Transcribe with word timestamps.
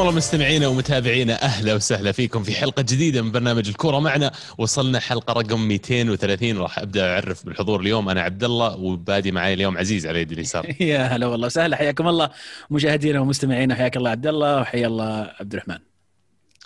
حياكم 0.00 0.08
الله 0.08 0.16
مستمعينا 0.16 0.68
ومتابعينا 0.68 1.42
أهلا 1.42 1.74
وسهلا 1.74 2.12
فيكم 2.12 2.42
في 2.42 2.52
حلقة 2.52 2.82
جديدة 2.82 3.22
من 3.22 3.32
برنامج 3.32 3.68
الكورة 3.68 3.98
معنا. 3.98 4.32
وصلنا 4.58 5.00
حلقة 5.00 5.32
رقم 5.32 5.68
230 5.68 6.58
راح 6.58 6.78
أبدأ 6.78 7.14
أعرف 7.14 7.46
بالحضور 7.46 7.80
اليوم. 7.80 8.08
أنا 8.08 8.22
عبد 8.22 8.44
الله 8.44 8.76
وبادي 8.76 9.32
معي 9.32 9.54
اليوم 9.54 9.78
عزيز 9.78 10.06
على 10.06 10.20
يدي 10.20 10.34
اليسار. 10.34 10.66
يا 10.80 10.98
هلا 10.98 11.26
والله 11.26 11.46
وسهلا 11.46 11.76
حياكم 11.76 12.08
الله 12.08 12.30
مشاهدينا 12.70 13.20
ومستمعينا 13.20 13.74
حياك 13.74 13.96
الله 13.96 14.10
عبد 14.10 14.26
الله 14.26 14.60
وحيا 14.60 14.86
الله 14.86 15.32
عبد 15.40 15.52
الرحمن. 15.52 15.78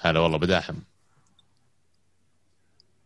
هلا 0.01 0.21
والله 0.21 0.39
بداحم. 0.39 0.75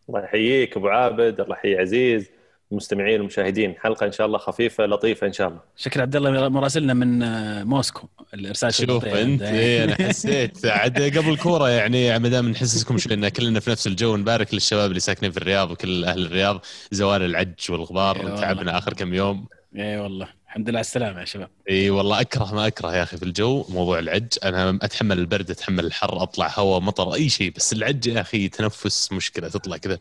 الله 0.09 0.25
يحييك 0.25 0.77
أبو 0.77 0.89
عابد 0.89 1.41
الله 1.41 1.57
يحيي 1.57 1.79
عزيز. 1.79 2.31
المستمعين 2.73 3.21
والمشاهدين 3.21 3.75
حلقة 3.81 4.07
إن 4.07 4.13
شاء 4.13 4.27
الله 4.27 4.39
خفيفة 4.39 4.87
لطيفة 4.87 5.27
إن 5.27 5.33
شاء 5.33 5.49
الله. 5.49 5.61
شكرا 5.77 6.03
عبد 6.03 6.17
الله. 6.17 6.49
مراسلنا 6.49 6.95
من 6.95 7.23
آه، 7.23 7.65
موسكو 7.65 8.09
الإرسال 8.35 8.75
شوف 8.75 9.05
أنت 9.05 9.43
إيه 9.43 9.85
أنا 9.85 9.95
حسيت. 9.95 10.67
عاد 10.67 11.19
قبل 11.19 11.37
كورة 11.37 11.69
يعني 11.71 12.19
ما 12.19 12.29
دام 12.29 12.49
نحسسكم 12.49 12.99
شوي 12.99 13.15
إن 13.15 13.29
كلنا 13.29 13.61
في 13.61 13.71
نفس 13.71 13.87
الجو 13.87 14.17
نبارك 14.17 14.55
للشباب 14.55 14.89
اللي 14.89 15.01
ساكنين 15.01 15.33
في 15.33 15.37
الرياض 15.39 15.71
وكل 15.71 16.05
أهل 16.05 16.27
الرياض. 16.27 16.65
زوال 16.91 17.23
العج 17.23 17.71
والغبار 17.71 18.21
أيوة 18.21 18.41
تعبنا 18.41 18.79
آخر 18.79 18.93
كم 18.93 19.15
يوم. 19.15 19.47
اي 19.77 19.97
والله. 19.97 20.29
الحمد 20.49 20.69
لله 20.69 20.79
على 20.79 20.85
السلامة 20.85 21.21
يا 21.21 21.25
شباب. 21.25 21.49
إي 21.71 21.91
والله 21.91 22.21
أكره 22.21 22.55
ما 22.55 22.67
أكره 22.67 22.97
يا 22.97 23.03
أخي 23.03 23.17
في 23.17 23.23
الجو 23.23 23.65
موضوع 23.69 23.99
العج. 23.99 24.27
أنا 24.45 24.79
أتحمل 24.83 25.19
البرد 25.19 25.51
أتحمل 25.51 25.85
الحر 25.85 26.23
أطلع 26.23 26.53
هواء 26.59 26.81
مطر 26.81 27.15
أي 27.15 27.29
شيء. 27.29 27.53
بس 27.57 27.73
العج 27.73 28.07
يا 28.07 28.21
أخي 28.21 28.49
تنفس 28.49 29.13
مشكلة 29.13 29.49
تطلع 29.49 29.77
كذا. 29.77 29.99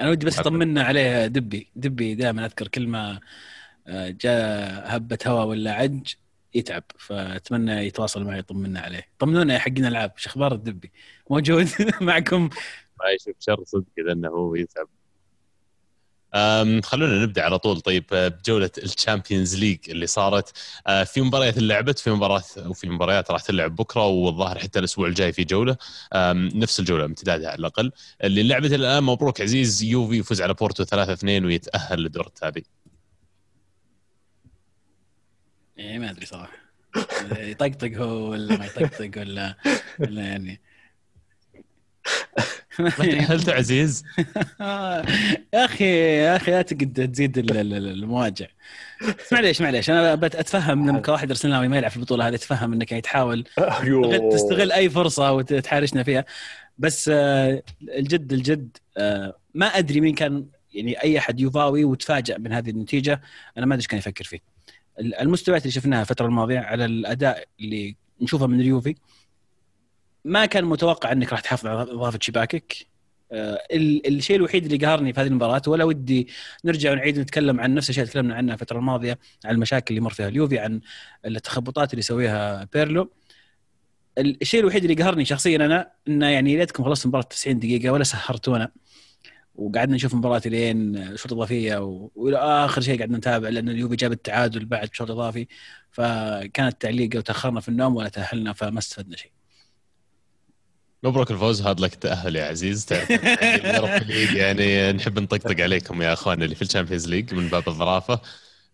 أنا 0.00 0.10
ودي 0.10 0.26
بس 0.26 0.38
يطمنا 0.38 0.82
عليه 0.82 1.26
دبي. 1.26 1.70
دبي 1.76 2.14
دائما 2.14 2.44
أذكر 2.46 2.68
كل 2.68 2.86
ما 2.88 3.20
آه، 3.86 4.10
جاء 4.10 4.96
هبة 4.96 5.18
هواء 5.26 5.46
ولا 5.46 5.72
عج 5.72 6.14
يتعب 6.54 6.84
فأتمنى 6.98 7.72
يتواصل 7.72 8.24
معي 8.24 8.38
يطمنا 8.38 8.80
عليه. 8.80 9.06
طمنونا 9.18 9.54
يا 9.54 9.58
حقين 9.58 9.78
الالعاب 9.86 10.12
إيش 10.16 10.26
أخبار 10.26 10.54
الدبي 10.54 10.92
موجود 11.30 11.68
معكم. 12.00 12.42
ما 13.00 13.10
يشوف 13.10 13.36
شر 13.40 13.64
صدق 13.64 13.84
إذا 13.98 14.12
إنه 14.12 14.28
هو 14.28 14.54
يتعب. 14.54 14.88
خلونا 16.82 17.22
نبدأ 17.22 17.42
على 17.42 17.58
طول. 17.58 17.80
طيب 17.80 18.04
آه، 18.12 18.28
بجولة 18.28 18.70
ال 18.78 18.86
Champions 18.86 19.56
League 19.56 19.78
اللي 19.88 20.06
صارت. 20.06 20.52
آه، 20.86 21.04
في 21.04 21.20
مباريات 21.20 21.58
لعبت 21.58 21.98
في 21.98 22.10
مباراة 22.10 22.42
وفي 22.66 22.88
مباريات 22.88 23.30
راح 23.30 23.42
تلعب 23.42 23.76
بكرة 23.76 24.06
والظاهر 24.06 24.58
حتى 24.58 24.78
الأسبوع 24.78 25.08
الجاي 25.08 25.32
في 25.32 25.44
جولة. 25.44 25.76
نفس 26.54 26.80
الجولة 26.80 27.04
امتدادها 27.04 27.50
على 27.50 27.58
الأقل. 27.58 27.92
اللي 28.24 28.42
لعبت 28.42 28.72
الآن 28.72 29.04
مبروك 29.04 29.40
عزيز 29.40 29.82
يوفي 29.82 30.16
يفوز 30.16 30.42
على 30.42 30.54
بورتو 30.54 30.84
3-2 30.84 31.44
ويتأهل 31.44 31.98
للدور 32.02 32.26
التالي 32.26 32.64
إيه 35.78 35.98
ما 35.98 36.10
أدري 36.10 36.26
صراحة. 36.26 36.56
يطقطق 37.32 37.92
هو 37.96 38.30
ولا 38.30 38.56
ما 38.58 38.66
يطقطق 38.66 39.10
ولا 39.16 39.56
ولا 39.98 40.22
يعني. 40.22 40.60
تاهلت 42.76 43.48
عزيز 43.48 44.04
يا 45.54 45.64
أخي 45.64 45.84
يا 46.18 46.36
أخي 46.36 46.50
لا 46.50 46.62
تزيد 46.62 47.38
ال- 47.38 47.56
ال- 47.56 47.74
ال- 47.74 47.86
المواجع. 47.86 48.46
معليش 49.32 49.60
معليش 49.60 49.90
أنا 49.90 50.14
أتفهم 50.14 50.88
لما 50.88 51.00
كواحد 51.00 51.30
ارسناوي 51.30 51.68
ما 51.68 51.76
يلعب 51.76 51.90
في 51.90 51.96
البطولة 51.96 52.28
هذه 52.28 52.34
اتفهم 52.34 52.72
إنك 52.72 52.90
يعني 52.90 53.00
تحاول 53.02 53.44
تستغل- 54.02 54.28
تستغل 54.32 54.72
أي 54.72 54.90
فرصة 54.90 55.32
وتحارشنا 55.32 56.02
فيها. 56.02 56.24
بس 56.78 57.10
آه، 57.14 57.62
الجد 57.82 58.32
الجد 58.32 58.76
آه، 58.96 59.36
ما 59.54 59.66
أدري 59.66 60.00
مين 60.00 60.14
كان 60.14 60.46
يعني 60.74 61.02
أي 61.02 61.18
أحد 61.18 61.40
يوفاوي 61.40 61.84
وتفاجأ 61.84 62.38
من 62.38 62.52
هذه 62.52 62.70
النتيجة 62.70 63.20
أنا 63.58 63.66
ما 63.66 63.74
أدري 63.74 63.80
إيش 63.82 63.86
كان 63.86 63.98
يفكر 63.98 64.24
فيه. 64.24 64.38
ال- 65.00 65.14
المستويات 65.14 65.62
اللي 65.62 65.72
شفناها 65.72 66.00
الفترة 66.00 66.26
الماضية 66.26 66.58
على 66.58 66.84
الأداء 66.84 67.44
اللي 67.60 67.96
نشوفه 68.22 68.46
من 68.46 68.60
اليوفي 68.60 68.94
ما 70.24 70.46
كان 70.46 70.64
متوقع 70.64 71.12
إنك 71.12 71.32
راح 71.32 71.40
تحافظ 71.40 71.66
على 71.66 71.82
إضافة 71.82 72.18
شباكك. 72.22 72.86
آه، 73.32 73.58
ال- 73.72 74.06
الشيء 74.16 74.36
الوحيد 74.36 74.64
اللي 74.72 74.86
قهرني 74.86 75.12
في 75.12 75.20
هذه 75.20 75.26
المباراة 75.26 75.62
ولا 75.66 75.84
ودي 75.84 76.28
نرجع 76.64 76.92
ونعيد 76.92 77.18
نتكلم 77.18 77.60
عن 77.60 77.74
نفس 77.74 77.90
الشيء 77.90 78.02
اللي 78.02 78.10
تكلمنا 78.12 78.34
عنه 78.34 78.52
الفترة 78.54 78.78
الماضية 78.78 79.18
عن 79.44 79.54
المشاكل 79.54 79.94
اللي 79.94 80.00
مر 80.04 80.10
فيها 80.12 80.28
اليوفي 80.28 80.58
عن 80.58 80.80
التخبطات 81.26 81.90
اللي 81.90 81.98
يسويها 82.00 82.68
بيرلو. 82.72 83.10
الشيء 84.18 84.60
الوحيد 84.60 84.84
اللي 84.90 85.02
قهرني 85.02 85.24
شخصيا 85.24 85.56
أنا 85.56 85.90
إنه 86.08 86.26
يعني 86.28 86.56
ليتكم 86.56 86.84
خلصتوا 86.84 87.04
المباراه 87.04 87.24
90 87.28 87.58
دقيقة 87.58 87.90
ولا 87.92 88.04
سهرتونا 88.04 88.72
وقعدنا 89.54 89.94
نشوف 89.96 90.12
المباراه 90.12 90.42
لين 90.46 91.16
شوط 91.16 91.32
إضافية 91.32 91.76
وإلى 92.14 92.36
آخر 92.38 92.80
شيء 92.80 92.98
قعدنا 92.98 93.18
نتابع 93.18 93.48
لأن 93.48 93.68
اليوفي 93.68 93.96
جاب 93.96 94.12
التعادل 94.12 94.64
بعد 94.64 94.88
شوط 94.94 95.10
إضافي 95.10 95.46
فكانت 95.90 96.80
تعليقه 96.82 97.18
وتاخرنا 97.18 97.60
في 97.60 97.68
النوم 97.68 97.96
ولا 97.96 98.08
تأهلنا 98.08 98.52
فما 98.52 98.78
استفدنا 98.78 99.16
شيء. 99.16 99.30
مبروك 101.02 101.30
الفوز 101.30 101.62
هاد 101.62 101.80
لك 101.80 101.94
تأهل 101.94 102.36
يا 102.36 102.44
عزيز. 102.44 102.86
تعرف 102.86 103.10
يعني 104.34 104.92
نحب 104.92 105.18
نطقطق 105.18 105.60
عليكم 105.60 106.02
يا 106.02 106.12
اخواننا 106.12 106.44
اللي 106.44 106.54
في 106.54 106.62
ال 106.62 106.67
Champions 106.67 107.08
League 107.08 107.34
من 107.34 107.48
باب 107.48 107.68
الظرافة. 107.68 108.20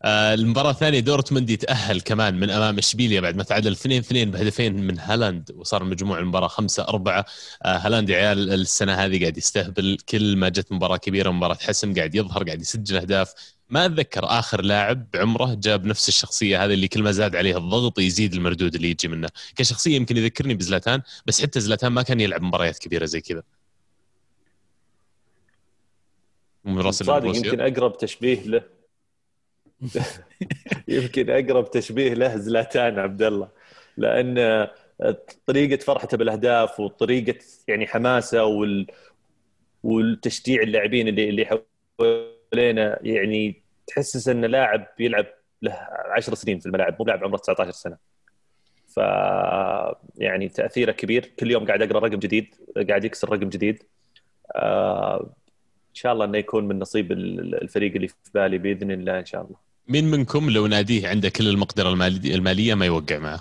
آه، 0.03 0.35
المباراة 0.35 0.71
الثانية 0.71 1.01
دورتموند 1.01 1.51
يتأهل 1.51 2.01
كمان 2.01 2.41
من 2.41 2.51
أمام 2.51 2.79
إشبيليا 2.79 3.21
بعد 3.21 3.37
ما 3.37 3.43
تعادل 3.43 3.73
2-2 3.73 4.31
بهدفين 4.31 4.87
من 4.87 4.99
هالاند 4.99 5.51
وصار 5.57 5.85
مجموع 5.85 6.19
المباراة 6.19 6.49
5-4 6.49 7.25
آه، 7.65 7.77
هالاند 7.79 8.11
يا 8.11 8.17
عيال 8.17 8.53
السنة 8.53 8.95
هذه 8.95 9.21
قاعد 9.21 9.37
يستهبل 9.39 9.99
كل 10.09 10.37
ما 10.37 10.49
جت 10.49 10.73
مباراة 10.73 10.97
كبيرة 10.97 11.31
مباراة 11.31 11.55
حسم 11.61 11.95
قاعد 11.95 12.15
يظهر 12.15 12.45
قاعد 12.45 12.61
يسجل 12.61 12.97
أهداف. 12.97 13.35
ما 13.71 13.87
أتذكر 13.87 14.25
آخر 14.25 14.63
لاعب 14.63 15.11
بعمره 15.15 15.55
جاب 15.55 15.87
نفس 15.87 16.09
الشخصية 16.09 16.65
هذه 16.65 16.75
اللي 16.75 16.89
كل 16.89 17.03
ما 17.03 17.13
زاد 17.13 17.37
عليه 17.37 17.57
الضغط 17.57 17.99
يزيد 17.99 18.35
المردود 18.35 18.75
اللي 18.75 18.91
يجي 18.91 19.09
منه. 19.09 19.29
كشخصية 19.57 19.97
يمكن 19.97 20.17
يذكرني 20.17 20.55
بزلاتان 20.55 21.03
بس 21.27 21.43
حتى 21.43 21.61
زلاتان 21.61 21.93
ما 21.93 22.03
كان 22.03 22.21
يلعب 22.21 22.43
مباريات 22.43 22.79
كبيرة 22.79 23.05
زي 23.05 23.21
كذا. 23.21 23.43
من 26.65 26.79
راس 26.79 27.03
صادق. 27.03 27.37
يمكن 27.37 27.61
أقرب 27.61 27.99
تشبيه 27.99 28.43
له. 28.43 28.63
يمكن 30.89 31.31
أقرب 31.31 31.71
تشبيه 31.71 32.15
له 32.15 32.37
زلاتان 32.37 32.99
عبد 32.99 33.23
الله. 33.23 33.49
لأن 33.97 34.67
طريقة 35.47 35.85
فرحته 35.85 36.17
بالأهداف 36.17 36.81
وطريقة 36.81 37.39
يعني 37.69 37.87
حماسه 37.87 38.45
وال 38.45 38.87
والتشجيع 39.83 40.63
اللاعبين 40.63 41.09
اللي 41.09 41.29
اللي 41.29 41.63
حوالينا 42.61 42.99
يعني 43.03 43.63
تحسس 43.87 44.29
انه 44.29 44.47
لاعب 44.47 44.87
يلعب 44.99 45.27
له 45.63 45.73
10 46.17 46.35
سنين 46.35 46.59
في 46.59 46.67
الملاعب 46.67 46.97
مو 46.99 47.05
لاعب 47.07 47.25
عمره 47.25 47.37
19 47.39 47.71
سنة. 47.71 47.97
ف 48.89 48.97
يعني 50.19 50.49
تأثيره 50.49 50.93
كبير. 50.93 51.33
كل 51.41 51.51
يوم 51.51 51.67
قاعد 51.67 51.83
أقرأ 51.83 51.99
رقم 51.99 52.19
جديد 52.19 52.55
قاعد 52.89 53.05
يكسر 53.05 53.29
رقم 53.33 53.49
جديد. 53.49 53.83
آه، 54.57 55.21
إن 55.91 55.95
شاء 55.95 56.13
الله 56.13 56.25
إنه 56.25 56.39
يكون 56.39 56.69
من 56.69 56.79
نصيب 56.79 57.13
ال- 57.13 57.63
الفريق 57.63 57.95
اللي 57.95 58.09
في 58.09 58.15
بالي 58.35 58.59
بإذن 58.59 58.91
الله 58.91 59.19
إن 59.19 59.27
شاء 59.27 59.43
الله. 59.43 59.57
مين 59.89 60.05
منكم 60.11 60.51
لو 60.51 60.67
ناديه 60.67 61.09
عنده 61.09 61.29
كل 61.29 61.49
المقدرة 61.49 61.89
المالي- 61.89 62.35
المالية 62.35 62.75
ما 62.75 62.87
يوقع 62.87 63.19
معه؟ 63.19 63.41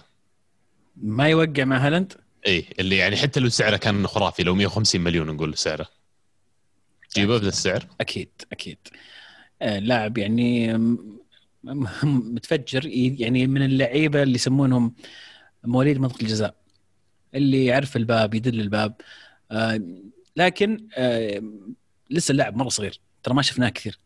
ما 1.04 1.28
يوقع 1.30 1.64
مع 1.64 1.78
هالاند؟ 1.78 2.14
اي 2.48 2.66
اللي 2.80 2.98
يعني 2.98 3.16
حتى 3.18 3.40
لو 3.40 3.50
سعره 3.50 3.78
كان 3.78 4.08
خرافي 4.08 4.44
لو 4.44 4.56
150 4.56 5.02
مليون 5.02 5.28
نقول 5.32 5.58
سعره. 5.58 5.86
جيبه 7.16 7.38
بذا 7.38 7.48
السعر 7.48 7.88
أكيد 8.02 8.30
أكيد. 8.52 8.78
آه، 9.62 9.80
لاعب 9.80 10.18
يعني 10.18 10.78
متفجر 12.04 12.86
يعني 12.86 13.48
من 13.48 13.66
اللعيبة 13.66 14.24
اللي 14.24 14.36
يسمونهم 14.36 14.96
مواليد 15.64 15.98
منطقة 15.98 16.22
الجزاء 16.22 16.56
اللي 17.36 17.66
يعرف 17.66 17.96
الباب 17.98 18.34
يدل 18.34 18.60
الباب. 18.60 18.94
آه، 19.52 19.82
لكن 20.36 20.88
آه، 20.98 21.44
لسه 22.10 22.32
اللاعب 22.32 22.56
مرة 22.56 22.70
صغير 22.70 23.00
ترى 23.24 23.34
ما 23.34 23.42
شفناه 23.42 23.70
كثير. 23.70 24.00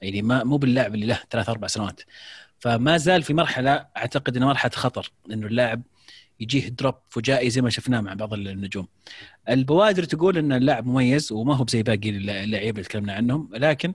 يعني 0.00 0.22
ما 0.22 0.44
مو 0.44 0.56
باللاعب 0.56 0.94
اللي 0.94 1.06
له 1.06 1.20
ثلاث 1.30 1.48
أربع 1.48 1.66
سنوات. 1.66 2.00
فما 2.58 2.96
زال 2.96 3.22
في 3.22 3.34
مرحلة 3.34 3.86
أعتقد 3.96 4.36
انها 4.36 4.48
مرحلة 4.48 4.72
خطر 4.74 5.12
إنه 5.30 5.46
اللاعب 5.46 5.82
يجيه 6.40 6.68
دروب 6.68 6.94
فجائي 7.08 7.50
زي 7.50 7.62
ما 7.62 7.70
شفناه 7.70 8.00
مع 8.00 8.14
بعض 8.14 8.34
النجوم. 8.34 8.88
البوادر 9.48 10.04
تقول 10.04 10.38
إن 10.38 10.52
اللاعب 10.52 10.86
مميز 10.86 11.32
وما 11.32 11.56
هو 11.56 11.66
زي 11.68 11.82
باقي 11.82 12.10
اللعيبة 12.10 12.78
اللي 12.78 12.82
تكلمنا 12.82 13.12
عنهم 13.12 13.50
لكن 13.52 13.94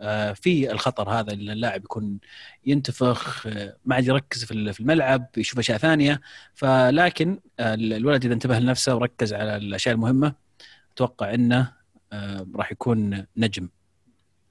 آه، 0.00 0.32
في 0.32 0.72
الخطر 0.72 1.10
هذا 1.10 1.32
إن 1.32 1.50
اللاعب 1.50 1.84
يكون 1.84 2.18
ينتفخ 2.66 3.46
آه، 3.46 3.76
ما 3.84 3.94
عاد 3.94 4.06
يركز 4.06 4.44
في 4.44 4.80
الملعب 4.80 5.26
يشوف 5.36 5.58
أشياء 5.58 5.78
ثانية 5.78 6.20
فلكن 6.54 7.40
آه، 7.60 7.74
الولد 7.74 8.24
إذا 8.24 8.34
انتبه 8.34 8.58
لنفسه 8.58 8.94
وركز 8.96 9.34
على 9.34 9.56
الأشياء 9.56 9.94
المهمة 9.94 10.34
أتوقع 10.92 11.34
إنه 11.34 11.78
راح 12.54 12.72
يكون 12.72 13.26
نجم 13.36 13.68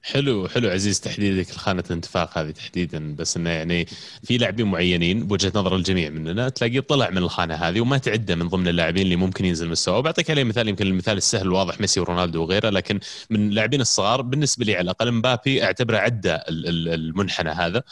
حلو 0.02 0.48
حلو 0.48 0.68
عزيز 0.70 1.00
تحديدك. 1.00 1.50
لخانة 1.50 1.84
الانتفاق 1.86 2.38
هذه 2.38 2.50
تحديدا 2.50 3.14
بس 3.14 3.36
إنه 3.36 3.50
يعني 3.50 3.86
في 4.24 4.38
لاعبين 4.38 4.66
معينين 4.66 5.26
بوجهة 5.26 5.52
نظر 5.54 5.76
الجميع 5.76 6.10
مننا 6.10 6.48
تلاقيه 6.48 6.80
طلع 6.80 7.10
من 7.10 7.18
الخانة 7.18 7.54
هذه 7.54 7.80
وما 7.80 7.98
تعدى 7.98 8.34
من 8.34 8.48
ضمن 8.48 8.68
اللاعبين 8.68 9.02
اللي 9.02 9.16
ممكن 9.16 9.44
ينزل 9.44 9.68
مستواه 9.68 10.00
بعطيك 10.00 10.30
عليه 10.30 10.44
مثال 10.44 10.68
يمكن 10.68 10.86
المثال 10.86 11.16
السهل 11.16 11.42
الواضح 11.42 11.80
ميسي 11.80 12.00
ورونالدو 12.00 12.42
وغيره 12.42 12.70
لكن 12.70 13.00
من 13.30 13.48
اللاعبين 13.48 13.80
الصغار 13.80 14.22
بالنسبة 14.22 14.64
لي 14.64 14.74
على 14.74 14.82
الأقل 14.84 15.12
مبابي 15.12 15.64
أعتبره 15.64 15.96
عدى 15.98 16.34
ال- 16.34 16.66
ال- 16.68 16.88
المنحنى 16.88 17.50
هذا. 17.50 17.82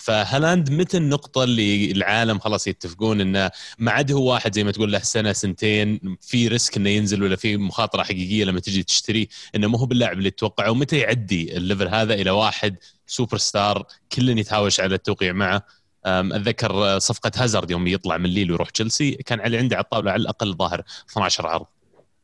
فهالاند 0.00 0.70
متى 0.70 0.96
النقطة 0.96 1.44
اللي 1.44 1.90
العالم 1.92 2.38
خلاص 2.38 2.66
يتفقون 2.66 3.20
إنه 3.20 3.50
ما 3.78 3.90
عاد 3.90 4.12
هو 4.12 4.32
واحد 4.32 4.54
زي 4.54 4.64
ما 4.64 4.70
تقول 4.72 4.92
له 4.92 4.98
سنة 4.98 5.32
سنتين 5.32 6.16
في 6.20 6.48
risk 6.48 6.76
إنه 6.76 6.90
ينزل 6.90 7.22
ولا 7.22 7.36
في 7.36 7.56
مخاطرة 7.56 8.02
حقيقية 8.02 8.44
لما 8.44 8.60
تجي 8.60 8.82
تشتري 8.82 9.28
إنه 9.54 9.66
مو 9.68 9.78
هو 9.78 9.86
باللاعب 9.86 10.18
اللي 10.18 10.30
تتوقعه 10.30 10.70
ومتى 10.70 10.98
يعدي 10.98 11.56
ال 11.56 11.61
level 11.61 11.88
هذا 11.88 12.14
إلى 12.14 12.30
واحد 12.30 12.76
سوبر 13.06 13.36
ستار 13.36 13.86
كل 14.12 14.38
يتهاوش 14.38 14.80
على 14.80 14.94
التوقيع 14.94 15.32
معه؟ 15.32 15.62
أتذكر 16.06 16.98
صفقة 16.98 17.30
هازارد 17.36 17.70
يوم 17.70 17.86
يطلع 17.86 18.16
من 18.16 18.30
ليل 18.30 18.50
ويروح 18.50 18.70
تشيلسي 18.70 19.12
كان 19.12 19.40
علي 19.40 19.58
عنده 19.58 19.76
على 19.76 19.84
الطاولة 19.84 20.10
على 20.10 20.20
الأقل 20.20 20.54
ظاهر 20.54 20.82
12 21.10 21.46
عرض. 21.46 21.66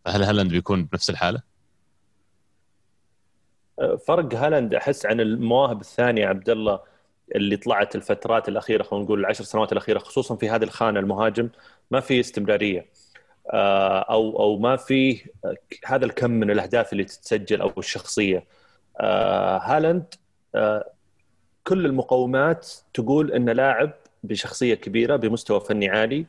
فهل 0.04 0.22
هالاند 0.22 0.50
بيكون 0.50 0.84
بنفس 0.84 1.10
الحالة؟ 1.10 1.40
فرق 4.06 4.34
هالاند 4.34 4.74
أحس 4.74 5.06
عن 5.06 5.20
المواهب 5.20 5.80
الثانية 5.80 6.26
عبد 6.26 6.50
الله. 6.50 6.91
اللي 7.34 7.56
طلعت 7.56 7.96
الفترات 7.96 8.48
الأخيرة 8.48 8.82
خلينا 8.82 9.04
نقول 9.04 9.20
العشر 9.20 9.44
سنوات 9.44 9.72
الأخيرة 9.72 9.98
خصوصا 9.98 10.36
في 10.36 10.50
هذه 10.50 10.62
الخانة 10.64 11.00
المهاجم 11.00 11.48
ما 11.90 12.00
في 12.00 12.20
استمرارية. 12.20 12.86
آه، 13.52 13.98
أو 14.00 14.40
أو 14.40 14.58
ما 14.58 14.76
في 14.76 15.22
هذا 15.86 16.04
الكم 16.04 16.30
من 16.30 16.50
الأهداف 16.50 16.92
اللي 16.92 17.04
تتسجل 17.04 17.60
أو 17.60 17.72
الشخصية. 17.78 18.44
آه، 19.00 19.58
هالاند 19.58 20.14
آه، 20.54 20.90
كل 21.64 21.86
المقومات 21.86 22.72
تقول 22.94 23.32
انه 23.32 23.52
لاعب 23.52 23.92
بشخصية 24.24 24.74
كبيرة 24.74 25.16
بمستوى 25.16 25.60
فني 25.60 25.88
عالي 25.88 26.26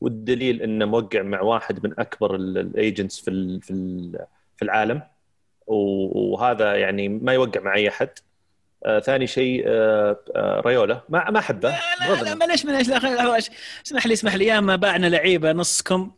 والدليل 0.00 0.62
إنه 0.62 0.84
موقع 0.84 1.22
مع 1.22 1.40
واحد 1.40 1.86
من 1.86 2.00
أكبر 2.00 2.34
ال 2.34 2.46
agents 2.46 3.20
في 3.20 3.60
في 4.56 4.62
العالم. 4.62 5.02
وهذا 5.66 6.76
يعني 6.76 7.08
ما 7.08 7.32
يوقع 7.32 7.60
مع 7.60 7.74
أي 7.74 7.88
أحد. 7.88 8.10
آه 8.86 9.00
ثاني 9.00 9.26
شيء 9.26 9.64
آه 9.66 10.20
آه 10.36 10.62
ريولا. 10.66 11.02
ما 11.08 11.30
ما 11.30 11.38
أحبه. 11.38 11.68
لا 11.68 12.14
لا, 12.14 12.22
لا 12.22 12.34
معليش 12.34 12.66
معليش 12.66 12.90
اسمح 13.86 14.06
لي 14.06 14.12
اسمح 14.12 14.34
لي. 14.34 14.46
ياما 14.46 14.76
باعنا 14.76 15.06
لعيبة 15.06 15.52
نصكم. 15.52 16.10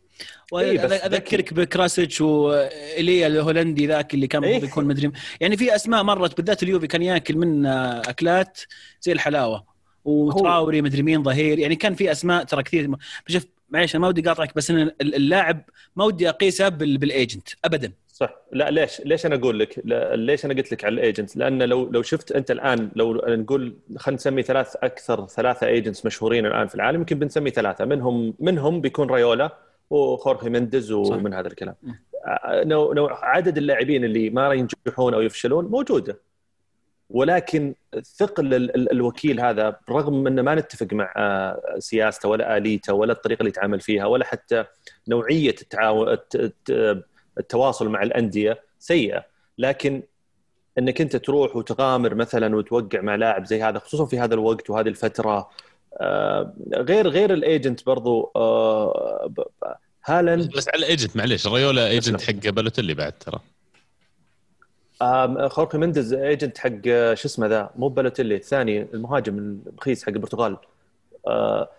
إيه 0.53 0.85
أذكرك 0.85 1.53
بكراسيتش 1.53 2.21
وإيليا 2.21 3.27
الهولندي 3.27 3.87
ذاك 3.87 4.13
اللي 4.13 4.27
كان 4.27 4.43
إيه؟ 4.43 4.59
بيكون 4.59 4.85
مدري. 4.85 5.11
يعني 5.39 5.57
في 5.57 5.75
أسماء 5.75 6.03
مرت 6.03 6.37
بالذات 6.37 6.63
اليوفي 6.63 6.87
كان 6.87 7.01
ياكل 7.01 7.37
من 7.37 7.65
أكلات 7.65 8.59
زي 9.01 9.11
الحلاوة. 9.11 9.65
وتراوري 10.05 10.81
مدري 10.81 11.01
مين 11.01 11.23
ظهير. 11.23 11.59
يعني 11.59 11.75
كان 11.75 11.95
في 11.95 12.11
أسماء 12.11 12.43
ترى 12.43 12.63
كثير. 12.63 12.89
شوف 13.27 13.45
معليش 13.69 13.95
ما 13.95 14.07
ودي 14.07 14.21
أقاطعك 14.21 14.55
بس 14.55 14.71
ان 14.71 14.91
اللاعب 15.01 15.61
ما 15.95 16.03
ودي 16.05 16.29
أقيسه 16.29 16.69
بال 16.69 16.92
agent 16.92 17.49
ابدا. 17.65 17.91
صح. 18.19 18.35
لا 18.51 18.69
ليش 18.69 19.01
ليش 19.01 19.25
أنا 19.25 19.35
أقول 19.35 19.59
لك؟ 19.59 19.81
ليش 20.15 20.45
أنا 20.45 20.53
قلت 20.53 20.71
لك 20.71 20.85
على 20.85 20.93
ال 20.93 21.00
agent 21.00 21.35
لأن 21.35 21.63
لو 21.63 21.89
لو 21.89 22.01
شفت 22.01 22.31
أنت 22.31 22.51
الآن 22.51 22.91
لو 22.95 23.13
نقول 23.13 23.75
خلينا 23.97 24.15
نسمي 24.15 24.43
ثلاث 24.43 24.75
أكثر 24.75 25.27
ثلاثة 25.27 25.67
agents 25.67 26.05
مشهورين 26.05 26.45
الآن 26.45 26.67
في 26.67 26.75
العالم 26.75 26.99
يمكن 26.99 27.19
بنسمي 27.19 27.49
ثلاثة. 27.49 27.85
منهم 27.85 28.33
منهم 28.39 28.81
بيكون 28.81 29.11
ريولا 29.11 29.57
وخورخي 29.89 30.49
مندز 30.49 30.91
ومن 30.91 31.33
هذا 31.33 31.47
الكلام. 31.47 31.75
نوع 32.47 32.93
نوع 32.93 33.25
عدد 33.25 33.57
اللاعبين 33.57 34.03
اللي 34.03 34.29
ما 34.29 34.53
ينجحون 34.53 35.13
أو 35.13 35.21
يفشلون 35.21 35.65
موجودة. 35.65 36.19
ولكن 37.09 37.75
ثقل 38.17 38.53
الوكيل 38.91 39.39
هذا 39.39 39.79
رغم 39.89 40.27
ان 40.27 40.39
ما 40.39 40.55
نتفق 40.55 40.87
مع 40.93 41.13
آه، 41.17 41.75
سياسته 41.79 42.29
ولا 42.29 42.57
آليته 42.57 42.93
ولا 42.93 43.13
الطريقة 43.13 43.39
اللي 43.39 43.49
يتعامل 43.49 43.79
فيها 43.79 44.05
ولا 44.05 44.25
حتى 44.25 44.65
نوعية 45.07 45.55
التعاون 45.61 46.17
التواصل 47.39 47.89
مع 47.89 48.03
الأندية 48.03 48.59
سيئة. 48.79 49.25
لكن 49.57 50.03
إنك 50.77 51.01
أنت 51.01 51.15
تروح 51.15 51.55
وتغامر 51.55 52.15
مثلا 52.15 52.55
وتوقع 52.55 53.01
مع 53.01 53.15
لاعب 53.15 53.45
زي 53.45 53.63
هذا 53.63 53.79
خصوصا 53.79 54.05
في 54.05 54.19
هذا 54.19 54.33
الوقت 54.33 54.69
وهذه 54.69 54.87
الفترة. 54.87 55.49
آه، 55.93 56.53
غير 56.73 57.07
غير 57.07 57.33
ال 57.33 57.42
agent 57.42 57.85
برضو 57.85 58.31
آه، 58.35 59.31
هالاند. 60.05 60.51
بس 60.57 60.69
على 60.69 60.79
ال 60.79 60.85
agent 60.85 61.17
معليش 61.17 61.47
ريولا 61.47 61.87
agent 61.87 62.21
حق 62.21 62.49
بالوتيلي 62.49 62.93
بعد 62.93 63.13
ترى. 63.19 63.39
خورخي 65.49 65.77
مندز 65.77 66.13
agent 66.13 66.57
حق 66.57 66.83
شو 67.13 67.27
اسمه 67.27 67.47
ذا؟ 67.47 67.69
مو 67.75 67.87
بالوتيلي 67.87 68.35
الثاني 68.35 68.81
المهاجم 68.93 69.59
الرخيص 69.67 70.03
حق 70.03 70.09
البرتغال. 70.09 70.57
آه، 71.27 71.69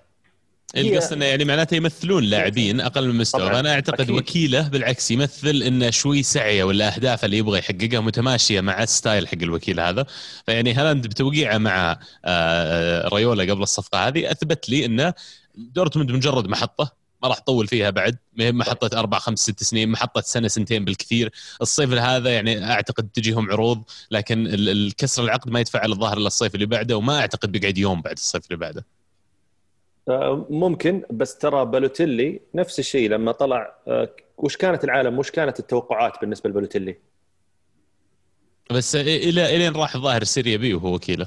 القصد 0.76 1.12
انه 1.12 1.24
يعني 1.24 1.44
معناته 1.44 1.74
يمثلون 1.74 2.24
لاعبين 2.24 2.80
أقل 2.80 3.08
من 3.08 3.14
مستوى. 3.14 3.50
فانا 3.50 3.72
أعتقد 3.72 4.00
أكيد. 4.00 4.10
وكيله 4.10 4.68
بالعكس 4.68 5.10
يمثل 5.10 5.62
إنه 5.62 5.90
شوي 5.90 6.22
سعية 6.22 6.64
ولا 6.64 6.94
اهدافه 6.94 7.26
اللي 7.26 7.38
يبغى 7.38 7.58
يحققها 7.58 8.00
متماشية 8.00 8.60
مع 8.60 8.82
ال 8.82 8.90
style 8.90 9.28
حق 9.28 9.38
الوكيل 9.42 9.80
هذا. 9.80 10.06
فيعني 10.46 10.74
هالاند 10.74 11.06
بتوقيعه 11.06 11.58
مع 11.58 11.98
آه، 12.24 13.08
ريولا 13.08 13.52
قبل 13.52 13.62
الصفقة 13.62 14.08
هذه 14.08 14.30
أثبت 14.30 14.68
لي 14.68 14.84
إنه 14.84 15.14
دورتموند 15.54 16.12
مجرد 16.12 16.48
محطة 16.48 17.00
ما 17.22 17.28
راح 17.28 17.38
تطول 17.38 17.66
فيها 17.66 17.90
بعد. 17.90 18.18
ما 18.36 18.44
هي 18.44 18.52
محطة 18.52 18.98
أربع 18.98 19.18
خمس 19.18 19.38
ست 19.38 19.62
سنين 19.62 19.88
محطة 19.88 20.20
سنة 20.20 20.48
سنتين 20.48 20.84
بالكثير. 20.84 21.30
الصيف 21.62 21.92
هذا 21.92 22.30
يعني 22.30 22.72
أعتقد 22.72 23.08
تجيهم 23.08 23.50
عروض 23.50 23.82
لكن 24.10 24.46
الكسر 24.50 25.24
العقد 25.24 25.50
ما 25.50 25.60
يدفع 25.60 25.78
على 25.78 25.92
الظاهر 25.92 26.18
إلا 26.18 26.26
الصيف 26.26 26.54
اللي 26.54 26.66
بعده 26.66 26.96
وما 26.96 27.20
أعتقد 27.20 27.52
بيقعد 27.52 27.78
يوم 27.78 28.02
بعد 28.02 28.16
الصيف 28.16 28.44
اللي 28.46 28.56
بعده. 28.56 28.80
آه، 28.80 28.99
ممكن 30.50 31.02
بس 31.10 31.38
ترى 31.38 31.64
بالوتيلي 31.64 32.40
نفس 32.54 32.78
الشيء 32.78 33.10
لما 33.10 33.32
طلع 33.32 33.74
آه، 33.88 34.08
وش 34.38 34.56
كانت 34.56 34.84
العالم 34.84 35.18
وش 35.18 35.30
كانت 35.30 35.60
التوقعات 35.60 36.20
بالنسبة 36.20 36.50
لبالوتيلي؟ 36.50 36.96
بس 38.70 38.96
إلى 38.96 39.56
إلين 39.56 39.76
راح 39.76 39.96
ظاهر 39.96 40.24
سيريا 40.24 40.56
بي 40.56 40.74
وهو 40.74 40.94
وكيله 40.94 41.26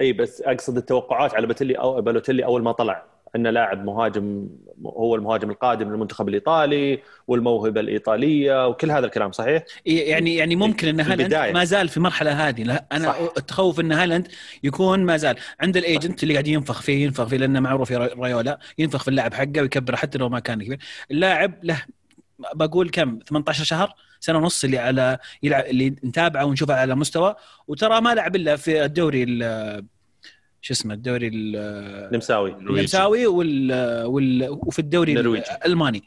إي 0.00 0.12
بس 0.12 0.42
أقصد 0.42 0.76
التوقعات 0.76 1.34
على 1.34 1.42
بالوتيلي 1.42 1.74
أو 1.74 2.00
بالوتيلي 2.00 2.44
أول 2.44 2.62
ما 2.62 2.72
طلع 2.72 3.04
إنه 3.36 3.50
لاعب 3.50 3.84
مهاجم 3.84 4.48
هو 4.86 5.14
المهاجم 5.14 5.50
القادم 5.50 5.90
للمنتخب 5.90 6.28
الإيطالي 6.28 7.02
والموهبة 7.26 7.80
الإيطالية 7.80 8.68
وكل 8.68 8.90
هذا 8.90 9.06
الكلام 9.06 9.32
صحيح؟ 9.32 9.64
يعني 9.86 10.36
يعني 10.36 10.56
ممكن 10.56 10.88
إن 10.88 11.00
هالاند 11.00 11.34
ما 11.56 11.64
زال 11.64 11.88
في 11.88 11.96
المرحلة 11.96 12.48
هذه. 12.48 12.62
لا 12.62 12.86
أنا 12.92 13.04
صح. 13.06 13.16
أتخوف 13.36 13.80
إن 13.80 13.92
هالاند 13.92 14.28
يكون 14.62 15.00
ما 15.00 15.16
زال. 15.16 15.36
عند 15.60 15.76
الإيجنت 15.76 16.22
اللي 16.22 16.34
قاعد 16.34 16.46
ينفخ 16.46 16.82
فيه 16.82 17.04
ينفخ 17.04 17.24
فيه 17.24 17.36
لأنه 17.36 17.60
معروف 17.60 17.92
ريولا 17.92 18.58
ينفخ 18.78 19.02
في 19.02 19.08
اللاعب 19.08 19.34
حقه 19.34 19.60
ويكبره 19.60 19.96
حتى 19.96 20.18
لو 20.18 20.28
ما 20.28 20.40
كان 20.40 20.62
كبير. 20.62 20.78
اللاعب 21.10 21.64
له 21.64 21.82
بقول 22.54 22.90
كم؟ 22.90 23.18
18 23.28 23.64
شهر 23.64 23.94
سنة 24.20 24.38
ونص 24.38 24.64
اللي 24.64 24.78
على 24.78 25.18
يلعب 25.42 25.64
اللي 25.64 25.90
نتابعه 25.90 26.44
ونشوفه 26.44 26.74
على 26.74 26.94
مستوى. 26.94 27.34
وترى 27.68 28.00
ما 28.00 28.14
لعب 28.14 28.36
إلا 28.36 28.56
في 28.56 28.84
الدوري 28.84 29.24
شو 30.66 30.72
اسمه 30.72 30.94
الدوري 30.94 31.28
النمساوي. 31.28 32.50
النمساوي 32.50 33.26
وال, 33.26 33.72
وال 34.04 34.48
وفي 34.50 34.78
الدوري 34.78 35.12
الألماني. 35.12 36.02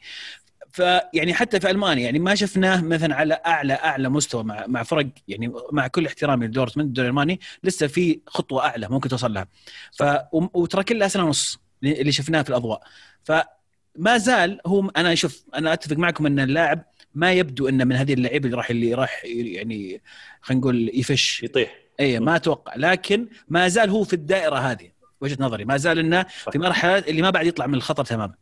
فيعني 0.72 1.34
حتى 1.34 1.60
في 1.60 1.70
ألمانيا 1.70 2.04
يعني 2.04 2.18
ما 2.18 2.34
شفناه 2.34 2.80
مثلا 2.80 3.14
على 3.14 3.40
أعلى 3.46 3.72
أعلى 3.72 4.08
مستوى 4.08 4.44
مع 4.44 4.66
مع 4.66 4.82
فرق 4.82 5.06
يعني 5.28 5.52
مع 5.72 5.86
كل 5.86 6.06
احترامي 6.06 6.46
لدورتموند 6.46 6.88
الدوري 6.88 7.08
الألماني 7.08 7.40
لسه 7.64 7.86
في 7.86 8.20
خطوة 8.26 8.64
أعلى 8.64 8.88
ممكن 8.88 9.08
توصل 9.08 9.32
لها. 9.32 9.48
ف 9.92 10.04
وترى 10.32 10.84
كلها 10.84 11.08
سنه 11.08 11.24
ونص 11.24 11.58
اللي 11.84 12.12
شفناه 12.12 12.42
في 12.42 12.50
الأضواء. 12.50 12.82
فما 13.24 14.18
زال 14.18 14.60
هو 14.66 14.88
أنا 14.96 15.12
أشوف 15.12 15.44
أنا 15.54 15.72
أتفق 15.72 15.96
معكم 15.96 16.26
إن 16.26 16.40
اللاعب 16.40 16.84
ما 17.14 17.32
يبدو 17.32 17.68
إنه 17.68 17.84
من 17.84 17.96
هذه 17.96 18.12
اللعيبة 18.12 18.46
اللي 18.46 18.56
راح 18.56 18.70
اللي 18.70 18.94
راح 18.94 19.24
يعني 19.24 20.02
خلينا 20.40 20.60
نقول 20.60 20.90
يفشل. 20.94 21.42
يطيح. 21.42 21.74
اي 22.00 22.20
ما 22.20 22.36
أتوقع. 22.36 22.76
لكن 22.76 23.28
ما 23.48 23.68
زال 23.68 23.90
هو 23.90 24.04
في 24.04 24.12
الدائرة 24.12 24.56
هذه 24.56 24.90
وجهة 25.20 25.36
نظري. 25.40 25.64
ما 25.64 25.76
زال 25.76 25.98
إنه 25.98 26.26
في 26.52 26.58
مرحلة 26.58 26.98
اللي 26.98 27.22
ما 27.22 27.30
بعد 27.30 27.46
يطلع 27.46 27.66
من 27.66 27.74
الخطر 27.74 28.04
تماما. 28.04 28.34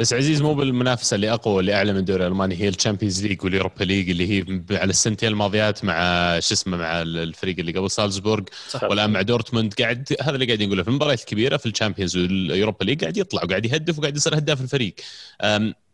بس 0.00 0.12
عزيز 0.12 0.42
مو 0.42 0.54
بالمنافسة 0.54 1.14
اللي 1.14 1.32
أقوى 1.32 1.60
اللي 1.60 1.74
أعلى 1.74 1.92
من 1.92 1.98
الدوري 1.98 2.26
الالماني 2.26 2.60
هي 2.60 2.68
ال 2.68 2.74
Champions 2.74 3.26
League 3.26 3.44
وال 3.44 3.54
Europa 3.54 3.84
League 3.84 4.10
اللي 4.10 4.28
هي 4.30 4.62
على 4.70 4.90
السنتين 4.90 5.28
الماضيات 5.28 5.84
مع 5.84 5.94
شو 6.40 6.54
اسمه 6.54 6.76
مع 6.76 7.02
الفريق 7.02 7.58
اللي 7.58 7.72
قبل 7.72 7.90
سالزبورغ 7.90 8.44
والآن 8.82 9.10
مع 9.10 9.22
دورتموند. 9.22 9.74
قاعد 9.74 10.16
هذا 10.20 10.34
اللي 10.34 10.46
قاعد 10.46 10.62
نقوله 10.62 10.82
في 10.82 10.88
المباريات 10.88 11.20
الكبيره 11.20 11.56
في 11.56 11.66
ال 11.66 11.71
Champions 11.71 12.16
وال 12.16 12.33
Europa 12.33 12.84
League 12.84 13.00
قاعد 13.00 13.16
يطلع 13.16 13.44
وقاعد 13.44 13.66
يهدف 13.66 13.98
وقاعد 13.98 14.16
يصير 14.16 14.38
هداف 14.38 14.60
الفريق. 14.60 14.94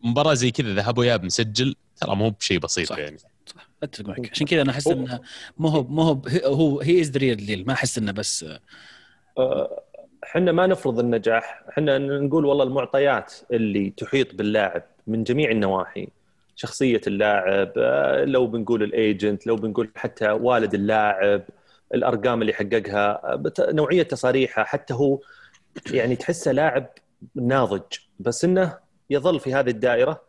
مباراة 0.01 0.33
زي 0.33 0.51
كذا 0.51 0.73
ذهاب 0.73 0.97
واياب 0.97 1.23
مسجل 1.23 1.75
ترى 2.01 2.15
مو 2.15 2.29
بشيء 2.29 2.59
بسيط 2.59 2.89
صح. 2.89 2.97
يعني. 2.97 3.17
صح 3.17 3.28
أتفق 3.83 4.09
معك. 4.09 4.29
عشان 4.31 4.47
كذا 4.47 4.61
أنا 4.61 4.71
أحس 4.71 4.87
انه 4.87 5.19
مو 5.57 5.67
هو 5.67 5.83
مو 5.83 6.01
هو 6.01 6.21
هو 6.45 6.81
he 6.81 7.01
is 7.01 7.17
real 7.17 7.45
deal 7.45 7.63
ما 7.67 7.73
أحس 7.73 7.97
إنه 7.97 8.11
بس 8.11 8.45
أه 9.37 9.83
إحنا 10.23 10.51
ما 10.51 10.67
نفرض 10.67 10.99
النجاح. 10.99 11.63
إحنا 11.69 11.97
نقول 11.97 12.45
والله 12.45 12.63
المعطيات 12.63 13.33
اللي 13.51 13.89
تحيط 13.89 14.35
باللاعب 14.35 14.83
من 15.07 15.23
جميع 15.23 15.51
النواحي 15.51 16.07
شخصية 16.55 17.01
اللاعب 17.07 17.71
آه، 17.77 18.25
لو 18.25 18.47
بنقول 18.47 18.83
ال 18.83 18.94
agent 18.94 19.47
لو 19.47 19.55
بنقول 19.55 19.91
حتى 19.95 20.29
والد 20.31 20.73
اللاعب 20.73 21.43
الأرقام 21.93 22.41
اللي 22.41 22.53
حققها 22.53 23.41
نوعية 23.59 24.03
تصاريحه 24.03 24.63
حتى 24.63 24.93
هو 24.93 25.19
يعني 25.91 26.15
تحسه 26.15 26.51
لاعب 26.51 26.89
ناضج 27.35 27.97
بس 28.19 28.45
إنه 28.45 28.77
يظل 29.09 29.39
في 29.39 29.53
هذه 29.53 29.69
الدائرة. 29.69 30.11
آه، 30.11 30.21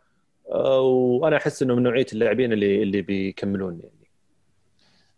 وأنا 0.51 1.37
أحس 1.37 1.61
إنه 1.63 1.75
من 1.75 1.83
نوعية 1.83 2.05
اللاعبين 2.13 2.53
اللي 2.53 2.83
اللي 2.83 3.01
بيكملون. 3.01 3.79
يعني 3.83 4.00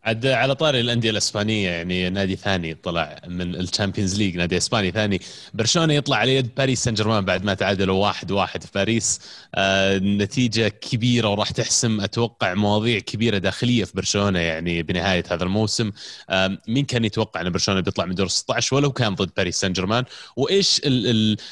عاد 0.04 0.26
على 0.26 0.56
طاري 0.56 0.80
الأندية 0.80 1.10
الإسبانية 1.10 1.70
يعني 1.70 2.10
نادي 2.10 2.36
ثاني 2.36 2.74
طلع 2.74 3.22
من 3.28 3.56
ال 3.56 3.62
Champions 3.62 4.18
League 4.18 4.38
نادي 4.38 4.58
إسباني 4.58 4.92
ثاني. 4.92 5.20
برشلونة 5.54 5.94
يطلع 5.94 6.18
على 6.18 6.36
يد 6.36 6.56
باريس 6.58 6.84
سان 6.84 6.94
جيرمان 6.94 7.26
بعد 7.26 7.44
ما 7.46 7.54
تعادلوا 7.54 7.96
واحد 8.06 8.32
واحد 8.32 8.64
في 8.64 8.70
باريس. 8.76 9.20
آه 9.56 9.98
نتيجة 9.98 10.68
كبيرة 10.68 11.28
وراح 11.30 11.52
تحسم 11.52 12.02
أتوقع 12.02 12.54
مواضيع 12.54 13.00
كبيرة 13.00 13.38
داخلية 13.38 13.84
في 13.84 13.92
برشلونة 13.96 14.40
يعني 14.40 14.84
بنهاية 14.84 15.24
هذا 15.32 15.44
الموسم. 15.44 15.92
آه 16.30 16.58
مين 16.68 16.86
كان 16.86 17.06
يتوقع 17.06 17.42
إن 17.42 17.50
برشلونة 17.50 17.82
بيطلع 17.82 18.06
من 18.06 18.16
دور 18.16 18.28
16 18.28 18.76
ولو 18.76 18.92
كان 18.92 19.16
ضد 19.16 19.32
باريس 19.38 19.60
سان 19.60 19.74
جيرمان. 19.74 20.04
وإيش 20.38 20.82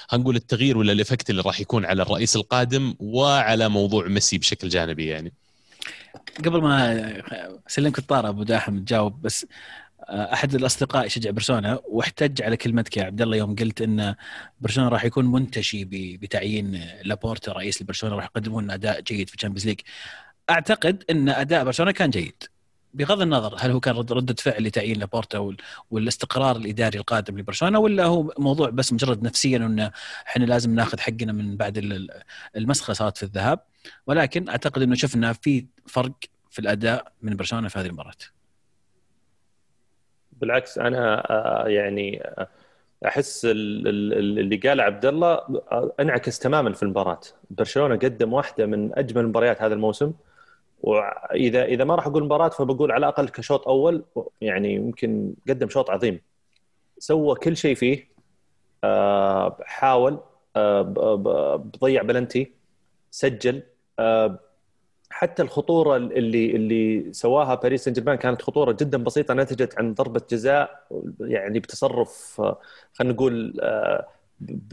هنقول 0.09 0.35
التغيير 0.35 0.77
ولا 0.77 0.91
ال 0.91 0.97
effect 0.97 1.29
اللي 1.29 1.41
راح 1.41 1.59
يكون 1.59 1.85
على 1.85 2.01
الرئيس 2.01 2.35
القادم 2.35 2.95
وعلى 2.99 3.69
موضوع 3.69 4.07
ميسي 4.07 4.37
بشكل 4.37 4.69
جانبي 4.69 5.05
يعني؟ 5.07 5.33
قبل 6.45 6.61
ما 6.61 7.61
اسلمك 7.67 7.99
الطارة 7.99 8.29
أبو 8.29 8.43
داحم 8.43 8.79
تجاوب 8.79 9.21
بس 9.21 9.45
آه، 10.09 10.33
أحد 10.33 10.55
الأصدقاء 10.55 11.05
يشجع 11.05 11.31
برشلونة 11.31 11.79
واحتج 11.89 12.41
على 12.41 12.57
كلمتك 12.57 12.97
يا 12.97 13.03
عبد 13.03 13.21
الله 13.21 13.37
يوم 13.37 13.55
قلت 13.55 13.81
إن 13.81 14.15
برشلونة 14.61 14.89
راح 14.89 15.05
يكون 15.05 15.25
منتشي 15.31 15.85
بتعيين 16.17 16.81
لابورتا 17.03 17.51
رئيس 17.51 17.81
لبرشلونة 17.81 18.15
راح 18.15 18.25
يقدمون 18.25 18.71
أداء 18.71 19.01
جيد 19.01 19.29
في 19.29 19.35
ال 19.35 19.39
Champions 19.39 19.67
League 19.67 19.79
أعتقد 20.49 21.03
إن 21.09 21.29
أداء 21.29 21.63
برشلونة 21.65 21.91
كان 21.91 22.09
جيد. 22.09 22.43
بغض 22.93 23.21
النظر 23.21 23.55
هل 23.59 23.71
هو 23.71 23.79
كان 23.79 23.95
ردة 23.95 24.35
فعل 24.39 24.63
لتعيين 24.63 24.99
لابورتا 24.99 25.55
والاستقرار 25.91 26.55
الإداري 26.55 26.99
القادم 26.99 27.37
لبرشلونة 27.37 27.79
ولا 27.79 28.05
هو 28.05 28.33
موضوع 28.37 28.69
بس 28.69 28.93
مجرد 28.93 29.23
نفسيا 29.23 29.57
إنه 29.57 29.91
إحنا 30.27 30.45
لازم 30.45 30.75
ناخذ 30.75 30.99
حقنا 30.99 31.31
من 31.31 31.57
بعد 31.57 31.77
المسخرة 32.55 32.93
صارت 32.93 33.17
في 33.17 33.23
الذهاب؟ 33.23 33.59
ولكن 34.07 34.49
أعتقد 34.49 34.81
إنه 34.81 34.95
شفنا 34.95 35.33
في 35.33 35.65
فرق 35.87 36.11
في 36.49 36.59
الأداء 36.59 37.11
من 37.21 37.35
برشلونة 37.35 37.67
في 37.67 37.79
هذه 37.79 37.85
المباراة. 37.85 38.11
بالعكس 40.31 40.77
أنا 40.77 41.31
آه، 41.31 41.67
يعني 41.67 42.23
آه، 42.23 42.47
أحس 43.05 43.41
اللي 43.45 44.57
قال 44.57 44.81
عبد 44.81 45.05
الله 45.05 45.33
آه، 45.33 45.93
أنعكس 45.99 46.39
تماما 46.39 46.73
في 46.73 46.83
المباراة، 46.83 47.21
برشلونة 47.49 47.95
قدم 47.95 48.33
واحدة 48.33 48.65
من 48.65 48.97
أجمل 48.97 49.27
مباريات 49.27 49.61
هذا 49.61 49.73
الموسم. 49.73 50.13
واذا 50.81 51.65
إذا 51.65 51.83
ما 51.83 51.95
راح 51.95 52.07
أقول 52.07 52.23
مباراة 52.23 52.49
فبقول 52.49 52.91
على 52.91 52.99
الأقل 52.99 53.29
كشوط 53.29 53.67
أول 53.67 54.03
يعني 54.41 54.73
يمكن 54.75 55.33
قدم 55.49 55.69
شوط 55.69 55.89
عظيم. 55.89 56.21
سوى 56.97 57.35
كل 57.35 57.57
شيء 57.57 57.75
فيه. 57.75 58.11
حاول 59.63 60.19
بضيع 60.55 62.01
بلنتي 62.01 62.51
سجل. 63.11 63.63
حتى 65.09 65.41
الخطورة 65.41 65.95
اللي 65.97 66.55
اللي 66.55 67.13
سواها 67.13 67.55
باريس 67.55 67.83
سان 67.83 67.93
جيرمان 67.93 68.15
كانت 68.15 68.41
خطورة 68.41 68.71
جدا 68.71 68.97
بسيطة 69.03 69.33
نتجت 69.33 69.77
عن 69.79 69.93
ضربة 69.93 70.21
جزاء 70.31 70.87
يعني 71.19 71.59
بتصرف 71.59 72.41
خلينا 72.93 73.13
نقول 73.13 73.57
آه، 73.61 74.07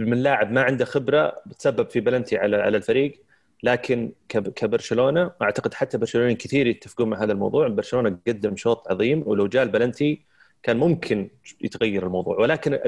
من 0.01 0.23
لاعب 0.23 0.53
ما 0.53 0.63
عنده 0.63 0.85
خبرة 0.85 1.43
بتسبب 1.47 1.91
في 1.91 2.01
بلنتي 2.01 2.39
على 2.39 2.57
على 2.57 2.77
الفريق. 2.77 3.23
لكن 3.63 4.13
كبرشلونة 4.29 5.31
أعتقد 5.43 5.75
حتى 5.75 5.99
برشلونه 5.99 6.33
كثير 6.33 6.67
يتفقون 6.67 7.09
مع 7.11 7.23
هذا 7.23 7.33
الموضوع 7.33 7.69
برشلونة 7.69 8.19
قدم 8.29 8.57
شوط 8.57 8.89
عظيم 8.89 9.23
ولو 9.27 9.47
جاء 9.47 9.63
البلنتي 9.63 10.23
كان 10.63 10.77
ممكن 10.77 11.31
يتغير 11.61 12.07
الموضوع. 12.07 12.37
ولكن 12.39 12.79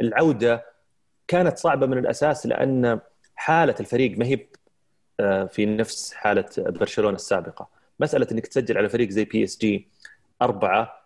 العودة 0.00 0.64
كانت 1.28 1.58
صعبة 1.58 1.86
من 1.86 1.98
الأساس 1.98 2.46
لأن 2.46 3.00
حالة 3.36 3.74
الفريق 3.80 4.18
ما 4.18 4.26
هي 4.26 4.46
آه، 5.20 5.44
في 5.44 5.66
نفس 5.66 6.12
حالة 6.12 6.44
برشلونة 6.58 7.16
السابقة. 7.16 7.68
مسألة 8.00 8.26
إنك 8.32 8.46
تسجل 8.46 8.78
على 8.78 8.88
فريق 8.88 9.08
زي 9.10 9.24
PSG 9.24 9.88
أربعة 10.42 11.02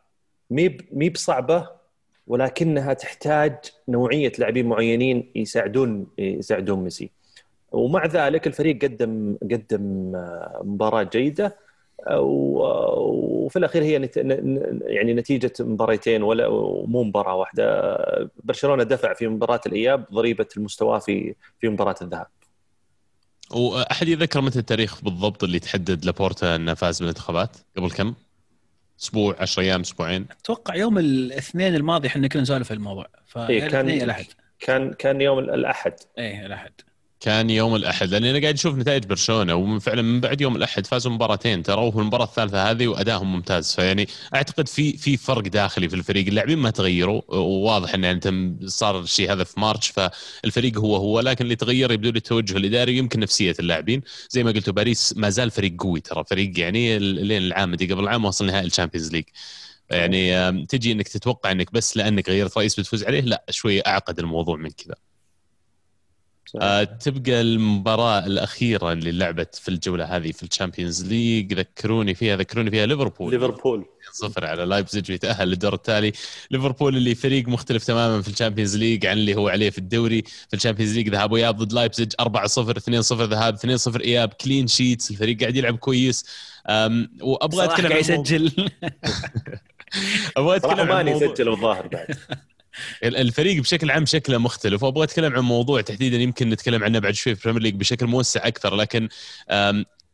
مي 0.51 1.11
بصعبة 1.11 1.69
ولكنها 2.27 2.93
تحتاج 2.93 3.57
نوعية 3.89 4.33
لاعبين 4.39 4.67
معينين 4.67 5.33
يساعدون 5.35 6.07
يساعدون 6.19 6.85
ميسي. 6.85 7.11
ومع 7.77 8.07
ذلك 8.07 8.47
الفريق 8.47 8.83
قدم 8.85 9.37
قدم 9.43 10.13
آه، 10.17 10.61
مباراه 10.65 11.03
جيده 11.03 11.57
آه، 12.07 12.21
وفي 12.21 13.59
الأخير 13.59 13.83
هي 13.83 14.11
يعني 14.87 15.15
نتيجة 15.15 15.53
مباريتين 15.61 16.23
ولا 16.23 16.49
مو 16.49 17.03
مباراة 17.03 17.35
واحدة. 17.35 18.31
برشلونة 18.45 18.83
دفع 18.83 19.15
في 19.15 19.29
مباراة 19.29 19.61
الإياب 19.67 20.05
ضريبة 20.13 20.47
المستوى 20.57 21.01
في 21.01 21.35
في 21.61 21.69
مباراة 21.69 21.97
الذهاب. 22.03 22.27
وأحد 23.51 24.09
يذكر 24.09 24.41
متى 24.41 24.59
التاريخ 24.59 25.05
بالضبط 25.05 25.45
اللي 25.45 25.59
تحدد 25.59 26.05
لابورتا 26.05 26.57
إنه 26.57 26.75
فاز 26.75 26.99
بالانتخابات؟ 26.99 27.57
قبل 27.77 27.91
كم؟ 27.91 28.15
أسبوع 29.01 29.37
10 29.39 29.63
أيام 29.63 29.81
أسبوعين؟ 29.81 30.27
أتوقع 30.41 30.75
يوم 30.75 30.99
الاثنين 30.99 31.75
الماضي 31.75 32.09
إحنا 32.09 32.29
كنا 32.29 32.43
نسولف 32.43 32.69
في 32.69 32.75
الموضوع. 32.75 33.07
إيه 33.37 33.69
كان 33.69 33.91
الاحد 33.91 34.27
كان 34.61 34.93
كان 34.93 35.21
يوم 35.21 35.39
الأحد. 35.39 35.93
إيه 36.19 36.47
الاحد 36.47 36.73
كان 37.21 37.51
يوم 37.51 37.77
الأحد 37.77 38.09
لأني 38.09 38.31
أنا 38.31 38.41
قاعد 38.41 38.55
أشوف 38.55 38.75
نتائج 38.75 39.05
برشلونة 39.07 39.55
وفعلا 39.55 40.03
من 40.03 40.21
بعد 40.21 40.41
يوم 40.41 40.57
الأحد 40.57 40.87
فازوا 40.87 41.13
مباراتين 41.13 41.63
ترى 41.63 41.93
في 41.93 41.99
المباراة 41.99 42.25
الثالثة 42.25 42.71
هذه 42.71 42.87
وادائهم 42.89 43.33
ممتاز. 43.33 43.75
فيعني 43.75 44.09
أعتقد 44.35 44.69
في 44.69 44.97
في 44.97 45.17
فرق 45.17 45.43
داخلي 45.43 45.89
في 45.89 45.97
الفريق 45.97 46.27
اللاعبين 46.27 46.59
ما 46.59 46.71
تغيروا 46.71 47.23
وواضح 47.29 47.95
إن 47.95 48.05
أنت 48.05 48.33
صار 48.69 49.01
الشيء 49.01 49.33
هذا 49.33 49.45
في 49.45 49.61
March 49.61 49.89
فالفريق 49.91 50.79
هو 50.79 50.97
هو 50.97 51.21
لكن 51.21 51.45
اللي 51.45 51.57
تغير 51.57 51.93
يبدو 51.93 52.11
لي 52.11 52.17
التوجه 52.19 52.57
الإداري 52.57 52.97
يمكن 52.97 53.21
نفسية 53.21 53.55
اللاعبين. 53.61 54.03
زي 54.31 54.45
ما 54.45 54.51
قلتوا 54.51 54.73
باريس 54.73 55.15
ما 55.17 55.31
زال 55.31 55.51
فريق 55.51 55.83
قوي 55.83 56.01
ترى 56.01 56.25
فريق 56.31 56.61
يعني 56.61 56.99
لين 56.99 57.43
العام 57.43 57.75
دي 57.75 57.93
قبل 57.93 58.03
العام 58.05 58.25
وصل 58.25 58.47
نهائي 58.47 58.67
ال 58.67 58.71
Champions 58.71 59.13
League. 59.13 59.25
يعني 59.91 60.67
تجي 60.67 60.93
إنك 60.93 61.09
تتوقع 61.09 61.53
إنك 61.53 61.73
بس 61.73 61.97
لأنك 61.97 62.29
غيرت 62.29 62.59
رئيس 62.59 62.81
بتفوز 62.81 63.05
عليه 63.05 63.21
لا 63.21 63.45
شوي 63.51 63.87
أعقد 63.87 64.19
الموضوع 64.19 64.57
من 64.57 64.71
كذا. 64.71 65.06
آه 66.61 66.85
تبقى 66.85 67.41
المباراة 67.41 68.27
الأخيرة 68.27 68.93
اللي 68.93 69.13
لعبت 69.13 69.55
في 69.55 69.69
الجولة 69.69 70.05
هذه 70.05 70.33
في 70.33 70.43
ال 70.43 70.49
Champions 70.49 71.05
League. 71.07 71.55
ذكروني 71.55 72.15
فيها 72.15 72.37
ذكروني 72.37 72.71
فيها 72.71 72.87
ليفربول. 72.87 73.33
ليفربول. 73.33 73.85
صفر 74.13 74.47
على 74.47 74.65
لايبزيج 74.65 75.11
ويتأهل 75.11 75.49
للدور 75.49 75.75
التالي. 75.75 76.13
ليفربول 76.51 76.97
اللي 76.97 77.15
فريق 77.15 77.49
مختلف 77.49 77.85
تماما 77.85 78.23
في 78.23 78.29
ال 78.29 78.33
Champions 78.33 78.77
League 78.77 79.07
عن 79.07 79.17
اللي 79.19 79.35
هو 79.35 79.49
عليه 79.49 79.71
في 79.71 79.79
الدوري. 79.79 80.23
في 80.23 80.55
ال 80.57 80.61
Champions 80.61 80.97
League 80.97 81.09
ذهاب 81.09 81.33
وإياب 81.33 81.57
ضد 81.57 81.73
لايبزيج 81.73 82.13
4 82.21 82.47
0 82.47 82.77
2 82.77 83.03
0 83.03 83.25
ذهاب 83.25 83.55
2 83.55 83.77
0 83.77 84.01
إياب. 84.01 84.29
clean 84.29 84.67
sheets 84.67 85.11
الفريق 85.11 85.41
قاعد 85.41 85.57
يلعب 85.57 85.77
كويس. 85.77 86.25
وأبغى 87.21 87.65
أتكلم 87.65 87.93
عن 87.93 87.99
يسجل. 87.99 88.53
أبغى 90.37 90.57
أتكلم 90.57 90.93
عن 90.93 91.09
يسجل 91.09 91.49
الظاهر 91.49 91.87
بعد. 91.87 92.07
الفريق 93.05 93.63
بشكل 93.63 93.91
عام 93.91 94.07
شكله 94.07 94.39
مختلف 94.39 94.83
وأبغى 94.83 95.05
أتكلم 95.05 95.33
عن 95.33 95.43
موضوع 95.43 95.81
تحديدا 95.81 96.17
يمكن 96.17 96.51
نتكلم 96.51 96.85
عنه 96.85 96.99
بعد 96.99 97.15
شوي 97.15 97.35
في 97.35 97.41
ال 97.41 97.43
Premier 97.43 97.63
League 97.63 97.75
بشكل 97.75 98.07
موسع 98.07 98.47
أكثر 98.47 98.75
لكن 98.75 99.09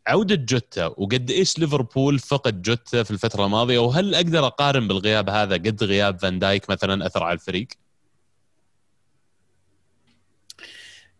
عودة 0.06 0.34
جوتا 0.34 0.86
وقد 0.86 1.30
إيش 1.30 1.58
ليفربول 1.58 2.18
فقد 2.18 2.62
جوتا 2.62 3.02
في 3.02 3.10
الفترة 3.10 3.44
الماضية 3.44 3.78
وهل 3.78 4.14
أقدر 4.14 4.46
أقارن 4.46 4.88
بالغياب 4.88 5.30
هذا 5.30 5.54
قد 5.54 5.84
غياب 5.84 6.18
فان 6.18 6.38
دايك 6.38 6.70
مثلا 6.70 7.06
أثر 7.06 7.22
على 7.22 7.34
الفريق؟ 7.34 7.68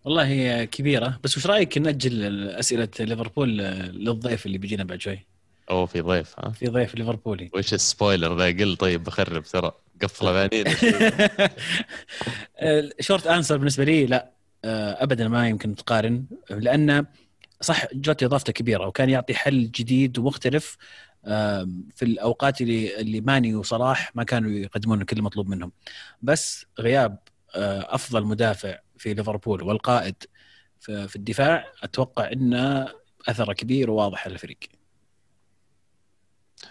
والله 0.04 0.26
هي 0.26 0.66
كبيرة 0.66 1.20
بس 1.24 1.36
وش 1.36 1.46
رأيك 1.46 1.78
نأجل 1.78 2.48
أسئلة 2.48 2.88
ليفربول 3.00 3.58
للضيف 3.58 4.46
اللي 4.46 4.58
بيجينا 4.58 4.84
بعد 4.84 5.00
شوي؟ 5.00 5.26
أوه 5.70 5.86
في 5.86 6.00
ضيف 6.00 6.34
ها؟ 6.38 6.50
في 6.50 6.66
ضيف 6.66 6.94
ليفربولي 6.94 7.50
وش 7.54 7.74
ال 7.74 7.82
spoiler 7.82 8.38
ذا 8.38 8.46
قل 8.46 8.76
طيب 8.76 9.04
بخرب 9.04 9.42
ترى 9.42 9.72
قفله 10.02 10.32
بعدين 10.32 10.64
short 13.00 13.26
answer 13.26 13.56
بالنسبة 13.56 13.84
لي 13.84 14.06
لا 14.06 14.30
آه، 14.64 15.02
ابدا 15.02 15.28
ما 15.28 15.48
يمكن 15.48 15.74
تقارن 15.74 16.24
لأن 16.50 17.06
صح 17.60 17.94
جوتا 17.94 18.26
اضافته 18.26 18.52
كبيرة 18.52 18.86
وكان 18.86 19.10
يعطي 19.10 19.34
حل 19.34 19.70
جديد 19.70 20.18
ومختلف 20.18 20.76
في 21.94 22.02
الأوقات 22.02 22.60
اللي 22.60 23.00
اللي 23.00 23.20
ماني 23.20 23.54
وصلاح 23.54 24.16
ما 24.16 24.24
كانوا 24.24 24.50
يقدمون 24.50 25.02
كل 25.02 25.16
المطلوب 25.16 25.48
منهم. 25.48 25.72
بس 26.22 26.66
غياب 26.78 27.18
آه، 27.54 27.94
أفضل 27.94 28.24
مدافع 28.24 28.78
في 28.98 29.14
ليفربول 29.14 29.62
والقائد 29.62 30.14
في 30.80 31.16
الدفاع 31.16 31.64
أتوقع 31.82 32.32
إنه 32.32 32.88
أثره 33.28 33.52
كبير 33.52 33.90
وواضح 33.90 34.24
على 34.24 34.34
الفريق 34.34 34.58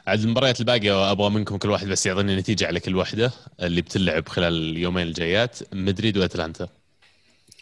عاد 0.07 0.19
المباريات 0.19 0.59
الباقية 0.59 1.11
أبغى 1.11 1.29
منكم 1.29 1.57
كل 1.57 1.69
واحد 1.69 1.87
بس 1.87 2.05
يعطيني 2.05 2.35
نتيجة 2.35 2.67
على 2.67 2.79
كل 2.79 2.95
واحدة 2.95 3.31
اللي 3.61 3.81
بتلعب 3.81 4.29
خلال 4.29 4.53
اليومين 4.53 5.07
الجايات 5.07 5.59
مدريد 5.73 6.17
وأتلانتا. 6.17 6.67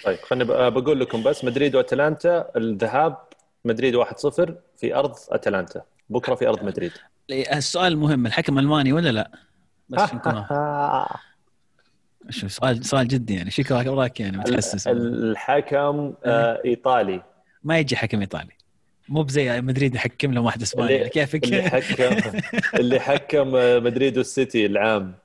طيب 0.03 0.17
خليني 0.17 0.69
بقول 0.69 1.00
لكم 1.00 1.24
بس 1.24 1.43
مدريد 1.43 1.75
وأتلانتا 1.75 2.51
الذهاب 2.58 3.17
مدريد 3.65 3.96
1-0 3.98 4.05
في 4.77 4.96
أرض 4.96 5.15
أتلانتا. 5.29 5.81
بكرة 6.10 6.36
في 6.36 6.48
أرض 6.48 6.63
مدريد. 6.63 6.91
السؤال 7.31 7.93
المهم 7.93 8.25
الحكم 8.25 8.60
ألماني 8.60 8.93
ولا 8.93 9.10
لا؟ 9.10 9.31
بس 9.89 10.01
شو 12.29 12.48
سؤال 12.48 12.86
سؤال 12.86 13.08
جدي 13.08 13.36
يعني 13.36 13.51
شكرا 13.51 13.89
وراك 13.89 14.19
يعني؟ 14.19 14.38
متحسس. 14.38 14.88
الحكم 14.88 16.13
آه 16.25 16.62
إيطالي. 16.65 17.24
ما 17.63 17.79
يجي 17.79 17.96
حكم 17.96 18.19
إيطالي. 18.19 18.59
مو 19.10 19.24
بزي 19.24 19.62
مدريد 19.62 19.96
يحكم 19.96 20.34
لهم 20.34 20.46
واحد 20.46 20.62
اسباني 20.62 21.10
كيفك؟ 21.10 21.44
اللي 21.44 21.63
حكم 21.63 22.39
اللي 22.75 23.00
حكم 23.00 23.51
مدريد 23.84 24.18
والسيتي 24.18 24.66
العام. 24.66 25.16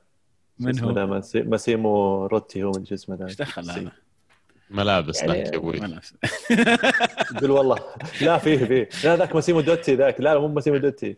من 0.59 0.81
هو؟ 0.81 1.23
ماسيمو 1.35 2.26
روتي 2.26 2.62
هو 2.62 2.73
من 2.73 2.85
اسمه 2.93 3.25
إيش 3.25 3.37
دخل 3.37 3.71
هذا؟ 3.71 3.93
ملابس 4.71 5.23
يعني 5.23 5.43
لك 5.43 5.53
يا 5.53 5.59
أبوي. 5.59 5.81
قول 7.41 7.50
والله. 7.50 7.79
لا 8.21 8.38
فيه 8.38 8.57
فيه. 8.57 8.88
لا 9.05 9.17
ذاك 9.17 9.35
ماسيمو 9.35 9.61
دوتي 9.61 9.95
ذاك. 9.95 10.21
لا 10.21 10.38
مو 10.38 10.49
ماسيمو 10.49 10.76
دوتي. 10.76 11.17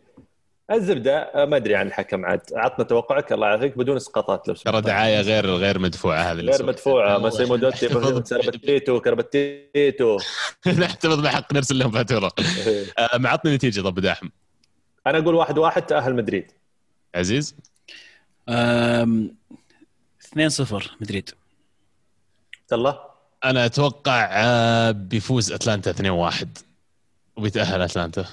الزبدة 0.70 1.30
ما 1.34 1.56
أدري 1.56 1.76
عن 1.76 1.86
الحكم 1.86 2.24
عاد. 2.24 2.40
عطنا 2.54 2.84
توقعك 2.84 3.32
الله 3.32 3.46
يعافيك 3.46 3.78
بدون 3.78 3.96
إسقاطات 3.96 4.48
لو 4.48 4.54
ترى 4.54 4.80
دعاية 4.80 5.20
غير 5.20 5.46
غير 5.46 5.78
مدفوعة 5.78 6.18
هذه 6.32 6.40
غير 6.40 6.66
مدفوعة 6.66 7.18
ماسيمو 7.18 7.56
دوتي 7.56 7.88
كربتيتو 7.88 9.00
كربتيتو. 9.00 10.18
نحتفظ 10.66 11.20
بحق 11.20 11.52
نرسل 11.52 11.78
لهم 11.78 11.90
فاتورة. 11.90 12.32
آه، 12.98 13.18
معطني 13.18 13.54
نتيجة 13.54 13.80
طيب 13.80 13.98
داحم. 14.00 14.28
أنا 15.06 15.18
أقول 15.18 15.34
واحد 15.34 15.58
واحد 15.58 15.82
تأهل 15.86 16.14
مدريد. 16.14 16.52
عزيز؟ 17.14 17.54
2 18.48 19.34
0 20.48 20.96
مدريد. 21.00 21.30
الله 22.72 22.98
أنا 23.44 23.66
أتوقع 23.66 24.28
آه، 24.32 24.90
بيفوز 24.90 25.52
أتلانتا 25.52 25.90
2 25.90 26.10
1 26.10 26.58
وبيتأهل 27.36 27.82
أتلانتا. 27.82 28.24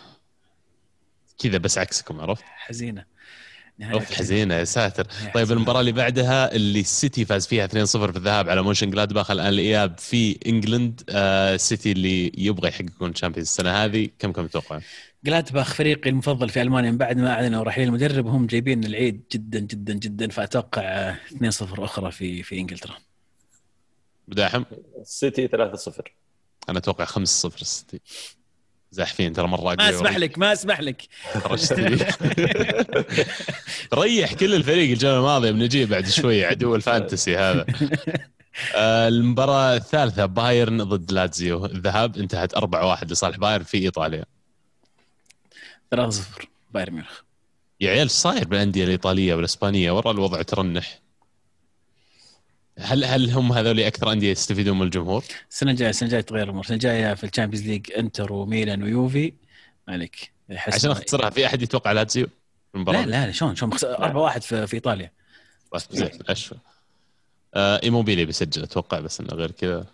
كذا 1.37 1.57
بس 1.57 1.77
عكسكم 1.77 2.21
عرفت؟ 2.21 2.43
حزينة. 2.45 3.13
أوف 3.81 4.13
حزينة 4.13 4.55
يا 4.55 4.63
ساتر. 4.63 5.07
طيب 5.33 5.51
المباراة 5.51 5.79
اللي 5.79 5.91
بعدها 5.91 6.55
اللي 6.55 6.79
السيتي 6.79 7.25
فاز 7.25 7.47
فيها 7.47 7.67
2-0 7.67 7.71
في 7.71 8.17
الذهاب 8.17 8.49
على 8.49 8.61
مونشن 8.61 8.89
جلادباخ 8.89 9.31
الآن 9.31 9.47
الإياب 9.47 9.97
في 9.99 10.39
England. 10.47 11.01
آه 11.09 11.57
سيتي 11.57 11.91
اللي 11.91 12.31
يبغى 12.37 12.69
يحققون 12.69 13.09
الـ 13.09 13.13
Champions 13.13 13.47
السنة 13.47 13.69
هذه 13.69 14.09
كم 14.19 14.31
كم 14.31 14.47
تتوقع؟ 14.47 14.79
جلادباخ 15.23 15.73
فريقي 15.73 16.09
المفضل 16.09 16.49
في 16.49 16.61
ألمانيا 16.61 16.91
من 16.91 16.97
بعد 16.97 17.17
ما 17.17 17.31
أعلنوا 17.33 17.63
رحيل 17.63 17.87
المدرب 17.87 18.25
وهم 18.25 18.47
جايبين 18.47 18.83
العيد 18.83 19.23
جدا 19.31 19.59
جدا 19.59 19.93
جدا 19.93 20.27
فأتوقع 20.29 21.15
2-0 21.29 21.35
أخرى 21.61 22.11
في 22.11 22.43
في 22.43 22.59
إنجلترا. 22.59 22.95
بداحم؟ 24.27 24.63
السيتي 25.01 25.47
3-0 25.47 25.51
أنا 26.69 26.77
أتوقع 26.79 27.05
5-0 27.05 27.17
السيتي 27.17 28.01
زاحفين 28.93 29.33
ترى 29.33 29.47
مرة 29.47 29.75
ما 29.75 29.89
أسمح 29.89 30.17
لك 30.17 30.37
ما 30.37 30.53
أسمح 30.53 30.81
لك. 30.81 31.01
ريح 33.93 34.33
كل 34.33 34.53
الفريق 34.53 34.91
الجوله 34.91 35.17
الماضيه 35.17 35.51
بنجيب 35.51 35.89
بعد 35.89 36.07
شوي 36.07 36.45
عدو 36.45 36.75
الفانتسي 36.75 37.37
هذا. 37.37 37.65
آه، 38.75 39.07
المباراة 39.07 39.75
الثالثة 39.75 40.25
بايرن 40.25 40.83
ضد 40.83 41.11
لاتزيو. 41.11 41.65
الذهاب 41.65 42.17
انتهت 42.17 42.55
4-1 42.55 43.11
لصالح 43.11 43.37
بايرن 43.37 43.63
في 43.63 43.77
إيطاليا. 43.77 44.25
3-0 45.91 46.47
بايرن 46.73 46.93
ميونخ. 46.93 47.19
يا 47.81 47.91
عيال 47.91 48.09
صاير 48.09 48.47
بالأندية 48.47 48.83
الإيطالية 48.83 49.35
والإسبانية؟ 49.35 49.91
ورا 49.91 50.11
الوضع 50.11 50.41
ترنح. 50.41 51.02
هل 52.79 53.03
هل 53.03 53.29
هم 53.29 53.53
هذول 53.53 53.79
أكثر 53.79 54.11
أندية 54.11 54.31
يستفيدون 54.31 54.79
من 54.79 54.85
الجمهور؟ 54.85 55.23
السنة 55.51 55.71
الجايه 55.71 55.89
السنة 55.89 56.07
الجاية 56.07 56.21
تغير 56.21 56.43
الأمور، 56.43 56.61
السنة 56.61 56.75
الجاية 56.75 57.13
في 57.13 57.23
الـ 57.23 57.27
Champions 57.27 57.67
League 57.67 57.91
إنتر 57.97 58.33
وميلان 58.33 58.83
ويوفي. 58.83 59.33
مالك 59.87 60.31
عشان 60.49 60.91
اختصرها 60.91 61.29
في 61.29 61.45
أحد 61.45 61.61
يتوقع 61.61 61.91
لاتسيو 61.91 62.27
لا 62.75 63.05
لا 63.05 63.31
شلون؟ 63.31 63.55
شلون؟ 63.55 63.71
4 63.83 64.21
1 64.21 64.43
في, 64.43 64.67
في 64.67 64.73
إيطاليا. 64.73 65.11
طيب 65.71 65.81
زين 65.91 66.09
آه 67.53 67.79
إيموبيلي 67.83 68.25
بيسجل 68.25 68.63
أتوقع 68.63 68.99
بس 68.99 69.19
إنه 69.19 69.29
غير 69.33 69.51
كذا. 69.51 69.85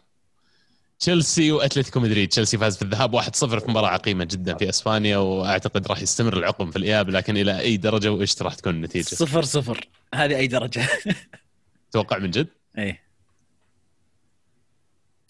تشيلسي 1.00 1.52
وأتلتيكو 1.52 2.00
مدريد. 2.00 2.30
تشيلسي 2.30 2.58
فاز 2.58 2.78
في 2.78 2.82
الذهاب 2.82 3.22
1-0 3.22 3.30
في 3.60 3.66
مباراة 3.68 3.88
عقيمة 3.88 4.24
جدا 4.24 4.58
في 4.58 4.70
إسبانيا 4.70 5.18
وأعتقد 5.18 5.88
راح 5.88 6.02
يستمر 6.02 6.38
العقم 6.38 6.72
في 6.72 6.78
الإياب 6.78 7.10
لكن 7.10 7.38
إلى 7.38 7.60
أي 7.60 7.78
درجة 7.78 8.12
وإيش 8.12 8.42
راح 8.42 8.56
تكون 8.56 8.76
النتيجة؟ 8.76 9.04
صفر 9.04 9.44
صفر. 9.44 9.88
هذه 10.14 10.36
أي 10.36 10.48
درجة. 10.48 10.88
توقع 11.92 12.18
من 12.18 12.32
جد؟ 12.32 12.48
إيه. 12.80 13.10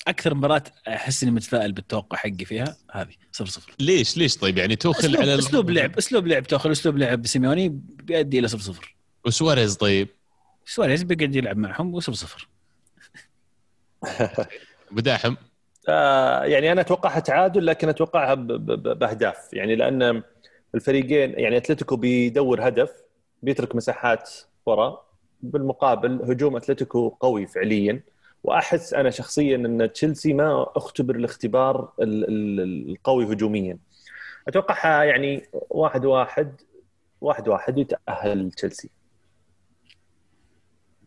أكثر 0.08 0.34
مباراة 0.34 0.64
أحس 0.88 1.24
إني 1.24 1.32
متفائل 1.32 1.72
بالتوقع 1.72 2.18
حقي 2.18 2.46
فيها 2.46 2.78
هذه 2.92 3.14
صفر 3.32 3.46
صفر. 3.46 3.74
ليش؟ 3.80 4.18
ليش 4.18 4.38
طيب؟ 4.38 4.58
يعني 4.58 4.76
توخيل 4.76 5.00
أسلوب 5.00 5.22
على 5.22 5.40
أسلوب 5.40 5.70
لعب 5.70 5.98
أسلوب 5.98 6.28
لعب 6.28 6.44
توخيل 6.44 6.72
أسلوب 6.72 6.98
لعب 6.98 7.28
سيميوني 7.28 7.70
بيؤدي 8.04 8.40
إلى 8.40 8.48
صفر 8.48 8.62
صفر. 8.62 8.96
وسواريز 9.26 9.76
طيب؟ 9.76 10.08
سواريز 10.66 11.04
بيقعد 11.04 11.36
يلعب 11.36 11.58
معهم 11.58 11.94
وصفر 11.94 12.14
صفر. 12.14 12.48
بداحم 14.92 15.36
آه 15.90 16.44
يعني 16.44 16.72
أنا 16.72 16.82
أتوقعها 16.82 17.20
تعادل 17.20 17.66
لكن 17.66 17.90
أتوقعها 17.90 18.34
بأهداف. 18.34 19.38
يعني 19.54 19.76
لأن 19.76 20.24
الفريقين 20.76 21.40
يعني 21.40 21.58
أتلتيكو 21.58 21.96
بيدور 21.96 22.68
هدف 22.68 22.92
بيترك 23.44 23.76
مساحات 23.76 24.30
وراء 24.66 25.09
بالمقابل 25.42 26.22
هجوم 26.32 26.56
أتلتيكو 26.56 27.10
قوي 27.10 27.48
فعليا 27.48 28.04
وأحس 28.44 28.94
أنا 28.94 29.10
شخصيا 29.10 29.56
أن 29.56 29.94
تشيلسي 29.94 30.34
ما 30.34 30.66
أختبر 30.76 31.16
الاختبار 31.16 31.94
القوي 32.00 33.34
هجوميا 33.34 33.78
اتوقعها 34.48 35.04
يعني 35.04 35.46
واحد 35.70 36.06
واحد 36.06 36.62
واحد 37.22 37.48
واحد 37.48 37.78
يتأهل 37.78 38.52
تشيلسي 38.52 38.90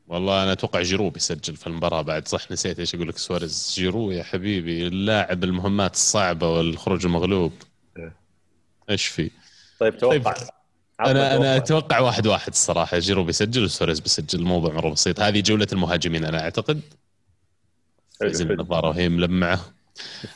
والله 0.09 0.43
أنا 0.43 0.53
أتوقع 0.53 0.83
جيرو 0.83 1.11
بيسجل 1.11 1.57
في 1.57 1.67
المباراة 1.67 2.03
بعد 2.03 2.29
صح 2.29 2.51
نسيت 2.51 2.79
إيش 2.79 2.95
أقول 2.95 3.09
لك 3.09 3.19
سواريز 3.19 3.73
جيرو 3.77 4.11
يا 4.11 4.23
حبيبي 4.23 4.87
اللاعب 4.87 5.45
المهمات 5.45 5.95
الصعبة 5.95 6.51
والخروج 6.51 7.07
المغلوب 7.07 7.53
إيه. 7.97 8.17
إيش 8.91 9.07
في؟ 9.07 9.31
طيب 9.81 9.97
توقع 9.97 10.33
طيب. 10.33 10.49
أنا 11.01 11.37
أنا 11.37 11.57
أتوقع 11.57 12.01
واحد 12.01 12.27
واحد 12.27 12.53
الصراحة. 12.53 12.99
جيرو 12.99 13.25
بيسجل 13.25 13.65
وسواريز 13.65 14.01
بيسجل 14.01 14.39
الموضوع 14.39 14.73
مره 14.75 14.91
بسيط. 14.91 15.21
هذه 15.21 15.41
جولة 15.41 15.67
المهاجمين 15.73 16.25
أنا 16.25 16.41
أعتقد. 16.41 16.81
لازم 18.21 18.51
النظاره 18.51 18.89
وهي 18.89 19.09
ملمعة. 19.09 19.61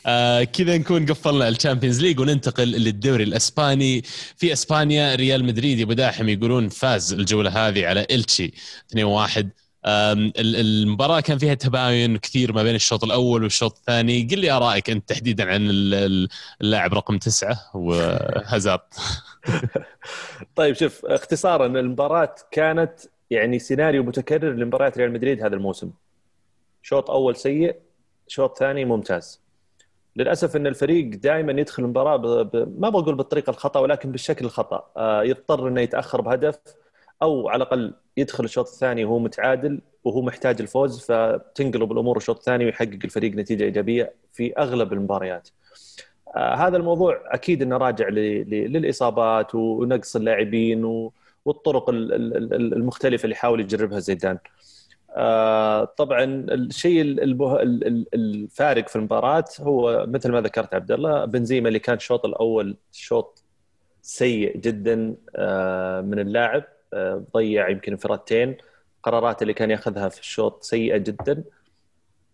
آه 0.05 0.43
كذا 0.43 0.77
نكون 0.77 1.05
قفلنا 1.05 1.47
الـ 1.47 1.52
Champions 1.52 2.01
League 2.01 2.19
وننتقل 2.19 2.67
للدوري 2.67 3.23
الإسباني. 3.23 4.01
في 4.37 4.53
إسبانيا 4.53 5.15
ريال 5.15 5.45
مدريد 5.45 5.81
أبو 5.81 5.93
داحم 5.93 6.29
يقولون 6.29 6.69
فاز 6.69 7.13
الجولة 7.13 7.67
هذه 7.67 7.87
على 7.87 8.07
إلتشي 8.11 8.53
2-1 8.93 9.45
المباراة 9.85 11.19
كان 11.19 11.37
فيها 11.37 11.53
تباين 11.53 12.17
كثير 12.17 12.53
ما 12.53 12.63
بين 12.63 12.75
الشوط 12.75 13.03
الأول 13.03 13.43
والشوط 13.43 13.77
الثاني. 13.77 14.27
قل 14.31 14.39
لي 14.39 14.51
آرائك 14.51 14.89
أنت 14.89 15.09
تحديدا 15.09 15.51
عن 15.51 15.67
اللاعب 16.61 16.93
رقم 16.93 17.17
تسعة 17.17 17.71
وهازارد 17.73 18.79
طيب 20.55 20.75
شوف 20.75 21.05
اختصارا 21.05 21.65
المباراة 21.65 22.35
كانت 22.51 22.99
يعني 23.29 23.59
سيناريو 23.59 24.03
متكرر 24.03 24.53
لمباريات 24.53 24.97
ريال 24.97 25.11
مدريد 25.13 25.43
هذا 25.43 25.55
الموسم. 25.55 25.91
شوط 26.81 27.11
أول 27.11 27.35
سيء 27.35 27.75
شوط 28.27 28.57
ثاني 28.57 28.85
ممتاز. 28.85 29.41
للأسف 30.15 30.55
إن 30.55 30.67
الفريق 30.67 31.09
دائما 31.15 31.61
يدخل 31.61 31.83
المباراة 31.83 32.15
ب... 32.15 32.25
ب... 32.25 32.81
ما 32.81 32.89
بقول 32.89 33.15
بالطريقة 33.15 33.49
الخطأ 33.49 33.79
ولكن 33.79 34.11
بالشكل 34.11 34.45
الخطأ. 34.45 34.91
آه 34.97 35.23
يضطر 35.23 35.67
إنه 35.67 35.81
يتأخر 35.81 36.21
بهدف 36.21 36.59
أو 37.21 37.49
على 37.49 37.63
الأقل 37.63 37.93
يدخل 38.17 38.43
الشوط 38.43 38.67
الثاني 38.67 39.05
وهو 39.05 39.19
متعادل 39.19 39.81
وهو 40.03 40.21
محتاج 40.21 40.61
الفوز 40.61 40.99
فتنقلب 40.99 41.91
الأمور 41.91 42.17
الشوط 42.17 42.37
الثاني 42.37 42.65
ويحقق 42.65 42.99
الفريق 43.03 43.35
نتيجة 43.35 43.63
إيجابية 43.63 44.13
في 44.33 44.53
أغلب 44.57 44.93
المباريات. 44.93 45.49
آه 46.37 46.55
هذا 46.55 46.77
الموضوع 46.77 47.21
أكيد 47.25 47.61
إنه 47.61 47.77
راجع. 47.77 48.07
للإصابات 48.09 49.55
ونقص 49.55 50.15
اللاعبين. 50.15 51.09
والطرق 51.45 51.89
المختلفة 51.89 53.23
اللي 53.23 53.35
يحاول 53.35 53.59
يجربها 53.59 53.99
زيدان. 53.99 54.37
آه، 55.15 55.85
طبعا 55.85 56.23
الشيء 56.23 57.01
الفارق 58.13 58.87
في 58.87 58.95
المباراة 58.95 59.45
هو 59.59 60.05
مثل 60.07 60.31
ما 60.31 60.41
ذكرت 60.41 60.73
عبد 60.73 60.91
الله 60.91 61.25
بنزيما 61.25 61.67
اللي 61.67 61.79
كان 61.79 61.95
الشوط 61.95 62.25
الأول 62.25 62.77
شوط 62.91 63.43
سيء 64.01 64.57
جدا 64.57 65.15
آه، 65.35 66.01
من 66.01 66.19
اللاعب 66.19 66.63
ضيع 67.33 67.69
يمكن 67.69 67.91
انفرادتين 67.91 68.57
قرارات 69.03 69.41
اللي 69.41 69.53
كان 69.53 69.71
ياخذها 69.71 70.09
في 70.09 70.19
الشوط 70.19 70.63
سيئة 70.63 70.97
جدا 70.97 71.43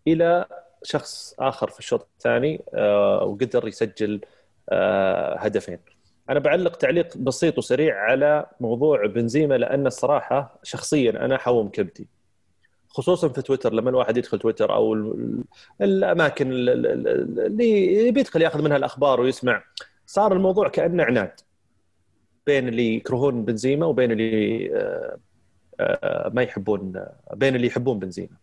إلى 0.07 0.45
شخص 0.83 1.35
آخر 1.39 1.69
في 1.69 1.79
الشوط 1.79 2.07
الثاني 2.17 2.61
وقدر 3.21 3.67
يسجل 3.67 4.21
هدفين. 5.37 5.79
أنا 6.29 6.39
بعلق 6.39 6.75
تعليق 6.75 7.17
بسيط 7.17 7.57
وسريع 7.57 7.99
على 7.99 8.45
موضوع 8.59 9.05
بنزيما 9.05 9.55
لأن 9.55 9.87
الصراحة 9.87 10.59
شخصيا 10.63 11.25
أنا 11.25 11.37
حوم 11.37 11.69
كبدي. 11.69 12.07
خصوصا 12.87 13.27
في 13.27 13.41
تويتر 13.41 13.73
لما 13.73 13.89
الواحد 13.89 14.17
يدخل 14.17 14.39
تويتر 14.39 14.73
أو 14.75 14.93
الأماكن 15.81 16.51
اللي 16.51 18.11
بيدخل 18.11 18.41
يأخذ 18.41 18.61
منها 18.61 18.77
الأخبار 18.77 19.21
ويسمع 19.21 19.63
صار 20.05 20.33
الموضوع 20.33 20.67
كأنه 20.67 21.03
عناد 21.03 21.31
بين 22.45 22.67
اللي 22.67 22.95
يكرهون 22.95 23.45
بنزيما 23.45 23.85
وبين 23.85 24.11
اللي 24.11 24.69
آه، 24.75 25.17
آه، 25.79 26.31
ما 26.33 26.41
يحبون 26.41 27.05
بين 27.33 27.55
اللي 27.55 27.67
يحبون 27.67 27.99
بنزيما. 27.99 28.42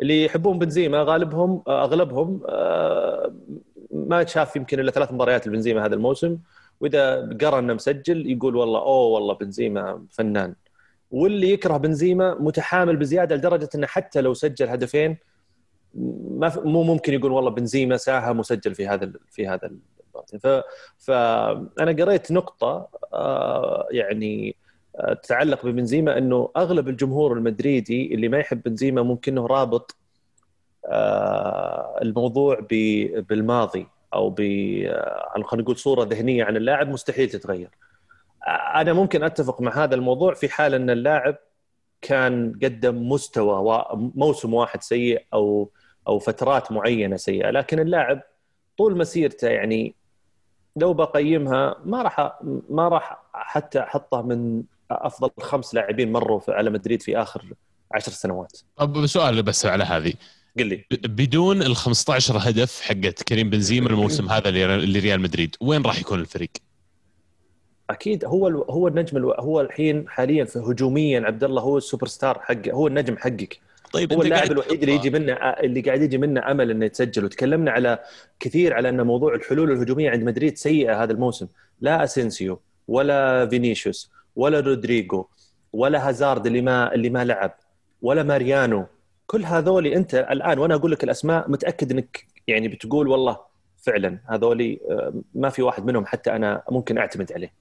اللي 0.00 0.24
يحبون 0.24 0.58
بنزيما 0.58 1.02
غالبهم 1.02 1.62
أغلبهم 1.68 2.40
آه، 2.48 3.34
ما 3.90 4.24
شاف 4.24 4.56
يمكن 4.56 4.80
إلا 4.80 4.90
ثلاث 4.90 5.12
مباريات 5.12 5.46
لبنزيما 5.46 5.86
هذا 5.86 5.94
الموسم. 5.94 6.38
وإذا 6.80 7.28
قرأ 7.40 7.58
إنه 7.58 7.74
مسجل 7.74 8.30
يقول 8.30 8.56
والله 8.56 8.78
أوه 8.78 9.06
والله 9.06 9.34
بنزيما 9.34 10.04
فنان. 10.10 10.54
واللي 11.10 11.50
يكره 11.50 11.76
بنزيما 11.76 12.34
متحامل 12.34 12.96
بزيادة 12.96 13.36
لدرجة 13.36 13.68
إنه 13.74 13.86
حتى 13.86 14.20
لو 14.20 14.34
سجل 14.34 14.68
هدفين 14.68 15.16
ما 15.94 16.52
مو 16.64 16.82
ممكن 16.82 17.14
يقول 17.14 17.32
والله 17.32 17.50
بنزيما 17.50 17.96
ساهم 17.96 18.38
وسجل 18.38 18.74
في 18.74 18.88
هذا 18.88 19.12
في 19.30 19.48
هذا 19.48 19.70
ف 20.38 20.46
فانا 20.98 22.04
قريت 22.04 22.32
نقطة 22.32 22.88
آه، 23.12 23.86
يعني 23.90 24.56
تتعلق 25.22 25.66
ببنزيما 25.66 26.18
إنه 26.18 26.50
أغلب 26.56 26.88
الجمهور 26.88 27.32
المدريدي 27.32 28.14
اللي 28.14 28.28
ما 28.28 28.38
يحب 28.38 28.62
بنزيما 28.62 29.02
ممكن 29.02 29.32
إنه 29.32 29.46
رابط 29.46 29.96
آه، 30.86 31.98
الموضوع 32.02 32.58
بالماضي 33.28 33.86
أو 34.14 34.30
ب 34.30 34.36
خلينا 35.44 35.62
نقول 35.62 35.76
صورة 35.76 36.04
ذهنية 36.04 36.44
عن 36.44 36.56
اللاعب 36.56 36.88
مستحيل 36.88 37.28
تتغير. 37.28 37.70
أنا 38.74 38.92
ممكن 38.92 39.22
أتفق 39.22 39.60
مع 39.60 39.84
هذا 39.84 39.94
الموضوع 39.94 40.34
في 40.34 40.48
حال 40.48 40.74
إن 40.74 40.90
اللاعب 40.90 41.36
كان 42.02 42.58
قدم 42.62 43.08
مستوى 43.08 43.84
موسم 44.14 44.54
واحد 44.54 44.82
سيء 44.82 45.24
أو 45.34 45.70
أو 46.08 46.18
فترات 46.18 46.72
معينة 46.72 47.16
سيئة 47.16 47.50
لكن 47.50 47.80
اللاعب 47.80 48.22
طول 48.78 48.98
مسيرته 48.98 49.48
يعني 49.48 49.94
لو 50.76 50.94
بقيمها 50.94 51.76
ما 51.84 52.02
راح 52.02 52.40
ما 52.70 52.88
راح 52.88 53.22
حتى 53.32 53.80
أحطه 53.80 54.22
من 54.22 54.62
أفضل 54.90 55.30
خمس 55.40 55.74
لاعبين 55.74 56.12
مروا 56.12 56.40
على 56.48 56.70
مدريد 56.70 57.02
في 57.02 57.16
آخر 57.16 57.44
عشر 57.92 58.12
سنوات. 58.12 58.58
طب 58.76 59.06
سؤال 59.06 59.42
بس 59.42 59.66
على 59.66 59.84
هذه. 59.84 60.12
قل 60.58 60.66
لي. 60.66 60.84
بدون 60.90 61.62
ال 61.62 61.76
15 61.76 62.36
هدف 62.38 62.80
حقت 62.80 63.22
كريم 63.22 63.50
بنزيما 63.50 63.90
الموسم 63.90 64.28
هذا 64.28 64.50
لريال 64.50 65.20
مدريد 65.20 65.56
وين 65.60 65.82
راح 65.82 66.00
يكون 66.00 66.20
الفريق؟ 66.20 66.50
أكيد 67.90 68.24
هو 68.24 68.48
هو 68.48 68.88
النجم 68.88 69.16
ألو... 69.16 69.32
هو 69.32 69.60
الحين 69.60 70.08
حاليا 70.08 70.44
في 70.44 70.58
هجوميا 70.58 71.20
عبد 71.20 71.44
الله 71.44 71.62
هو 71.62 71.78
السوبر 71.78 72.06
ستار 72.06 72.38
حق 72.38 72.68
هو 72.68 72.86
النجم 72.86 73.16
حقك. 73.16 73.60
طيب 73.92 74.12
هو 74.12 74.22
اللاعب 74.22 74.52
الوحيد 74.52 74.82
اللي 74.82 74.94
يجي 74.94 75.10
منه 75.10 75.32
اللي 75.32 75.80
قاعد 75.80 76.02
يجي 76.02 76.18
منه 76.18 76.50
أمل 76.50 76.70
إنه 76.70 76.84
يتسجل. 76.84 77.24
وتكلمنا 77.24 77.70
على 77.70 77.98
كثير 78.40 78.74
على 78.74 78.88
إن 78.88 79.06
موضوع 79.06 79.34
الحلول 79.34 79.72
الهجومية 79.72 80.10
عند 80.10 80.22
مدريد 80.22 80.58
سيئة 80.58 81.02
هذا 81.02 81.12
الموسم. 81.12 81.46
لا 81.80 82.04
أسينسيو 82.04 82.60
ولا 82.88 83.46
فينيسيوس. 83.46 84.10
ولا 84.36 84.60
رودريجو 84.60 85.26
ولا 85.72 86.08
هازارد 86.08 86.46
اللي 86.46 86.60
ما 86.60 86.94
اللي 86.94 87.10
ما 87.10 87.24
لعب 87.24 87.54
ولا 88.02 88.22
ماريانو. 88.22 88.86
كل 89.26 89.44
هذول 89.44 89.86
أنت 89.86 90.14
الآن 90.14 90.58
وأنا 90.58 90.74
أقول 90.74 90.92
لك 90.92 91.04
الأسماء 91.04 91.50
متأكد 91.50 91.92
إنك 91.92 92.26
يعني 92.48 92.68
بتقول 92.68 93.08
والله 93.08 93.38
فعلا 93.82 94.18
هذول 94.26 94.78
آه، 94.90 95.14
ما 95.34 95.48
في 95.50 95.62
واحد 95.62 95.84
منهم 95.84 96.06
حتى 96.06 96.36
أنا 96.36 96.62
ممكن 96.70 96.98
أعتمد 96.98 97.32
عليه. 97.32 97.52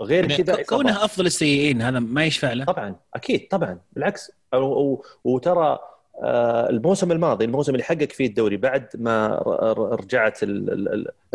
غير 0.00 0.30
يعني 0.30 0.42
كذا 0.42 0.62
كونه 0.62 1.04
أفضل 1.04 1.26
السيئين 1.26 1.82
هذا 1.82 1.98
ما 1.98 2.24
يشفع 2.24 2.52
له. 2.52 2.64
طبعا 2.64 2.96
أكيد 3.14 3.48
طبعا 3.48 3.78
بالعكس. 3.92 4.32
وترى 5.24 5.78
آه، 6.22 6.70
الموسم 6.70 7.12
الماضي 7.12 7.44
الموسم 7.44 7.72
اللي 7.72 7.84
حقق 7.84 8.12
فيه 8.12 8.26
الدوري 8.26 8.56
بعد 8.56 8.88
ما 8.94 9.42
رجعت 9.76 10.38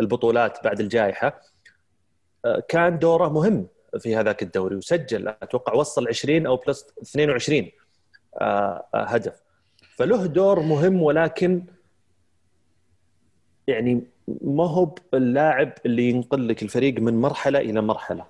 البطولات 0.00 0.64
بعد 0.64 0.80
الجائحة 0.80 1.40
آه، 2.44 2.62
كان 2.68 2.98
دوره 2.98 3.28
مهم. 3.28 3.66
في 3.98 4.16
هذاك 4.16 4.42
الدوري 4.42 4.76
وسجل 4.76 5.28
أتوقع 5.28 5.74
وصل 5.74 6.08
20 6.08 6.46
أو 6.46 6.56
بلس 6.56 6.86
22 7.02 7.70
آه، 8.40 8.84
هدف. 8.94 9.42
فله 9.96 10.26
دور 10.26 10.60
مهم 10.60 11.02
ولكن 11.02 11.64
يعني 13.66 14.02
ما 14.42 14.66
هو 14.66 14.94
اللاعب 15.14 15.72
اللي 15.86 16.08
ينقل 16.08 16.48
لك 16.48 16.62
الفريق 16.62 17.00
من 17.00 17.20
مرحلة 17.20 17.58
إلى 17.58 17.80
مرحلة. 17.80 18.24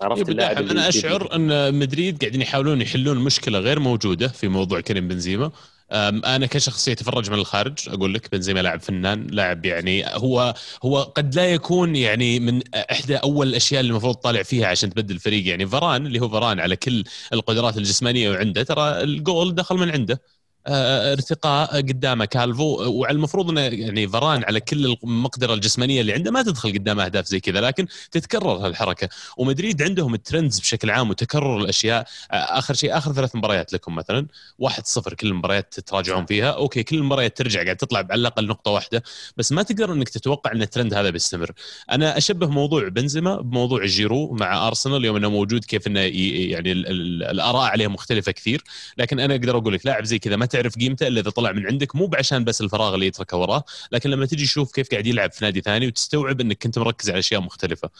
عرفت 0.00 0.28
اللاعب 0.28 0.56
أنا 0.56 0.88
أشعر 0.88 1.34
أن 1.34 1.74
مدريد 1.74 2.20
قاعدين 2.20 2.42
يحاولون 2.42 2.80
يحلون 2.80 3.18
مشكلة 3.18 3.58
غير 3.58 3.80
موجودة 3.80 4.28
في 4.28 4.48
موضوع 4.48 4.80
كريم 4.80 5.08
بنزيما. 5.08 5.50
أنا 5.92 6.46
كشخصية 6.46 6.92
أتفرج 6.92 7.30
من 7.30 7.38
الخارج 7.38 7.88
أقول 7.88 8.14
لك 8.14 8.30
بنزيما 8.32 8.60
لاعب 8.60 8.80
فنان 8.80 9.26
لاعب 9.26 9.64
يعني 9.64 10.04
هو 10.06 10.54
هو 10.84 11.02
قد 11.02 11.34
لا 11.34 11.52
يكون 11.52 11.96
يعني 11.96 12.40
من 12.40 12.62
إحدى 12.74 13.16
أول 13.16 13.48
الأشياء 13.48 13.80
اللي 13.80 13.90
المفروض 13.90 14.14
تطالع 14.16 14.42
فيها 14.42 14.66
عشان 14.66 14.90
تبدل 14.90 15.14
الفريق. 15.14 15.46
يعني 15.46 15.66
فران 15.66 16.06
اللي 16.06 16.20
هو 16.20 16.28
فران 16.28 16.60
على 16.60 16.76
كل 16.76 17.04
القدرات 17.32 17.76
الجسمانية 17.76 18.30
وعنده 18.30 18.62
ترى 18.62 19.02
الجول 19.02 19.54
دخل 19.54 19.76
من 19.76 19.90
عنده. 19.90 20.20
ارتقاء 20.68 21.76
قدامه. 21.76 22.24
كالفو 22.24 22.64
وعلى 22.64 23.14
المفروض 23.16 23.50
إنه 23.50 23.60
يعني 23.60 24.08
فران 24.08 24.44
على 24.44 24.60
كل 24.60 24.96
المقدرة 25.04 25.54
الجسمانية 25.54 26.00
اللي 26.00 26.12
عنده 26.12 26.30
ما 26.30 26.42
تدخل 26.42 26.72
قدامه 26.72 27.04
أهداف 27.04 27.26
زي 27.26 27.40
كذا 27.40 27.60
لكن 27.60 27.86
تتكرر 28.10 28.66
هالحركة. 28.66 29.08
ومدريد 29.36 29.82
عندهم 29.82 30.14
الـ 30.14 30.21
trends 30.21 30.60
بشكل 30.60 30.90
عام 30.90 31.10
وتكرر 31.10 31.58
الأشياء. 31.58 32.06
آخر 32.30 32.74
شيء 32.74 32.96
آخر 32.96 33.12
ثلاث 33.12 33.36
مباريات 33.36 33.72
لكم 33.72 33.94
مثلا. 33.94 34.26
1-0 34.58 35.14
كل 35.14 35.26
المباريات 35.26 35.72
تتراجعون 35.72 36.26
فيها. 36.26 36.50
أوكي 36.50 36.82
كل 36.82 36.96
المباريات 36.96 37.36
ترجع 37.36 37.64
قاعد 37.64 37.76
تطلع 37.76 37.98
على 37.98 38.20
الأقل 38.20 38.46
نقطة 38.46 38.70
واحدة. 38.70 39.02
بس 39.36 39.52
ما 39.52 39.62
تقدر 39.62 39.92
إنك 39.92 40.08
تتوقع 40.08 40.52
إن 40.52 40.62
الترند 40.62 40.94
هذا 40.94 41.10
بيستمر. 41.10 41.50
أنا 41.90 42.16
أشبه 42.16 42.46
موضوع 42.46 42.88
بنزيما 42.88 43.40
بموضوع 43.40 43.86
جيرو 43.86 44.32
مع 44.32 44.68
أرسنال. 44.68 45.04
يوم 45.04 45.16
إنه 45.16 45.30
موجود 45.30 45.64
كيف 45.64 45.86
إنه 45.86 46.00
يعني 46.00 46.72
الآراء 46.72 47.62
عليه 47.62 47.86
مختلفة 47.86 48.32
كثير. 48.32 48.64
لكن 48.98 49.20
أنا 49.20 49.34
أقدر 49.34 49.58
أقول 49.58 49.74
لك 49.74 49.86
لاعب 49.86 50.04
زي 50.04 50.18
كذا 50.18 50.36
ما 50.36 50.46
تعرف 50.56 50.78
قيمته 50.78 51.06
الا 51.06 51.20
إذا 51.20 51.30
طلع 51.30 51.52
من 51.52 51.66
عندك 51.66 51.96
مو 51.96 52.06
بعشان 52.06 52.44
بس 52.44 52.60
الفراغ 52.60 52.94
اللي 52.94 53.06
يتركه 53.06 53.36
وراه 53.36 53.64
لكن 53.92 54.10
لما 54.10 54.26
تجي 54.26 54.44
تشوف 54.44 54.72
كيف 54.72 54.90
قاعد 54.90 55.06
يلعب 55.06 55.32
في 55.32 55.44
نادي 55.44 55.60
ثاني 55.60 55.86
وتستوعب 55.86 56.40
إنك 56.40 56.62
كنت 56.62 56.78
مركز 56.78 57.10
على 57.10 57.18
أشياء 57.18 57.40
مختلفة. 57.40 57.90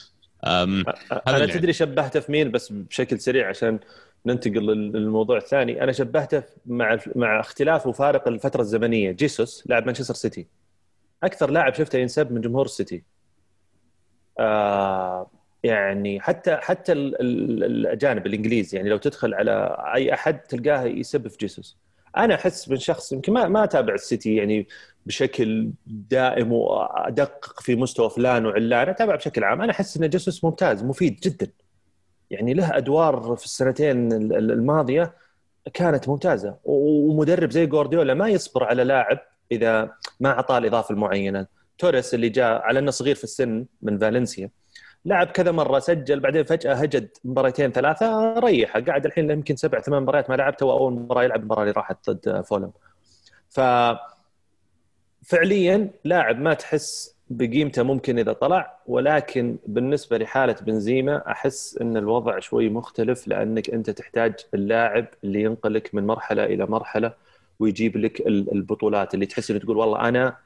أنا 0.45 0.95
يعني. 1.27 1.47
تدري 1.47 1.73
شبهته 1.73 2.21
في 2.21 2.33
مين؟ 2.33 2.51
بس 2.51 2.73
بشكل 2.73 3.21
سريع 3.21 3.49
عشان 3.49 3.79
ننتقل 4.27 4.66
للموضوع 4.66 5.37
الثاني. 5.37 5.83
أنا 5.83 5.92
شبهته 5.92 6.42
مع 6.66 6.99
مع 7.16 7.40
اختلاف 7.40 7.87
وفارق 7.87 8.29
الفترة 8.29 8.61
الزمنية. 8.61 9.11
جيسوس 9.11 9.62
لاعب 9.66 9.87
مانشستر 9.87 10.14
سيتي. 10.14 10.47
أكثر 11.23 11.51
لاعب 11.51 11.75
شفته 11.75 11.99
ينسب 11.99 12.33
من 12.33 12.40
جمهور 12.40 12.64
السيتي. 12.64 13.03
آه 14.38 15.31
يعني 15.62 16.21
حتى 16.21 16.57
حتى 16.57 16.92
الأجانب 16.92 18.27
الإنجليز 18.27 18.75
يعني 18.75 18.88
لو 18.88 18.97
تدخل 18.97 19.35
على 19.35 19.77
أي 19.95 20.14
أحد 20.14 20.38
تلقاه 20.38 20.85
يسب 20.85 21.29
في 21.29 21.37
جيسوس. 21.40 21.77
أنا 22.17 22.35
أحس 22.35 22.69
من 22.69 22.77
شخص 22.77 23.13
يمكن 23.13 23.33
ما 23.33 23.49
ما 23.49 23.65
أتابع 23.65 23.95
السيتي 23.95 24.37
يعني 24.37 24.69
بشكل 25.07 25.71
دائم 25.87 26.53
وأدقق 26.53 27.61
في 27.61 27.77
مستوى 27.77 28.11
فلان 28.11 28.47
وعلان 28.47 28.89
أتابع 28.89 29.15
بشكل 29.15 29.45
عام. 29.45 29.63
أنا 29.63 29.73
أحس 29.73 29.97
إن 29.97 30.09
جيسوس 30.09 30.45
ممتاز 30.45 30.85
مفيد 30.85 31.21
جدا. 31.21 31.51
يعني 32.31 32.55
له 32.55 32.77
أدوار 32.77 33.37
في 33.37 33.45
السنتين 33.45 34.13
الماضية 34.33 35.15
كانت 35.75 36.09
ممتازة. 36.09 36.57
ومدرب 36.65 37.51
زي 37.51 37.67
جوارديولا 37.67 38.15
ما 38.15 38.29
يصبر 38.29 38.65
على 38.65 38.85
لاعب 38.85 39.19
إذا 39.53 39.93
ما 40.21 40.31
أعطاه 40.31 40.59
الإضافة 40.59 40.93
المعينة. 40.93 41.47
توريس 41.79 42.15
اللي 42.15 42.29
جاء 42.29 42.63
على 42.63 42.79
إنه 42.79 42.91
صغير 42.91 43.15
في 43.15 43.25
السن 43.25 43.67
من 43.83 43.99
فالنسيا. 43.99 44.51
لعب 45.07 45.27
كذا 45.27 45.53
مرة 45.53 45.79
سجل 45.79 46.21
بعدين 46.21 46.45
فجأة 46.45 46.75
هجد 46.75 47.09
مباريتين 47.25 47.73
ثلاثة 47.73 48.38
ريحه 48.38 48.81
قاعد 48.81 49.07
الحين 49.07 49.31
يمكن 49.31 49.57
سبع 49.57 49.81
ثمان 49.81 50.03
مباريات 50.03 50.31
ما 50.31 50.35
لعبته 50.35 50.66
واول 50.66 50.92
مباراة 50.92 51.23
يلعب 51.25 51.40
المباراة 51.40 51.62
اللي 51.62 51.73
راحت 51.73 52.11
ضد 52.11 52.40
فولم. 52.40 52.73
ف 53.49 53.61
فعليا 55.23 55.90
لاعب 56.05 56.40
ما 56.40 56.55
تحس 56.55 57.16
بقيمته 57.31 57.83
ممكن 57.83 58.19
إذا 58.19 58.33
طلع 58.33 58.79
ولكن 58.87 59.57
بالنسبة 59.66 60.19
لحالة 60.19 60.57
بنزيما 60.62 61.31
أحس 61.31 61.79
إن 61.81 61.97
الوضع 61.97 62.38
شوي 62.38 62.69
مختلف 62.69 63.29
لأنك 63.29 63.71
أنت 63.71 63.90
تحتاج 63.90 64.35
اللاعب 64.55 65.07
اللي 65.25 65.42
ينقلك 65.42 65.95
من 65.95 66.07
مرحلة 66.07 66.45
إلى 66.45 66.66
مرحلة 66.66 67.12
ويجيب 67.59 67.97
لك 67.97 68.21
البطولات. 68.27 69.14
اللي 69.14 69.27
تحس 69.27 69.51
إنه 69.51 69.61
تقول 69.61 69.77
والله 69.77 70.09
أنا 70.09 70.37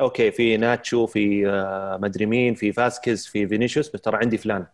أوكي 0.00 0.30
في 0.30 0.56
ناتشو 0.56 1.06
في 1.06 1.48
آه، 1.48 1.98
مدري 2.02 2.26
مين 2.26 2.54
في 2.54 2.72
فاسكيز 2.72 3.26
في 3.26 3.48
فينيسيوس 3.48 3.88
بس 3.88 4.00
ترى 4.00 4.16
عندي 4.16 4.38
فلان. 4.38 4.66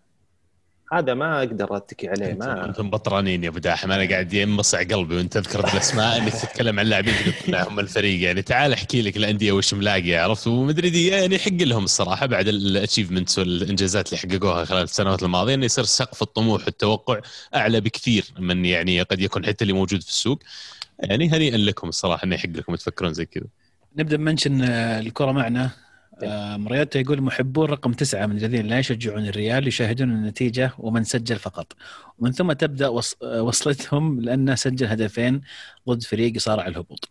هذا 0.92 1.14
ما 1.14 1.38
أقدر 1.38 1.76
أتكي 1.76 2.08
عليه 2.08 2.34
ما 2.34 2.64
أنتم 2.64 2.90
بطرانين 2.90 3.44
يا 3.44 3.48
أبو 3.48 3.58
داحم. 3.58 3.92
أنا 3.92 4.10
قاعد 4.10 4.32
ينبصع 4.32 4.78
قلبي 4.78 5.16
وأنت 5.16 5.38
تذكر 5.38 5.58
الأسماء 5.58 6.18
انك 6.18 6.32
تتكلم 6.32 6.80
عن 6.80 6.86
لاعبين 6.86 7.14
هم 7.52 7.80
الفريق. 7.80 8.22
يعني 8.22 8.42
تعال 8.42 8.72
احكي 8.72 9.02
لك 9.02 9.16
الأندية 9.16 9.52
وش 9.52 9.74
ملاقي 9.74 10.14
عرفت؟ 10.14 10.46
ومدريديه 10.46 11.14
يعني 11.14 11.34
يحق 11.34 11.52
لهم 11.52 11.84
الصراحة 11.84 12.26
بعد 12.26 12.48
الـ 12.48 12.55
achievements 12.55 13.38
والإنجازات 13.38 14.12
اللي 14.12 14.18
حققوها 14.18 14.64
خلال 14.64 14.82
السنوات 14.82 15.22
الماضية 15.22 15.54
إنه 15.54 15.64
يصير 15.64 15.84
سقف 15.84 16.22
الطموح 16.22 16.64
والتوقع 16.64 17.20
أعلى 17.54 17.80
بكثير 17.80 18.24
من 18.38 18.64
يعني 18.64 19.02
قد 19.02 19.20
يكون 19.20 19.46
حتى 19.46 19.62
اللي 19.62 19.72
موجود 19.72 20.02
في 20.02 20.08
السوق. 20.08 20.42
يعني 20.98 21.28
هنيئا 21.28 21.56
لكم 21.56 21.88
الصراحة 21.88 22.24
إنه 22.24 22.34
يحق 22.34 22.48
لكم 22.48 22.74
تفكرون 22.74 23.14
زي 23.14 23.26
كذا. 23.26 23.46
نبدأ 23.96 24.16
ب 24.16 24.22
mention 24.22 24.62
آه، 24.62 25.00
الكرة 25.00 25.32
معنا. 25.32 25.70
آه، 26.22 26.56
مريوتا 26.56 27.00
يقول 27.00 27.22
محبون 27.22 27.68
رقم 27.68 27.92
تسعة 27.92 28.26
من 28.26 28.36
الذين 28.36 28.66
لا 28.66 28.78
يشجعون 28.78 29.26
الريال 29.26 29.68
يشاهدون 29.68 30.10
النتيجة 30.10 30.72
ومن 30.78 31.04
سجل 31.04 31.36
فقط. 31.36 31.72
ومن 32.18 32.32
ثم 32.32 32.52
تبدأ 32.52 32.86
آه، 32.86 33.42
وصلتهم 33.42 34.20
لأنه 34.20 34.54
سجل 34.54 34.86
هدفين 34.86 35.40
ضد 35.88 36.02
فريق 36.02 36.38
صارع 36.38 36.66
الهبوط. 36.66 37.08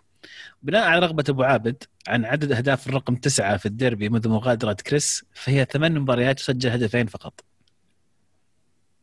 بناء 0.63 0.83
على 0.87 1.05
رغبة 1.05 1.23
أبو 1.29 1.43
عابد 1.43 1.83
عن 2.07 2.25
عدد 2.25 2.51
أهداف 2.51 2.87
الرقم 2.87 3.15
تسعة 3.15 3.57
في 3.57 3.65
الديربي 3.65 4.09
منذ 4.09 4.29
مغادرة 4.29 4.73
كريس 4.73 5.25
فهي 5.33 5.65
ثمان 5.71 5.99
مباريات 5.99 6.39
وسجل 6.39 6.69
هدفين 6.69 7.07
فقط. 7.07 7.43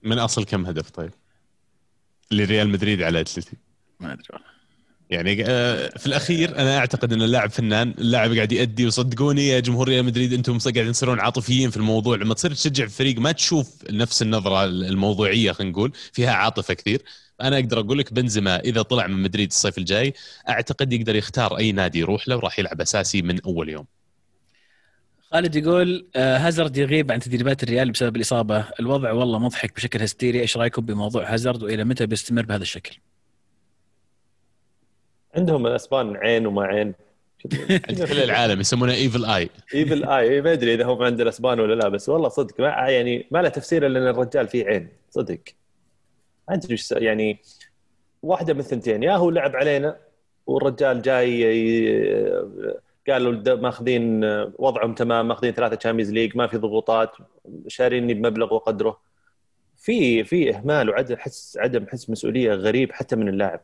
من 0.02 0.18
أصل 0.18 0.44
كم 0.44 0.66
هدف 0.66 0.90
طيب؟ 0.90 1.10
لريال 2.30 2.68
مدريد 2.68 3.02
على 3.02 3.20
اتلتي 3.20 3.56
ما 4.00 4.12
أدري 4.12 4.26
والله. 4.30 4.51
يعني 5.12 5.44
آه، 5.46 5.88
في 5.98 6.06
الأخير 6.06 6.58
أنا 6.58 6.78
أعتقد 6.78 7.12
أن 7.12 7.22
اللاعب 7.22 7.50
فنان 7.50 7.94
اللاعب 7.98 8.34
قاعد 8.34 8.52
يأدي 8.52 8.86
وصدقوني 8.86 9.48
يا 9.48 9.60
جمهور 9.60 9.88
ريال 9.88 10.04
مدريد 10.04 10.32
أنتم 10.32 10.58
قاعدين 10.58 10.92
تصيرون 10.92 11.20
عاطفيين 11.20 11.70
في 11.70 11.76
الموضوع 11.76 12.16
لما 12.16 12.34
تصير 12.34 12.50
تشجع 12.50 12.86
فريق 12.86 13.18
ما 13.18 13.32
تشوف 13.32 13.84
نفس 13.90 14.22
النظرة 14.22 14.64
الموضوعية 14.64 15.52
خلينا 15.52 15.72
نقول 15.72 15.92
فيها 16.12 16.32
عاطفة 16.32 16.74
كثير. 16.74 17.02
أنا 17.40 17.58
أقدر 17.58 17.80
أقول 17.80 17.98
لك 17.98 18.12
بنزيما 18.12 18.60
إذا 18.60 18.82
طلع 18.82 19.06
من 19.06 19.22
مدريد 19.22 19.48
الصيف 19.48 19.78
الجاي 19.78 20.14
أعتقد 20.48 20.92
يقدر 20.92 21.16
يختار 21.16 21.58
أي 21.58 21.72
نادي 21.72 21.98
يروح 21.98 22.28
له 22.28 22.36
وراح 22.36 22.58
يلعب 22.58 22.80
أساسي 22.80 23.22
من 23.22 23.40
أول 23.40 23.68
يوم. 23.68 23.86
خالد 25.32 25.56
يقول 25.56 26.06
آه، 26.16 26.38
هازارد 26.38 26.76
يغيب 26.76 27.12
عن 27.12 27.20
تدريبات 27.20 27.62
الريال 27.62 27.90
بسبب 27.90 28.16
الإصابة، 28.16 28.64
الوضع 28.80 29.12
والله 29.12 29.38
مضحك 29.38 29.76
بشكل 29.76 30.02
هستيري، 30.02 30.40
إيش 30.40 30.56
رأيكم 30.56 30.82
بموضوع 30.82 31.34
هازارد 31.34 31.62
وإلى 31.62 31.84
متى 31.84 32.06
بيستمر 32.06 32.42
بهذا 32.42 32.62
الشكل؟ 32.62 32.98
عندهم 35.36 35.66
الأسبان 35.66 36.16
عين 36.16 36.46
وما 36.46 36.62
عين. 36.62 36.94
عند 37.88 38.04
كل 38.04 38.18
العالم 38.28 38.60
يسمونه 38.60 38.92
evil 38.92 39.24
eye 39.24 39.50
evil 39.74 40.04
eye 40.04 40.40
ما 40.40 40.52
أدري 40.52 40.74
إذا 40.74 40.84
هم 40.84 41.02
عند 41.02 41.20
الأسبان 41.20 41.60
ولا 41.60 41.74
لا 41.74 41.88
بس 41.88 42.08
والله 42.08 42.28
صدق 42.28 42.60
ما 42.60 42.66
يعني 42.68 43.26
ما 43.30 43.42
له 43.42 43.48
تفسير 43.48 43.86
إلا 43.86 43.98
إن 43.98 44.06
الرجال 44.08 44.48
فيه 44.48 44.64
عين. 44.64 44.88
صدق. 45.10 45.38
ما 46.48 46.54
أدري 46.54 46.72
إيش 46.72 46.92
يعني 46.92 47.38
واحدة 48.22 48.54
من 48.54 48.60
الثنتين. 48.60 49.02
يا 49.02 49.16
هو 49.16 49.30
لعب 49.30 49.56
علينا 49.56 49.96
والرجال 50.46 51.02
جاي 51.02 51.42
قالوا 53.08 53.54
ماخذين 53.54 54.24
وضعهم 54.58 54.94
تمام 54.94 55.28
ماخذين 55.28 55.52
ثلاثة 55.52 55.74
Champions 55.74 56.12
League 56.12 56.36
ما 56.36 56.46
في 56.46 56.56
ضغوطات 56.56 57.10
شاريني 57.68 58.14
بمبلغ 58.14 58.54
وقدره. 58.54 59.00
في 59.76 60.24
في 60.24 60.56
إهمال 60.56 60.90
وعدم 60.90 61.16
حس 61.16 61.58
عدم 61.60 61.86
حس 61.86 62.10
مسؤولية 62.10 62.54
غريب 62.54 62.92
حتى 62.92 63.16
من 63.16 63.28
اللاعب. 63.28 63.60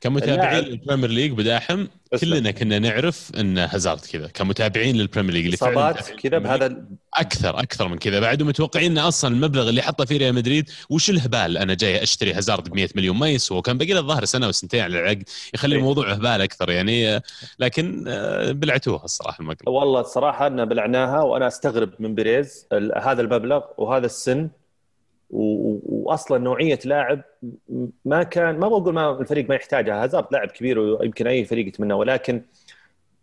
كمتابعين 0.00 0.64
لل 0.64 0.74
Premier 0.74 1.10
League 1.10 1.32
بداحم. 1.32 1.86
كلنا 2.20 2.50
كنا 2.50 2.78
نعرف 2.78 3.30
إن 3.40 3.58
هازارد 3.58 4.00
كذا 4.00 4.26
كمتابعين 4.26 4.96
لل 4.96 5.04
Premier 5.04 5.34
League 5.34 5.44
اللي 5.44 5.54
إصابات 5.54 6.10
كذا 6.10 6.38
بهذا 6.38 6.86
أكثر 7.14 7.58
أكثر 7.58 7.88
من 7.88 7.98
كذا. 7.98 8.20
بعد 8.20 8.42
متوقعين 8.42 8.98
إن 8.98 8.98
أصلا 8.98 9.34
المبلغ 9.34 9.68
اللي 9.68 9.82
حطه 9.82 10.04
فيه 10.04 10.18
ريال 10.18 10.34
مدريد 10.34 10.70
وش 10.90 11.10
الهبال؟ 11.10 11.58
أنا 11.58 11.74
جاي 11.74 12.02
أشتري 12.02 12.32
هازارد 12.32 12.68
ب 12.68 12.74
100 12.74 12.88
مليون 12.96 13.16
ما 13.16 13.28
يسوى. 13.28 13.58
وكان 13.58 13.78
باقي 13.78 13.92
له 13.92 14.00
الظاهر 14.00 14.24
سنة 14.24 14.48
وسنتين 14.48 14.80
على 14.80 15.00
العقد 15.00 15.28
يخلي 15.54 15.74
إيه. 15.74 15.80
الموضوع 15.80 16.12
هبال 16.12 16.42
أكثر 16.42 16.70
يعني 16.70 17.22
لكن 17.58 18.04
آه، 18.08 18.52
بلعتوها 18.52 19.04
الصراحة 19.04 19.40
المقلب. 19.40 19.68
والله 19.68 20.00
الصراحة 20.00 20.46
إن 20.46 20.64
بلعناها 20.64 21.22
وأنا 21.22 21.46
أستغرب 21.46 21.90
من 21.98 22.14
بيريز 22.14 22.66
هذا 22.96 23.22
المبلغ 23.22 23.62
وهذا 23.78 24.06
السن 24.06 24.48
واصلا 25.30 26.38
نوعية 26.38 26.78
لاعب 26.84 27.22
ما 28.04 28.22
كان 28.22 28.58
ما 28.58 28.68
بقول 28.68 28.94
ما 28.94 29.20
الفريق 29.20 29.48
ما 29.48 29.54
يحتاجها 29.54 30.04
هازارد 30.04 30.26
لاعب 30.32 30.48
كبير 30.48 30.78
ويمكن 30.78 31.26
أي 31.26 31.44
فريق 31.44 31.66
يتمناه 31.66 31.96
ولكن 31.96 32.42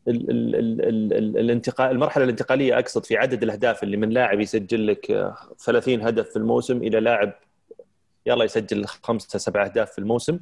ال 0.07 0.29
ال 0.29 0.55
ال 0.55 0.81
ال 0.81 1.13
ال 1.13 1.37
الانتقال 1.37 1.91
المرحلة 1.91 2.23
الانتقالية 2.23 2.79
أقصد 2.79 3.05
في 3.05 3.17
عدد 3.17 3.43
الأهداف 3.43 3.83
اللي 3.83 3.97
من 3.97 4.09
لاعب 4.09 4.39
يسجل 4.39 4.87
لك 4.87 5.11
آه، 5.11 5.35
30 5.59 6.01
هدف 6.01 6.29
في 6.29 6.35
الموسم 6.35 6.77
إلى 6.77 6.99
لاعب 6.99 7.33
يلا 8.25 8.45
يسجل 8.45 8.85
خمسة 8.85 9.39
سبع 9.39 9.65
أهداف 9.65 9.91
في 9.91 9.99
الموسم. 9.99 10.39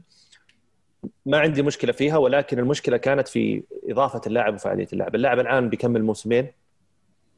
ما 1.25 1.39
عندي 1.39 1.61
مشكلة 1.61 1.91
فيها 1.91 2.17
ولكن 2.17 2.59
المشكلة 2.59 2.97
كانت 2.97 3.27
في 3.27 3.63
إضافة 3.89 4.21
اللاعب 4.27 4.53
وفعالية 4.53 4.87
اللاعب، 4.93 5.15
اللاعب 5.15 5.39
الآن 5.39 5.69
بيكمل 5.69 6.03
موسمين 6.03 6.51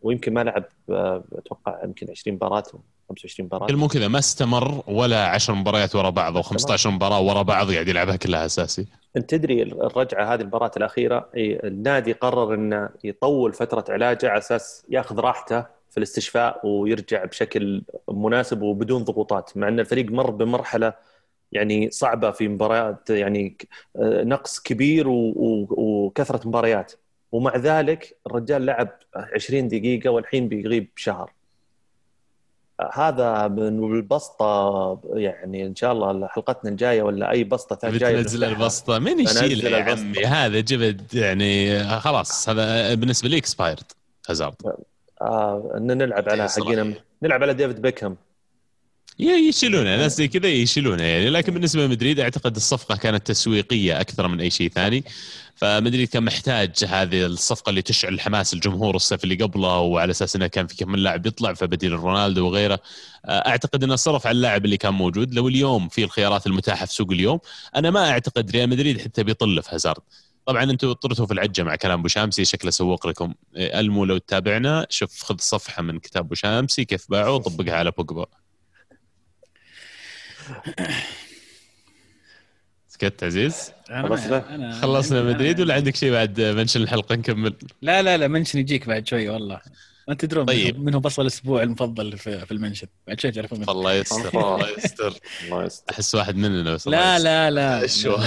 ويمكن 0.03 0.33
ما 0.33 0.43
لعب 0.43 0.63
آه، 0.89 1.23
أتوقع 1.33 1.83
يمكن 1.83 2.07
20 2.09 2.35
مباراة 2.35 2.63
أو 2.73 2.79
25 3.09 3.45
مباراة. 3.45 3.75
مو 3.75 3.87
كذا 3.87 4.07
ما 4.07 4.19
استمر 4.19 4.83
ولا 4.87 5.27
10 5.27 5.53
مباريات 5.53 5.95
ورا 5.95 6.09
بعض 6.09 6.35
أو 6.35 6.41
15 6.43 6.89
مباراة 6.89 7.21
ورا 7.21 7.41
بعض 7.41 7.71
قاعد 7.71 7.87
يلعبها 7.87 8.15
كلها 8.15 8.45
أساسي. 8.45 8.85
أنت 9.17 9.29
تدري 9.29 9.63
الرجعة 9.63 10.33
هذه 10.33 10.41
المباراة 10.41 10.71
الأخيرة 10.77 11.29
النادي 11.35 12.11
قرر 12.13 12.53
إنه 12.53 12.89
يطول 13.03 13.53
فترة 13.53 13.85
علاجه 13.89 14.29
على 14.29 14.37
أساس 14.37 14.85
يأخذ 14.89 15.19
راحته 15.19 15.61
في 15.89 15.97
الاستشفاء 15.97 16.67
ويرجع 16.67 17.25
بشكل 17.25 17.83
مناسب 18.09 18.61
وبدون 18.61 19.03
ضغوطات 19.03 19.57
مع 19.57 19.67
إن 19.67 19.79
الفريق 19.79 20.11
مر 20.11 20.31
بمرحلة 20.31 20.93
يعني 21.51 21.91
صعبة 21.91 22.31
في 22.31 22.47
مباريات 22.47 23.09
يعني 23.09 23.57
آه، 23.95 24.23
نقص 24.23 24.59
كبير 24.59 25.05
وكثرة 25.09 26.47
مباريات. 26.47 26.93
ومع 27.33 27.57
ذلك 27.57 28.17
الرجال 28.27 28.65
لعب 28.65 28.89
20 29.35 29.67
دقيقة 29.67 30.09
والحين 30.09 30.47
بيغيب 30.47 30.87
شهر 30.95 31.31
هذا 32.93 33.47
من 33.47 33.93
البسطة 33.95 34.99
يعني 35.13 35.65
إن 35.65 35.75
شاء 35.75 35.91
الله 35.91 36.27
حلقتنا 36.27 36.71
الجاية 36.71 37.01
ولا 37.01 37.31
أي 37.31 37.43
بسطة 37.43 37.75
ثانية 37.75 37.97
جاية 37.97 38.17
بتنزل. 38.19 38.43
البسطة 38.43 38.99
من 38.99 39.19
يشيلها 39.19 39.77
يا. 39.77 39.83
عمي 39.83 40.25
هذا 40.25 40.59
جبد 40.59 41.13
يعني 41.13 41.83
خلاص 41.99 42.49
هذا 42.49 42.93
بالنسبة 42.93 43.29
لي 43.29 43.37
اكسبايرد 43.37 43.83
هازارد 44.29 44.55
آه 45.21 45.73
إن 45.77 45.97
نلعب 45.97 46.29
على 46.29 46.47
صراحة. 46.47 46.69
حقنا 46.71 46.93
نلعب 47.23 47.43
على 47.43 47.53
ديفيد 47.53 47.81
بيكهام 47.81 48.17
ي- 49.19 49.47
يشيلونه 49.49 49.97
ناس 49.97 50.17
زي 50.17 50.27
كذا 50.27 50.47
يشيلونه 50.47 51.03
يعني. 51.03 51.29
لكن 51.29 51.53
بالنسبة 51.53 51.85
لمدريد 51.85 52.19
أعتقد 52.19 52.55
الصفقة 52.55 52.95
كانت 52.95 53.27
تسويقية 53.27 54.01
أكثر 54.01 54.27
من 54.27 54.41
أي 54.41 54.49
شيء 54.49 54.69
ثاني. 54.69 55.03
فمدريد 55.55 56.07
كان 56.07 56.23
محتاج 56.23 56.71
هذه 56.87 57.25
الصفقة 57.25 57.69
اللي 57.69 57.81
تشعل 57.81 58.19
حماس 58.19 58.53
الجمهور 58.53 58.95
الصيف 58.95 59.23
اللي 59.23 59.35
قبله 59.35 59.79
وعلى 59.79 60.11
أساس 60.11 60.35
إنه 60.35 60.47
كان 60.47 60.67
في 60.67 60.75
كم 60.75 60.91
من 60.91 60.99
لاعب 60.99 61.25
يطلع 61.25 61.53
فبديل 61.53 61.91
رونالدو 61.91 62.45
وغيره. 62.45 62.79
آه، 63.25 63.47
أعتقد 63.47 63.83
إنه 63.83 63.95
صرف 63.95 64.27
على 64.27 64.35
اللاعب 64.35 64.65
اللي 64.65 64.77
كان 64.77 64.93
موجود. 64.93 65.33
لو 65.33 65.47
اليوم 65.47 65.89
في 65.89 66.03
الخيارات 66.03 66.47
المتاحة 66.47 66.85
في 66.85 66.93
سوق 66.93 67.11
اليوم 67.11 67.39
أنا 67.75 67.89
ما 67.91 68.09
أعتقد 68.09 68.51
ريال 68.51 68.69
مدريد 68.69 69.01
حتى 69.01 69.23
بيطل 69.23 69.63
في 69.63 69.75
هازارد. 69.75 70.01
طبعا 70.45 70.63
أنتم 70.63 70.91
طرتوا 70.93 71.25
في 71.25 71.33
العجة 71.33 71.63
مع 71.63 71.75
كلام 71.75 71.99
أبو 71.99 72.07
شامسي 72.07 72.45
شكله 72.45 72.71
سوق 72.71 73.07
لكم. 73.07 73.33
إيه، 73.55 73.79
ألمو 73.79 74.05
لو 74.05 74.17
تتابعنا 74.17 74.87
شوف 74.89 75.23
خذ 75.23 75.35
صفحة 75.39 75.81
من 75.81 75.99
كتاب 75.99 76.25
أبو 76.25 76.35
شامسي 76.35 76.85
كيف 76.85 77.11
باعه 77.11 77.31
وطبقها 77.31 77.75
على 77.75 77.91
بوجبا. 77.91 78.25
سكت 82.87 83.23
عزيز 83.23 83.71
أنا 83.89 84.07
خلصنا؟ 84.07 84.55
أنا 84.55 84.81
خلصنا 84.81 85.19
أنا- 85.21 85.25
مدريد 85.35 85.59
ولا 85.61 85.73
عندك 85.73 85.95
شيء 85.95 86.11
بعد 86.11 86.41
mention 86.41 86.81
الحلقة 86.81 87.15
نكمل 87.15 87.53
لا 87.81 88.01
لا 88.01 88.17
لا 88.17 88.27
mention 88.27 88.59
يجيك 88.59 88.87
بعد 88.87 89.07
شوي 89.07 89.29
والله 89.29 89.61
ما 90.07 90.13
تدرون 90.13 90.45
طيب. 90.45 90.79
منه 90.79 90.99
بصل 90.99 91.21
الأسبوع 91.21 91.63
المفضل 91.63 92.17
في, 92.17 92.45
في 92.45 92.51
ال 92.51 92.56
mention 92.56 92.87
بعد 93.07 93.19
شوي 93.19 93.31
تعرفون 93.31 93.59
منه. 93.59 93.71
الله 93.71 93.93
يستر 93.93 94.29
الله 94.55 94.69
يستر 94.77 95.13
الله 95.45 95.63
يستر 95.65 95.93
أحس 95.93 96.15
واحد 96.15 96.35
مننا 96.35 96.73
بس 96.73 96.87
لا. 96.87 97.19
لا 97.19 97.51
لا 97.51 97.87
شو؟ 97.87 98.17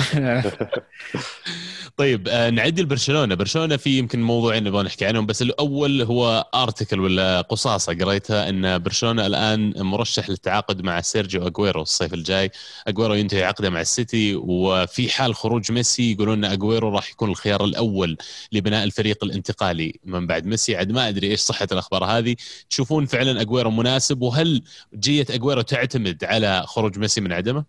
طيب 1.96 2.29
آه، 2.29 2.51
نعدي 2.51 2.83
لبرشلونه 2.83 3.35
برشلونة 3.35 3.77
في 3.77 3.99
يمكن 3.99 4.22
موضوعين 4.22 4.64
نبغى 4.64 4.83
نحكي 4.83 5.07
عنهم 5.07 5.27
بس 5.27 5.42
الأول 5.42 6.03
هو 6.03 6.49
article 6.55 7.01
ولا 7.01 7.40
قصاصة 7.40 7.94
قريتها 7.94 8.49
إن 8.49 8.79
برشلونة 8.79 9.27
الآن 9.27 9.72
مرشح 9.83 10.31
للتعاقد 10.31 10.83
مع 10.83 11.01
سيرجيو 11.01 11.46
اجويرو 11.46 11.83
الصيف 11.83 12.14
الجاي. 12.14 12.51
اجويرو 12.87 13.14
ينتهي 13.14 13.44
عقده 13.44 13.70
مع 13.70 13.81
السيتي 13.81 14.35
وفي 14.35 15.09
حال 15.09 15.35
خروج 15.35 15.72
ميسي 15.72 16.12
يقولون 16.12 16.44
إن 16.44 16.53
اجويرو 16.53 16.88
راح 16.88 17.11
يكون 17.11 17.31
الخيار 17.31 17.64
الأول 17.64 18.16
لبناء 18.53 18.85
الفريق 18.85 19.25
الانتقالي 19.25 20.01
من 20.05 20.27
بعد 20.27 20.46
ميسي. 20.46 20.77
عاد 20.77 20.92
ما 20.92 21.09
أدري 21.09 21.31
إيش 21.31 21.40
صحة 21.40 21.68
الأخبار 21.72 22.05
هذه. 22.05 22.37
تشوفون 22.70 23.07
فعلا 23.07 23.40
اجويرو 23.40 23.70
مناسب؟ 23.70 24.22
وهل 24.22 24.62
جية 24.94 25.27
اجويرو 25.31 25.61
تعتمد 25.61 26.25
على 26.25 26.64
خروج 26.66 26.99
ميسي 26.99 27.20
من 27.20 27.33
عدمه؟ 27.33 27.64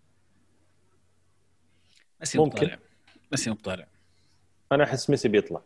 ميسي 2.20 2.38
ممكن. 2.38 2.66
مطالع 2.66 2.78
ميسي 3.32 3.50
مطالع 3.50 3.87
أنا 4.72 4.84
أحس 4.84 5.10
ميسي 5.10 5.28
بيطلع. 5.28 5.60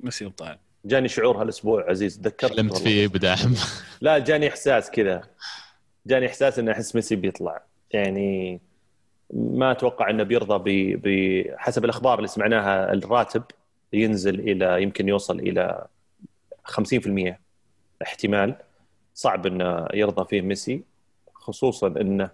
ميسي 0.00 0.24
مطالع 0.26 0.58
جاني 0.84 1.08
شعور 1.08 1.42
هالأسبوع 1.42 1.90
عزيز. 1.90 2.18
تذكرت 2.18 2.52
حلمت. 2.52 2.76
فيه 2.76 3.06
بداحم 3.06 3.54
لا 4.00 4.18
جاني 4.18 4.48
إحساس 4.48 4.90
كذا. 4.90 5.22
جاني 6.06 6.26
إحساس 6.26 6.58
اني 6.58 6.72
أحس 6.72 6.94
ميسي 6.94 7.16
بيطلع. 7.16 7.62
يعني 7.90 8.60
ما 9.34 9.70
أتوقع 9.70 10.10
إنه 10.10 10.22
بيرضى 10.22 10.58
ب- 10.96 11.00
بحسب 11.02 11.84
الأخبار 11.84 12.16
اللي 12.18 12.28
سمعناها 12.28 12.92
الراتب 12.92 13.42
ينزل 13.92 14.40
إلى 14.40 14.82
يمكن 14.82 15.08
يوصل 15.08 15.38
إلى 15.38 15.86
50% 16.64 17.38
احتمال. 18.02 18.54
صعب 19.14 19.46
إنه 19.46 19.86
يرضى 19.94 20.24
فيه 20.30 20.40
ميسي 20.40 20.82
خصوصا 21.34 21.86
إنه 21.86 22.30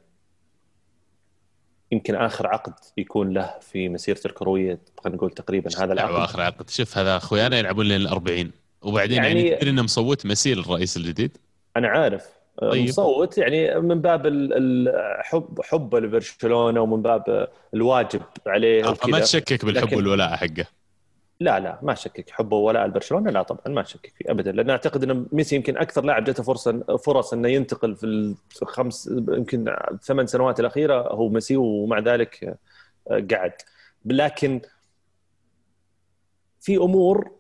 يمكن 1.93 2.15
آخر 2.15 2.47
عقد 2.47 2.73
يكون 2.97 3.31
له 3.33 3.55
في 3.61 3.89
مسيرته 3.89 4.27
الكروية 4.27 4.79
خلينا 5.05 5.17
نقول 5.17 5.31
تقريبا 5.31 5.71
هذا 5.79 5.93
العقد. 5.93 6.15
آخر 6.15 6.41
عقد. 6.41 6.71
شوف 6.71 6.99
هذا 6.99 7.17
أخويانا 7.17 7.59
يلعبون 7.59 7.87
لين 7.87 8.01
ال 8.01 8.07
40 8.09 8.51
وبعدين 8.83 9.17
يعني, 9.25 9.43
يعني- 9.43 9.57
تدري 9.57 9.71
إنه 9.71 9.83
مصوت 9.83 10.27
مسير 10.27 10.59
الرئيس 10.59 10.97
الجديد؟ 10.97 11.37
أنا 11.77 11.89
عارف. 11.89 12.27
طيب. 12.63 12.89
مصوت 12.89 13.39
يعني 13.39 13.81
من 13.81 14.01
باب 14.01 14.27
ال- 14.27 14.53
الحب 14.89 15.61
حبه 15.65 16.01
لبرشلونة 16.01 16.81
ومن 16.81 17.03
باب 17.03 17.49
الواجب 17.75 18.23
عليه 18.47 18.89
وكذا. 18.89 19.21
تشكك 19.21 19.65
بالحب 19.65 19.97
والولاء 19.97 20.37
حقه. 20.37 20.67
لا 21.41 21.61
لا 21.61 21.79
ما 21.83 21.93
أشكك. 21.93 22.31
حبه 22.31 22.57
ولاء 22.57 22.87
لبرشلونه 22.87 23.31
لا 23.31 23.43
طبعا 23.43 23.61
ما 23.67 23.81
أشكك 23.81 24.13
فيه 24.19 24.31
ابدا. 24.31 24.53
لأن 24.53 24.71
أعتقد 24.71 25.03
إن 25.11 25.27
ميسي 25.33 25.57
يمكن 25.57 25.77
أكثر 25.77 26.05
لاعب 26.05 26.25
جاته 26.25 26.43
فرصة 26.43 26.97
فرص 26.97 27.33
إنه 27.33 27.49
ينتقل 27.49 27.97
في 27.97 28.63
الخمس 28.63 29.07
يمكن 29.29 29.77
ثمان 30.03 30.27
سنوات 30.27 30.61
الأخيرة 30.61 31.13
هو 31.13 31.29
ميسي 31.29 31.57
ومع 31.57 31.99
ذلك 31.99 32.59
آه، 33.11 33.27
قعد. 33.31 33.53
لكن 34.05 34.61
في 36.61 36.77
أمور 36.77 37.31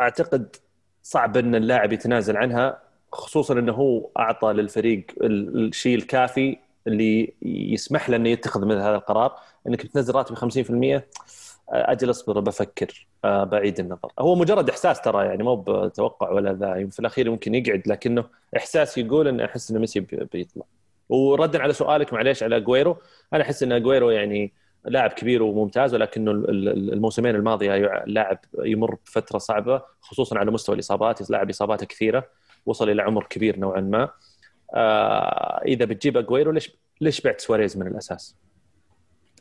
أعتقد 0.00 0.56
صعب 1.02 1.36
إن 1.36 1.54
اللاعب 1.54 1.92
يتنازل 1.92 2.36
عنها 2.36 2.82
خصوصا 3.12 3.54
إنه 3.54 3.72
هو 3.72 4.10
أعطى 4.18 4.52
للفريق 4.52 5.06
الشيء 5.22 5.96
الكافي 5.96 6.58
اللي 6.86 7.34
يسمح 7.42 8.10
له 8.10 8.16
إنه 8.16 8.28
يتخذ 8.28 8.64
مثل 8.64 8.78
هذا 8.78 8.94
القرار. 8.94 9.38
إنك 9.68 9.82
تنزل 9.86 10.14
راتبي 10.14 10.36
50% 10.36 11.02
أجل 11.68 12.10
اصبر 12.10 12.40
بفكر 12.40 13.06
آه، 13.24 13.44
بعيد 13.44 13.80
النظر. 13.80 14.12
هو 14.18 14.34
مجرد 14.34 14.70
إحساس 14.70 15.00
ترى 15.00 15.26
يعني 15.26 15.42
مو 15.42 15.56
بتوقع 15.56 16.30
ولا 16.30 16.52
ذا. 16.52 16.88
في 16.90 17.00
الأخير 17.00 17.30
ممكن 17.30 17.54
يقعد 17.54 17.82
لكنه 17.86 18.24
إحساس 18.56 18.98
يقول 18.98 19.28
إنه 19.28 19.44
أحس 19.44 19.70
ان 19.70 19.78
ميسي 19.78 20.00
بيطلع. 20.00 20.64
وردا 21.08 21.62
على 21.62 21.72
سؤالك 21.72 22.12
معليش 22.12 22.42
على 22.42 22.56
أجويرو. 22.56 22.96
أنا 23.32 23.42
أحس 23.42 23.62
إن 23.62 23.72
أجويرو 23.72 24.10
يعني 24.10 24.52
لاعب 24.84 25.10
كبير 25.10 25.42
وممتاز 25.42 25.94
ولكنه 25.94 26.30
الموسمين 26.30 27.34
الماضية 27.34 28.04
لاعب 28.06 28.38
يمر 28.58 28.94
بفترة 29.06 29.38
صعبة 29.38 29.82
خصوصا 30.00 30.38
على 30.38 30.50
مستوى 30.50 30.74
الإصابات 30.74 31.30
لاعب 31.30 31.50
إصاباته 31.50 31.86
كثيرة 31.86 32.28
وصل 32.66 32.90
إلى 32.90 33.02
عمر 33.02 33.24
كبير 33.24 33.58
نوعا 33.58 33.80
ما. 33.80 34.10
آه 34.74 35.62
إذا 35.64 35.84
بتجيب 35.84 36.16
أجويرو 36.16 36.50
ليش 36.52 36.76
ليش 37.00 37.20
بعت 37.20 37.40
سواريز 37.40 37.76
من 37.76 37.86
الأساس؟ 37.86 38.36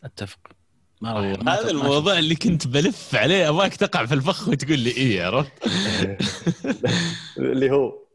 أتفق. 0.04 0.40
هذا 1.48 1.72
الموضوع 1.72 2.20
اللي 2.20 2.36
كنت 2.36 2.68
بلف 2.68 3.16
عليه 3.16 3.50
أبغاك 3.50 3.76
تقع 3.76 4.06
في 4.06 4.14
الفخ 4.14 4.48
وتقول 4.48 4.80
لي 4.80 4.90
إيه 4.90 5.26
عرفت؟ 5.26 5.52
اللي 7.38 7.72
هو. 7.72 8.06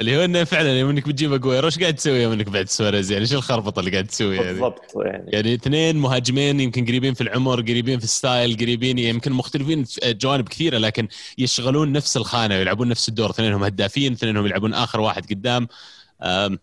اللي 0.00 0.16
هو 0.16 0.24
إنه 0.24 0.44
فعلا 0.44 0.78
يوم 0.78 0.90
إنك 0.90 1.08
بتجيب 1.08 1.32
اجويرو 1.32 1.66
إيش 1.66 1.78
قاعد 1.78 1.94
تسوي 1.94 2.22
يوم 2.22 2.32
إنك 2.32 2.48
بعد 2.48 2.68
سواريز 2.68 3.12
يعني 3.12 3.22
إيش 3.22 3.34
الخربطة 3.34 3.80
اللي 3.80 3.90
قاعد 3.90 4.06
تسويها 4.06 4.42
بالضبط 4.42 4.80
يعني. 4.96 5.30
يعني 5.32 5.54
اثنين 5.54 5.96
مهاجمين 5.96 6.60
يمكن 6.60 6.86
قريبين 6.86 7.14
في 7.14 7.20
العمر 7.20 7.60
قريبين 7.60 7.98
في 7.98 8.04
ال 8.04 8.13
style 8.13 8.56
قريبين 8.56 8.98
يمكن 8.98 9.32
مختلفين 9.32 9.84
في 9.84 10.14
جوانب 10.14 10.48
كثيرة 10.48 10.78
لكن 10.78 11.08
يشغلون 11.38 11.92
نفس 11.92 12.16
الخانة 12.16 12.54
ويلعبون 12.54 12.88
نفس 12.88 13.08
الدور 13.08 13.30
اثنينهم 13.30 13.64
هدافين 13.64 14.12
اثنينهم 14.12 14.46
يلعبون 14.46 14.74
آخر 14.74 15.00
واحد 15.00 15.30
قدام. 15.30 15.68
ما 16.20 16.58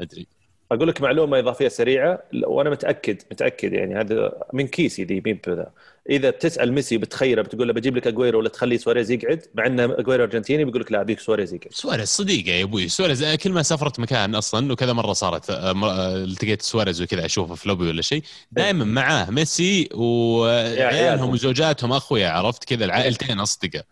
أدري. 0.00 0.26
أقول 0.72 0.88
لك 0.88 1.00
معلومة 1.00 1.38
إضافية 1.38 1.68
سريعة 1.68 2.22
وأنا 2.44 2.70
متأكد 2.70 3.22
متأكد 3.32 3.72
يعني 3.72 4.00
هذا 4.00 4.32
من 4.52 4.66
كيسي 4.66 5.04
ذي 5.04 5.22
مين 5.26 5.40
بذا. 5.46 5.70
إذا 6.10 6.30
بتسأل 6.30 6.72
ميسي 6.72 6.98
بتخيره 6.98 7.42
بتقول 7.42 7.68
له 7.68 7.74
بجيب 7.74 7.96
لك 7.96 8.06
اجويرو 8.06 8.38
ولا 8.38 8.48
تخلي 8.48 8.78
سواريز 8.78 9.10
يقعد؟ 9.10 9.42
مع 9.54 9.66
إنه 9.66 9.84
اجويرو 9.84 10.24
أرجنتيني 10.24 10.64
بيقول 10.64 10.80
لك 10.80 10.92
لا 10.92 11.00
أبيك 11.00 11.20
سواريز 11.20 11.54
يقعد. 11.54 11.72
سواريز 11.72 12.08
صديقة 12.08 12.50
يا 12.50 12.64
أبوي. 12.64 12.88
سواريز 12.88 13.24
كل 13.24 13.52
ما 13.52 13.62
سافرت 13.62 14.00
مكان 14.00 14.34
أصلا 14.34 14.72
وكذا 14.72 14.92
مرة 14.92 15.12
صارت 15.12 15.50
آه، 15.50 15.70
آه، 15.70 16.16
التقيت 16.16 16.62
سواريز 16.62 17.02
وكذا 17.02 17.26
أشوفه 17.26 17.54
في 17.54 17.68
لوبي 17.68 17.88
ولا 17.88 18.02
شيء 18.02 18.22
دائما 18.52 18.84
معاه 18.84 19.30
ميسي 19.30 19.88
وعيالهم 19.94 21.30
وزوجاتهم 21.30 21.92
أخويا 21.92 22.28
عرفت 22.28 22.64
كذا 22.64 22.84
العائلتين 22.84 23.40
أصدقاء. 23.40 23.84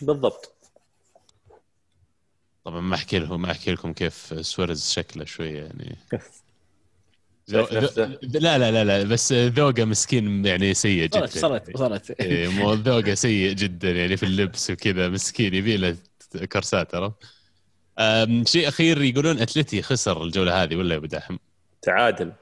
بالضبط. 0.00 0.57
طبعا 2.64 2.80
ما 2.80 2.94
أحكي 2.94 3.18
لهم 3.18 3.42
ما 3.42 3.50
أحكي 3.50 3.72
لكم 3.72 3.92
كيف 3.92 4.34
سواريز 4.46 4.90
شكله 4.90 5.24
شوية 5.24 5.62
يعني. 5.62 5.96
لا 8.22 8.58
لا 8.58 8.70
لا 8.70 8.84
لا 8.84 9.04
بس 9.04 9.32
ذوقه 9.32 9.84
مسكين 9.84 10.46
يعني 10.46 10.74
سيء 10.74 11.06
جدا. 11.06 11.26
صارت 11.26 11.76
صارت. 11.76 12.20
إيه 12.20 12.48
مو 12.48 12.72
ذوقه 12.88 13.14
سيء 13.14 13.52
جدا 13.52 13.90
يعني 13.90 14.16
في 14.16 14.22
اللبس 14.22 14.70
وكذا 14.70 15.08
مسكين 15.08 15.54
يبي 15.54 15.76
له 15.76 15.96
كرسات 16.52 16.90
ترى 16.90 17.12
شيء 18.44 18.68
أخير 18.68 19.02
يقولون 19.02 19.38
أتلتي 19.38 19.82
خسر 19.82 20.22
الجولة 20.22 20.62
هذه 20.62 20.76
ولا 20.76 20.92
يا 20.94 20.98
أبو 20.98 21.06
داحم؟ 21.06 21.36
تعادل. 21.82 22.32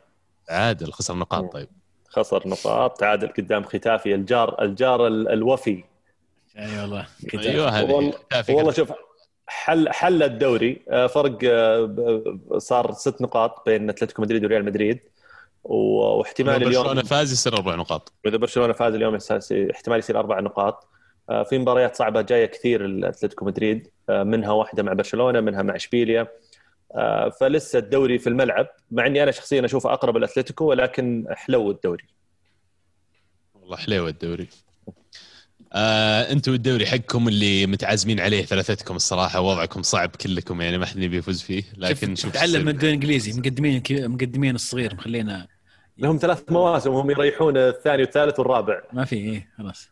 تعادل 0.48 0.92
خسر 0.92 1.14
نقاط 1.14 1.52
طيب. 1.52 1.68
خسر 2.08 2.48
نقاط 2.48 3.00
تعادل 3.00 3.28
قدام 3.28 3.64
ختافي 3.64 4.14
الجار 4.14 4.62
الجار 4.62 5.06
الوفي. 5.06 5.84
إي 6.58 6.80
والله. 6.80 7.06
أيوه 7.34 8.12
والله 8.48 8.72
شوف 8.72 8.92
حل 9.46 9.92
حل 9.92 10.22
الدوري. 10.22 10.82
آه، 10.88 11.06
فرق 11.06 11.38
آه، 11.44 12.38
صار 12.58 12.92
ست 12.92 13.22
نقاط 13.22 13.62
بين 13.66 13.90
أتلتيكو 13.90 14.22
مدريد 14.22 14.44
وريال 14.44 14.64
مدريد. 14.64 15.00
واحتمال 15.64 16.56
اليوم 16.56 16.84
برشلونة 16.84 17.02
فاز 17.02 17.32
يصير 17.32 17.56
أربع 17.56 17.74
نقاط. 17.74 18.12
إذا 18.26 18.36
برشلونة 18.36 18.72
فاز 18.72 18.94
اليوم 18.94 19.18
احتمال 19.70 19.98
يصير 19.98 20.18
أربع 20.18 20.40
نقاط. 20.40 20.88
آه، 21.30 21.42
في 21.42 21.58
مباريات 21.58 21.96
صعبة 21.96 22.20
جاية 22.20 22.46
كثير 22.46 22.86
لأتلتيكو 22.86 23.44
مدريد. 23.44 23.90
منها 24.08 24.50
واحدة 24.50 24.82
مع 24.82 24.92
برشلونة 24.92 25.40
منها 25.40 25.62
مع 25.62 25.76
إشبيليا. 25.76 26.28
فلسه 27.40 27.78
الدوري 27.78 28.18
في 28.18 28.26
الملعب. 28.26 28.66
مع 28.90 29.06
إني 29.06 29.22
أنا 29.22 29.30
شخصيا 29.30 29.64
أشوفه 29.64 29.92
أقرب 29.92 30.16
الاتلتيكو 30.16 30.64
ولكن 30.64 31.26
حلو 31.30 31.70
الدوري. 31.70 32.04
والله 33.54 33.76
حلو 33.76 34.08
الدوري. 34.08 34.48
آه 35.72 36.32
أنتم 36.32 36.54
الدوري 36.54 36.86
حقكم 36.86 37.28
اللي 37.28 37.66
متعازمين 37.66 38.20
عليه 38.20 38.44
ثلاثتكم 38.44 38.96
الصراحة 38.96 39.40
وضعكم 39.40 39.82
صعب 39.82 40.10
كلكم 40.10 40.60
يعني 40.60 40.78
ما 40.78 40.86
حد 40.86 40.98
يبي 40.98 41.16
يفوز 41.16 41.42
فيه. 41.42 41.62
لكن 41.76 42.16
شوف 42.16 42.32
تعلم 42.32 42.62
من 42.62 42.68
الدوري 42.68 42.88
الانجليزي 42.88 43.32
مقدمين 43.40 43.82
مقدمين 43.90 44.54
الصغير 44.54 44.94
مخلينا 44.94 45.46
لهم 45.98 46.18
ثلاث 46.18 46.42
مواسم 46.48 46.90
وهم 46.90 47.10
يريحون 47.10 47.56
الثاني 47.56 48.02
والثالث 48.02 48.38
والرابع. 48.38 48.82
ما 48.92 49.04
في 49.04 49.16
إيه 49.16 49.48
خلاص. 49.58 49.88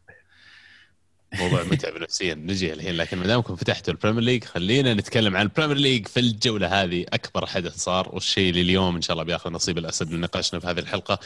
موضوع 1.39 1.63
متعب 1.63 1.97
نفسيا 1.97 2.35
نجي 2.35 2.73
الحين. 2.73 2.97
لكن 2.97 3.19
ما 3.19 3.27
دامكم 3.27 3.57
فتحتوا 3.57 3.95
ال 3.95 3.98
Premier 3.98 4.23
League 4.23 4.45
خلينا 4.45 4.95
نتكلم 4.95 5.37
عن 5.37 5.43
ال 5.43 5.47
Premier 5.47 5.77
League 5.77 6.07
في 6.07 6.21
الجولة 6.21 6.83
هذه. 6.83 7.07
أكبر 7.13 7.47
حدث 7.47 7.77
صار 7.77 8.15
والشيء 8.15 8.51
اللي 8.51 8.61
اليوم 8.61 8.97
إن 8.97 9.03
شاء 9.03 9.15
الله 9.15 9.25
بياخذ 9.25 9.51
نصيب 9.51 9.79
الأسد 9.79 10.11
من 10.11 10.21
نقاشنا 10.21 10.61
في 10.61 10.67
هذه 10.67 10.79
الحلقة. 10.79 11.19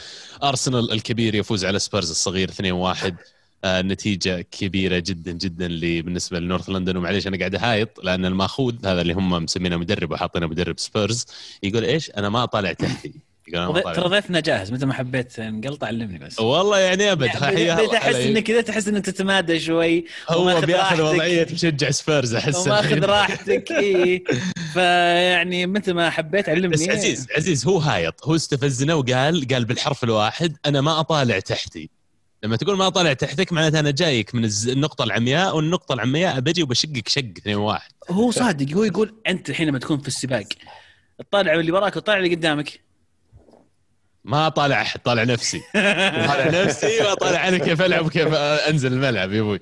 أرسنال 0.43 0.91
الكبير 0.91 1.35
يفوز 1.35 1.65
على 1.65 1.79
سبيرز 1.79 2.09
الصغير 2.09 2.51
2-1 2.51 2.63
آه، 2.63 3.17
نتيجة 3.65 4.45
كبيرة 4.51 4.99
جدا 4.99 5.31
جدا 5.31 5.67
بالنسبة 6.01 6.39
ل 6.39 6.44
North 6.44 6.69
London. 6.69 6.97
ومعليش 6.97 7.27
أنا 7.27 7.37
قاعد 7.37 7.55
أهايط 7.55 7.99
لأن 8.03 8.25
المأخوذ 8.25 8.75
هذا 8.85 9.01
اللي 9.01 9.13
هم 9.13 9.29
مسمينه 9.43 9.77
مدرب 9.77 10.11
وحاطينه 10.11 10.47
مدرب 10.47 10.79
سبيرز 10.79 11.25
يقول 11.63 11.83
إيش؟ 11.83 12.11
أنا 12.17 12.29
ما 12.29 12.43
اطالع 12.43 12.73
تحتي. 12.73 13.13
ترى 13.95 14.09
ضيفنا 14.09 14.39
جاهز 14.39 14.71
متى 14.71 14.85
ما 14.85 14.93
حبيت 14.93 15.39
نقلط 15.39 15.83
علمني 15.83 16.17
بس. 16.17 16.39
والله 16.39 16.79
يعني 16.79 17.11
أبد 17.11 17.29
يعني 17.41 17.97
أحس 17.97 18.15
انك 18.15 18.43
كذا 18.43 18.61
تحس 18.61 18.87
إنك 18.87 19.05
تتمادى 19.05 19.59
شوي 19.59 20.05
هو 20.29 20.61
بياخذ 20.61 21.01
وضعية 21.01 21.47
مشجع 21.53 21.91
سبيرز 21.91 22.35
أحس 22.35 22.55
وماخذ 22.55 23.05
راحتك 23.05 23.71
إي. 23.71 24.23
فيعني 24.73 25.65
متى 25.65 25.93
ما 25.93 26.09
حبيت 26.09 26.49
علمني. 26.49 26.67
بس 26.67 26.89
عزيز 26.89 27.27
عزيز 27.37 27.67
هو 27.67 27.77
هايط. 27.77 28.25
هو 28.27 28.35
استفزنا 28.35 28.93
وقال 28.93 29.47
قال 29.47 29.65
بالحرف 29.65 30.03
الواحد 30.03 30.57
أنا 30.65 30.81
ما 30.81 30.99
أطالع 30.99 31.39
تحتي. 31.39 31.89
لما 32.43 32.55
تقول 32.55 32.77
ما 32.77 32.89
طالع 32.89 33.13
تحتك 33.13 33.53
معناته 33.53 33.79
أنا 33.79 33.91
جايك 33.91 34.35
من 34.35 34.49
النقطة 34.67 35.03
العمياء 35.03 35.55
والنقطة 35.55 35.93
العمياء 35.93 36.39
بجي 36.39 36.63
وبشقك 36.63 37.07
شق 37.07 37.31
اثنين 37.37 37.55
واحد. 37.55 37.91
هو 38.09 38.31
صادق 38.31 38.75
هو 38.75 38.83
يقول 38.83 39.15
أنت 39.27 39.49
الحين 39.49 39.67
لما 39.67 39.79
تكون 39.79 39.99
في 39.99 40.07
السباق 40.07 40.45
تطالع 41.19 41.53
اللي 41.53 41.71
وراك 41.71 41.95
وتطالع 41.95 42.17
اللي 42.17 42.35
قدامك. 42.35 42.88
ما 44.23 44.49
طالع 44.49 44.81
أحد 44.81 44.99
طالع 44.99 45.23
نفسي. 45.23 45.61
طالع 46.29 46.63
نفسي 46.63 47.03
واطالع 47.03 47.47
أنا 47.47 47.57
كيف 47.57 47.81
ألعب؟ 47.81 48.05
وكيف 48.05 48.33
أنزل 48.33 48.93
الملعب 48.93 49.31
يا 49.31 49.41
أبوي؟ 49.41 49.59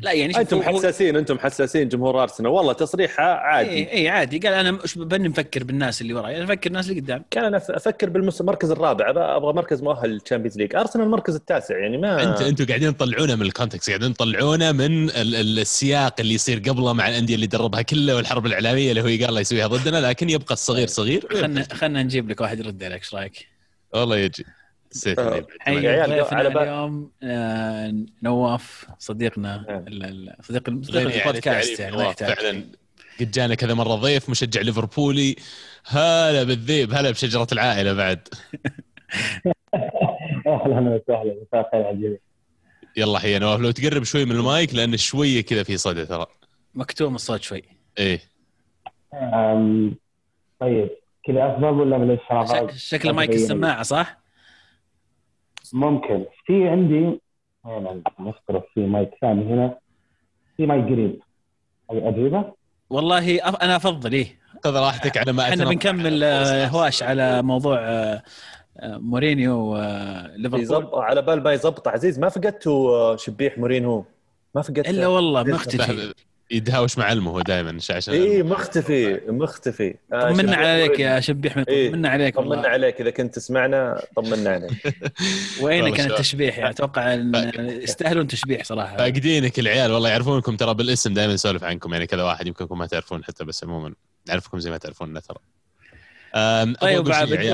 لا 0.00 0.12
يعني 0.12 0.38
أنتم 0.38 0.62
حساسين 0.62 1.16
أنتم 1.16 1.38
حساسين 1.38 1.88
جمهور 1.88 2.22
أرسنال. 2.22 2.50
والله 2.50 2.72
تصريحه 2.72 3.22
عادي. 3.22 3.70
اي 3.70 3.88
إيه 3.88 4.10
عادي. 4.10 4.38
قال 4.38 4.52
أنا 4.52 4.70
مش 4.70 4.98
بني 4.98 5.28
مفكر 5.28 5.64
بالناس 5.64 6.02
اللي 6.02 6.14
وراي 6.14 6.36
أنا 6.36 6.44
أفكر 6.44 6.70
الناس 6.70 6.88
اللي 6.88 7.00
قدام. 7.00 7.24
كان 7.30 7.44
أنا 7.44 7.56
أفكر 7.70 8.08
بالمركز 8.08 8.70
الرابع. 8.70 9.10
أبغى 9.36 9.52
مركز 9.52 9.82
مؤهل 9.82 10.10
لل 10.10 10.19
Champions 10.19 10.58
League. 10.58 10.76
أرسنال 10.76 11.04
المركز 11.04 11.34
التاسع 11.34 11.78
يعني 11.78 11.98
ما 11.98 12.22
انت 12.22 12.42
أنتم 12.42 12.66
قاعدين 12.66 12.96
تطلعونه 12.96 13.34
من 13.34 13.42
ال 13.42 13.48
context 13.48 13.88
قاعدين 13.88 14.14
تطلعونه 14.14 14.72
من 14.72 15.10
السياق 15.10 16.14
اللي 16.20 16.34
يصير 16.34 16.58
قبله 16.58 16.92
مع 16.92 17.08
الأندية 17.08 17.34
اللي 17.34 17.46
دربها 17.46 17.82
كلها 17.82 18.14
والحرب 18.14 18.46
الإعلامية 18.46 18.90
اللي 18.90 19.00
هو 19.00 19.06
قال 19.06 19.24
الله 19.24 19.40
يسويها 19.40 19.66
ضدنا 19.66 20.08
لكن 20.08 20.30
يبقى 20.30 20.54
الصغير 20.54 20.86
صغير. 20.86 21.26
خلنا 21.40 21.66
خلنا 21.72 22.02
نجيب 22.02 22.30
لك 22.30 22.40
واحد 22.40 22.58
يرد 22.58 22.84
عليك 22.84 23.02
إيش 23.02 23.14
رأيك؟ 23.14 23.55
والله 24.00 24.16
يجي. 24.16 24.44
حسيت 24.90 25.18
آه، 25.18 25.46
على 26.32 26.48
اليوم 26.48 27.10
آه، 27.22 27.94
نواف 28.22 28.86
صديقنا 28.98 29.64
نعم. 29.68 30.36
صديق 30.42 30.68
البودكاست 30.68 31.80
يعني 31.80 32.14
فعلا 32.14 32.64
قد 33.20 33.30
جانا 33.30 33.54
كذا 33.54 33.74
مرة 33.74 33.94
ضيف 33.94 34.30
مشجع 34.30 34.60
ليفربولي. 34.60 35.36
هلا 35.86 36.42
بالذيب 36.42 36.94
هلا 36.94 37.10
بشجرة 37.10 37.46
العائلة 37.52 37.92
بعد. 37.92 38.28
أهلا 40.46 40.80
وسهلا 40.80 41.36
مساء 41.42 41.66
الخير 41.66 41.86
على 41.86 42.18
يلا 42.96 43.18
حيا 43.18 43.38
نواف. 43.38 43.60
لو 43.60 43.70
تقرب 43.70 44.04
شوي 44.04 44.24
من 44.24 44.32
المايك 44.32 44.74
لأن 44.74 44.96
شوية 44.96 45.40
كذا 45.40 45.62
في 45.62 45.76
صدى 45.76 46.06
ترى. 46.06 46.26
مكتوم 46.74 47.14
الصوت 47.14 47.42
شوي. 47.42 47.62
إيه. 47.98 48.20
طيب. 50.60 50.90
كذا 51.26 51.46
افضل 51.46 51.80
ولا 51.80 51.98
معلش 51.98 52.88
شكل 52.88 53.12
مايك 53.12 53.30
السماعة 53.30 53.82
صح؟ 53.82 54.18
ممكن. 55.72 56.24
في 56.46 56.68
عندي 56.68 57.20
هنا 57.64 58.02
نفترض 58.20 58.62
في 58.74 58.80
مايك 58.80 59.10
ثاني 59.20 59.54
هنا. 59.54 59.78
في 60.56 60.66
ماي 60.66 60.82
قريب. 60.82 61.20
أجيبه؟ 61.90 62.52
والله 62.90 63.38
أف- 63.38 63.62
أنا 63.62 63.76
أفضل 63.76 64.12
إيه. 64.12 64.38
خذ 64.64 64.76
راحتك 64.76 65.18
على 65.18 65.32
ما 65.32 65.42
إحنا 65.42 65.64
بنكمل 65.64 66.24
آه،. 66.24 66.66
هواش 66.66 67.02
على 67.02 67.42
موضوع 67.42 67.78
آه، 67.78 68.22
آه، 68.80 68.98
مورينيو 68.98 69.58
وليفربول 69.58 70.60
يزبط 70.60 70.94
على 70.94 71.22
بال 71.22 71.42
ما 71.42 71.52
يزبط 71.52 71.88
عزيز 71.88 72.18
ما 72.18 72.28
فقدتوا 72.28 73.16
شبيح 73.16 73.58
مورينهو 73.58 74.04
ما 74.54 74.62
فقدت 74.62 74.88
إلا 74.88 75.06
والله 75.06 75.42
مختفي 75.42 76.14
يدهاوش 76.50 76.98
مع 76.98 77.04
علمه 77.04 77.30
هو 77.30 77.40
دائما 77.40 77.78
عشان 77.90 78.14
اي 78.14 78.42
مختفي 78.42 79.20
مختفي. 79.28 79.94
آه، 80.12 80.32
طمنا 80.32 80.56
عليك. 80.56 81.00
يا 81.00 81.20
شبيح 81.20 81.58
إيه، 81.68 81.90
طمنا 81.90 82.08
عليك 82.08 82.36
طمنا 82.36 82.68
عليك. 82.68 83.00
إذا 83.00 83.10
كنت 83.10 83.34
تسمعنا 83.34 84.02
طمنا 84.16 84.50
عليك. 84.50 84.72
وين 85.62 85.82
والله 85.82 85.96
كان. 85.96 86.10
التشبيح 86.10 86.58
يعني 86.58 86.70
أتوقع 86.70 87.14
إن 87.14 87.34
يستاهلون 87.82 88.26
تشبيح 88.26 88.64
صراحة. 88.64 88.96
فاقدينك 88.96 89.58
العيال 89.58 89.92
والله 89.92 90.08
يعرفونكم 90.08 90.56
ترى 90.56 90.74
بالاسم 90.74 91.14
دائما 91.14 91.34
نسولف 91.34 91.64
عنكم 91.64 91.92
يعني 91.92 92.06
كذا 92.06 92.22
واحد 92.22 92.46
يمكن 92.46 92.66
ما 92.70 92.86
تعرفون 92.86 93.24
حتى 93.24 93.44
بس 93.44 93.64
عموما 93.64 93.94
نعرفكم 94.28 94.58
زي 94.58 94.70
ما 94.70 94.78
تعرفوننا 94.78 95.20
ترى. 95.20 95.38
طيب. 96.80 96.96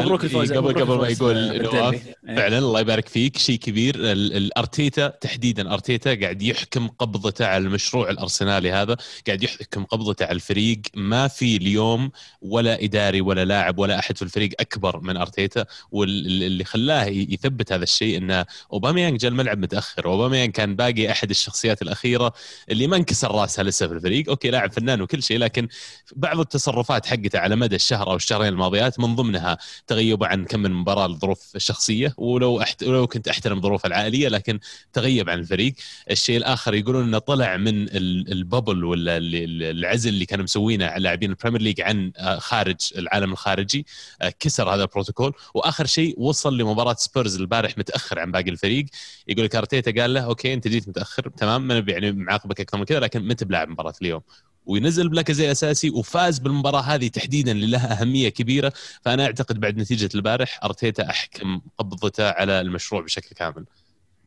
مبروك 0.05 0.25
الفوز 0.25 0.53
قبل 0.53 0.59
مبروك 0.71 0.79
قبل 0.83 1.01
ما 1.01 1.09
يقول 1.09 1.35
بالديربي. 1.35 1.77
نواف 1.77 1.95
إيه. 2.29 2.37
فعلا 2.37 2.59
الله 2.59 2.81
يبارك 2.81 3.09
فيك 3.09 3.39
شيء 3.39 3.59
كبير 3.59 3.95
ال- 3.95 4.37
الأرتيتا 4.37 5.09
تحديدا 5.09 5.73
أرتيتا 5.75 6.15
قاعد 6.15 6.43
يحكم 6.43 6.89
قبضته 6.89 7.47
على 7.47 7.65
المشروع 7.65 8.11
الأرسنالي 8.11 8.73
هذا 8.73 8.97
قاعد 9.27 9.43
يحكم 9.43 9.85
قبضته 9.85 10.25
على 10.25 10.35
الفريق 10.35 10.81
ما 10.95 11.29
في 11.29 11.57
اليوم 11.57 12.11
ولا 12.43 12.85
إداري 12.85 13.21
ولا 13.21 13.45
لاعب 13.45 13.79
ولا 13.79 13.99
أحد 13.99 14.17
في 14.17 14.23
الفريق 14.23 14.51
أكبر 14.61 15.01
من 15.01 15.17
أرتيتا 15.17 15.65
واللي 15.91 16.65
خلاه 16.65 17.05
يثبت 17.05 17.73
هذا 17.73 17.83
الشيء 17.83 18.17
إنه 18.19 18.45
أوباميانج 18.73 19.21
جاء 19.21 19.31
الملعب 19.31 19.59
متأخر 19.59 20.05
أوباميانج 20.07 20.53
كان 20.53 20.77
باقي 20.77 21.11
أحد 21.11 21.31
الشخصيات 21.31 21.83
الأخيرة 21.83 22.33
اللي 22.71 22.87
ما 22.87 22.97
انكسر 22.97 23.31
راسها 23.35 23.63
لسه 23.65 23.87
في 23.89 23.95
الفريق 23.95 24.29
أوكي 24.29 24.51
لاعب 24.51 24.73
فنان 24.73 25.03
وكل 25.03 25.23
شيء 25.23 25.39
لكن 25.39 25.69
بعض 26.17 26.41
التصرفات 26.41 27.07
حقته 27.07 27.39
على 27.39 27.57
مدى 27.57 27.77
الشهر 27.77 28.11
أو 28.11 28.17
الشهرين 28.17 28.49
الماضيات 28.73 29.01
من 29.01 29.15
ضمنها 29.17 29.59
تغيب 29.87 30.25
عن 30.25 30.45
كم 30.45 30.61
من 30.61 30.73
مباراة 30.73 31.09
لظروف 31.09 31.57
الشخصيه 31.57 32.15
ولو 32.19 32.61
أحت... 32.61 32.83
ولو 32.83 33.07
كنت 33.07 33.29
أحترم 33.29 33.61
ظروفه 33.61 33.87
العائلية 33.87 34.29
لكن 34.29 34.59
تغيب 34.93 35.31
عن 35.31 35.39
الفريق. 35.39 35.75
الشيء 36.11 36.37
الآخر 36.37 36.75
يقولون 36.75 37.05
إنه 37.05 37.19
طلع 37.19 37.57
من 37.57 37.83
ال- 37.83 38.33
ال 38.33 38.40
bubble 38.40 38.85
ولا 38.85 39.17
ال- 39.17 39.35
ال- 39.35 39.63
العزل 39.79 40.09
اللي 40.11 40.27
كانوا 40.27 40.45
مسوينه 40.45 40.87
على 40.87 41.03
لاعبين 41.03 41.31
ال 41.31 41.34
Premier 41.34 41.61
League 41.63 41.81
عن 41.81 42.13
آه، 42.17 42.39
خارج 42.39 42.77
العالم 42.97 43.33
الخارجي. 43.33 43.87
آه، 44.23 44.33
كسر 44.41 44.75
هذا 44.75 44.83
البروتوكول. 44.83 45.33
وآخر 45.55 45.87
شيء 45.87 46.15
وصل 46.21 46.59
لمباراة 46.59 46.95
سبيرز 46.99 47.41
البارح 47.41 47.79
متأخر 47.79 48.19
عن 48.19 48.33
باقي 48.33 48.51
الفريق. 48.51 48.87
يقول 49.29 49.45
لك 49.45 49.57
أرتيتا 49.57 50.03
قال 50.03 50.15
له 50.15 50.21
أوكي 50.21 50.55
أنت 50.55 50.69
جيت 50.69 50.89
متأخر 50.89 51.29
تمام 51.29 51.67
ما 51.67 51.75
نبي 51.77 51.93
يعني 51.93 52.13
معاقبك 52.13 52.61
أكثر 52.61 52.79
من 52.79 52.85
كذا 52.85 53.01
لكن 53.01 53.23
ما 53.23 53.33
انت 53.33 53.45
بلاعب 53.45 53.69
مباراة 53.69 53.95
اليوم؟ 54.03 54.21
وينزل 54.67 55.09
بلاكازيت 55.09 55.51
أساسي 55.53 55.91
وفاز 55.91 56.39
بالمباراة 56.39 56.81
هذه 56.81 57.09
تحديدا 57.09 57.53
اللي 57.53 57.67
لها 57.67 58.01
اهميه 58.01 58.29
كبيرة 58.29 58.73
فأنا 59.05 59.25
أعتقد 59.25 59.61
بعد 59.61 59.77
نتيجة 59.79 60.09
البارح 60.15 60.61
أرتيتا 60.65 61.11
أحكم 61.11 61.61
قبضته 61.79 62.31
على 62.31 62.61
المشروع 62.61 63.01
بشكل 63.03 63.37
كامل 63.37 63.65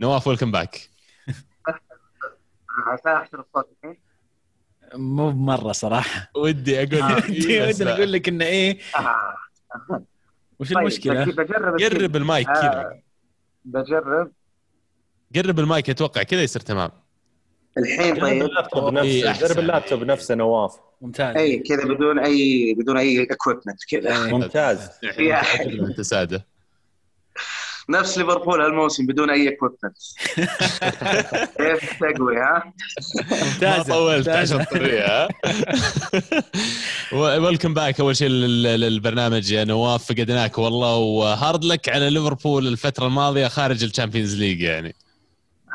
نواف 0.02 0.28
welcome 0.28 0.52
back 0.52 0.90
عسى 2.88 3.10
احسن 3.14 3.38
الصوت 3.40 3.70
الحين 3.84 3.98
مو 4.94 5.32
بمرة 5.32 5.72
صراحة 5.72 6.32
ودي 6.36 6.84
أقول 6.84 7.02
آه. 7.02 7.18
لك 7.20 7.82
لا. 7.82 7.94
أقول 7.96 8.12
لك 8.14 8.28
انه 8.28 8.46
إيه. 8.46 8.80
وش 10.60 10.70
طيب 10.70 10.78
المشكلة؟ 10.78 11.24
بج- 11.26 11.32
بجرب. 11.42 11.82
قرب 11.82 12.16
المايك 12.16 12.48
كذا 12.48 12.72
آه، 12.82 13.02
بجرب 13.66 14.32
قرب 15.36 15.60
المايك 15.60 15.90
أتوقع 15.90 16.24
كذا 16.24 16.44
يصير 16.44 16.62
تمام 16.62 16.92
الحين 17.78 18.16
طيب. 18.22 18.44
اللابتوب 18.44 18.94
نفسه. 18.94 19.32
جرب 19.48 19.60
اللابتوب 19.60 20.04
نفسه 20.04 20.36
نواف. 20.36 20.72
ممتاز. 21.02 21.36
أي 21.36 21.58
كذا 21.60 21.84
بدون 21.86 22.20
أي 22.20 22.74
بدون 22.80 22.98
أي 22.98 23.24
equipment 23.32 23.80
كذا. 23.92 24.10
إيه. 24.26 24.32
ممتاز. 24.34 24.90
أنت 25.90 26.02
سادة. 26.02 26.46
نفس 27.90 28.18
ليفربول 28.18 28.62
هالموسم 28.62 29.06
بدون 29.06 29.30
أي 29.30 29.50
equipment 29.50 29.98
كيف 31.58 32.00
تقوي 32.00 32.38
ها؟ 32.38 32.74
ممتاز 33.32 33.82
طولت 33.88 34.30
عشان 34.30 34.62
الطريقة 34.62 35.28
welcome 37.14 37.74
back 37.74 38.00
أول 38.00 38.16
شيء 38.18 38.28
لل- 38.30 38.64
للبرنامج 38.80 39.52
يا 39.52 39.64
نواف 39.64 40.06
فقدناك 40.06 40.58
والله 40.58 40.96
و 40.96 41.09
hard 41.09 41.64
luck 41.66 41.90
على 41.90 42.10
ليفربول 42.10 42.68
الفترة 42.68 43.08
الماضية 43.08 43.48
خارج 43.48 43.84
ال 43.84 43.89
Champions 43.89 44.36
League 44.36 44.62
يعني. 44.62 44.96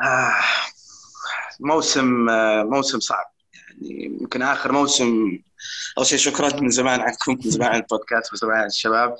آه، 0.03 0.33
موسم 1.61 2.29
آه، 2.29 2.63
موسم 2.63 2.99
صعب. 2.99 3.25
يعني 3.63 4.05
يمكن 4.05 4.41
آخر 4.41 4.71
موسم 4.71 5.39
أول 5.97 6.05
شيء 6.05 6.17
شكرا 6.17 6.61
من 6.61 6.69
زمان 6.69 6.99
عنكم 7.01 7.31
من 7.45 7.51
زمان 7.51 7.69
عن 7.69 7.79
البودكاست 7.79 8.33
وزمان 8.33 8.57
عن 8.57 8.65
الشباب. 8.65 9.15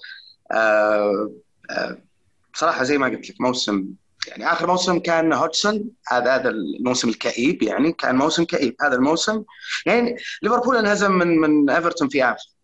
آه، 0.51 1.31
آه، 1.69 1.97
بصراحة 2.53 2.83
زي 2.83 2.97
ما 2.97 3.07
قلت 3.07 3.29
لك 3.29 3.41
موسم 3.41 3.85
يعني 4.27 4.51
آخر 4.51 4.67
موسم 4.67 4.99
كان 4.99 5.33
هودسون 5.33 5.91
هذا 6.07 6.35
هذا 6.35 6.49
الموسم 6.49 7.09
الكئيب 7.09 7.63
يعني 7.63 7.91
كان 7.91 8.15
موسم 8.15 8.43
كئيب. 8.43 8.75
هذا 8.81 8.95
الموسم 8.95 9.43
يعني 9.85 10.17
ليفربول 10.41 10.77
انهزم 10.77 11.11
من 11.11 11.37
من 11.37 11.69
إيفرتون 11.69 12.09
في 12.09 12.23
انفيلد 12.23 12.61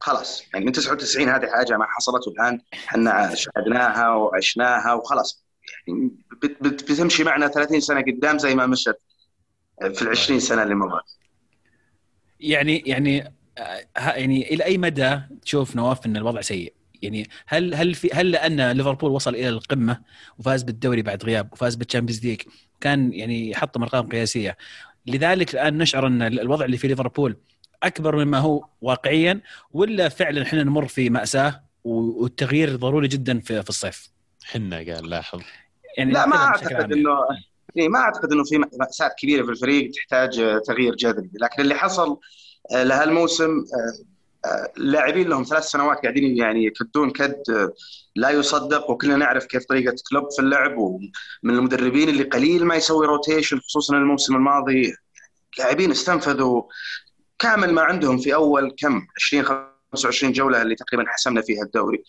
خلاص 0.00 0.42
يعني 0.52 0.64
من 0.64 0.72
99 0.72 1.28
هذه 1.28 1.46
حاجة 1.46 1.76
ما 1.76 1.86
حصلت 1.88 2.28
والآن 2.28 2.60
إحنا 2.74 3.34
شاهدناها 3.34 4.08
وعشناها 4.08 4.94
وخلاص. 4.94 5.44
يعني 5.88 6.10
بتمشي 6.42 7.24
معنا 7.24 7.48
30 7.48 7.80
سنة 7.80 8.00
قدام 8.00 8.38
زي 8.38 8.54
ما 8.54 8.66
مشت 8.66 8.98
في 9.94 10.02
ال 10.02 10.08
20 10.08 10.40
سنة 10.40 10.62
اللي 10.62 10.74
مضت 10.74 11.04
يعني 12.40 12.82
يعني 12.86 13.34
آه، 13.58 13.86
يعني 13.96 14.54
إلى 14.54 14.64
أي 14.64 14.78
مدى 14.78 15.20
تشوف 15.42 15.76
نواف 15.76 16.06
إن 16.06 16.16
الوضع 16.16 16.40
سيء؟ 16.40 16.74
يعني 17.02 17.28
هل 17.46 17.74
هل 17.74 17.94
في 17.94 18.10
هل 18.12 18.30
لأن 18.30 18.70
ليفربول 18.70 19.10
وصل 19.10 19.34
إلى 19.34 19.48
القمة 19.48 20.00
وفاز 20.38 20.62
بالدوري 20.62 21.02
بعد 21.02 21.24
غياب 21.24 21.52
وفاز 21.52 21.74
بال 21.74 21.84
Champions 21.84 22.26
League 22.26 22.40
كان 22.80 23.12
يعني 23.12 23.50
يحطم 23.50 23.82
أرقام 23.82 24.08
قياسية 24.08 24.56
لذلك 25.06 25.54
الآن 25.54 25.78
نشعر 25.78 26.06
إن 26.06 26.22
الوضع 26.22 26.64
اللي 26.64 26.76
في 26.76 26.88
ليفربول 26.88 27.36
أكبر 27.82 28.24
مما 28.24 28.38
هو 28.38 28.64
واقعيا 28.80 29.40
ولا 29.72 30.08
فعلا 30.08 30.42
إحنا 30.42 30.62
نمر 30.62 30.86
في 30.86 31.10
مأساة 31.10 31.64
والتغيير 31.84 32.76
ضروري 32.76 33.08
جدا 33.08 33.40
في, 33.40 33.62
في 33.62 33.68
الصيف؟ 33.68 34.10
حنا 34.44 34.76
قال 34.76 35.10
لاحظ 35.10 35.40
يعني 35.98 36.12
لا 36.12 36.26
ما 36.26 36.36
أعتقد. 36.36 36.92
انه 36.92 37.10
إيه 37.76 37.88
ما 37.88 37.98
أعتقد 37.98 38.32
إنه 38.32 38.44
في 38.44 38.58
مأساة 38.58 39.10
كبيرة 39.18 39.44
في 39.44 39.50
الفريق 39.50 39.90
تحتاج 39.90 40.38
آه، 40.38 40.58
تغيير 40.58 40.94
جذري 40.94 41.30
لكن 41.40 41.62
اللي 41.62 41.74
حصل 41.74 42.18
آه، 42.72 42.82
لهالموسم 42.82 43.50
آه، 43.50 44.04
آه، 44.44 44.72
اللاعبين 44.76 45.28
لهم 45.28 45.42
ثلاث 45.42 45.64
سنوات 45.64 45.98
قاعدين 45.98 46.36
يعني 46.36 46.64
يكدون 46.64 47.10
كد 47.10 47.42
آه، 47.50 47.72
لا 48.16 48.30
يصدق 48.30 48.90
وكلنا 48.90 49.16
نعرف 49.16 49.46
كيف 49.46 49.64
طريقة 49.64 49.94
كلوب 50.10 50.30
في 50.30 50.42
اللعب 50.42 50.78
ومن 50.78 51.10
المدربين 51.44 52.08
اللي 52.08 52.22
قليل 52.22 52.64
ما 52.64 52.74
يسوي 52.74 53.06
rotation 53.06 53.58
خصوصا 53.58 53.96
الموسم 53.96 54.36
الماضي 54.36 54.94
لاعبين 55.58 55.90
استنفذوا 55.90 56.62
كامل 57.38 57.72
ما 57.72 57.82
عندهم 57.82 58.18
في 58.18 58.34
أول 58.34 58.74
كم 58.78 59.06
20 59.26 59.44
25 59.92 60.32
جولة 60.32 60.62
اللي 60.62 60.74
تقريبا 60.74 61.10
حسمنا 61.10 61.40
فيها 61.42 61.62
الدوري. 61.62 62.02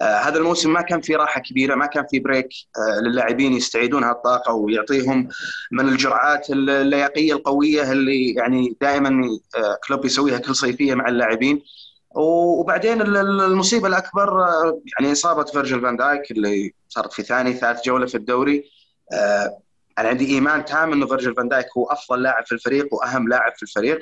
آه 0.00 0.18
هذا 0.18 0.38
الموسم 0.38 0.72
ما 0.72 0.80
كان 0.82 1.00
في 1.00 1.16
راحة 1.16 1.40
كبيرة، 1.40 1.74
ما 1.74 1.86
كان 1.86 2.06
في 2.10 2.18
break 2.18 2.48
آه 2.78 3.00
للاعبين 3.00 3.52
يستعيدون 3.52 4.04
هالطاقة 4.04 4.52
ويعطيهم 4.54 5.28
من 5.72 5.88
الجرعات 5.88 6.50
اللياقية 6.50 7.32
القوية 7.32 7.92
اللي 7.92 8.34
يعني 8.34 8.76
دائما 8.80 9.10
آه 9.56 9.78
كلوب 9.88 10.04
يسويها 10.04 10.38
كل 10.38 10.54
صيفية 10.54 10.94
مع 10.94 11.08
اللاعبين. 11.08 11.62
وبعدين 12.14 13.00
ال- 13.00 13.16
ال- 13.16 13.40
المصيبة 13.40 13.88
الأكبر 13.88 14.42
آه 14.44 14.80
يعني 14.98 15.12
إصابة 15.12 15.44
فيرجل 15.44 15.80
فان 15.80 15.96
دايك 15.96 16.30
اللي 16.30 16.74
صارت 16.88 17.12
في 17.12 17.22
ثاني 17.22 17.52
ثالث 17.52 17.84
جولة 17.84 18.06
في 18.06 18.14
الدوري. 18.14 18.64
آه 19.12 19.58
أنا 19.98 20.08
عندي 20.08 20.26
إيمان 20.34 20.64
تام 20.64 20.92
إنه 20.92 21.06
فيرجل 21.06 21.34
فان 21.34 21.48
دايك 21.48 21.66
هو 21.76 21.84
أفضل 21.84 22.22
لاعب 22.22 22.46
في 22.46 22.52
الفريق 22.52 22.94
وأهم 22.94 23.28
لاعب 23.28 23.52
في 23.56 23.62
الفريق. 23.62 23.98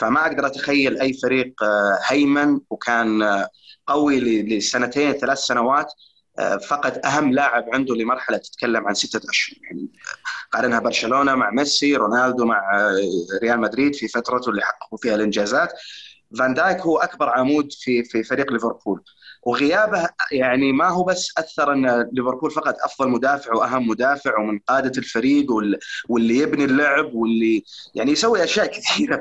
فما 0.00 0.26
أقدر 0.26 0.46
أتخيل 0.46 1.00
أي 1.00 1.12
فريق 1.12 1.62
آه، 1.62 1.98
هيمن 2.06 2.60
وكان 2.70 3.22
آه، 3.22 3.48
قوي 3.86 4.20
لسنتين 4.42 5.12
ثلاث 5.12 5.38
سنوات 5.38 5.92
آه، 6.38 6.56
فقد 6.56 7.00
أهم 7.04 7.32
لاعب 7.32 7.64
عنده 7.72 7.94
لمرحلة 7.94 8.36
تتكلم 8.36 8.88
عن 8.88 8.94
ستة 8.94 9.30
أشهر. 9.30 9.58
يعني 9.62 9.88
قارنها 10.52 10.78
برشلونة 10.78 11.34
مع 11.34 11.50
ميسي 11.50 11.96
رونالدو 11.96 12.44
مع 12.44 12.62
ريال 13.42 13.60
مدريد 13.60 13.94
في 13.94 14.08
فترته 14.08 14.50
اللي 14.50 14.62
حققوا 14.62 14.98
فيها 14.98 15.14
الإنجازات. 15.14 15.72
فان 16.38 16.54
دايك 16.54 16.80
هو 16.80 16.98
أكبر 16.98 17.28
عمود 17.28 17.72
في 17.72 18.04
في 18.04 18.22
فريق 18.22 18.52
ليفربول. 18.52 19.02
وغيابه 19.42 20.08
يعني 20.32 20.72
ما 20.72 20.88
هو 20.88 21.04
بس 21.04 21.32
أثر 21.38 21.72
أن 21.72 22.08
ليفربول 22.12 22.50
فقد 22.50 22.74
أفضل 22.84 23.08
مدافع 23.08 23.54
وأهم 23.54 23.88
مدافع 23.88 24.38
ومن 24.40 24.58
قادة 24.58 24.92
الفريق 24.98 25.52
وال- 25.52 25.78
واللي 26.08 26.38
يبني 26.38 26.64
اللعب 26.64 27.14
واللي 27.14 27.64
يعني 27.94 28.10
يسوي 28.12 28.44
أشياء 28.44 28.66
كثيرة 28.66 29.16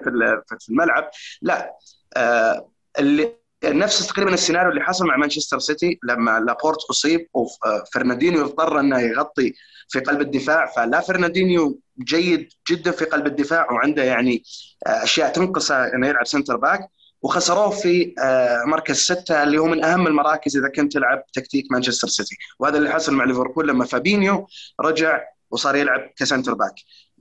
في 0.59 0.69
الملعب. 0.69 1.09
لا 1.41 1.77
آه 2.17 2.69
اللي 2.99 3.42
نفس 3.65 4.07
تقريبا 4.07 4.33
السيناريو 4.33 4.69
اللي 4.71 4.81
حصل 4.81 5.05
مع 5.05 5.17
مانشستر 5.17 5.59
سيتي 5.59 5.99
لما 6.03 6.39
لابورت 6.39 6.83
أصيب 6.89 7.27
وفرناندينيو 7.33 8.45
اضطر 8.45 8.79
إنه 8.79 8.99
يغطي 8.99 9.53
في 9.89 9.99
قلب 9.99 10.21
الدفاع 10.21 10.65
فلا 10.65 10.99
فرناندينيو 11.01 11.79
جيد 11.99 12.49
جدا 12.71 12.91
في 12.91 13.05
قلب 13.05 13.27
الدفاع 13.27 13.71
وعنده 13.71 14.03
يعني 14.03 14.43
أشياء 14.87 15.31
تنقصه 15.31 15.93
إنه 15.93 16.07
يلعب 16.07 16.27
center 16.27 16.57
back 16.57 16.89
وخسروه 17.21 17.69
في 17.69 18.13
آه، 18.19 18.63
مركز 18.65 18.95
ستة 18.95 19.43
اللي 19.43 19.57
هو 19.57 19.65
من 19.65 19.83
أهم 19.83 20.07
المراكز 20.07 20.57
إذا 20.57 20.69
كنت 20.69 20.93
تلعب 20.93 21.23
تكتيك 21.33 21.71
مانشستر 21.71 22.07
سيتي. 22.07 22.35
وهذا 22.59 22.77
اللي 22.77 22.89
حصل 22.89 23.13
مع 23.13 23.23
ليفربول 23.23 23.67
لما 23.67 23.85
فابينيو 23.85 24.47
رجع 24.81 25.21
وصار 25.51 25.75
يلعب 25.75 26.09
ك 26.17 26.22
center 26.22 26.53
back 26.53 26.75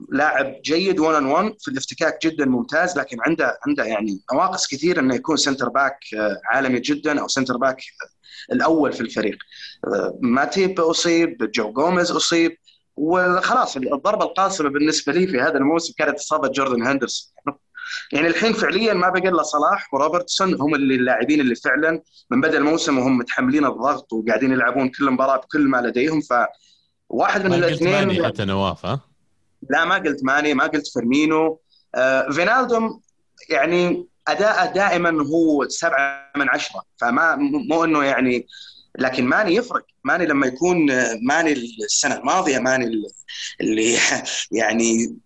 لاعب 0.09 0.55
جيد 0.65 0.99
1 0.99 1.15
on 1.15 1.25
1 1.25 1.53
في 1.59 1.71
الافتكاك 1.71 2.25
جدا 2.25 2.45
ممتاز 2.45 2.97
لكن 2.97 3.17
عنده 3.21 3.57
عنده 3.67 3.83
يعني 3.83 4.21
نواقص 4.33 4.67
كثير 4.67 4.99
إنه 4.99 5.15
يكون 5.15 5.37
center 5.37 5.69
back 5.69 5.97
آه، 6.17 6.37
عالمي 6.51 6.79
جدا 6.79 7.21
أو 7.21 7.27
center 7.27 7.57
back 7.57 7.81
الأول 8.51 8.93
في 8.93 9.01
الفريق 9.01 9.37
آه، 9.87 10.19
ماتيب 10.21 10.79
أصيب 10.79 11.51
جو 11.51 11.71
جوميز 11.71 12.11
أصيب 12.11 12.57
وخلاص 12.95 13.77
الضربة 13.77 14.25
القاصمه 14.25 14.69
بالنسبة 14.69 15.13
لي 15.13 15.27
في 15.27 15.39
هذا 15.41 15.57
الموسم 15.57 15.93
كانت 15.97 16.19
إصابة 16.19 16.47
جوردن 16.47 16.83
هندرسون 16.87 17.33
يعني 18.11 18.27
الحين 18.27 18.53
فعليا 18.53 18.93
ما 18.93 19.09
بقى 19.09 19.29
إلا 19.29 19.43
صلاح 19.43 19.93
وروبرتسون 19.93 20.61
هم 20.61 20.75
اللي 20.75 20.95
اللاعبين 20.95 21.41
اللي 21.41 21.55
فعلا 21.55 22.01
من 22.31 22.41
بدا 22.41 22.57
الموسم 22.57 22.97
وهم 22.97 23.17
متحملين 23.17 23.65
الضغط 23.65 24.13
وقاعدين 24.13 24.51
يلعبون 24.51 24.89
كل 24.89 25.11
مباراة 25.11 25.37
بكل 25.37 25.67
ما 25.67 25.77
لديهم 25.77 26.21
ف 26.21 26.33
واحد 27.09 27.45
من 27.45 27.53
الاثنين 27.53 28.25
حتى 28.25 28.45
نواف 28.45 28.85
ها؟ 28.85 28.99
لا 29.69 29.85
ما 29.85 29.95
قلت 29.95 30.23
ماني 30.23 30.53
ما 30.53 30.67
قلت 30.67 30.87
فيرمينو. 30.87 31.59
آه 31.95 32.29
فينالدوم 32.31 33.01
يعني 33.49 34.07
اداءه 34.27 34.73
دائما 34.73 35.23
هو 35.23 35.67
سبعة 35.67 36.31
من 36.37 36.49
عشرة 36.49 36.83
فما 36.97 37.35
مو 37.69 37.83
إنه 37.83 38.03
يعني 38.03 38.47
لكن 38.99 39.25
ماني 39.25 39.55
يفرق. 39.55 39.85
ماني 40.03 40.25
لما 40.25 40.47
يكون 40.47 40.85
ماني 41.21 41.53
السنة 41.53 42.15
الماضية 42.15 42.59
ماني 42.59 43.01
اللي 43.61 43.97
يعني 44.51 45.17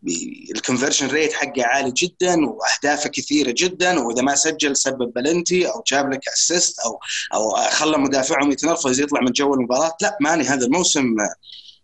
ال 0.55 0.60
conversion 0.60 1.07
rate 1.07 1.33
حقه 1.33 1.65
عالي 1.65 1.91
جدا 1.91 2.45
وأهدافه 2.45 3.09
كثيرة 3.09 3.53
جدا 3.57 3.99
وإذا 3.99 4.21
ما 4.21 4.35
سجل 4.35 4.75
سبب 4.75 5.13
بلنتي 5.13 5.67
أو 5.67 5.83
جاب 5.87 6.13
لك 6.13 6.27
assist 6.27 6.79
أو 6.79 6.99
أو 7.33 7.69
خلى 7.69 7.97
مدافعهم 7.97 8.51
يتنرفز 8.51 8.99
يطلع 8.99 9.21
من 9.21 9.31
جو 9.31 9.53
المباراة. 9.53 9.97
لا 10.01 10.17
ماني 10.21 10.43
هذا 10.43 10.65
الموسم 10.65 11.15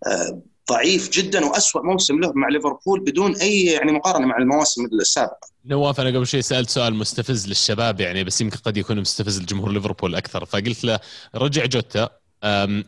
آه، 0.08 0.42
ضعيف 0.72 1.10
جدا 1.10 1.46
واسوء 1.46 1.84
موسم 1.84 2.20
له 2.20 2.32
مع 2.36 2.48
ليفربول 2.48 3.00
بدون 3.00 3.36
أي 3.36 3.66
يعني 3.66 3.92
مقارنة 3.92 4.28
مع 4.28 4.38
المواسم 4.38 4.86
السابقة. 4.86 5.48
نواف 5.66 6.00
أنا 6.00 6.10
قبل 6.10 6.28
شوي 6.28 6.42
سألت 6.42 6.70
سؤال 6.70 6.96
مستفز 6.96 7.48
للشباب 7.48 8.02
يعني 8.02 8.24
بس 8.24 8.42
يمكن 8.42 8.58
قد 8.58 8.78
يكون 8.78 9.00
مستفز 9.00 9.42
لجمهور 9.42 9.72
ليفربول 9.72 10.16
أكثر. 10.16 10.46
فقلت 10.46 10.84
له 10.84 11.00
رجع 11.36 11.66
جوتا 11.66 12.10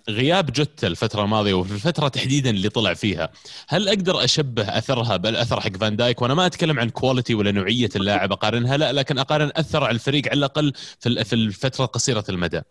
غياب 0.09 0.51
جوتا 0.51 0.88
الفترة 0.88 1.23
الماضية 1.23 1.53
وفي 1.53 1.71
الفترة 1.71 2.07
تحديدا 2.07 2.49
اللي 2.49 2.69
طلع 2.69 2.93
فيها 2.93 3.30
هل 3.67 3.88
أقدر 3.88 4.23
أشبه 4.23 4.78
أثرها 4.78 5.17
بالاثر 5.17 5.61
حق 5.61 5.78
فان 5.78 5.95
دايك؟ 5.95 6.21
وأنا 6.21 6.34
ما 6.34 6.45
أتكلم 6.45 6.80
عن 6.80 6.89
quality 6.89 7.36
ولا 7.36 7.51
نوعية 7.51 7.89
اللاعب 7.95 8.32
أقارنها 8.32 8.78
لا 8.78 8.93
لكن 8.93 9.17
أقارن 9.17 9.51
أثر 9.55 9.84
على 9.84 9.93
الفريق 9.95 10.28
على 10.28 10.38
الأقل 10.38 10.73
في 10.99 11.34
الفترة 11.34 11.86
قصيرة 11.86 12.23
المدى. 12.30 12.61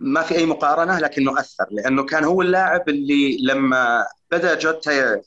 ما 0.00 0.22
في 0.22 0.36
أي 0.36 0.46
مقارنة 0.46 0.98
لكنه 0.98 1.40
أثر 1.40 1.66
لأنه 1.70 2.04
كان 2.04 2.24
هو 2.24 2.42
اللاعب 2.42 2.88
اللي 2.88 3.38
لما 3.42 4.06
بدا 4.30 4.54
جوتا 4.54 5.20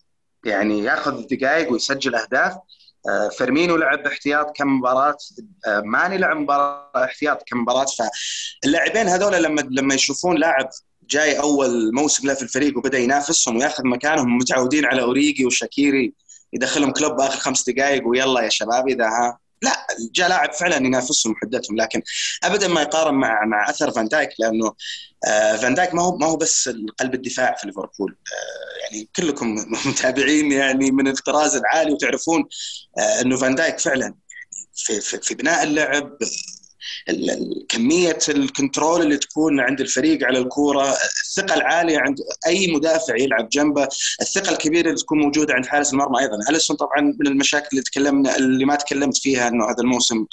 يعني 0.45 0.83
ياخذ 0.83 1.27
دقائق 1.27 1.71
ويسجل 1.71 2.15
أهداف 2.15 2.57
آه، 3.09 3.29
فيرمينو 3.29 3.75
لعب 3.75 4.07
احتياط 4.07 4.57
كم 4.57 4.67
مباراة 4.67 5.17
آه، 5.67 5.81
ماني 5.81 6.17
لعب 6.17 6.37
مباراة 6.37 6.91
احتياط 6.95 7.43
كم 7.47 7.57
مباراة 7.57 7.85
فاللاعبين 8.63 9.07
هذول 9.07 9.43
لما 9.43 9.61
لما 9.61 9.95
يشوفون 9.95 10.37
لاعب 10.37 10.69
جاي 11.09 11.39
أول 11.39 11.93
موسم 11.93 12.27
له 12.27 12.33
في 12.33 12.41
الفريق 12.41 12.77
وبدأ 12.77 12.97
ينافسهم 12.97 13.57
وياخذ 13.57 13.87
مكانهم 13.87 14.37
متعودين 14.37 14.85
على 14.85 15.01
أوريجي 15.01 15.45
وشاكيري 15.45 16.13
يدخلهم 16.53 16.91
كلوب 16.91 17.19
آخر 17.19 17.39
خمس 17.39 17.69
دقائق 17.69 18.07
ويلا 18.07 18.41
يا 18.41 18.49
شباب 18.49 18.87
إذا 18.87 19.05
ها 19.05 19.39
لا 19.61 19.87
جاء 20.15 20.29
لاعب 20.29 20.53
فعلا 20.53 20.75
ينافسهم 20.77 21.33
وحدتهم 21.33 21.77
لكن 21.77 22.01
ابدا 22.43 22.67
ما 22.67 22.81
يقارن 22.81 23.13
مع 23.15 23.45
مع 23.45 23.69
أثر 23.69 23.91
فان 23.91 24.07
دايك 24.07 24.29
لأنه 24.39 24.73
آه 25.27 25.55
فان 25.55 25.73
دايك 25.73 25.93
ما 25.93 26.01
هو 26.01 26.17
ما 26.17 26.25
هو 26.27 26.37
بس 26.37 26.69
قلب 26.99 27.13
الدفاع 27.13 27.55
في 27.55 27.67
ليفربول. 27.67 28.17
آه 28.33 28.83
يعني 28.83 29.09
كلكم 29.15 29.55
متابعين 29.89 30.51
يعني 30.51 30.91
من 30.91 31.07
الطراز 31.07 31.55
العالي 31.55 31.93
وتعرفون 31.93 32.45
آه 32.99 33.21
إنه 33.21 33.37
فان 33.37 33.55
دايك 33.55 33.79
فعلا 33.79 34.15
في, 34.75 35.01
في, 35.01 35.17
في 35.21 35.35
بناء 35.35 35.63
اللعب 35.63 36.17
كمية 37.69 38.19
ال 38.29 38.38
control 38.38 39.01
اللي 39.01 39.17
تكون 39.17 39.59
عند 39.59 39.81
الفريق 39.81 40.23
على 40.23 40.37
الكورة 40.37 40.95
الثقة 41.23 41.53
العالية 41.55 41.99
عند 41.99 42.17
أي 42.47 42.73
مدافع 42.73 43.15
يلعب 43.17 43.49
جنبه 43.49 43.87
الثقة 44.21 44.51
الكبيرة 44.51 44.87
اللي 44.87 44.99
تكون 44.99 45.19
موجودة 45.19 45.53
عند 45.53 45.65
حارس 45.65 45.93
المرمى 45.93 46.19
أيضا. 46.19 46.37
أليسون 46.49 46.75
طبعا 46.77 47.01
من 47.19 47.27
المشاكل 47.27 47.67
اللي 47.71 47.83
تكلمنا 47.83 48.35
اللي 48.35 48.65
ما 48.65 48.75
تكلمت 48.75 49.17
فيها 49.17 49.47
إنه 49.47 49.65
هذا 49.65 49.79
الموسم 49.79 50.25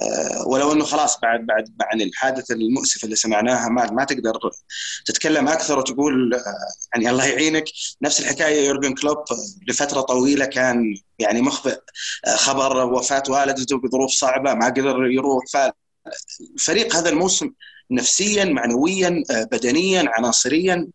آه، 0.00 0.48
ولو 0.48 0.72
إنه 0.72 0.84
خلاص 0.84 1.20
بعد 1.20 1.46
بعد 1.46 1.68
عن 1.80 2.00
الحادثة 2.00 2.54
المؤسفة 2.54 3.04
اللي 3.04 3.16
سمعناها 3.16 3.68
ما 3.68 3.90
ما 3.90 4.04
تقدر 4.04 4.38
تتكلم 5.06 5.48
أكثر 5.48 5.78
وتقول 5.78 6.34
آه، 6.34 6.40
يعني 6.94 7.10
الله 7.10 7.26
يعينك. 7.26 7.64
نفس 8.02 8.20
الحكاية 8.20 8.66
يورجن 8.66 8.94
كلوب 8.94 9.18
لفترة 9.68 10.00
طويلة 10.00 10.44
كان 10.44 10.94
يعني 11.18 11.42
مخبئ 11.42 11.78
آه، 12.26 12.36
خبر 12.36 12.92
وفاة 12.92 13.22
والدته 13.28 13.78
بظروف 13.78 14.10
صعبة 14.10 14.54
ما 14.54 14.66
قدر 14.66 15.06
يروح 15.06 15.44
الفريق 16.54 16.96
هذا 16.96 17.08
الموسم 17.08 17.50
نفسيا 17.90 18.44
معنويا 18.44 19.22
آه، 19.30 19.44
بدنيا 19.44 20.04
عناصريا. 20.08 20.88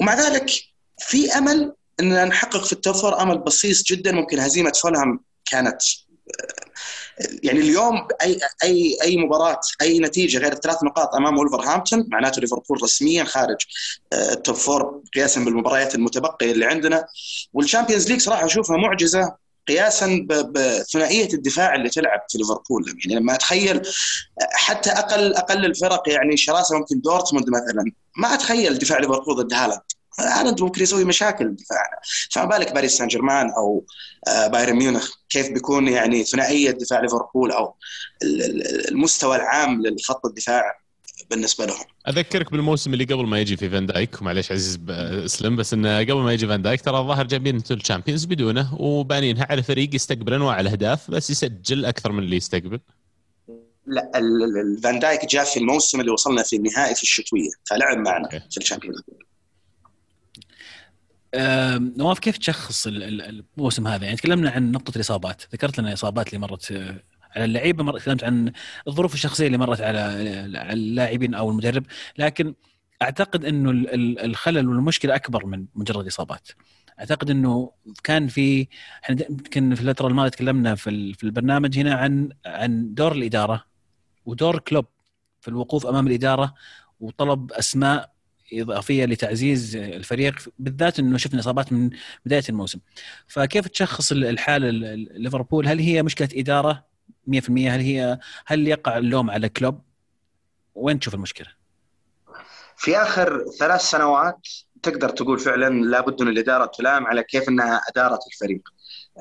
ومع 0.00 0.14
ذلك 0.14 0.50
في 0.98 1.32
أمل 1.32 1.74
إننا 2.00 2.24
نحقق 2.24 2.64
في 2.64 2.72
التوفر 2.72 3.22
أمل 3.22 3.38
بسيط 3.38 3.86
جدا. 3.86 4.12
ممكن 4.12 4.38
هزيمة 4.38 4.72
فولهام 4.72 5.20
كانت 5.50 5.82
آه، 5.82 7.28
يعني 7.42 7.60
اليوم 7.60 8.08
أي 8.22 8.40
أي 8.64 8.98
أي 9.02 9.16
مباراة 9.16 9.60
أي 9.82 9.98
نتيجة 9.98 10.38
غير 10.38 10.52
الثلاث 10.52 10.84
نقاط 10.84 11.14
أمام 11.14 11.38
ولفرهامبتون 11.38 12.04
معناته 12.08 12.40
ليفربول 12.40 12.82
رسميا 12.82 13.24
خارج 13.24 13.56
آه، 14.12 14.32
ال 14.32 14.38
top 14.38 14.54
four 14.54 15.02
قياسا 15.14 15.44
بالمباريات 15.44 15.94
المتبقية 15.94 16.52
اللي 16.52 16.64
عندنا. 16.64 17.06
وال 17.52 17.62
Champions 17.62 18.08
League 18.10 18.20
صراحة 18.20 18.46
أشوفها 18.46 18.76
معجزة. 18.76 19.36
قياسا 19.68 20.26
بثنائيه 20.28 21.34
الدفاع 21.34 21.74
اللي 21.74 21.88
تلعب 21.88 22.20
في 22.28 22.38
ليفربول. 22.38 23.00
يعني 23.04 23.20
لما 23.20 23.34
أتخيل 23.34 23.82
حتى 24.52 24.90
أقل 24.90 25.34
أقل 25.34 25.64
الفرق 25.64 26.08
يعني 26.08 26.36
شراسة 26.36 26.78
ممكن 26.78 27.00
دورتموند 27.00 27.50
مثلا 27.50 27.92
ما 28.16 28.34
أتخيل 28.34 28.78
دفاع 28.78 28.98
ليفربول 28.98 29.36
ضد 29.36 29.54
هالاند. 29.54 29.80
هالاند 30.18 30.62
ممكن 30.62 30.82
يسوي 30.82 31.04
مشاكل 31.04 31.56
دفاعنا 31.56 31.96
فما 32.30 32.44
بالك 32.44 32.72
باريس 32.72 32.96
سان 32.98 33.08
جيرمان 33.08 33.50
أو 33.50 33.84
آه، 34.28 34.46
بايرن 34.46 34.76
ميونخ؟ 34.76 35.10
كيف 35.28 35.50
بيكون 35.50 35.88
يعني 35.88 36.24
ثنائية 36.24 36.70
دفاع 36.70 37.00
ليفربول 37.00 37.52
أو 37.52 37.76
المستوى 38.88 39.36
العام 39.36 39.82
للخط 39.82 40.26
الدفاع؟ 40.26 40.81
بالنسبة 41.32 41.66
لهم 41.66 41.84
أذكرك 42.08 42.52
بالموسم 42.52 42.92
اللي 42.92 43.04
قبل 43.04 43.26
ما 43.26 43.40
يجي 43.40 43.56
في 43.56 43.70
فان 43.70 43.86
دايك 43.86 44.22
معلش 44.22 44.52
عزيز 44.52 44.78
أسلم 44.88 45.56
بس 45.56 45.74
إنه 45.74 45.98
قبل 45.98 46.20
ما 46.20 46.32
يجي 46.32 46.46
فان 46.46 46.62
دايك 46.62 46.80
ترى 46.80 46.98
الظاهر 46.98 47.26
جايبين 47.26 47.62
ال 47.70 47.75
Champions 47.75 48.24
بدونه 48.24 48.74
وبانينها 48.74 49.46
على 49.50 49.62
فريق 49.62 49.94
يستقبل 49.94 50.34
انواع 50.34 50.60
الاهداف 50.60 51.10
بس 51.10 51.30
يسجل 51.30 51.84
أكثر 51.84 52.12
من 52.12 52.22
اللي 52.22 52.36
يستقبل 52.36 52.80
لا 53.86 54.10
فان 54.82 54.98
دايك 54.98 55.26
جاء 55.26 55.44
في 55.44 55.60
الموسم 55.60 56.00
اللي 56.00 56.10
وصلنا 56.10 56.42
في 56.42 56.56
النهائي 56.56 56.94
في 56.94 57.02
الشتوية 57.02 57.50
فلعب 57.70 57.96
معنا 57.96 58.28
okay. 58.28 58.42
في 58.50 58.56
ال 58.56 58.61
Champions 58.61 59.02
نواف 61.96 62.18
كيف 62.18 62.38
تشخص 62.38 62.86
الموسم 62.86 63.86
هذا؟ 63.86 64.04
يعني 64.04 64.16
تكلمنا 64.16 64.50
عن 64.50 64.72
نقطة 64.72 64.96
الإصابات، 64.96 65.42
ذكرت 65.52 65.78
لنا 65.78 65.88
الإصابات 65.88 66.28
اللي 66.28 66.38
مرت 66.38 66.72
على 67.36 67.44
اللعيبه 67.44 67.84
مرة 67.84 67.98
تكلمت 67.98 68.24
عن 68.24 68.52
الظروف 68.88 69.14
الشخصية 69.14 69.46
اللي 69.46 69.58
مرت 69.58 69.80
على 69.80 70.00
اللاعبين 70.72 71.34
أو 71.34 71.50
المدرب 71.50 71.84
لكن 72.18 72.54
أعتقد 73.02 73.44
إنه 73.44 73.70
الخلل 74.24 74.68
والمشكلة 74.68 75.14
أكبر 75.14 75.46
من 75.46 75.66
مجرد 75.74 76.06
إصابات. 76.06 76.48
أعتقد 77.00 77.30
إنه 77.30 77.72
كان 78.04 78.28
في 78.28 78.66
إحنا 79.04 79.16
يمكن 79.30 79.74
في 79.74 79.80
الفترة 79.80 80.08
الماضية 80.08 80.30
تكلمنا 80.30 80.74
في 80.74 81.14
في 81.14 81.24
البرنامج 81.24 81.78
هنا 81.78 81.94
عن 81.94 82.28
عن 82.46 82.94
دور 82.94 83.12
الإدارة 83.12 83.64
ودور 84.26 84.58
كلوب 84.58 84.86
في 85.40 85.48
الوقوف 85.48 85.86
أمام 85.86 86.06
الإدارة 86.06 86.54
وطلب 87.00 87.52
أسماء 87.52 88.12
إضافية 88.52 89.04
لتعزيز 89.04 89.76
الفريق 89.76 90.48
بالذات 90.58 90.98
إنه 90.98 91.18
شفنا 91.18 91.40
إصابات 91.40 91.72
من 91.72 91.90
بداية 92.26 92.42
الموسم. 92.48 92.78
فكيف 93.26 93.68
تشخص 93.68 94.12
الحالة 94.12 94.70
ليفربول؟ 94.94 95.68
هل 95.68 95.78
هي 95.78 96.02
مشكلة 96.02 96.28
إدارة؟ 96.34 96.91
100% 97.26 97.50
هل 97.50 97.80
هي 97.80 98.18
هل 98.46 98.68
يقع 98.68 98.98
اللوم 98.98 99.30
على 99.30 99.48
كلوب؟ 99.48 99.80
وين 100.74 100.98
تشوف 100.98 101.14
المشكلة؟ 101.14 101.48
في 102.76 102.96
آخر 102.96 103.44
ثلاث 103.58 103.80
سنوات 103.80 104.48
تقدر 104.82 105.08
تقول 105.08 105.38
فعلا 105.38 105.84
لابد 105.84 106.22
ان 106.22 106.28
الإدارة 106.28 106.66
تلام 106.66 107.06
على 107.06 107.22
كيف 107.22 107.48
إنها 107.48 107.80
أدارت 107.88 108.20
الفريق. 108.32 108.62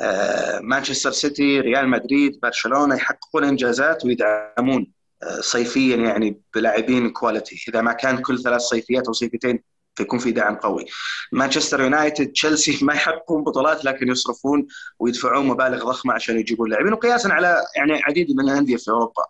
آه، 0.01 0.59
مانشستر 0.59 1.11
سيتي 1.11 1.59
ريال 1.59 1.89
مدريد 1.89 2.39
برشلونة 2.43 2.95
يحققون 2.95 3.43
إنجازات 3.43 4.05
ويدعمون 4.05 4.91
آه، 5.23 5.41
صيفيا 5.41 5.95
يعني 5.95 6.41
بلاعبين 6.55 7.09
quality 7.09 7.65
إذا 7.67 7.81
ما 7.81 7.93
كان 7.93 8.17
كل 8.17 8.41
ثلاث 8.43 8.61
صيفيات 8.61 9.07
أو 9.07 9.13
صيفتين 9.13 9.63
فيكون 9.95 10.19
في 10.19 10.31
دعم 10.31 10.55
قوي. 10.55 10.85
مانشستر 11.31 11.81
يونايتد 11.81 12.31
تشيلسي 12.31 12.85
ما 12.85 12.93
يحققون 12.93 13.43
بطولات 13.43 13.85
لكن 13.85 14.07
يصرفون 14.07 14.67
ويدفعون 14.99 15.47
مبالغ 15.47 15.89
ضخمة 15.89 16.13
عشان 16.13 16.39
يجيبون 16.39 16.69
لاعبين 16.69 16.93
وقياسا 16.93 17.27
على 17.27 17.61
يعني 17.75 18.01
عديد 18.03 18.31
من 18.31 18.49
الأندية 18.49 18.77
في 18.77 18.91
أوروبا. 18.91 19.23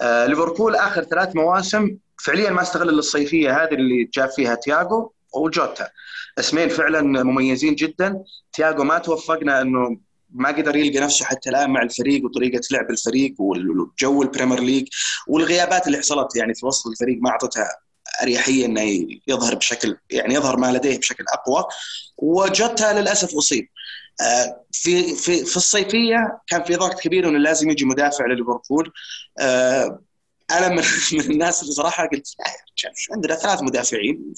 آه 0.00 0.26
ليفربول 0.26 0.74
آخر 0.74 1.04
ثلاث 1.04 1.36
مواسم 1.36 1.96
فعليا 2.24 2.50
ما 2.50 2.62
استغل 2.62 2.98
الصيفية 2.98 3.62
هذه 3.62 3.74
اللي 3.74 4.10
جاب 4.14 4.28
فيها 4.30 4.54
تياغو 4.54 5.12
وجوتا. 5.34 5.88
اسمين 6.38 6.68
فعلا 6.68 7.22
مميزين 7.22 7.74
جدا. 7.74 8.22
تياغو 8.52 8.84
ما 8.84 8.98
توفقنا 8.98 9.60
إنه 9.60 9.96
ما 10.32 10.48
قدر 10.48 10.76
يلقى 10.76 11.00
نفسه 11.00 11.24
حتى 11.24 11.50
الآن 11.50 11.70
مع 11.70 11.82
الفريق 11.82 12.24
وطريقة 12.24 12.60
لعب 12.70 12.90
الفريق 12.90 13.34
والجو 13.38 14.22
البريمير 14.22 14.60
ليج 14.60 14.88
والغيابات 15.26 15.86
اللي 15.86 15.98
حصلت 15.98 16.36
يعني 16.36 16.54
في 16.54 16.66
وسط 16.66 16.86
الفريق 16.86 17.18
ما 17.22 17.30
أعطتها 17.30 17.68
أريحية 18.22 18.66
إنه 18.66 19.06
يظهر 19.26 19.54
بشكل 19.54 19.96
يعني 20.10 20.34
يظهر 20.34 20.56
ما 20.56 20.72
لديه 20.72 20.98
بشكل 20.98 21.24
أقوى 21.32 21.64
وجوتا 22.16 22.92
للأسف 22.92 23.36
أصيب. 23.36 23.68
آه، 24.20 24.64
في 24.72 25.14
في 25.14 25.44
في 25.44 25.56
الصيفية 25.56 26.40
كان 26.46 26.64
في 26.64 26.76
ضغط 26.76 27.00
كبير 27.00 27.28
انه 27.28 27.38
لازم 27.38 27.70
يجي 27.70 27.84
مدافع 27.84 28.26
لليفربول. 28.26 28.92
آه، 29.40 30.02
أنا 30.50 30.68
من, 30.68 30.82
الناس 31.30 31.62
اللي 31.62 31.72
صراحة 31.72 32.06
قلت 32.06 32.28
عندنا 33.12 33.34
ثلاث 33.34 33.62
مدافعين 33.62 34.34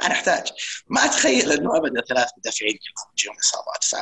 ما 0.00 0.08
نحتاج. 0.08 0.48
ما 0.88 1.04
أتخيل 1.04 1.52
إنه 1.52 1.76
ابدا 1.76 2.00
ثلاث 2.08 2.28
مدافعين 2.38 2.78
يجيهم 3.18 3.36
إصابات. 3.38 3.84
ف 3.84 3.94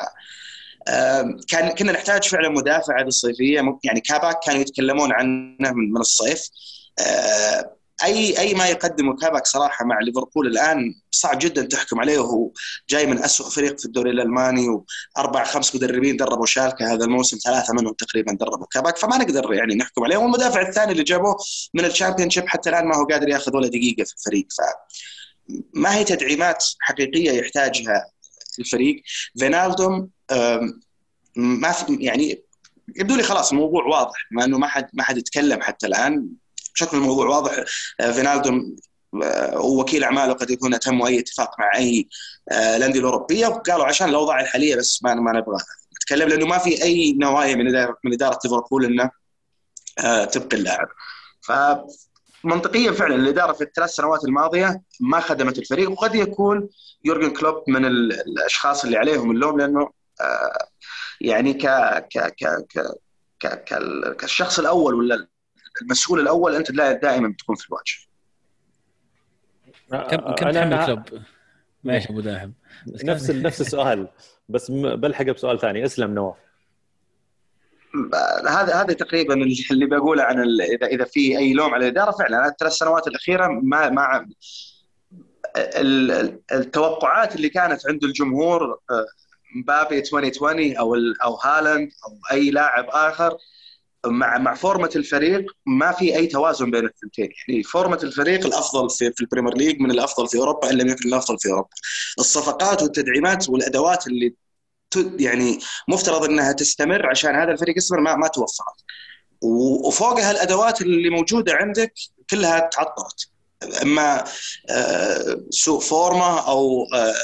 كان 1.49 1.70
كنا 1.74 1.92
نحتاج 1.92 2.24
فعلا 2.24 2.49
مدافع 2.49 3.01
هذه 3.01 3.07
الصيفيه 3.07 3.61
يعني 3.84 4.01
كاباك 4.01 4.40
كانوا 4.47 4.61
يتكلمون 4.61 5.12
عنه 5.12 5.72
من 5.72 6.01
الصيف. 6.01 6.49
آه، 6.99 7.75
أي 8.05 8.38
أي 8.38 8.55
ما 8.55 8.66
يقدمه 8.66 9.16
كاباك 9.16 9.47
صراحة 9.47 9.84
مع 9.84 10.01
ليفربول 10.01 10.47
الآن 10.47 10.94
صعب 11.11 11.38
جدا 11.38 11.62
تحكم 11.62 12.01
عليه 12.01 12.18
وهو 12.18 12.51
جاي 12.90 13.07
من 13.07 13.18
أسوأ 13.24 13.51
فريق 13.51 13.78
في 13.78 13.84
الدوري 13.84 14.11
الألماني 14.11 14.68
وأربع 14.68 15.44
خمس 15.44 15.74
مدربين 15.74 16.16
دربوا 16.16 16.47
شالكة 16.47 16.92
هذا 16.92 17.05
الموسم 17.05 17.38
ثلاثة 17.44 17.74
منهم 17.74 17.92
تقريبا 17.92 18.32
دربوا 18.32 18.66
كاباك 18.66 18.97
فما 18.97 19.18
نقدر 19.18 19.53
يعني 19.53 19.74
نحكم 19.74 20.05
عليه. 20.05 20.16
والمدافع 20.16 20.61
الثاني 20.61 20.92
اللي 20.92 21.03
جابوه 21.03 21.36
من 21.74 21.84
الشامبيونشيب 21.84 22.28
حتى 22.47 22.70
الآن 22.70 22.86
ما 22.86 22.97
هو 22.97 23.05
قادر 23.05 23.28
يأخذ 23.28 23.57
ولا 23.57 23.68
دقيقة 23.68 24.05
في 24.05 24.14
الفريق 24.14 24.47
ف 24.51 24.61
ما 25.74 25.94
هي 25.94 26.05
تدعيمات 26.05 26.64
حقيقية 26.80 27.30
يحتاجها 27.30 28.11
الفريق. 28.59 29.03
فينالدوم 29.38 30.09
ما 31.36 31.72
في 31.72 31.97
يعني 32.01 32.42
يبدو 32.97 33.16
لي 33.16 33.22
خلاص 33.22 33.53
الموضوع 33.53 33.84
واضح 33.84 34.26
مع 34.30 34.44
إنه 34.44 34.59
ما 34.59 34.66
حد 34.66 34.88
ما 34.92 35.03
حد 35.03 35.18
يتكلم 35.18 35.61
حتى 35.62 35.86
الآن. 35.86 36.28
شكل 36.76 36.96
الموضوع 36.96 37.26
واضح 37.26 37.64
آه، 38.00 38.12
فينالدوم 38.12 38.76
آه، 39.22 39.60
ووكيل 39.60 40.04
أعماله 40.04 40.32
قد 40.32 40.50
يكون 40.50 40.78
تم 40.78 41.02
أي 41.02 41.18
اتفاق 41.18 41.60
مع 41.60 41.76
أي 41.76 42.08
آه، 42.52 42.76
الأندية 42.76 43.00
الأوروبية. 43.00 43.46
وقالوا 43.46 43.86
عشان 43.86 44.08
الأوضاع 44.08 44.40
الحالية 44.40 44.76
بس 44.76 45.00
ما 45.02 45.14
ما 45.14 45.32
نبغى 45.32 45.58
نتكلم 45.96 46.28
لأنه 46.28 46.46
ما 46.46 46.58
في 46.58 46.82
أي 46.82 47.12
نوايا 47.12 47.54
من 47.54 47.68
اداره 47.68 47.96
من 48.04 48.12
إدارة 48.12 48.38
ليفربول 48.44 48.84
إنه 48.84 49.10
تبقي 50.26 50.56
اللاعب. 50.56 50.88
ف 51.40 51.52
منطقيا 52.44 52.92
فعلا 52.92 53.14
الإدارة 53.14 53.52
في 53.52 53.64
الثلاث 53.64 53.90
سنوات 53.90 54.24
الماضية 54.24 54.82
ما 55.00 55.20
خدمت 55.20 55.58
الفريق 55.58 55.90
وقد 55.90 56.14
يكون 56.14 56.68
يورجن 57.04 57.30
كلوب 57.30 57.64
من 57.68 57.84
الأشخاص 57.84 58.84
اللي 58.84 58.96
عليهم 58.96 59.30
اللوم 59.30 59.58
لأنه 59.60 59.90
يعني 61.20 61.54
ك 61.54 61.66
ك 62.12 62.34
ك 62.38 62.66
ك 63.40 63.64
كالشخص 64.18 64.58
الأول 64.58 64.94
ولا 64.94 65.26
المسؤول 65.82 66.20
الأول 66.20 66.54
أنت 66.54 66.72
دائما 66.72 67.28
بتكون 67.28 67.56
في 67.56 67.66
الواجهه 67.68 68.06
كم 70.10 70.34
كم 70.34 70.50
تحمل 70.50 70.86
كلوب؟ 70.86 71.22
ماشي 71.84 72.08
أبو 72.08 72.20
داحم 72.20 72.50
نفس 73.04 73.30
نفس 73.30 73.60
السؤال 73.60 74.08
بس 74.48 74.70
بلحق 74.70 75.24
بسؤال 75.24 75.60
ثاني. 75.60 75.84
اسلم 75.84 76.14
نواف. 76.14 76.36
هذا 78.48 78.74
هذا 78.74 78.94
تقريبا 78.94 79.34
اللي 79.70 79.86
بقوله 79.86 80.22
عن 80.22 80.38
اذا 80.60 80.86
إذا 80.86 81.04
في 81.04 81.38
أي 81.38 81.52
لوم 81.52 81.74
على 81.74 81.88
الإدارة 81.88 82.10
فعلا 82.10 82.48
الثلاث 82.48 82.72
سنوات 82.72 83.08
الأخيرة 83.08 83.48
ما 83.48 83.90
ما 83.90 84.28
التوقعات 86.52 87.36
اللي 87.36 87.48
كانت 87.48 87.88
عند 87.88 88.04
الجمهور 88.04 88.80
مبابي 89.56 89.98
2020 89.98 90.76
أو 90.76 90.94
أو 91.24 91.34
هالاند 91.34 91.90
أو 92.06 92.36
أي 92.36 92.50
لاعب 92.50 92.86
آخر 92.88 93.36
مع 94.07 94.38
مع 94.38 94.55
فورمة 94.55 94.90
الفريق 94.97 95.44
ما 95.66 95.92
في 95.92 96.16
أي 96.16 96.26
توازن 96.26 96.70
بين 96.70 96.84
الثنتين. 96.84 97.28
يعني 97.49 97.62
فورمة 97.62 97.99
الفريق 98.03 98.47
الأفضل 98.47 98.90
في, 98.90 99.12
في 99.12 99.20
البريمير 99.20 99.55
ليج 99.55 99.80
من 99.80 99.90
الأفضل 99.90 100.28
في 100.28 100.38
أوروبا 100.38 100.70
إن 100.70 100.78
لم 100.78 100.88
يكن 100.88 101.09
الأفضل 101.09 101.38
في 101.38 101.49
أوروبا. 101.49 101.68
الصفقات 102.18 102.82
والتدعيمات 102.82 103.49
والأدوات 103.49 104.07
اللي 104.07 104.34
يعني 105.18 105.59
مفترض 105.88 106.24
إنها 106.24 106.53
تستمر 106.53 107.07
عشان 107.11 107.34
هذا 107.34 107.53
الفريق 107.53 107.76
يستمر 107.76 108.01
ما 108.01 108.16
ما 108.16 108.28
توفرت. 108.28 108.84
وفوقها 109.42 110.30
الادوات 110.30 110.82
اللي 110.82 111.11
موجودة 111.11 111.55
عندك 111.55 111.92
كلها 112.30 112.59
تعطلت 112.72 113.28
أما 113.82 114.24
آه، 114.70 115.44
سوء 115.51 115.80
فورمة 115.80 116.49
أو 116.49 116.86
آه، 116.94 117.14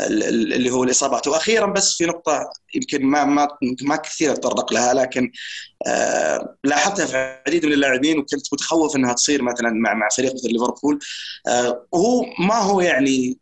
اللي 0.00 0.70
هو 0.70 0.84
الإصابات. 0.84 1.28
وأخيرا 1.28 1.66
بس 1.66 1.96
في 1.96 2.06
نقطة 2.06 2.50
يمكن 2.74 3.06
ما 3.06 3.24
ما 3.24 3.48
ما 3.82 3.96
كثير 3.96 4.32
اتطرق 4.32 4.72
لها 4.72 4.94
لكن 4.94 5.32
آه 5.86 6.56
لاحظتها 6.64 7.06
في 7.06 7.16
عديد 7.46 7.66
من 7.66 7.72
اللاعبين 7.72 8.18
وكنت 8.18 8.52
متخوف 8.52 8.96
إنها 8.96 9.12
تصير 9.12 9.42
مثلا 9.42 9.70
مع 9.70 9.94
مع 9.94 10.08
فريق 10.16 10.34
مثل 10.34 10.52
ليفربول. 10.52 10.98
آه 11.48 11.86
وهو 11.92 12.24
ما 12.38 12.58
هو 12.58 12.80
يعني 12.80 13.38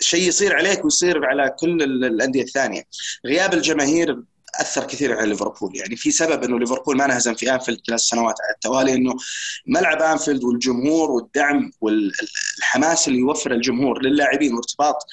شيء 0.00 0.28
يصير 0.28 0.56
عليك 0.56 0.84
ويصير 0.84 1.24
على 1.26 1.54
كل 1.58 1.82
الأندية 1.82 2.42
الثانية. 2.42 2.82
غياب 3.26 3.54
الجماهير 3.54 4.22
أثر 4.54 4.84
كثير 4.84 5.18
على 5.18 5.28
ليفربول. 5.28 5.76
يعني 5.76 5.96
في 5.96 6.10
سبب 6.10 6.44
إنه 6.44 6.58
ليفربول 6.58 6.96
ما 6.96 7.04
انهزم 7.04 7.34
في 7.34 7.54
أنفيلد 7.54 7.80
ثلاث 7.86 8.00
سنوات 8.00 8.34
على 8.44 8.54
التوالي 8.54 8.94
إنه 8.94 9.14
ملعب 9.66 10.02
أنفيلد 10.02 10.44
والجمهور 10.44 11.10
والدعم 11.10 11.72
والحماس 11.80 13.08
اللي 13.08 13.18
يوفر 13.18 13.52
الجمهور 13.52 14.02
للاعبين 14.02 14.54
وارتباط 14.54 15.06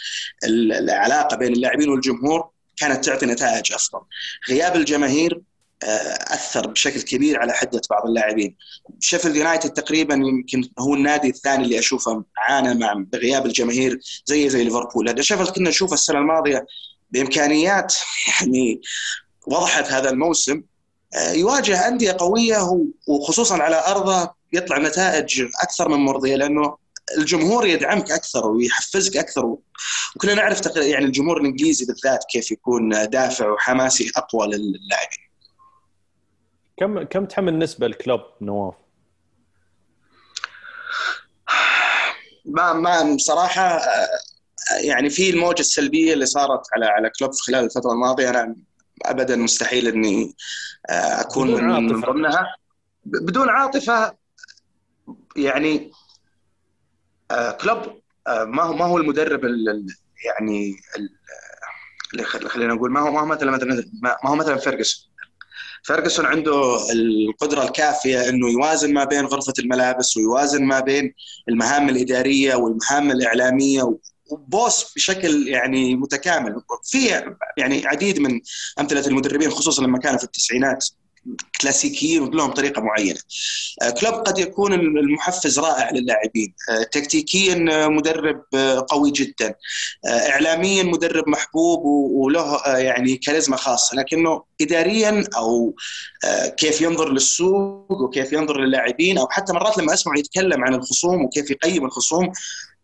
العلاقة 0.43 1.37
بين 1.37 1.53
اللاعبين 1.53 1.89
والجمهور 1.89 2.49
كانت 2.77 3.05
تعطي 3.05 3.25
نتائج 3.25 3.73
أفضل. 3.73 4.01
غياب 4.49 4.75
الجماهير 4.75 5.41
آه، 5.83 6.33
أثر 6.33 6.67
بشكل 6.67 7.01
كبير 7.01 7.39
على 7.39 7.53
حدة 7.53 7.81
بعض 7.89 8.07
اللاعبين. 8.07 8.55
شيفيلد 8.99 9.35
يونايتد 9.35 9.69
تقريبا 9.69 10.13
يمكن 10.13 10.69
هو 10.79 10.93
النادي 10.93 11.29
الثاني 11.29 11.63
اللي 11.63 11.79
أشوفه 11.79 12.23
عانى 12.37 12.73
مع 12.73 12.93
بغياب 12.93 13.45
الجماهير 13.45 13.99
زي 14.25 14.49
زي 14.49 14.63
ليفربول، 14.63 15.09
هذا 15.09 15.21
شيفيلد 15.21 15.49
كنا 15.49 15.69
نشوفه 15.69 15.93
السنة 15.93 16.19
الماضية 16.19 16.65
بإمكانيات 17.11 17.95
يعني 18.27 18.81
وضحت 19.47 19.91
هذا 19.91 20.09
الموسم 20.09 20.63
آه، 21.15 21.31
يواجه 21.31 21.87
أندية 21.87 22.15
قوية 22.19 22.57
وخصوصا 23.07 23.57
على 23.57 23.83
أرضه 23.87 24.29
يطلع 24.53 24.77
نتائج 24.77 25.41
أكثر 25.61 25.89
من 25.89 25.97
مرضية 25.97 26.35
لأنه 26.35 26.77
الجمهور 27.17 27.65
يدعمك 27.65 28.11
أكثر 28.11 28.47
ويحفزك 28.47 29.17
أكثر 29.17 29.57
وكلنا 30.15 30.35
نعرف 30.35 30.61
يعني 30.75 31.05
الجمهور 31.05 31.41
الإنجليزي 31.41 31.85
بالذات 31.85 32.23
كيف 32.29 32.51
يكون 32.51 33.09
دافع 33.09 33.49
وحماسي 33.49 34.11
أقوى 34.17 34.47
للاعبين. 34.47 35.27
كم 36.77 37.03
كم 37.03 37.25
تحمل 37.25 37.59
نسبة 37.59 37.87
الكلوب 37.87 38.21
نواف؟ 38.41 38.73
ما 42.45 42.73
ما 42.73 43.15
بصراحه 43.15 43.77
آه، 43.77 44.07
يعني 44.81 45.09
في 45.09 45.29
الموجة 45.29 45.59
السلبية 45.59 46.13
اللي 46.13 46.25
صارت 46.25 46.61
على 46.73 46.85
على 46.85 47.11
كلوب 47.19 47.31
خلال 47.33 47.65
الفترة 47.65 47.91
الماضية 47.91 48.29
أنا 48.29 48.55
ابدا 49.05 49.35
مستحيل 49.35 49.87
إني 49.87 50.35
آه، 50.89 51.21
أكون 51.21 51.63
من 51.63 52.01
ضمنها. 52.01 52.55
بدون 53.05 53.49
عاطفة 53.49 54.15
يعني 55.35 55.91
آه، 57.31 57.51
كلوب 57.51 58.01
آه، 58.27 58.43
ما 58.43 58.63
هو 58.63 58.73
ما 58.73 58.85
هو 58.85 58.97
المدرب 58.97 59.41
يعني 60.25 60.75
خلينا 62.23 62.73
نقول 62.73 62.91
ما 62.91 62.99
هو 62.99 63.11
ما 63.11 63.19
هو 63.21 63.25
مثلا 63.25 63.51
مثلا 63.51 63.83
ما 64.03 64.29
هو 64.29 64.35
مثلا 64.35 64.57
فيرجسون. 64.57 65.07
فيرجسون 65.83 66.25
عنده 66.25 66.77
القدرة 66.91 67.63
الكافية 67.63 68.29
إنه 68.29 68.49
يوازن 68.49 68.93
ما 68.93 69.03
بين 69.03 69.25
غرفة 69.25 69.53
الملابس 69.59 70.17
ويوازن 70.17 70.63
ما 70.63 70.79
بين 70.79 71.13
المهام 71.49 71.89
الإدارية 71.89 72.55
والمهام 72.55 73.11
الإعلامية 73.11 73.97
وبوس 74.29 74.93
بشكل 74.95 75.47
يعني 75.47 75.95
متكامل. 75.95 76.55
في 76.83 77.23
يعني 77.57 77.87
عديد 77.87 78.19
من 78.19 78.41
أمثلة 78.79 79.07
المدربين 79.07 79.49
خصوصا 79.49 79.83
لما 79.83 79.99
كانوا 79.99 80.17
في 80.17 80.23
التسعينات. 80.23 80.85
كلاسيكيين 81.61 82.21
ولهم 82.21 82.51
طريقه 82.51 82.81
معينة. 82.81 83.19
آه، 83.81 83.89
كلوب 83.89 84.13
قد 84.13 84.37
يكون 84.37 84.73
المحفز 84.73 85.59
رائع 85.59 85.91
للاعبين. 85.91 86.53
آه، 86.69 86.83
تكتيكيا 86.83 87.55
مدرب 87.87 88.43
قوي 88.87 89.11
جدا. 89.11 89.55
اعلاميا 90.07 90.83
مدرب 90.83 91.29
محبوب 91.29 91.85
وله 91.85 92.61
يعني 92.77 93.17
كاريزما 93.17 93.57
خاصة. 93.57 93.97
لكنه 93.97 94.43
اداريا 94.61 95.23
أو 95.37 95.75
كيف 96.57 96.81
ينظر 96.81 97.11
للسوق 97.11 97.91
وكيف 97.91 98.33
ينظر 98.33 98.59
للاعبين 98.59 99.17
أو 99.17 99.27
حتى 99.29 99.53
مرات 99.53 99.77
لما 99.77 99.93
أسمعه 99.93 100.17
يتكلم 100.19 100.63
عن 100.63 100.73
الخصوم 100.73 101.25
وكيف 101.25 101.51
يقيم 101.51 101.85
الخصوم 101.85 102.31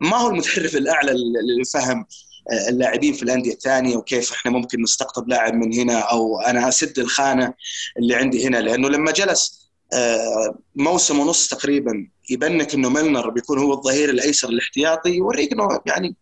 ما 0.00 0.16
هو 0.16 0.28
المدرب 0.28 0.76
الأعلى 0.82 1.10
اللي 1.10 1.64
فهم 1.74 2.06
اللاعبين 2.52 3.12
في 3.12 3.22
الأندية 3.22 3.52
الثانية 3.52 3.96
وكيف 3.96 4.32
إحنا 4.32 4.50
ممكن 4.50 4.82
نستقطب 4.82 5.28
لاعب 5.28 5.54
من 5.54 5.74
هنا 5.74 5.98
أو 5.98 6.40
أنا 6.40 6.68
أسد 6.68 6.98
الخانة 6.98 7.54
اللي 7.98 8.14
عندي 8.14 8.46
هنا 8.46 8.56
لأنه 8.56 8.88
لما 8.88 9.12
جلس 9.12 9.64
آه، 9.92 10.58
موسم 10.76 11.18
ونص 11.18 11.48
تقريبا 11.48 12.08
يبنك 12.30 12.74
إنه 12.74 12.88
ملنر 12.88 13.30
بيكون 13.30 13.58
هو 13.58 13.72
الظهير 13.72 14.10
الأيسر 14.10 14.48
الاحتياطي 14.48 15.10
يوريك 15.10 15.52
إنه 15.52 15.68
يعني 15.86 16.16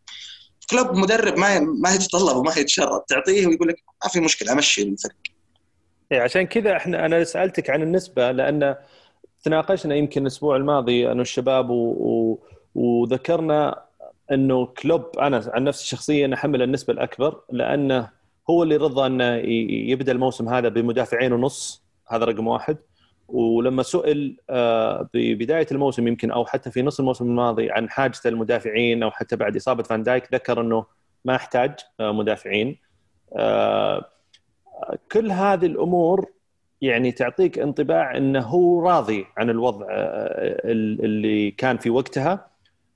كلوب 0.70 0.96
مدرب 0.96 1.38
ما 1.38 1.60
ما 1.60 1.94
يتطلب 1.94 2.36
وما 2.36 2.54
يتشرط 2.56 3.04
تعطيه 3.08 3.46
ويقول 3.46 3.68
لك 3.68 3.76
ما 4.04 4.10
في 4.10 4.20
مشكلة 4.20 4.52
أمشي 4.52 4.82
الفريق. 4.82 5.16
إيه 6.12 6.20
عشان 6.20 6.42
كذا 6.42 6.76
إحنا 6.76 7.06
أنا 7.06 7.24
سألتك 7.24 7.70
عن 7.70 7.82
النسبة 7.82 8.30
لأن 8.30 8.76
تناقشنا 9.44 9.94
يمكن 9.94 10.22
الأسبوع 10.22 10.56
الماضي 10.56 11.06
أنا 11.06 11.18
والشباب 11.18 11.70
و... 11.70 11.90
و... 11.90 12.38
وذكرنا 12.74 13.84
إنه 14.32 14.66
كلوب 14.66 15.18
أنا 15.18 15.50
عن 15.54 15.64
نفسي 15.64 15.86
شخصيا 15.86 16.34
أحمل 16.34 16.62
النسبة 16.62 16.92
الأكبر 16.92 17.40
لأنه 17.50 18.10
هو 18.50 18.62
اللي 18.62 18.76
رضى 18.76 19.06
إنه 19.06 19.34
يبدأ 19.90 20.12
الموسم 20.12 20.48
هذا 20.48 20.68
بمدافعين 20.68 21.32
ونص 21.32 21.84
هذا 22.08 22.24
رقم 22.24 22.46
واحد. 22.46 22.76
ولما 23.28 23.82
سئل 23.82 24.36
آه، 24.50 25.08
ببداية 25.14 25.66
الموسم 25.72 26.08
يمكن 26.08 26.30
أو 26.30 26.46
حتى 26.46 26.70
في 26.70 26.82
نص 26.82 27.00
الموسم 27.00 27.24
الماضي 27.24 27.70
عن 27.70 27.90
حاجته 27.90 28.28
المدافعين 28.28 29.02
أو 29.02 29.10
حتى 29.10 29.36
بعد 29.36 29.56
إصابة 29.56 29.82
فان 29.82 30.02
دايك 30.02 30.34
ذكر 30.34 30.60
إنه 30.60 30.84
ما 31.24 31.36
احتاج 31.36 31.74
آه، 32.00 32.12
مدافعين. 32.12 32.78
آه، 33.36 34.04
كل 35.12 35.30
هذه 35.30 35.66
الأمور 35.66 36.26
يعني 36.80 37.12
تعطيك 37.12 37.58
انطباع 37.58 38.16
إنه 38.16 38.40
هو 38.40 38.88
راضي 38.88 39.26
عن 39.36 39.50
الوضع 39.50 39.86
اللي 39.90 41.50
كان 41.50 41.78
في 41.78 41.90
وقتها. 41.90 42.51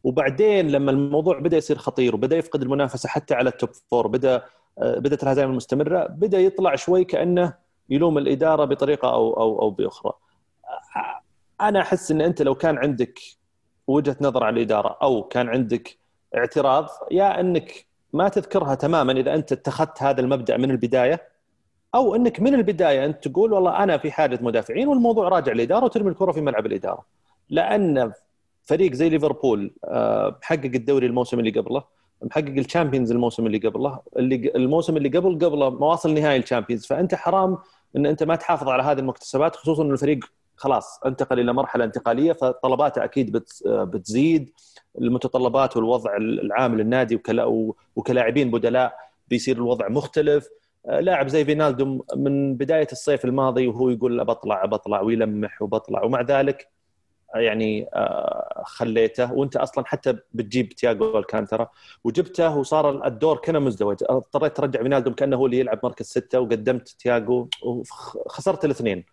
وبعدين 0.07 0.68
لما 0.68 0.90
الموضوع 0.90 1.38
بدأ 1.38 1.57
يصير 1.57 1.78
خطير 1.78 2.14
وبدأ 2.14 2.36
يفقد 2.36 2.62
المنافسة 2.62 3.09
حتى 3.09 3.34
على 3.34 3.48
ال 3.49 3.54
top 3.54 3.70
four 3.90 4.07
بدأ 4.07 4.42
آه، 4.78 4.98
بدأت 4.98 5.22
الهزائم 5.22 5.50
المستمرة 5.50 6.07
بدأ 6.07 6.38
يطلع 6.38 6.74
شوي 6.76 7.04
كأنه 7.04 7.54
يلوم 7.90 8.18
الإدارة 8.18 8.64
بطريقة 8.64 9.12
أو 9.12 9.40
أو 9.40 9.62
أو 9.62 9.70
بأخرى. 9.70 10.12
أنا 11.61 11.80
أحس 11.80 12.11
إن 12.11 12.20
أنت 12.20 12.42
لو 12.42 12.54
كان 12.54 12.78
عندك 12.78 13.20
وجهة 13.86 14.16
نظر 14.20 14.44
على 14.44 14.57
الإدارة 14.57 14.98
أو 15.02 15.22
كان 15.22 15.48
عندك 15.48 15.98
اعتراض 16.36 16.88
يا 17.11 17.40
إنك 17.40 17.86
ما 18.12 18.28
تذكرها 18.28 18.74
تماما 18.74 19.12
إذا 19.12 19.34
أنت 19.34 19.52
اتخذت 19.52 20.02
هذا 20.02 20.20
المبدأ 20.20 20.57
من 20.57 20.70
البداية 20.70 21.28
أو 21.94 22.14
إنك 22.14 22.40
من 22.40 22.54
البداية 22.54 23.04
أنت 23.04 23.28
تقول 23.28 23.52
والله 23.52 23.82
أنا 23.82 23.98
في 23.98 24.12
حاجة 24.12 24.38
مدافعين 24.42 24.88
والموضوع 24.88 25.28
راجع 25.28 25.52
الاداره 25.52 25.84
وترمي 25.84 26.11
الكرة 26.11 26.32
في 26.32 26.40
ملعب 26.40 26.66
الإدارة. 26.66 27.07
لأن 27.50 28.12
فريق 28.66 28.92
زي 28.92 29.08
ليفربول 29.08 29.74
آه، 29.84 30.38
محقق 30.42 30.70
الدوري 30.74 31.06
الموسم 31.06 31.38
اللي 31.38 31.50
قبله 31.50 31.84
محقق 32.22 32.54
الشامبيونز 32.58 33.10
الموسم 33.10 33.46
اللي 33.46 33.58
قبله 33.58 34.00
اللي 34.16 34.52
الموسم 34.54 34.96
اللي 34.96 35.08
قبل 35.08 35.46
قبله 35.46 35.70
مواصل 35.70 36.14
نهائي 36.14 36.36
الشامبيونز. 36.36 36.86
فأنت 36.86 37.14
حرام 37.14 37.58
إن 37.96 38.06
أنت 38.06 38.22
ما 38.22 38.36
تحافظ 38.36 38.68
على 38.68 38.82
هذه 38.82 38.98
المكتسبات 38.98 39.56
خصوصا 39.56 39.82
إن 39.82 39.90
الفريق 39.90 40.24
خلاص 40.56 41.00
انتقل 41.06 41.40
إلى 41.40 41.52
مرحلة 41.52 41.84
انتقالية 41.84 42.32
فطلباته 42.32 43.04
أكيد 43.04 43.42
بتزيد. 43.66 44.50
المتطلبات 44.98 45.76
والوضع 45.76 46.16
العام 46.16 46.76
للنادي 46.76 47.20
وكلاعبين 47.96 48.50
بدلاء 48.50 48.94
بيصير 49.28 49.56
الوضع 49.56 49.88
مختلف. 49.88 50.48
آه، 50.86 51.00
لاعب 51.00 51.28
زي 51.28 51.44
فينالدوم 51.44 52.02
من 52.16 52.54
بداية 52.54 52.88
الصيف 52.92 53.24
الماضي 53.24 53.66
وهو 53.66 53.90
يقول 53.90 54.24
بطلع 54.24 54.64
بطلع 54.64 55.00
ويلمح 55.00 55.62
وبطلع 55.62 56.04
ومع 56.04 56.22
ذلك 56.22 56.76
يعني 57.35 57.89
آه، 57.95 58.62
خليته. 58.66 59.33
وانت 59.33 59.57
أصلا 59.57 59.85
حتى 59.87 60.18
بتجيب 60.33 60.68
تياجو 60.68 61.18
ألكانتارا 61.18 61.68
وجبته 62.05 62.57
وصار 62.57 63.07
الدور 63.07 63.37
كان 63.37 63.62
مزدوج. 63.62 63.97
اضطريت 64.03 64.57
ترجع 64.57 64.83
فينالدوم 64.83 65.14
كأنه 65.14 65.37
هو 65.37 65.47
اللي 65.47 65.59
يلعب 65.59 65.81
مركز 65.83 66.07
ستة 66.07 66.41
وقدمت 66.41 66.89
تياجو 66.89 67.49
وخسرت 67.62 68.64
الاثنين. 68.64 69.05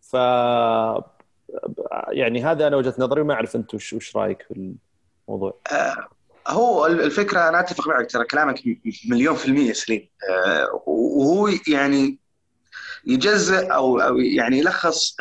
ف 0.00 0.14
يعني 2.08 2.44
هذا 2.44 2.66
أنا 2.66 2.76
وجهة 2.76 2.94
نظري 2.98 3.22
ما 3.22 3.34
أعرف 3.34 3.56
انت 3.56 3.74
وش, 3.74 3.92
وش 3.92 4.16
رأيك 4.16 4.42
في 4.42 4.74
الموضوع؟ 5.28 5.60
آه 5.72 6.08
هو 6.48 6.86
الفكرة 6.86 7.48
أنا 7.48 7.60
أتفق 7.60 7.88
معك 7.88 8.10
ترى 8.10 8.24
كلامك 8.24 8.62
مليون 9.10 9.34
في 9.34 9.48
المية 9.48 9.72
سليم. 9.72 10.08
آه 10.30 10.82
وهو 10.86 11.48
يعني 11.68 12.18
يجزء 13.06 13.74
أو 13.74 13.98
يعني 14.18 14.58
يلخص 14.58 15.16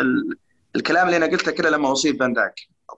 الكلام 0.75 1.05
اللي 1.05 1.17
أنا 1.17 1.25
قلته 1.25 1.51
كله 1.51 1.69
لما 1.69 1.91
أصيب 1.91 2.19
فان 2.19 2.33
داك 2.33 2.55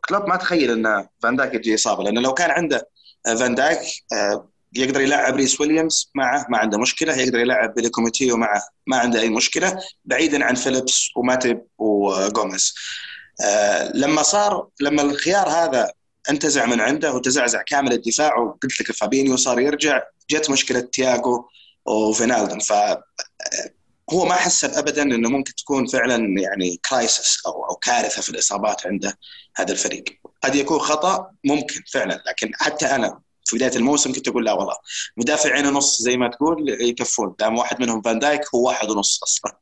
كلوب 0.09 0.29
ما 0.29 0.35
تخيل 0.35 0.71
إن 0.71 1.07
فان 1.23 1.35
داك 1.35 1.53
يجي 1.53 1.75
إصابة 1.75 2.03
لأنه 2.03 2.21
لو 2.21 2.33
كان 2.33 2.51
عنده 2.51 2.89
فان 3.25 3.55
داك 3.55 3.79
آه، 4.13 4.49
يقدر 4.73 5.01
يلعب 5.01 5.35
ريس 5.35 5.61
ويليامز 5.61 6.11
معه 6.15 6.45
ما 6.49 6.57
عنده 6.57 6.77
مشكلة. 6.77 7.15
يقدر 7.15 7.39
يلعب 7.39 7.73
بيلي 7.73 7.89
كوميتيو 7.89 8.37
معه 8.37 8.61
ما 8.87 8.97
عنده 8.97 9.19
أي 9.19 9.29
مشكلة 9.29 9.79
بعيدا 10.05 10.45
عن 10.45 10.55
فيليبس 10.55 11.09
وماتيب 11.15 11.61
وجوميز 11.77 12.73
آه، 13.43 13.91
لما 13.95 14.23
صار 14.23 14.67
لما 14.81 15.01
الخيار 15.01 15.49
هذا 15.49 15.91
انتزع 16.29 16.65
من 16.65 16.81
عنده 16.81 17.13
وتزعزع 17.13 17.61
كامل 17.61 17.93
الدفاع 17.93 18.37
وقلت 18.37 18.81
لك 18.81 18.91
فابينيو 18.91 19.35
صار 19.35 19.59
يرجع 19.59 20.03
جت 20.31 20.49
مشكلة 20.49 20.79
تياجو 20.79 21.45
وفينالدوم 21.85 22.59
ف 22.59 22.73
هو 24.13 24.25
ما 24.25 24.33
حسب 24.35 24.69
ابدا 24.69 25.01
إنه 25.01 25.29
ممكن 25.29 25.55
تكون 25.55 25.87
فعلا 25.87 26.41
يعني 26.41 26.79
crisis 26.89 27.45
أو 27.45 27.65
أو 27.65 27.75
كارثة 27.75 28.21
في 28.21 28.29
الإصابات 28.29 28.87
عنده 28.87 29.17
هذا 29.55 29.71
الفريق. 29.71 30.03
قد 30.43 30.55
يكون 30.55 30.79
خطأ 30.79 31.31
ممكن 31.43 31.81
فعلا 31.93 32.23
لكن 32.27 32.51
حتى 32.55 32.85
أنا 32.85 33.19
في 33.45 33.55
بداية 33.57 33.75
الموسم 33.75 34.13
كنت 34.13 34.27
أقول 34.27 34.45
لا 34.45 34.53
والله. 34.53 34.75
مدافعين 35.17 35.65
ونص 35.65 36.01
زي 36.01 36.17
ما 36.17 36.27
تقول 36.27 36.69
يكفون. 36.81 37.35
دام 37.39 37.57
واحد 37.57 37.81
منهم 37.81 38.01
فان 38.01 38.19
دايك 38.19 38.41
هو 38.55 38.67
واحد 38.67 38.89
ونص 38.89 39.23
أصلا. 39.23 39.57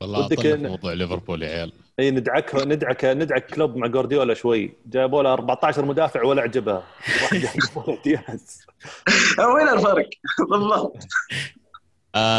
والله 0.00 0.24
ودك 0.26 0.46
موضوع 0.46 0.92
ليفربول 0.92 1.42
يا 1.42 1.48
عيال. 1.48 1.72
إي 2.00 2.10
ندعك 2.10 2.54
ندعك 2.54 3.04
ندعك 3.04 3.46
كلوب 3.46 3.76
مع 3.76 3.86
جوارديولا 3.86 4.34
شوي. 4.34 4.72
جابوا 4.86 5.22
له 5.22 5.32
14 5.32 5.84
مدافع 5.84 6.24
ولا 6.24 6.42
عجبها 6.42 6.86
واحد 7.22 7.48
دياز 8.04 8.66
وين 9.38 9.68
الفرق؟ 9.68 10.08
بالضبط 10.50 10.96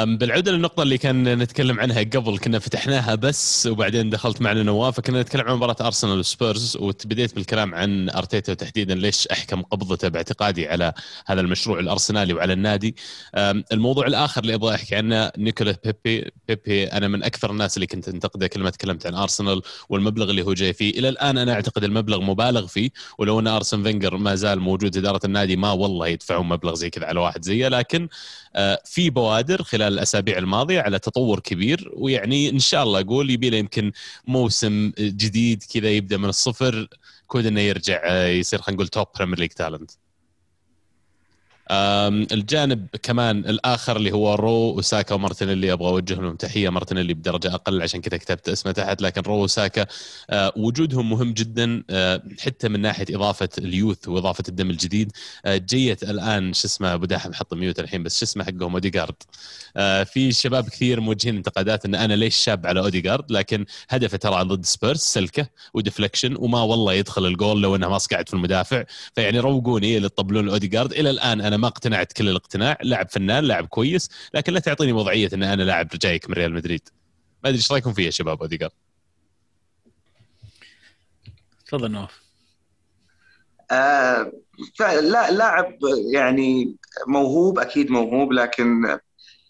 بالعودة 0.05 0.51
للنقطة 0.51 0.83
اللي 0.83 0.97
كان 0.97 1.39
نتكلم 1.39 1.79
عنها 1.79 1.99
قبل 1.99 2.37
كنا 2.37 2.59
فتحناها 2.59 3.15
بس 3.15 3.67
وبعدين 3.67 4.09
دخلت 4.09 4.41
معنا 4.41 4.63
نواف 4.63 4.95
فكنا 4.95 5.21
نتكلم 5.21 5.47
عن 5.47 5.55
مباراة 5.55 5.75
ارسنال 5.81 6.19
وسبيرز 6.19 6.77
وبديت 6.77 7.35
بالكلام 7.35 7.75
عن 7.75 8.09
أرتيتا 8.09 8.53
تحديدا 8.53 8.95
ليش 8.95 9.27
أحكم 9.27 9.61
قبضته 9.61 10.07
باعتقادي 10.07 10.67
على 10.67 10.93
هذا 11.25 11.41
المشروع 11.41 11.79
الأرسنالي 11.79 12.33
وعلى 12.33 12.53
النادي. 12.53 12.95
الموضوع 13.71 14.07
الآخر 14.07 14.41
اللي 14.41 14.53
أبغى 14.53 14.75
أحكي 14.75 14.95
عنه 14.95 15.31
نيكولا 15.37 15.75
بيبي 15.85 16.31
بيبي 16.47 16.85
أنا 16.87 17.07
من 17.07 17.23
أكثر 17.23 17.51
الناس 17.51 17.77
اللي 17.77 17.87
كنت 17.87 18.07
أنتقده 18.07 18.47
كل 18.47 18.63
ما 18.63 18.69
تكلمت 18.69 19.05
عن 19.05 19.15
ارسنال 19.15 19.61
والمبلغ 19.89 20.29
اللي 20.29 20.41
هو 20.41 20.53
جاي 20.53 20.73
فيه. 20.73 20.99
إلى 20.99 21.09
الآن 21.09 21.37
أنا 21.37 21.53
أعتقد 21.53 21.83
المبلغ 21.83 22.21
مبالغ 22.21 22.67
فيه 22.67 22.89
ولو 23.17 23.39
أن 23.39 23.47
ارسن 23.47 23.83
فينجر 23.83 24.17
ما 24.17 24.35
زال 24.35 24.59
موجود 24.59 24.97
إدارة 24.97 25.19
النادي 25.25 25.55
ما 25.55 25.71
والله 25.71 26.07
يدفعون 26.07 26.47
مبلغ 26.47 26.73
زي 26.75 26.89
كذا 26.89 27.05
على 27.05 27.19
واحد 27.19 27.43
زيه 27.43 27.67
لكن 27.67 28.07
آه، 28.55 28.81
في 28.85 29.09
بوادر 29.09 29.63
خلال 29.65 29.93
الأسابيع 29.93 30.37
الماضية 30.37 30.81
على 30.81 30.99
تطور 30.99 31.39
كبير 31.39 31.91
ويعني 31.95 32.49
إن 32.49 32.59
شاء 32.59 32.83
الله 32.83 32.99
أقول 32.99 33.29
يبي 33.29 33.49
له 33.49 33.57
يمكن 33.57 33.91
موسم 34.27 34.91
جديد 34.99 35.63
كذا 35.73 35.89
يبدأ 35.89 36.17
من 36.17 36.29
الصفر 36.29 36.87
كود 37.27 37.45
انه 37.45 37.61
يرجع 37.61 38.27
يصير 38.27 38.61
خلينا 38.61 38.75
نقول 38.77 38.87
top 38.87 39.07
Premier 39.15 39.39
League 39.39 39.49
talent 39.49 39.91
الجانب 41.71 42.87
كمان 43.03 43.37
الآخر 43.39 43.97
اللي 43.97 44.11
هو 44.11 44.35
رو 44.35 44.77
وساكا 44.77 45.15
ومارتينيلي 45.15 45.73
أبغى 45.73 45.87
أوجه 45.89 46.13
لهم 46.13 46.35
تحية. 46.35 46.69
مارتينيلي 46.69 47.13
بدرجة 47.13 47.55
أقل 47.55 47.81
عشان 47.81 48.01
كذا 48.01 48.17
كتبت 48.17 48.49
اسمه 48.49 48.71
تحت. 48.71 49.01
لكن 49.01 49.21
رو 49.21 49.43
وساكا 49.43 49.85
آه، 50.29 50.53
وجودهم 50.55 51.09
مهم 51.09 51.33
جدا 51.33 51.83
آه، 51.89 52.21
حتى 52.39 52.69
من 52.69 52.79
ناحية 52.79 53.05
إضافة 53.15 53.49
ال 53.57 53.66
youth 53.66 54.07
وإضافة 54.07 54.43
الدم 54.49 54.69
الجديد. 54.69 55.11
آه، 55.45 55.57
جيت 55.57 56.03
الآن 56.03 56.53
شو 56.53 56.67
اسمه 56.67 56.93
أبو 56.93 57.05
داحم 57.05 57.33
حط 57.33 57.53
mute 57.53 57.79
الحين 57.79 58.03
بس 58.03 58.19
شو 58.19 58.25
اسمه 58.25 58.43
حقهم؟ 58.43 58.73
اوديجارد 58.73 59.15
في 60.05 60.31
شباب 60.31 60.69
كثير 60.69 60.99
موجهين 61.01 61.35
انتقادات 61.35 61.85
إن 61.85 61.95
أنا 61.95 62.13
ليش 62.13 62.35
شاب 62.35 62.67
على 62.67 62.79
اوديجارد 62.79 63.31
لكن 63.31 63.65
هدفه 63.89 64.17
ترى 64.17 64.43
ضد 64.43 64.65
سبيرز 64.65 64.99
سلكه 64.99 65.47
و 65.73 65.79
deflection 65.79 66.35
وما 66.39 66.61
والله 66.61 66.93
يدخل 66.93 67.25
الجول 67.25 67.61
لو 67.61 67.75
إنه 67.75 67.89
ما 67.89 67.97
قاعد 67.97 68.27
في 68.29 68.33
المدافع. 68.33 68.83
فيعني 69.15 69.39
روقوني 69.39 69.97
اللي 69.97 70.09
تطبلون 70.09 70.49
اوديجارد 70.49 70.91
إلى 70.91 71.09
الآن 71.09 71.41
أنا 71.41 71.54
ما 71.57 71.67
اقتنعت 71.67 72.13
كل 72.13 72.29
الاقتناع 72.29 72.77
لاعب 72.81 73.09
فنان 73.09 73.43
لاعب 73.43 73.67
كويس 73.67 74.09
لكن 74.33 74.53
لا 74.53 74.59
تعطيني 74.59 74.91
وضعية 74.91 75.29
إن 75.33 75.43
أنا 75.43 75.63
لاعب 75.63 75.87
جايك 75.87 76.29
من 76.29 76.35
ريال 76.35 76.53
مدريد. 76.53 76.89
ما 77.43 77.49
أدري 77.49 77.57
إيش 77.57 77.71
رأيكم 77.71 77.93
فيه 77.93 78.05
يا 78.05 78.11
شباب 78.11 78.41
اوديجارد 78.41 78.71
تفضل 81.65 81.91
نواف. 81.91 82.21
آه 83.71 84.31
لا 84.79 85.31
لاعب 85.31 85.77
يعني 86.13 86.75
موهوب 87.07 87.59
أكيد 87.59 87.91
موهوب 87.91 88.31
لكن 88.31 88.97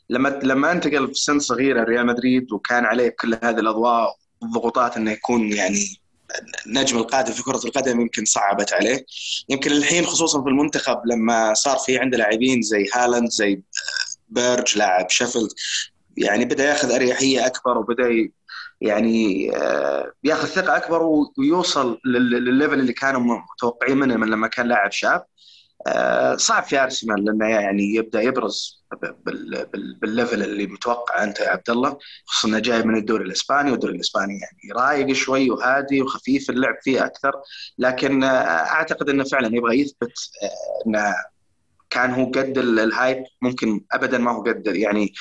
لما 0.09 0.29
لما 0.43 0.71
انتقل 0.71 1.07
في 1.07 1.13
سن 1.13 1.39
صغيره 1.39 1.83
ريال 1.83 2.05
مدريد 2.05 2.51
وكان 2.51 2.85
عليه 2.85 3.09
كل 3.19 3.37
هذه 3.43 3.59
الأضواء 3.59 4.15
والضغوطات 4.41 4.97
إنه 4.97 5.11
يكون 5.11 5.53
يعني 5.53 5.99
النجم 6.65 6.97
القادم 6.97 7.33
في 7.33 7.43
كرة 7.43 7.61
القدم 7.65 8.01
يمكن 8.01 8.25
صعبت 8.25 8.73
عليه. 8.73 9.05
يمكن 9.49 9.71
الحين 9.71 10.05
خصوصا 10.05 10.43
في 10.43 10.49
المنتخب 10.49 11.01
لما 11.05 11.53
صار 11.53 11.77
في 11.77 11.97
عنده 11.97 12.17
لاعبين 12.17 12.61
زي 12.61 12.85
هالاند 12.93 13.29
زي 13.29 13.61
بيرج 14.29 14.77
لاعب 14.77 15.09
شيفيلد 15.09 15.49
يعني 16.17 16.45
بدأ 16.45 16.63
ياخذ 16.63 16.91
أريحية 16.91 17.45
أكبر 17.45 17.77
وبدأ 17.77 18.29
يعني 18.81 19.51
آه، 19.57 20.13
ياخذ 20.23 20.47
ثقة 20.47 20.77
أكبر 20.77 21.25
ويوصل 21.37 21.99
للل 22.05 22.33
level 22.33 22.79
اللي 22.79 22.93
كانوا 22.93 23.39
متوقعين 23.55 23.97
منه 23.97 24.15
من 24.15 24.29
لما 24.29 24.47
كان 24.47 24.67
لاعب 24.67 24.91
شاب. 24.91 25.25
آه، 25.87 26.35
صعب 26.35 26.63
في 26.63 26.79
أرسنال 26.79 27.25
لأنه 27.25 27.49
يعني 27.49 27.95
يبدأ 27.95 28.21
يبرز 28.21 28.84
بال 30.01 30.13
level 30.13 30.43
اللي 30.43 30.67
متوقع 30.67 31.23
أنت 31.23 31.39
يا 31.39 31.49
عبد 31.49 31.69
الله 31.69 31.97
خصوصا 32.25 32.47
إنه 32.47 32.59
جاي 32.59 32.83
من 32.83 32.97
الدوري 32.97 33.23
الإسباني 33.23 33.71
والدوري 33.71 33.95
الإسباني 33.95 34.39
يعني 34.39 34.81
رايق 34.81 35.11
شوي 35.11 35.49
وهادي 35.49 36.01
وخفيف 36.01 36.49
اللعب 36.49 36.75
فيه 36.81 37.05
أكثر. 37.05 37.31
لكن 37.77 38.23
آه، 38.23 38.29
أعتقد 38.47 39.09
إنه 39.09 39.23
فعلا 39.23 39.55
يبغى 39.55 39.79
يثبت 39.79 40.13
إنه 40.87 41.15
كان 41.89 42.11
هو 42.11 42.25
قد 42.25 42.57
ال 42.57 42.70
hype 42.70 43.23
ممكن 43.41 43.81
ابدا 43.91 44.17
ما 44.17 44.31
هو 44.31 44.43
قد 44.43 44.67
يعني 44.67 45.13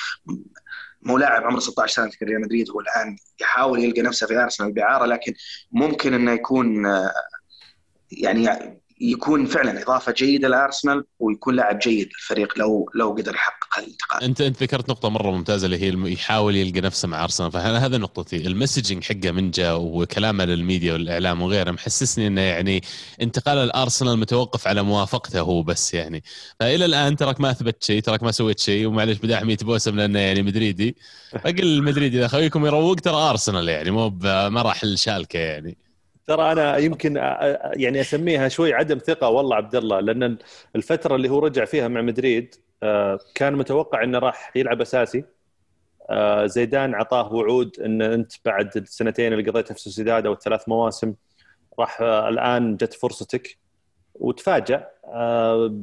مو 1.01 1.17
لاعب 1.17 1.43
عمره 1.43 1.59
16 1.59 1.95
سنة 1.95 2.09
في 2.09 2.25
ريال 2.25 2.41
مدريد 2.41 2.69
هو 2.69 2.79
الآن 2.79 3.17
يحاول 3.41 3.83
يلقى 3.83 4.01
نفسه 4.01 4.27
في 4.27 4.37
أرسنال 4.37 4.71
باعاره 4.71 5.05
لكن 5.05 5.33
ممكن 5.71 6.13
إنه 6.13 6.31
يكون 6.31 6.85
آه، 6.85 7.11
يعني 8.11 8.49
يكون 9.01 9.45
فعلا 9.45 9.83
إضافة 9.83 10.11
جيدة 10.11 10.47
لأرسنال 10.47 11.03
ويكون 11.19 11.55
لاعب 11.55 11.79
جيد 11.79 12.07
للفريق 12.07 12.59
لو 12.59 12.89
لو 12.95 13.11
قدر 13.11 13.35
يحقق 13.35 13.77
الانتقال. 13.77 14.23
أنت 14.23 14.41
أنت 14.41 14.63
ذكرت 14.63 14.89
نقطة 14.89 15.09
مرة 15.09 15.31
ممتازة 15.31 15.65
اللي 15.65 15.77
هي 15.77 16.13
يحاول 16.13 16.55
يلقى 16.55 16.81
نفسه 16.81 17.07
مع 17.07 17.23
أرسنال. 17.23 17.51
فهذا 17.51 17.97
نقطتي؟ 17.97 18.47
ال 18.47 18.53
messaging 18.53 19.03
حقه 19.03 19.31
من 19.31 19.51
جاء 19.51 19.81
وكلامه 19.81 20.45
للميديا 20.45 20.93
والإعلام 20.93 21.41
وغيره 21.41 21.71
محسسني 21.71 22.27
إنه 22.27 22.41
يعني 22.41 22.81
انتقال 23.21 23.57
الأرسنال 23.57 24.19
متوقف 24.19 24.67
على 24.67 24.83
موافقته 24.83 25.39
هو 25.39 25.63
بس 25.63 25.93
يعني. 25.93 26.23
فإلى 26.59 26.85
الآن 26.85 27.15
تراك 27.15 27.41
ما 27.41 27.51
أثبت 27.51 27.83
شيء 27.83 28.01
تراك 28.01 28.23
ما 28.23 28.31
سويت 28.31 28.59
شيء 28.59 28.87
ومعلش 28.87 29.17
بداح 29.17 29.43
ميت 29.43 29.63
بوسم 29.63 29.95
لأنه 29.95 30.19
يعني 30.19 30.41
مدريدي. 30.41 30.95
أقل 31.33 31.63
المدريدي 31.63 32.19
إذا 32.19 32.27
خويكم 32.27 32.65
يروق 32.65 32.95
ترى 32.95 33.15
أرسنال 33.15 33.69
يعني 33.69 33.91
مو 33.91 34.09
ما 34.49 34.61
راح 34.61 34.83
الشالكه 34.83 35.39
يعني. 35.39 35.84
ترى 36.27 36.51
أنا 36.51 36.77
يمكن 36.77 37.15
يعني 37.73 38.01
أسميها 38.01 38.47
شوي 38.47 38.73
عدم 38.73 38.97
ثقة 38.97 39.29
والله 39.29 39.55
عبد 39.55 39.75
الله 39.75 39.99
لأن 39.99 40.37
الفترة 40.75 41.15
اللي 41.15 41.29
هو 41.29 41.39
رجع 41.39 41.65
فيها 41.65 41.87
مع 41.87 42.01
مدريد 42.01 42.55
كان 43.35 43.53
متوقع 43.55 44.03
إنه 44.03 44.19
راح 44.19 44.51
يلعب 44.55 44.81
أساسي. 44.81 45.23
زيدان 46.45 46.93
اعطاه 46.93 47.33
وعود 47.33 47.79
إن 47.79 48.01
أنت 48.01 48.31
بعد 48.45 48.77
السنتين 48.77 49.33
اللي 49.33 49.49
قضيتها 49.51 49.73
في 49.73 49.79
سوسيداد 49.79 50.25
أو 50.25 50.33
الثلاث 50.33 50.69
مواسم 50.69 51.13
راح 51.79 52.01
الآن 52.01 52.77
جت 52.77 52.93
فرصتك 52.93 53.57
وتفاجأ. 54.15 54.87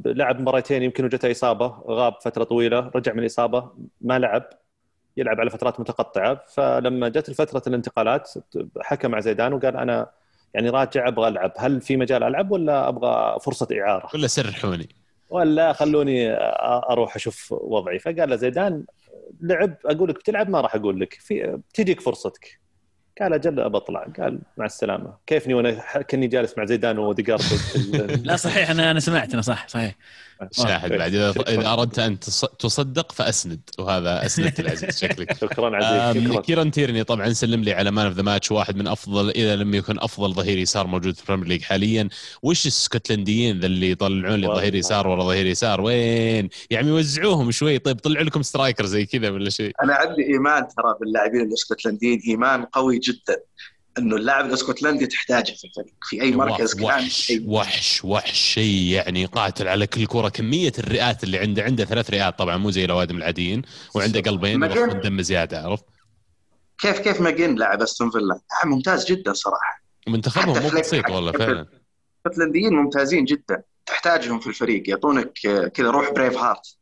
لعب 0.05 0.41
مباراتين 0.41 0.83
يمكن 0.83 1.05
وجته 1.05 1.31
إصابة 1.31 1.67
غاب 1.87 2.13
فترة 2.21 2.43
طويلة 2.43 2.91
رجع 2.95 3.13
من 3.13 3.19
الإصابة 3.19 3.71
ما 4.01 4.19
لعب 4.19 4.49
يلعب 5.17 5.39
على 5.39 5.49
فترات 5.49 5.79
متقطعة. 5.79 6.43
فلما 6.47 7.09
جت 7.09 7.31
فتره 7.31 7.63
الانتقالات 7.67 8.31
حكى 8.81 9.07
مع 9.07 9.19
زيدان 9.19 9.53
وقال 9.53 9.77
أنا 9.77 10.09
يعني 10.53 10.69
راجع 10.69 11.07
أبغى 11.07 11.27
ألعب. 11.27 11.51
هل 11.57 11.81
في 11.81 11.97
مجال 11.97 12.23
ألعب 12.23 12.51
ولا 12.51 12.87
أبغى 12.89 13.39
فرصة 13.39 13.67
إعارة؟ 13.71 14.09
ولا 14.13 14.27
سرحوني. 14.27 14.89
ولا 15.29 15.73
خلوني 15.73 16.33
أروح 16.89 17.15
أشوف 17.15 17.51
وضعي. 17.51 17.99
فقال 17.99 18.29
له 18.29 18.35
زيدان 18.35 18.83
لعب 19.41 19.75
أقول 19.85 20.09
لك 20.09 20.15
بتلعب؟ 20.15 20.49
ما 20.49 20.61
راح 20.61 20.75
أقول 20.75 20.99
لك. 20.99 21.13
في 21.13 21.59
بتجيك 21.69 22.01
فرصتك. 22.01 22.59
قال 23.21 23.33
أجل 23.33 23.69
بطلع 23.69 24.07
قال 24.19 24.39
مع 24.57 24.65
السلامة. 24.65 25.13
كيفني 25.27 25.53
وأنا 25.53 26.01
كني 26.01 26.27
جالس 26.27 26.57
مع 26.57 26.65
زيدان 26.65 26.99
وديجارد 26.99 27.41
لا 28.23 28.35
صحيح 28.35 28.69
أنا 28.69 28.91
أنا 28.91 28.99
سمعت 28.99 29.33
أنا 29.33 29.41
صح 29.41 29.67
صحيح. 29.67 29.95
شاهد 30.51 30.93
بعد. 30.93 31.15
إذا 31.15 31.33
إذا 31.47 31.73
أردت 31.73 31.99
أن 31.99 32.19
تصدق 32.59 33.11
فأسند 33.11 33.59
وهذا 33.79 34.25
اسندت 34.25 34.59
العزيز 34.59 34.99
شكلك. 34.99 35.37
شكرا 35.41 35.85
عزيز 35.85 36.37
كيران 36.37 36.71
تيرني 36.71 37.03
طبعا 37.03 37.33
سلم 37.33 37.63
لي 37.63 37.73
على 37.73 37.91
man 37.91 38.05
of 38.05 38.15
the 38.15 38.21
match 38.21 38.51
واحد 38.51 38.75
من 38.75 38.87
أفضل 38.87 39.29
إذا 39.29 39.55
لم 39.55 39.75
يكن 39.75 39.99
أفضل 39.99 40.33
ظهير 40.33 40.57
يسار 40.57 40.87
موجود 40.87 41.15
في 41.15 41.21
البريمير 41.21 41.47
ليج 41.47 41.61
حاليا. 41.61 42.09
وش 42.43 42.65
السكوتلنديين 42.65 43.59
ذا 43.59 43.65
اللي 43.65 43.91
يطلعون 43.91 44.35
لي 44.39 44.47
ظهير 44.47 44.75
يسار 44.75 45.07
ورا 45.07 45.23
ظهير 45.23 45.45
يسار؟ 45.45 45.81
وين؟ 45.81 46.49
يعني 46.69 46.91
وزعوهم 46.91 47.51
شوي. 47.51 47.79
طيب 47.79 47.99
طلعوا 47.99 48.25
لكم 48.25 48.41
striker 48.41 48.85
زي 48.85 49.05
كذا 49.05 49.29
ولا 49.29 49.49
شيء؟ 49.49 49.73
أنا 49.83 49.93
عندي 49.93 50.23
إيمان 50.23 50.67
ترى 50.77 50.95
باللاعبين 50.99 51.41
الإسكتلنديين 51.41 52.21
إيمان 52.27 52.65
قوي 52.65 52.99
جدا. 52.99 53.37
إنه 53.99 54.15
اللاعب 54.15 54.45
الإسكتلندي 54.45 55.07
تحتاجه 55.07 55.51
في 55.51 55.67
الفريق. 55.67 55.93
في 56.01 56.21
أي 56.21 56.31
مركز 56.31 56.73
كان 56.73 56.83
وحش 56.85 57.33
وحش 57.45 58.05
وحش 58.05 58.39
شيء 58.39 58.83
يعني 58.83 59.25
قاتل 59.25 59.67
على 59.67 59.87
كل 59.87 60.05
كرة. 60.05 60.29
كمية 60.29 60.71
الرئات 60.79 61.23
اللي 61.23 61.37
عنده 61.37 61.63
عنده 61.63 61.85
ثلاث 61.85 62.09
رئات 62.09 62.39
طبعا 62.39 62.57
مو 62.57 62.71
زي 62.71 62.85
الأوادم 62.85 63.17
العاديين 63.17 63.61
وعنده 63.95 64.21
قلبين 64.21 64.59
دم 65.03 65.21
زيادة 65.21 65.61
عرفت؟ 65.61 65.85
كيف 66.77 66.99
كيف 66.99 67.21
ماجين 67.21 67.55
لاعب 67.55 67.81
أستون 67.81 68.11
فيلا؟ 68.11 68.39
ممتاز 68.65 69.05
جدا 69.05 69.33
صراحة. 69.33 69.83
منتخبهم 70.07 70.63
مو 70.63 70.69
بسيط 70.79 71.09
والله 71.09 71.31
فعلا. 71.31 71.67
الإسكتلنديين 72.25 72.73
ممتازين 72.73 73.25
جدا. 73.25 73.61
تحتاجهم 73.85 74.39
في 74.39 74.47
الفريق. 74.47 74.89
يعطونك 74.89 75.31
كذا 75.73 75.89
روح 75.89 76.11
Braveheart 76.11 76.77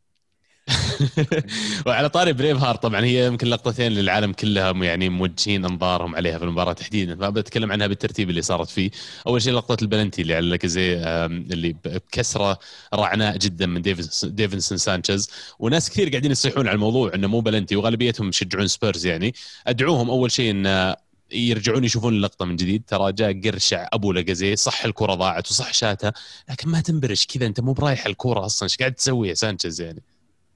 وعلى 1.86 2.10
طاري 2.10 2.34
Braveheart 2.34 2.84
طبعا 2.84 3.06
هي 3.06 3.26
يمكن 3.28 3.48
لقطتين 3.48 3.92
للعالم 3.92 4.34
كلها 4.34 4.72
يعني 4.72 5.10
موجهين 5.10 5.66
انظارهم 5.66 6.16
عليها 6.16 6.38
في 6.38 6.44
المباراة 6.44 6.74
تحديدا. 6.74 7.16
ما 7.16 7.30
بتكلم 7.30 7.72
عنها 7.72 7.88
بالترتيب 7.88 8.30
اللي 8.30 8.42
صارت 8.42 8.70
فيه. 8.70 8.92
أول 9.28 9.42
شيء 9.42 9.54
لقطة 9.54 9.78
البلنتي 9.82 10.22
اللي 10.22 10.36
على 10.36 10.60
زي 10.64 10.94
اللي 10.96 11.76
بكسرة 11.86 12.60
رعناء 12.94 13.38
جدا 13.38 13.66
من 13.66 13.82
ديفنسون 14.24 14.78
سانشيز. 14.78 15.30
وناس 15.60 15.90
كثير 15.90 16.10
قاعدين 16.10 16.32
يصيحون 16.32 16.68
على 16.68 16.76
الموضوع 16.76 17.12
إنه 17.16 17.28
مو 17.28 17.40
بلنتي 17.40 17.76
وغالبيتهم 17.76 18.30
يشجعون 18.30 18.68
سبيرز 18.68 19.06
يعني. 19.06 19.34
أدعوهم 19.68 20.10
أول 20.10 20.32
شيء 20.32 20.52
إن 20.52 20.96
يرجعون 21.32 21.84
يشوفون 21.84 22.14
اللقطة 22.14 22.46
من 22.46 22.56
جديد. 22.56 22.84
ترى 22.88 23.12
جاء 23.12 23.42
قرشع 23.42 23.88
أبو 23.94 24.12
لقزي 24.14 24.56
صح 24.56 24.86
الكرة 24.86 25.14
ضاعت 25.14 25.52
وصح 25.52 25.74
شاتها 25.74 26.14
لكن 26.50 26.70
ما 26.70 26.82
تنبرش 26.82 27.26
كذا 27.26 27.46
أنت 27.46 27.60
مو 27.60 27.74
برايح 27.74 28.06
الكرة 28.06 28.46
أصلا. 28.46 28.70
إيش 28.70 28.78
قاعد 28.78 28.94
تسوي 28.94 29.30
يا 29.30 29.34
سانشيز 29.34 29.82
يعني؟ 29.82 30.04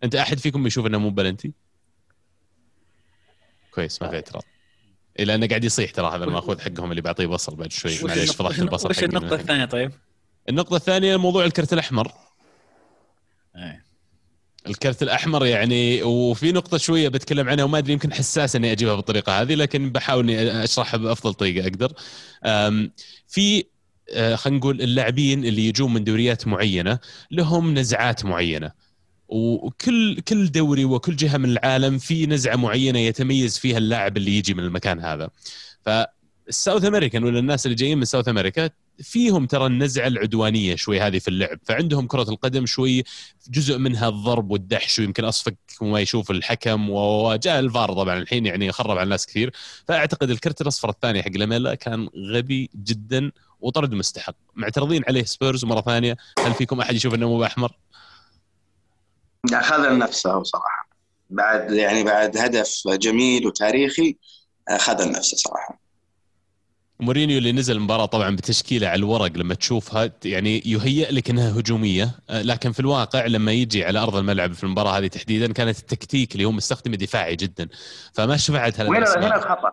أنت 0.03 0.15
أحد 0.15 0.39
فيكم 0.39 0.67
يشوف 0.67 0.85
إنه 0.85 0.97
مو 0.97 1.09
بلنتي؟ 1.09 1.53
كويس 3.71 4.01
ما 4.01 4.09
في 4.09 4.15
اعتراض 4.15 4.43
إلى 5.19 5.35
إنه 5.35 5.47
قاعد 5.47 5.63
يصيح 5.63 5.91
ترى 5.91 6.15
هذا 6.15 6.23
المأخوذ 6.23 6.59
حقهم 6.61 6.91
اللي 6.91 7.01
بعطيه 7.01 7.25
بصل 7.25 7.55
بعد 7.55 7.71
شوي 7.71 7.99
معليش 8.03 8.31
فضحت 8.31 8.59
البصل 8.59 8.89
وش 8.89 9.03
النقطة 9.03 9.35
الثانية 9.35 9.65
طيب؟ 9.65 9.91
النقطة 10.49 10.75
الثانية 10.75 11.17
موضوع 11.17 11.45
الكرت 11.45 11.73
الأحمر 11.73 12.11
أيه. 13.55 13.85
الكرت 14.67 15.03
الأحمر 15.03 15.45
يعني 15.45 16.03
وفي 16.03 16.51
نقطة 16.51 16.77
شوية 16.77 17.07
بتكلم 17.07 17.49
عنها 17.49 17.63
وما 17.63 17.77
أدري 17.77 17.93
يمكن 17.93 18.13
حساس 18.13 18.55
إني 18.55 18.71
أجيبها 18.71 18.95
بالطريقة 18.95 19.41
هذه 19.41 19.55
لكن 19.55 19.91
بحاول 19.91 20.29
إني 20.29 20.63
أشرحها 20.63 20.97
بأفضل 20.97 21.33
طريقة 21.33 21.67
أقدر 21.67 21.93
في 23.27 23.65
آه، 24.13 24.35
خلينا 24.35 24.59
نقول 24.59 24.81
اللاعبين 24.81 25.45
اللي 25.45 25.67
يجون 25.67 25.93
من 25.93 26.03
دوريات 26.03 26.47
معينة 26.47 26.99
لهم 27.31 27.73
نزعات 27.73 28.25
معينة 28.25 28.71
وكل 29.27 30.19
كل 30.19 30.51
دوري 30.51 30.85
وكل 30.85 31.15
جهة 31.15 31.37
من 31.37 31.49
العالم 31.49 31.97
في 31.97 32.25
نزعة 32.25 32.55
معينة 32.55 32.99
يتميز 32.99 33.57
فيها 33.57 33.77
اللاعب 33.77 34.17
اللي 34.17 34.37
يجي 34.37 34.53
من 34.53 34.63
المكان 34.63 34.99
هذا. 34.99 35.29
فال 35.85 36.14
South 36.14 36.85
American 36.85 37.23
ولا 37.23 37.39
الناس 37.39 37.65
اللي 37.65 37.75
جايين 37.75 37.97
من 37.97 38.05
South 38.05 38.27
America 38.27 38.69
فيهم 38.99 39.45
ترى 39.45 39.65
النزعة 39.65 40.07
العدوانية 40.07 40.75
شوي 40.75 41.01
هذه 41.01 41.19
في 41.19 41.27
اللعب. 41.27 41.59
فعندهم 41.63 42.07
كرة 42.07 42.29
القدم 42.29 42.65
شوي 42.65 43.03
جزء 43.49 43.77
منها 43.77 44.09
الضرب 44.09 44.51
والدحش 44.51 44.99
ويمكن 44.99 45.25
أصفق 45.25 45.53
وما 45.81 45.99
يشوف 45.99 46.31
الحكم 46.31 46.89
وجاء 46.89 47.59
الفار 47.59 47.93
طبعا 47.93 48.17
الحين 48.19 48.45
يعني 48.45 48.71
خرب 48.71 48.91
على 48.91 49.03
الناس 49.03 49.25
كثير. 49.25 49.53
فأعتقد 49.87 50.29
الكرت 50.29 50.61
الأصفر 50.61 50.89
الثاني 50.89 51.23
حق 51.23 51.31
لاميلا 51.31 51.75
كان 51.75 52.09
غبي 52.31 52.69
جدا 52.75 53.31
وطرد 53.59 53.93
مستحق. 53.93 54.35
معترضين 54.55 55.03
عليه 55.07 55.23
سبيرز 55.23 55.65
مرة 55.65 55.81
ثانية. 55.81 56.17
هل 56.39 56.53
فيكم 56.53 56.79
أحد 56.79 56.95
يشوف 56.95 57.13
إنه 57.13 57.27
مو 57.27 57.37
بأحمر؟ 57.37 57.71
أخذ 59.53 59.89
لنفسه 59.89 60.43
صراحة. 60.43 60.89
بعد 61.29 61.71
يعني 61.71 62.03
بعد 62.03 62.37
هدف 62.37 62.81
جميل 62.87 63.47
وتاريخي 63.47 64.15
أخذ 64.67 65.05
لنفسه 65.05 65.37
صراحة. 65.37 65.85
مورينيو 66.99 67.37
اللي 67.37 67.51
نزل 67.51 67.75
المباراة 67.75 68.05
طبعا 68.05 68.35
بتشكيلة 68.35 68.87
على 68.87 68.99
الورق 68.99 69.31
لما 69.37 69.53
تشوفها 69.53 70.11
يعني 70.25 70.63
يهيئ 70.65 71.11
لك 71.11 71.29
إنها 71.29 71.59
هجومية 71.59 72.11
لكن 72.29 72.71
في 72.71 72.79
الواقع 72.79 73.25
لما 73.25 73.51
يجي 73.51 73.85
على 73.85 73.99
أرض 73.99 74.15
الملعب 74.15 74.53
في 74.53 74.63
المباراة 74.63 74.97
هذه 74.97 75.07
تحديدا 75.07 75.53
كانت 75.53 75.79
التكتيك 75.79 76.33
اللي 76.33 76.45
هو 76.45 76.51
مستخدمه 76.51 76.95
دفاعي 76.95 77.35
جدا 77.35 77.67
فما 78.13 78.37
شفعت 78.37 78.79
هذا 78.79 78.89
هنا 78.89 79.35
الخطأ؟ 79.35 79.71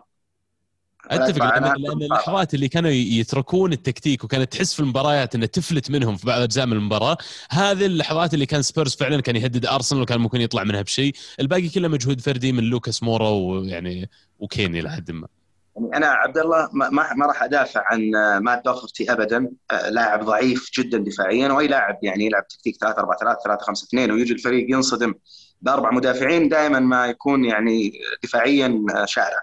أتفق. 1.11 1.59
لأن 1.59 2.01
اللحظات 2.01 2.53
اللي 2.53 2.67
كانوا 2.67 2.89
يتركون 2.91 3.73
التكتيك 3.73 4.23
وكانت 4.23 4.53
تحس 4.53 4.73
في 4.73 4.79
المباريات 4.79 5.35
انها 5.35 5.47
تفلت 5.47 5.91
منهم 5.91 6.15
في 6.15 6.27
بعض 6.27 6.41
أجزاء 6.41 6.65
من 6.65 6.73
المباراة 6.73 7.17
هذه 7.49 7.85
اللحظات 7.85 8.33
اللي 8.33 8.45
كان 8.45 8.61
سبيرز 8.61 8.95
فعلا 8.95 9.21
كان 9.21 9.35
يهدد 9.35 9.65
أرسنال 9.65 10.01
وكان 10.01 10.19
ممكن 10.19 10.41
يطلع 10.41 10.63
منها 10.63 10.81
بشيء. 10.81 11.13
الباقي 11.39 11.69
كله 11.69 11.87
مجهود 11.87 12.21
فردي 12.21 12.51
من 12.51 12.63
لوكاس 12.63 13.03
مورا 13.03 13.29
ويعني 13.29 14.09
وكيني 14.39 14.81
لحد 14.81 15.11
ما. 15.11 15.27
يعني 15.75 15.97
أنا 15.97 16.07
عبد 16.07 16.37
الله 16.37 16.69
ما 16.73 16.89
ما 16.89 17.25
راح 17.25 17.43
أدافع 17.43 17.83
عن 17.85 18.11
مات 18.41 18.61
دوهرتي 18.65 19.11
ابدا. 19.11 19.51
لاعب 19.89 20.25
ضعيف 20.25 20.69
جدا 20.79 20.97
دفاعيا 20.97 21.51
وأي 21.51 21.67
لاعب 21.67 21.97
يعني 22.03 22.25
يلعب 22.25 22.47
تكتيك 22.47 22.77
3 22.81 22.99
4 22.99 23.17
3 23.17 23.39
3 23.43 23.65
5 23.65 23.85
2 23.85 24.11
ويجي 24.11 24.33
الفريق 24.33 24.65
ينصدم 24.69 25.13
بأربع 25.61 25.91
مدافعين 25.91 26.49
دائما 26.49 26.79
ما 26.79 27.05
يكون 27.05 27.45
يعني 27.45 27.93
دفاعيا 28.23 28.85
شارع 29.05 29.39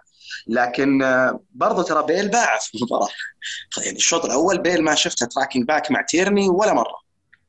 لكن 0.47 1.01
برضه 1.55 1.83
ترى 1.83 2.03
بيل 2.07 2.29
باع 2.29 2.59
في 2.59 2.75
المباراه 2.75 3.09
يعني 3.85 3.97
الشوط 3.97 4.25
الأول 4.25 4.59
بيل 4.59 4.83
ما 4.83 4.95
شفته 4.95 5.27
tracking 5.27 5.65
back 5.67 5.91
مع 5.91 6.03
تيرني 6.03 6.49
ولا 6.49 6.73
مرة 6.73 7.01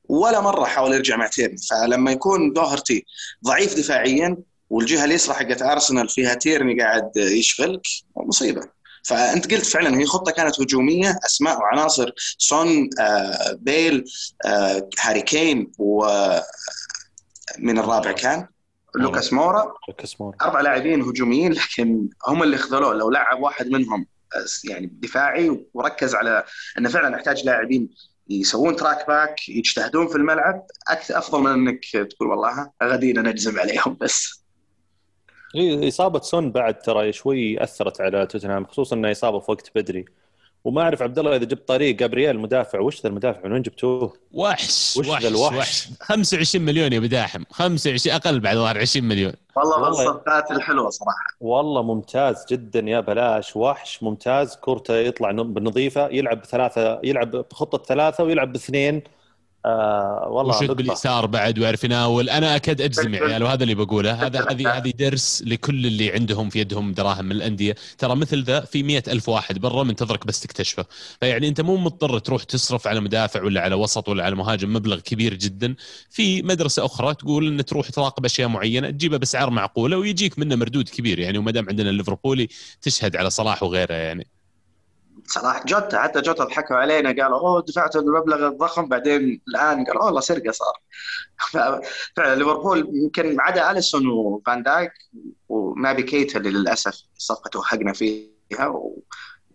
ولا 0.09 0.41
مرة 0.41 0.65
حاول 0.65 0.93
يرجع 0.93 1.15
مع 1.15 1.27
تيرني. 1.27 1.57
فلما 1.69 2.11
يكون 2.11 2.53
دوهرتي 2.53 3.05
ضعيف 3.45 3.77
دفاعيا 3.77 4.37
والجهة 4.69 5.05
اليسرى 5.05 5.35
حقت 5.35 5.61
ارسنال 5.61 6.09
فيها 6.09 6.33
تيرني 6.33 6.81
قاعد 6.81 7.11
يشغلك 7.17 7.81
مصيبة. 8.17 8.61
فأنت 9.03 9.53
قلت 9.53 9.65
فعلا 9.65 9.99
هي 9.99 10.05
خطة 10.05 10.31
كانت 10.31 10.61
هجومية 10.61 11.19
أسماء 11.25 11.59
وعناصر 11.59 12.11
سون 12.37 12.89
آه 12.99 13.57
بيل 13.59 14.03
آه 14.45 14.89
هاري 14.99 15.21
كين 15.21 15.71
و 15.79 16.07
من 17.59 17.79
الرابع 17.79 18.11
كان. 18.11 18.47
لوكاس 18.95 19.33
مورا. 19.33 19.73
لوكاس 19.87 20.21
مورا. 20.21 20.37
أربع 20.41 20.61
لاعبين 20.61 21.01
هجوميين 21.01 21.53
لكن 21.53 22.09
هم 22.27 22.43
اللي 22.43 22.57
خذلوه 22.57 22.93
لو 22.93 23.09
لعب 23.09 23.41
واحد 23.41 23.67
منهم 23.67 24.07
يعني 24.69 24.85
دفاعي 24.93 25.65
وركز 25.73 26.15
على 26.15 26.43
إنه 26.77 26.89
فعلا 26.89 27.09
نحتاج 27.09 27.45
لاعبين 27.45 27.89
يسوون 28.29 28.75
track 28.75 29.07
back 29.07 29.49
يجتهدون 29.49 30.07
في 30.07 30.15
الملعب 30.15 30.65
أكثر 30.87 31.17
أفضل 31.17 31.41
من 31.41 31.51
إنك 31.51 31.85
تقول 31.85 32.29
والله 32.29 32.71
غدينا 32.83 33.21
نهجم 33.21 33.59
عليهم 33.59 33.97
بس. 34.01 34.41
إصابة 35.87 36.19
سون 36.19 36.51
بعد 36.51 36.79
ترى 36.79 37.13
شوي 37.13 37.63
أثرت 37.63 38.01
على 38.01 38.25
توتنهام 38.25 38.65
خصوصا 38.65 38.95
إنها 38.95 39.11
إصابة 39.11 39.39
في 39.39 39.51
وقت 39.51 39.71
بدري. 39.75 40.05
وما 40.65 40.81
أعرف 40.81 41.01
عبد 41.01 41.19
الله 41.19 41.35
إذا 41.35 41.45
جبت 41.45 41.67
طريق 41.67 41.95
جابرييل 41.95 42.39
مدافع 42.39 42.79
وش 42.79 43.01
ذا 43.01 43.09
المدافع؟ 43.09 43.39
من 43.45 43.51
وين 43.51 43.61
جبتوه؟ 43.61 44.13
وحش 44.31 44.97
وش 44.97 45.07
وحش, 45.07 45.25
الوحش؟ 45.25 45.57
وحش. 45.57 45.87
25 45.99 46.65
مليون 46.65 46.93
يا 46.93 46.99
بداحم 46.99 47.43
25 47.51 48.15
أقل 48.15 48.39
بعد 48.39 48.55
ظهر 48.55 48.77
20 48.77 49.07
مليون. 49.07 49.33
والله 49.55 49.79
من 49.79 49.87
الصفقات 49.87 50.51
الحلوه 50.51 50.89
صراحة. 50.89 51.25
والله 51.41 51.81
ممتاز 51.83 52.45
جدا 52.49 52.79
يا 52.79 52.99
بلاش. 52.99 53.55
وحش 53.55 54.03
ممتاز. 54.03 54.55
كورته 54.55 54.95
يطلع 54.95 55.31
بالنظيفة 55.31 56.07
يلعب 56.07 56.41
بثلاثة 56.41 56.99
يلعب 57.03 57.31
بخطة 57.31 57.83
ثلاثة 57.83 58.23
ويلعب 58.23 58.51
باثنين. 58.51 59.01
آه 59.65 60.27
والله 60.29 60.57
وشد 60.57 60.71
باليسار 60.71 61.25
بعد 61.25 61.59
ويعرف 61.59 61.83
يناول؟ 61.83 62.29
أنا 62.29 62.55
أكاد 62.55 62.81
أجزم 62.81 63.13
يا 63.13 63.21
عيال 63.23 63.43
وهذا 63.43 63.63
اللي 63.63 63.75
بقوله. 63.75 64.13
هذا 64.13 64.45
هذه 64.51 64.77
هذه 64.77 64.89
درس 64.99 65.43
لكل 65.47 65.85
اللي 65.85 66.11
عندهم 66.11 66.49
في 66.49 66.59
يدهم 66.59 66.93
دراهم 66.93 67.25
من 67.25 67.31
الأندية. 67.31 67.75
ترى 67.97 68.15
مثل 68.15 68.43
ذا 68.43 68.59
في 68.59 68.83
مئة 68.83 69.03
ألف 69.11 69.29
واحد 69.29 69.59
برا 69.59 69.83
منتظرك 69.83 70.25
بس 70.27 70.39
تكتشفه. 70.39 70.85
فيعني 71.19 71.47
أنت 71.47 71.61
مو 71.61 71.77
مضطر 71.77 72.19
تروح 72.19 72.43
تصرف 72.43 72.87
على 72.87 72.99
مدافع 72.99 73.43
ولا 73.43 73.61
على 73.61 73.75
وسط 73.75 74.09
ولا 74.09 74.23
على 74.23 74.35
مهاجم 74.35 74.73
مبلغ 74.73 74.99
كبير 74.99 75.33
جدا. 75.33 75.75
في 76.09 76.41
مدرسة 76.41 76.85
أخرى 76.85 77.13
تقول 77.13 77.47
إن 77.47 77.65
تروح 77.65 77.89
تراقب 77.89 78.25
أشياء 78.25 78.47
معينة 78.47 78.89
تجيبها 78.89 79.17
بأسعار 79.17 79.49
معقولة 79.49 79.97
ويجيك 79.97 80.39
منه 80.39 80.55
مردود 80.55 80.89
كبير. 80.89 81.19
يعني 81.19 81.37
وما 81.37 81.51
دام 81.51 81.69
عندنا 81.69 81.89
الليفربولي 81.89 82.47
تشهد 82.81 83.15
على 83.15 83.29
صلاح 83.29 83.63
وغيره 83.63 83.93
يعني. 83.93 84.40
صراحة 85.31 85.63
جوتا 85.65 86.01
حتى 86.01 86.21
جوتا 86.21 86.43
ضحكوا 86.43 86.75
علينا 86.75 87.09
قالوا 87.09 87.39
أوه 87.39 87.61
دفعت 87.61 87.95
المبلغ 87.95 88.47
الضخم. 88.47 88.85
بعدين 88.85 89.41
الآن 89.47 89.85
قالوا 89.85 90.03
والله 90.03 90.21
سرقة 90.21 90.51
صار. 90.51 90.73
فعلا 92.15 92.35
ليفربول 92.35 92.89
يمكن 92.93 93.35
ما 93.35 93.43
عدا 93.43 93.71
أليسون 93.71 94.07
وفان 94.07 94.63
دايك 94.63 94.91
ونابي 95.49 96.03
كيتا 96.03 96.39
اللي 96.39 96.49
للأسف 96.49 97.01
صفقه 97.17 97.49
توهقنا 97.49 97.93
فيها 97.93 98.81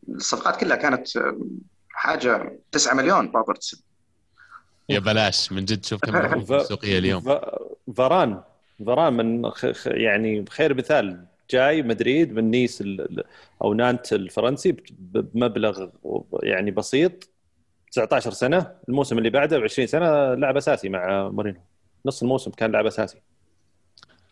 والصفقات 0.09 0.61
كلها 0.61 0.77
كانت 0.77 1.09
حاجة 1.91 2.59
9 2.73 2.95
مليون 2.95 3.33
روبرتسون. 3.35 3.81
يا 4.89 4.99
بلاش 4.99 5.53
من 5.53 5.65
جد 5.65 5.85
شوف 5.85 6.01
كم 6.01 6.17
السوقيه 6.55 6.99
اليوم. 6.99 7.41
فاران 7.97 8.43
فاران 8.87 9.13
من 9.13 9.51
يعني 9.87 10.45
خير 10.51 10.75
مثال. 10.75 11.27
جاي 11.51 11.83
مدريد 11.83 12.33
من 12.33 12.51
نيس 12.51 12.85
أو 13.63 13.75
نانت 13.75 14.13
الفرنسي 14.13 14.77
بمبلغ 14.99 15.87
يعني 16.43 16.71
بسيط 16.71 17.31
19 17.93 18.31
سنة 18.31 18.73
الموسم 18.89 19.19
اللي 19.19 19.31
بعده 19.31 19.59
ب 19.59 19.63
20 19.63 19.89
سنة 19.89 20.35
لاعب 20.35 20.57
أساسي 20.57 20.89
مع 20.89 21.29
مورينو 21.29 21.61
نص 22.07 22.23
الموسم 22.23 22.51
كان 22.51 22.73
لاعب 22.73 22.87
أساسي. 22.87 23.17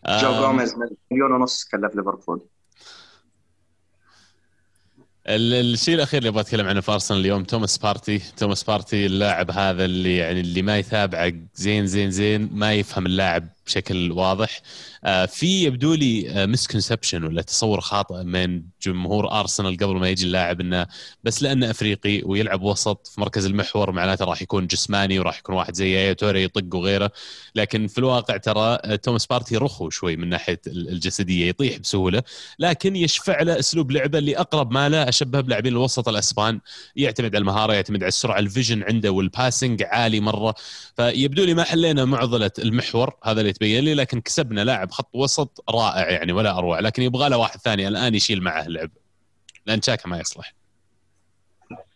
جو 0.08 0.32
جوميز 0.32 0.74
مليون 1.10 1.32
ونص 1.32 1.64
كلف 1.64 1.96
ليفربول. 1.96 2.40
الشيء 5.26 5.94
الأخير 5.94 6.18
اللي 6.18 6.28
أبغى 6.28 6.40
أتكلم 6.40 6.66
عنه 6.66 6.80
في 6.80 6.92
أرسنال 6.92 7.20
اليوم 7.20 7.44
توماس 7.44 7.78
بارتي. 7.78 8.18
توماس 8.36 8.64
بارتي 8.64 9.06
اللاعب 9.06 9.50
هذا 9.50 9.84
اللي 9.84 10.16
يعني 10.16 10.40
اللي 10.40 10.62
ما 10.62 10.78
يتابعه 10.78 11.32
زين 11.54 11.86
زين 11.86 12.10
زين 12.10 12.48
ما 12.52 12.74
يفهم 12.74 13.06
اللاعب 13.06 13.48
بشكل 13.66 14.12
واضح. 14.12 14.60
آه، 15.04 15.26
في 15.26 15.64
يبدو 15.64 15.94
لي 15.94 16.46
misconception 16.46 17.24
ولا 17.24 17.42
تصور 17.42 17.80
خاطئ 17.80 18.22
من 18.22 18.62
جمهور 18.82 19.40
ارسنال 19.40 19.76
قبل 19.76 19.96
ما 19.96 20.08
يجي 20.08 20.26
اللاعب 20.26 20.60
إنه 20.60 20.86
بس 21.24 21.42
لأنه 21.42 21.70
أفريقي 21.70 22.22
ويلعب 22.24 22.62
وسط 22.62 23.06
في 23.06 23.20
مركز 23.20 23.46
المحور 23.46 23.92
معناته 23.92 24.24
راح 24.24 24.42
يكون 24.42 24.66
جسماني 24.66 25.18
وراح 25.18 25.38
يكون 25.38 25.54
واحد 25.54 25.74
زي 25.74 26.14
توري 26.14 26.44
يطق 26.44 26.74
وغيره. 26.74 27.10
لكن 27.54 27.86
في 27.86 27.98
الواقع 27.98 28.36
ترى 28.36 28.78
آه، 28.84 28.96
توماس 28.96 29.26
بارتي 29.26 29.56
رخو 29.56 29.90
شوي 29.90 30.16
من 30.16 30.28
ناحية 30.28 30.60
الجسدية 30.66 31.48
يطيح 31.48 31.78
بسهولة 31.78 32.22
لكن 32.58 32.96
يشفع 32.96 33.42
له 33.42 33.58
أسلوب 33.58 33.90
لعبه 33.92 34.18
اللي 34.18 34.36
أقرب 34.38 34.72
ما 34.72 34.88
له 34.88 35.08
أشبه 35.08 35.40
بلاعبين 35.40 35.72
الوسط 35.72 36.08
الأسبان. 36.08 36.60
يعتمد 36.96 37.34
على 37.34 37.42
المهارة 37.42 37.72
يعتمد 37.72 38.02
على 38.02 38.08
السرعة 38.08 38.38
ال 38.38 38.44
vision 38.44 38.82
عنده 38.82 39.10
وال 39.10 39.26
passing 39.26 39.82
عالي 39.82 40.20
مرة. 40.20 40.54
فيبدو 40.96 41.44
لي 41.44 41.54
ما 41.54 41.64
حلينا 41.64 42.04
معضلة 42.04 42.50
المحور 42.58 43.14
هذا 43.24 43.40
اللي 43.40 43.53
تبين 43.54 43.84
لي 43.84 43.94
لكن 43.94 44.20
كسبنا 44.20 44.64
لاعب 44.64 44.90
خط 44.90 45.10
وسط 45.14 45.64
رائع 45.70 46.10
يعني 46.10 46.32
ولا 46.32 46.58
أروع 46.58 46.80
لكن 46.80 47.02
يبغى 47.02 47.28
له 47.28 47.36
واحد 47.36 47.60
ثاني 47.60 47.88
الآن 47.88 48.14
يشيل 48.14 48.42
معه 48.42 48.66
اللعب. 48.66 48.90
لأن 49.66 49.82
شاكا 49.82 50.08
ما 50.08 50.20
يصلح. 50.20 50.54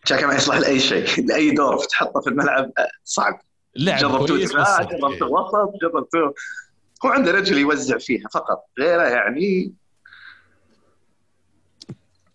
شاكا 0.04 0.26
ما 0.26 0.34
يصلح 0.34 0.56
لأي 0.56 0.80
شيء 0.80 1.06
لأي 1.28 1.50
دور 1.50 1.84
تحطه 1.84 2.20
في 2.20 2.30
الملعب 2.30 2.72
صعب. 3.04 3.40
لعب 3.76 3.98
جربتوه 3.98 4.38
دفاع 4.38 4.82
جربتوه 4.82 5.28
وسط 5.28 5.72
جربتوه 5.82 6.34
هو 7.04 7.08
عنده 7.10 7.32
رجل 7.32 7.58
يوزع 7.58 7.98
فيها 7.98 8.28
فقط 8.34 8.64
غيره 8.78 9.02
يعني 9.02 9.72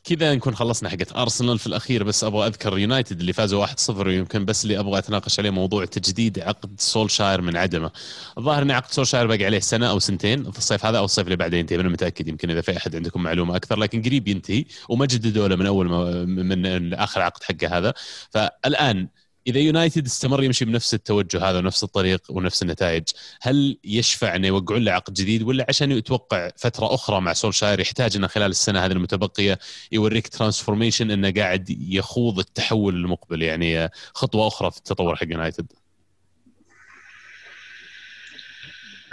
كذا 0.03 0.35
نكون 0.35 0.55
خلصنا 0.55 0.89
حقت 0.89 1.15
ارسنال 1.15 1.59
في 1.59 1.67
الأخير 1.67 2.03
بس 2.03 2.23
أبغى 2.23 2.47
أذكر 2.47 2.77
يونايتد 2.77 3.19
اللي 3.19 3.33
فازوا 3.33 3.65
1-0 3.65 3.89
ويمكن 3.89 4.45
بس 4.45 4.63
اللي 4.63 4.79
أبغى 4.79 4.97
أتناقش 4.99 5.39
عليه 5.39 5.49
موضوع 5.49 5.85
تجديد 5.85 6.39
عقد 6.39 6.79
سولشاير 6.79 7.41
من 7.41 7.57
عدمه. 7.57 7.91
الظاهر 8.37 8.61
إن 8.61 8.71
عقد 8.71 8.91
سولشاير 8.91 9.27
باقي 9.27 9.45
عليه 9.45 9.59
سنة 9.59 9.89
أو 9.89 9.99
سنتين 9.99 10.51
في 10.51 10.57
الصيف 10.57 10.85
هذا 10.85 10.97
أو 10.97 11.05
الصيف 11.05 11.25
اللي 11.25 11.35
بعده 11.35 11.57
ينتهي 11.57 11.79
أنا 11.79 11.89
متأكد 11.89 12.27
يمكن 12.27 12.49
إذا 12.51 12.61
في 12.61 12.77
أحد 12.77 12.95
عندكم 12.95 13.23
معلومة 13.23 13.55
أكثر 13.55 13.79
لكن 13.79 14.01
قريب 14.01 14.27
ينتهي 14.27 14.65
وما 14.89 15.05
جددوا 15.05 15.47
له 15.47 15.55
من 15.55 15.65
أول 15.65 15.89
ما 15.89 16.25
من 16.25 16.93
آخر 16.93 17.21
عقد 17.21 17.43
حقه 17.43 17.77
هذا. 17.77 17.93
فالآن 18.29 19.07
إذا 19.47 19.59
يونايتد 19.59 20.05
استمر 20.05 20.43
يمشي 20.43 20.65
بنفس 20.65 20.93
التوجه 20.93 21.49
هذا 21.49 21.57
ونفس 21.57 21.83
الطريق 21.83 22.21
ونفس 22.29 22.61
النتائج 22.61 23.03
هل 23.41 23.79
يشفع 23.83 24.35
انه 24.35 24.47
يوقعون 24.47 24.83
له 24.83 24.91
عقد 24.91 25.13
جديد 25.13 25.41
ولا 25.43 25.65
عشان 25.69 25.91
يتوقع 25.91 26.49
فترة 26.57 26.93
أخرى 26.93 27.21
مع 27.21 27.33
سولشاير 27.33 27.79
يحتاج 27.79 28.15
إنه 28.15 28.27
خلال 28.27 28.51
السنة 28.51 28.85
هذه 28.85 28.91
المتبقية 28.91 29.59
يوريك 29.91 30.27
transformation 30.27 31.11
إنه 31.11 31.31
قاعد 31.31 31.69
يخوض 31.69 32.39
التحول 32.39 32.95
المقبل؟ 32.95 33.41
يعني 33.41 33.89
خطوة 34.13 34.47
أخرى 34.47 34.71
في 34.71 34.77
التطور 34.77 35.15
حق 35.15 35.27
يونايتد. 35.29 35.71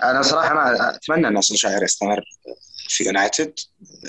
أنا 0.02 0.22
صراحة 0.22 0.54
ما 0.54 0.94
أتمنى 0.94 1.28
إن 1.28 1.40
سولشاير 1.40 1.82
يستمر. 1.82 2.24
في 2.90 3.04
يونايتد 3.04 3.54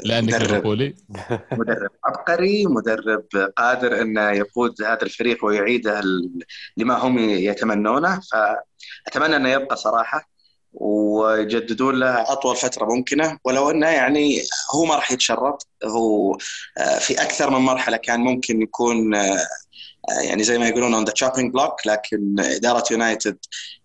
لانك 0.04 0.34
ليفربولي. 0.34 0.96
مدرب 1.60 1.90
عبقري 2.06 2.66
مدرب 2.66 3.26
قادر 3.58 4.02
إنه 4.02 4.32
يقود 4.32 4.82
هذا 4.82 5.04
الفريق 5.04 5.46
ويعيده 5.46 6.02
لما 6.78 6.98
هم 6.98 7.20
يتمنونه. 7.20 8.22
فأتمنى 8.32 9.36
إنه 9.36 9.50
يبقى 9.50 9.78
صراحة 9.78 10.32
ويجددون 10.74 12.00
له 12.00 12.32
أطول 12.32 12.56
فترة 12.56 12.86
ممكنة. 12.86 13.40
ولو 13.44 13.72
إنه 13.72 13.88
يعني 13.88 14.42
هو 14.76 14.86
ما 14.86 14.96
راح 14.96 15.12
يتشرط 15.12 15.68
هو 15.86 16.38
آه، 16.78 17.00
في 17.00 17.22
أكثر 17.22 17.50
من 17.50 17.60
مرحلة 17.60 17.98
كان 17.98 18.20
ممكن 18.20 18.62
يكون 18.62 19.16
آه، 19.16 19.48
يعني 20.10 20.44
زي 20.44 20.58
ما 20.58 20.68
يقولون 20.68 20.94
on 20.94 21.06
the 21.06 21.12
chopping 21.12 21.54
block 21.54 21.88
لكن 21.88 22.36
إدارة 22.40 22.84
يونايتد 22.92 23.38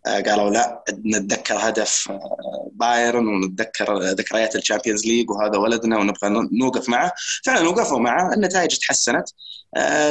آه، 0.07 0.21
قالوا 0.21 0.51
لا 0.51 0.85
نتذكر 1.07 1.55
هدف 1.59 2.09
آه، 2.11 2.71
بايرن 2.73 3.29
ونتذكر 3.29 3.99
ذكريات 3.99 4.57
ال 4.57 4.62
Champions 4.62 5.07
League 5.07 5.31
وهذا 5.31 5.59
ولدنا 5.59 5.99
ونبغى 5.99 6.49
نوقف 6.53 6.89
معه. 6.89 7.13
فعلا 7.45 7.69
وقفوا 7.69 7.99
معه 7.99 8.35
النتائج 8.35 8.79
تحسنت 8.79 9.29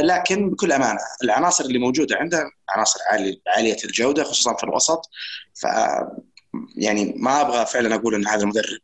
لكن 0.01 0.49
بكل 0.49 0.71
أمانة 0.71 0.99
العناصر 1.23 1.65
اللي 1.65 1.79
موجودة 1.79 2.15
عنده 2.17 2.43
عناصر 2.69 2.99
عالية 3.47 3.77
الجودة 3.85 4.23
خصوصا 4.23 4.55
في 4.55 4.63
الوسط. 4.63 5.09
ف 5.53 5.65
يعني 6.75 7.13
ما 7.17 7.41
أبغى 7.41 7.65
فعلا 7.65 7.95
أقول 7.95 8.15
إن 8.15 8.27
هذا 8.27 8.41
المدرب 8.41 8.79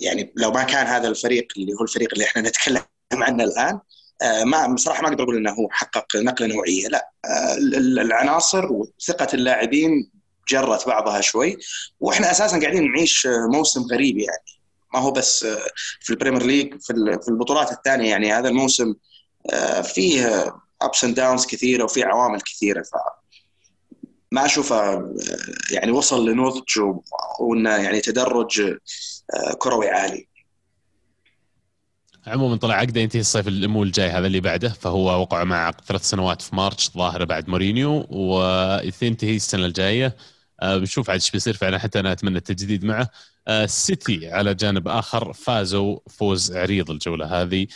يعني 0.00 0.32
لو 0.36 0.50
ما 0.50 0.62
كان 0.62 0.86
هذا 0.86 1.08
الفريق 1.08 1.46
اللي 1.56 1.72
هو 1.72 1.82
الفريق 1.82 2.08
اللي 2.12 2.24
إحنا 2.24 2.42
نتكلم 2.42 2.82
عنه 3.12 3.44
الآن 3.44 3.74
آه، 3.74 3.82
ما 4.44 4.66
بصراحة 4.66 5.02
ما 5.02 5.08
أقدر 5.08 5.24
أقول 5.24 5.36
إنه 5.36 5.50
هو 5.50 5.68
حقق 5.70 6.16
نقلة 6.16 6.46
نوعية. 6.46 6.88
لا 6.88 7.10
آه، 7.24 7.54
العناصر 8.02 8.72
وثقة 8.72 9.28
اللاعبين 9.34 10.10
جرت 10.48 10.86
بعضها 10.86 11.20
شوي. 11.20 11.56
وإحنا 12.00 12.30
أساسا 12.30 12.60
قاعدين 12.60 12.92
نعيش 12.92 13.28
موسم 13.52 13.82
غريب 13.82 14.18
يعني. 14.18 14.44
ما 14.94 15.00
هو 15.00 15.10
بس 15.10 15.44
آه، 15.44 15.58
في 16.00 16.10
ال 16.10 16.14
Premier 16.14 16.42
League 16.42 16.74
في 16.82 17.28
البطولات 17.28 17.72
الثانية 17.72 18.10
يعني. 18.10 18.32
هذا 18.32 18.48
الموسم 18.48 18.94
فيه 19.94 20.44
ups 20.82 21.04
and 21.04 21.14
downs 21.14 21.46
كثيرة 21.46 21.84
وفي 21.84 22.02
عوامل 22.02 22.40
كثيرة. 22.40 22.82
ف 22.82 22.90
ما 24.32 24.44
أشوفه 24.44 25.10
يعني 25.70 25.92
وصل 25.92 26.28
لنضج 26.28 26.80
وإنه 27.40 27.70
يعني 27.70 28.00
تدرج 28.00 28.76
كروي 29.58 29.88
عالي. 29.88 30.28
عموما 32.26 32.56
طلع 32.56 32.74
عقده 32.74 33.00
ينتهي 33.00 33.20
الصيف 33.20 33.48
الموسم 33.48 33.82
الجاي 33.82 34.10
هذا 34.10 34.26
اللي 34.26 34.40
بعده 34.40 34.68
فهو 34.68 35.20
وقع 35.20 35.44
مع 35.44 35.56
عقد 35.66 35.80
ثلاث 35.84 36.02
سنوات 36.10 36.42
في 36.42 36.56
March 36.56 36.90
ظاهرة 36.90 37.24
بعد 37.24 37.48
مورينيو 37.48 38.06
وينتهي 38.10 39.36
السنة 39.36 39.66
الجاية. 39.66 40.16
آه، 40.62 40.76
بنشوف 40.78 41.10
عاد 41.10 41.20
إيش 41.20 41.30
بيصير 41.30 41.54
فعلا 41.54 41.78
حتى 41.78 42.00
أنا 42.00 42.12
أتمنى 42.12 42.38
التجديد 42.38 42.84
معه. 42.84 43.10
السيتي 43.48 44.30
على 44.30 44.54
جانب 44.54 44.88
آخر 44.88 45.32
فازوا 45.32 45.98
فوز 46.10 46.56
عريض 46.56 46.90
الجولة 46.90 47.42
هذه 47.42 47.66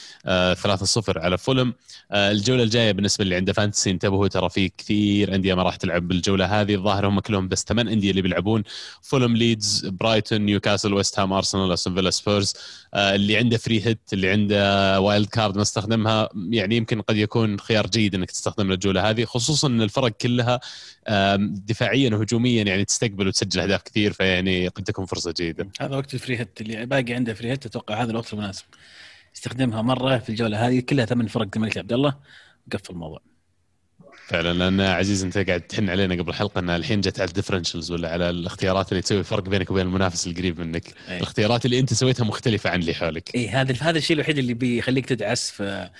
3-0 0.55 1.17
آه، 1.17 1.25
على 1.25 1.39
فولم. 1.39 1.75
آه، 2.13 2.31
الجولة 2.31 2.63
الجاية 2.63 2.93
بالنسبة 2.93 3.23
اللي 3.25 3.37
عنده 3.37 3.53
fantasy 3.53 3.91
انتبهوا 3.91 4.29
ترى 4.29 4.49
في 4.49 4.69
كثير 4.69 5.35
أندية 5.35 5.55
ما 5.55 5.63
راح 5.63 5.77
تلعب 5.77 6.09
بالجولة 6.09 6.61
هذه. 6.61 6.75
الظاهر 6.75 7.09
هم 7.09 7.21
كلهم 7.21 7.49
بس 7.49 7.65
ثمان 7.69 7.89
أندية 7.89 8.11
اللي 8.11 8.23
بيلعبون. 8.23 8.63
فولم 9.03 9.37
ليدز 9.37 9.87
برايتون 9.87 10.41
نيوكاسل 10.41 10.95
ويست 10.95 11.19
هام 11.19 11.33
أرسنال 11.33 11.73
أستون 11.73 11.95
فيلا 11.95 12.11
سبيرز. 12.11 12.55
اللي 12.95 13.37
عنده 13.37 13.57
free 13.57 13.87
hit 13.87 13.99
اللي 14.13 14.31
عنده 14.31 15.01
wild 15.01 15.27
card 15.29 15.57
ما 15.57 15.63
استخدمها 15.63 16.29
يعني 16.51 16.77
يمكن 16.77 17.01
قد 17.03 17.17
يكون 17.17 17.61
خيار 17.61 17.87
جيد 17.87 18.15
إنك 18.15 18.31
تستخدم 18.31 18.73
الجولة 18.73 19.11
هذه 19.11 19.25
خصوصا 19.25 19.69
إن 19.69 19.83
الفرق 19.83 20.09
كلها 20.09 20.61
دفاعيا 21.41 22.11
وهجوميا 22.15 22.63
يعني 22.65 22.85
تستقبل 22.85 23.29
وتسجل 23.29 23.61
أهداف 23.61 23.83
كثير 23.83 24.13
فيعني 24.13 24.69
قد 24.69 24.85
تكون 24.85 25.07
فرصة 25.07 25.35
جيدة. 25.37 25.60
جدا 25.63 25.71
هذا 25.81 25.97
وقت 25.97 26.15
ال 26.15 26.20
free 26.20 26.39
hit 26.39 26.61
اللي 26.61 26.87
باقي 26.87 27.15
عنده 27.15 27.35
free 27.35 27.51
hit 27.51 27.67
أتوقع 27.67 28.03
هذا 28.03 28.11
الوقت 28.11 28.33
المناسب. 28.33 28.65
استخدمها 29.37 29.83
مرة 29.83 30.19
في 30.19 30.29
الجولة 30.29 30.69
هذه 30.69 30.81
كلها 30.81 31.05
ثمان 31.05 31.27
فرق 31.27 31.49
الملك 31.57 31.79
عبد 31.79 31.93
الله. 31.93 32.15
وقفل 32.67 32.93
الموضوع. 32.93 33.21
فعلا 34.27 34.53
لأن 34.53 34.81
عزيز 34.81 35.25
أنت 35.25 35.39
قاعد 35.39 35.61
تحن 35.61 35.91
علينا 35.91 36.15
قبل 36.15 36.31
الحلقة 36.31 36.59
إن 36.59 36.71
الحين 36.71 37.01
جت 37.01 37.21
على 37.21 37.29
ال 37.29 37.33
differentials 37.33 37.91
ولا 37.91 38.13
على 38.13 38.31
الاختيارات 38.31 38.93
اللي 38.93 39.03
تسوي 39.03 39.25
فرق 39.25 39.43
بينك 39.43 39.71
وبين 39.71 39.87
المنافس 39.87 40.27
القريب 40.27 40.61
منك. 40.61 40.95
أي. 41.09 41.17
الاختيارات 41.17 41.65
اللي 41.65 41.79
أنت 41.79 41.95
سويتها 41.95 42.25
مختلفة 42.25 42.71
عن 42.71 42.81
اللي 42.81 42.95
حولك. 42.95 43.35
اي 43.35 43.49
هذا 43.49 43.75
هذا 43.81 43.99
الشيء 43.99 44.15
الوحيد 44.17 44.39
اللي 44.39 44.55
بيخليك 44.55 45.07
تدعس 45.07 45.51
في 45.51 45.91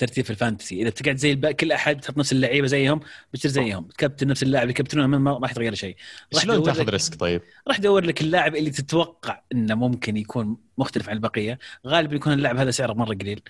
ترتيب 0.00 0.24
في 0.24 0.30
ال 0.30 0.36
fantasy. 0.36 0.82
إذا 0.82 0.90
بتقعد 0.90 1.16
زي 1.16 1.30
الباقي 1.30 1.54
كل 1.54 1.72
أحد 1.72 2.00
تحط 2.00 2.18
نفس 2.18 2.32
اللعيبة 2.32 2.66
زيهم 2.66 3.00
بتصير 3.32 3.50
زيهم. 3.50 3.84
تكابتن 3.84 4.26
نفس 4.26 4.42
اللاعب 4.42 4.62
اللي 4.62 4.70
يكابتنونه 4.70 5.18
ما 5.18 5.38
راح 5.38 5.50
يتغير 5.50 5.74
شيء. 5.74 5.96
شلون 6.32 6.62
تاخذ 6.62 6.90
risk 6.90 7.20
طيب؟ 7.20 7.42
راح 7.68 7.76
تدور 7.76 8.04
لك 8.04 8.20
اللاعب 8.20 8.56
اللي 8.56 8.70
تتوقع 8.70 9.40
إنه 9.52 9.74
ممكن 9.74 10.16
يكون 10.16 10.56
مختلف 10.78 11.08
عن 11.08 11.16
البقية. 11.16 11.58
غالبا 11.86 12.16
يكون 12.16 12.32
اللاعب 12.32 12.56
هذا 12.56 12.70
سعره 12.70 12.92
مرة 12.92 13.14
قليل. 13.14 13.42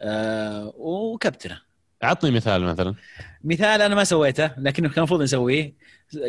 آه 0.00 0.72
وكابتنه. 0.76 1.60
اعطني 2.04 2.30
مثال 2.30 2.62
مثلا. 2.62 2.94
مثال 3.44 3.82
أنا 3.82 3.94
ما 3.94 4.04
سويته 4.04 4.50
لكنه 4.58 4.88
كان 4.88 4.98
المفروض 4.98 5.22
نسويه. 5.22 5.74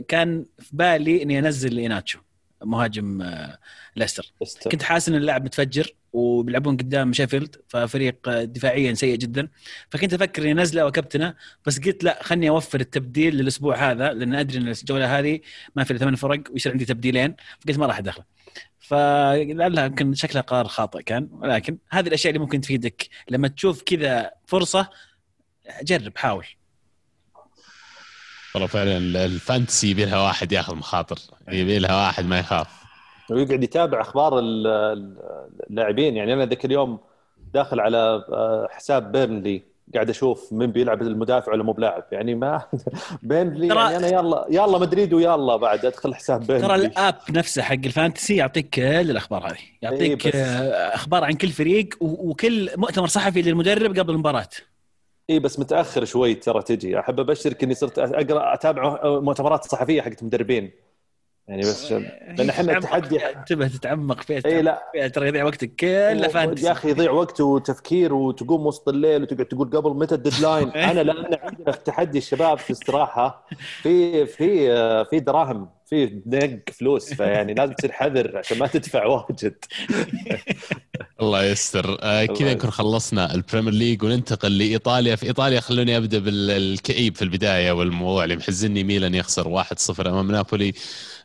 كان 0.08 0.46
في 0.60 0.70
بالي 0.74 1.24
إني 1.24 1.40
أنزل 1.40 1.78
ايناتشو 1.78 2.20
مهاجم 2.64 3.22
آه، 3.22 3.58
ليستر. 3.96 4.34
كنت 4.72 4.84
حاسس 4.84 5.10
إن 5.10 5.16
اللاعب 5.16 5.44
متفجر 5.44 5.96
وبيلعبون 6.14 6.78
قدام 6.78 7.14
شيفيلد 7.14 7.56
ففريق 7.68 8.30
دفاعيا 8.44 8.94
سيء 8.94 9.16
جدا. 9.16 9.48
فكنت 9.90 10.14
أفكر 10.14 10.42
إني 10.42 10.52
أنزله 10.52 10.86
وكابتنه 10.86 11.36
بس 11.66 11.80
قلت 11.80 12.04
لا 12.04 12.20
خلني 12.24 12.50
أوفر 12.50 12.80
التبديل 12.80 13.36
للأسبوع 13.36 13.92
هذا 13.92 14.14
لأن 14.14 14.36
أدري 14.36 14.58
إن 14.58 14.68
الجولة 14.68 15.20
هذه 15.20 15.40
ما 15.76 15.84
في 15.84 15.98
ثمان 15.98 16.16
فرق 16.16 16.44
ويصير 16.52 16.72
عندي 16.72 16.86
تبديلين 16.86 17.36
فقلت 17.60 17.78
ما 17.78 17.86
راح 17.86 17.98
أدخله. 17.98 18.26
فلعلها 18.80 19.86
يمكن 19.86 20.14
شكلها 20.14 20.42
قرار 20.42 20.68
خاطئ 20.68 21.04
كان 21.04 21.30
ولكن 21.32 21.78
هذه 21.90 22.08
الأشياء 22.08 22.34
اللي 22.34 22.44
ممكن 22.44 22.62
تفيدك. 22.62 23.10
لما 23.30 23.48
تشوف 23.48 23.84
كذا 23.84 24.32
فرصة 24.46 24.90
جرب 25.84 26.18
حاول. 26.18 26.46
والله 28.56 28.68
فعلا 28.68 28.98
ال 29.26 29.34
fantasy 29.34 29.90
يبي 29.90 30.06
لها 30.06 30.22
واحد 30.22 30.52
ياخذ 30.52 30.76
مخاطر 30.76 31.18
يبي 31.48 31.80
لها 31.80 32.06
واحد 32.06 32.26
ما 32.26 32.40
يخاف. 32.40 32.68
ويقعد 33.30 33.64
يتابع 33.64 34.02
أخبار 34.02 34.40
اللاعبين. 34.40 36.16
يعني 36.16 36.34
أنا 36.34 36.46
ذاك 36.46 36.66
اليوم 36.66 37.00
داخل 37.54 37.80
على 37.80 37.98
آه، 37.98 38.68
حساب 38.72 39.12
بيرنلي 39.12 39.62
قاعد 39.94 40.10
أشوف 40.10 40.54
من 40.54 40.68
بيلعب 40.68 41.02
المدافع 41.02 41.52
ولا 41.52 41.64
مو 41.64 41.72
بلاعب. 41.72 42.04
يعني 42.12 42.36
ما 42.36 42.62
بيرنلي 43.24 43.68
يعني 43.68 43.98
أنا 43.98 44.08
يلا 44.08 44.46
يلا 44.50 44.78
مدريد 44.78 45.14
ويلا 45.14 45.56
بعد 45.56 45.86
أدخل 45.86 46.16
حساب 46.16 46.48
بيرنلي 46.48 46.68
ترى 46.68 46.76
ال 46.76 46.86
app 46.86 47.16
نفسه 47.30 47.62
حق 47.62 47.74
ال 47.74 47.82
fantasy 47.82 48.36
يعطيك 48.36 48.70
كل 48.70 48.82
الأخبار 48.82 49.48
هذه. 49.48 49.58
يعطيك 49.82 50.36
إيه 50.36 50.44
أخبار 50.96 51.24
عن 51.24 51.34
كل 51.34 51.50
فريق 51.50 51.90
وكل 52.02 52.70
مؤتمر 52.78 53.08
صحفي 53.08 53.42
للمدرب 53.42 54.00
قبل 54.00 54.14
المباراة. 54.14 54.50
اي 55.30 55.40
بس 55.40 55.60
متأخر 55.60 56.06
شوي 56.06 56.36
ترى 56.36 56.62
تجي. 56.62 57.00
أحب 57.00 57.20
أبشرك 57.20 57.64
إني 57.64 57.74
صرت 57.74 58.00
أقرأ 58.00 58.54
اتابع 58.54 59.00
مؤتمرات 59.20 59.66
صحفية 59.66 60.02
حقت 60.02 60.24
مدربين. 60.24 60.72
يعني 61.48 61.62
بس 61.62 61.92
لأن 61.92 62.50
إحنا 62.50 62.78
التحدي 62.78 63.26
انتبه 63.26 63.68
تتعمق 63.68 64.22
فيها 64.22 64.42
اي 64.46 64.62
لا. 64.62 64.90
فيها 64.92 65.08
ترى 65.08 65.28
يضيع 65.28 65.46
وقتك. 65.46 65.76
كله 65.76 66.28
fantasy 66.28 66.66
يا 66.66 66.72
أخي 66.72 66.90
يضيع 66.90 67.12
وقت 67.12 67.42
وتفكير 67.42 68.14
وتقوم 68.14 68.66
وسط 68.66 68.90
الليل 68.90 69.22
وتقعد 69.24 69.46
تقول 69.46 69.70
قبل 69.70 69.90
متى 69.90 70.16
ال 70.16 70.21
deadline. 70.21 70.70
أنا 70.92 71.00
لأن 71.04 71.40
عندنا 71.44 71.72
في 71.72 71.84
تحدي 71.84 72.18
الشباب 72.18 72.58
في 72.58 72.72
استراحة 72.72 73.48
في 73.82 74.26
في 74.26 75.06
في 75.06 75.20
دراهم. 75.20 75.70
في 75.86 76.22
نق 76.26 76.60
فلوس 76.74 77.14
فيعني 77.14 77.54
لازم 77.54 77.74
تصير 77.74 77.92
حذر 77.92 78.38
عشان 78.38 78.58
ما 78.58 78.68
تدفع 78.68 79.06
واجد. 79.06 79.56
الله 81.22 81.44
يستر. 81.46 81.98
آه 82.02 82.26
كذا 82.26 82.54
نكون 82.54 82.72
خلصنا 82.72 83.34
ال 83.34 83.39
Premier 83.39 83.74
League 83.74 84.04
وننتقل 84.04 84.58
لإيطاليا. 84.58 85.16
في 85.16 85.26
إيطاليا 85.26 85.60
خلوني 85.60 85.98
أبدأ 85.98 86.20
بالكئيب 86.20 87.16
في 87.16 87.22
البداية 87.22 87.72
والموضوع 87.72 88.24
اللي 88.24 88.36
محزني. 88.36 88.84
ميلان 88.84 89.16
يخسر 89.16 89.64
1-0 89.64 90.08
أمام 90.08 90.32
نابولي. 90.32 90.74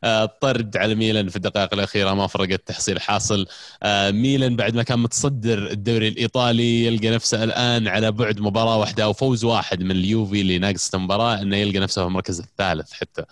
آه 0.05 0.25
طرد 0.41 0.77
على 0.77 0.95
ميلان 0.95 1.29
في 1.29 1.37
الدقائق 1.37 1.75
الأخيرة 1.75 2.15
ما 2.15 2.27
فرقت 2.27 2.63
تحصيل 2.67 3.01
حاصل. 3.01 3.47
آه 3.83 4.11
ميلان 4.11 4.57
بعد 4.57 4.75
ما 4.75 4.83
كان 4.83 4.99
متصدر 4.99 5.71
الدوري 5.71 6.09
الإيطالي 6.09 6.85
يلقى 6.85 7.11
نفسه 7.11 7.45
الآن 7.45 7.89
على 7.89 8.13
بعد 8.13 8.41
مباراة 8.41 8.79
واحدة 8.79 9.05
أو 9.05 9.13
فوز 9.13 9.45
واحد 9.45 9.83
من 9.83 9.91
اليوفي 9.91 10.41
اللي 10.41 10.59
ناقص 10.59 10.95
المباراه 10.95 11.43
إنه 11.43 11.57
يلقى 11.57 11.79
نفسه 11.79 12.03
في 12.03 12.09
المركز 12.09 12.41
الثالث 12.41 12.93
حتى. 12.93 13.25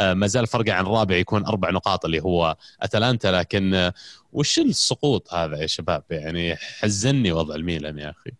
ما 0.00 0.26
زال 0.26 0.46
فرقه 0.46 0.72
عن 0.72 0.86
الرابع 0.86 1.16
يكون 1.16 1.46
أربع 1.46 1.70
نقاط 1.70 2.04
اللي 2.04 2.22
هو 2.22 2.56
أتلانتا 2.82 3.28
لكن 3.28 3.74
آه، 3.74 3.94
وش 4.32 4.58
السقوط 4.58 5.34
هذا 5.34 5.56
يا 5.56 5.66
شباب؟ 5.66 6.02
يعني 6.10 6.56
حزني 6.56 7.32
وضع 7.32 7.54
الميلان 7.54 7.98
يا 7.98 8.10
أخي. 8.10 8.30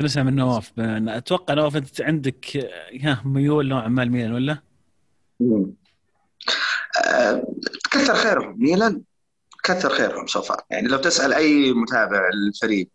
نسمع 0.00 0.22
من 0.22 0.36
نواف 0.36 0.72
أتوقع 0.78 1.54
نواف 1.54 1.76
أنت 1.76 2.00
عندك 2.00 2.56
آه، 3.04 3.20
ميول 3.24 3.68
نوعا 3.68 3.88
ما 3.88 4.02
الميلان 4.02 4.32
ولا؟ 4.32 4.58
كثر 7.90 8.14
خيرهم. 8.14 8.56
ميلان 8.58 9.02
كثر 9.64 9.90
خيرهم 9.90 10.26
شوف 10.26 10.52
يعني 10.70 10.88
لو 10.88 10.98
تسأل 10.98 11.32
أي 11.32 11.72
متابع 11.72 12.28
الفريق 12.34 12.88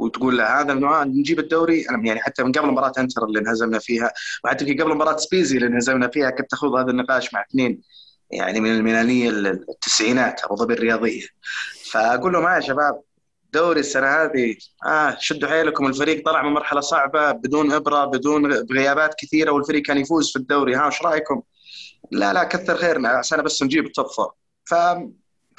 وتقول 0.00 0.38
له 0.38 0.60
هذا 0.60 0.74
نجيب 1.04 1.38
الدوري. 1.38 1.86
أنا 1.90 2.06
يعني 2.06 2.20
حتى 2.20 2.42
من 2.42 2.52
قبل 2.52 2.68
مباراة 2.68 2.92
انتر 2.98 3.24
اللي 3.24 3.38
انهزمنا 3.38 3.78
فيها 3.78 4.12
وحتى 4.44 4.74
قبل 4.74 4.94
مباراة 4.94 5.16
سبيزي 5.16 5.56
اللي 5.56 5.66
انهزمنا 5.66 6.08
فيها 6.08 6.30
كنت 6.30 6.52
أخوض 6.52 6.74
هذا 6.74 6.90
النقاش 6.90 7.34
مع 7.34 7.44
اثنين 7.50 7.82
يعني 8.30 8.60
من 8.60 8.70
الميلانية 8.70 9.30
التسعينات 9.30 10.44
أبو 10.44 10.56
ظبي 10.56 10.74
الرياضيه 10.74 11.26
فأقول 11.92 12.32
لهم 12.32 12.48
يا 12.48 12.60
شباب 12.60 13.02
دوري 13.52 13.80
السنة 13.80 14.06
هذه 14.06 14.56
آه 14.86 15.16
شدوا 15.20 15.48
حيلكم 15.48 15.86
الفريق 15.86 16.24
طلع 16.24 16.42
من 16.42 16.52
مرحلة 16.52 16.80
صعبة 16.80 17.32
بدون 17.32 17.72
إبرا 17.72 18.04
بدون 18.04 18.52
غيابات 18.52 19.14
كثيرة 19.18 19.50
والفريق 19.50 19.82
كان 19.82 19.98
يفوز 19.98 20.32
في 20.32 20.36
الدوري. 20.38 20.74
ها 20.74 20.86
وش 20.86 21.02
رأيكم؟ 21.02 21.42
لا 22.10 22.32
لا 22.32 22.44
كثر 22.44 22.76
خيرنا 22.76 23.08
عشان 23.08 23.42
بس 23.42 23.62
نجيب 23.62 23.86
ال 23.86 23.91
top 23.91 24.06
four. 24.06 24.32
ف 24.64 24.74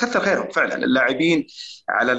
كثر 0.02 0.20
خيرهم 0.20 0.50
فعلا. 0.50 0.76
اللاعبين 0.76 1.48
على 1.90 2.12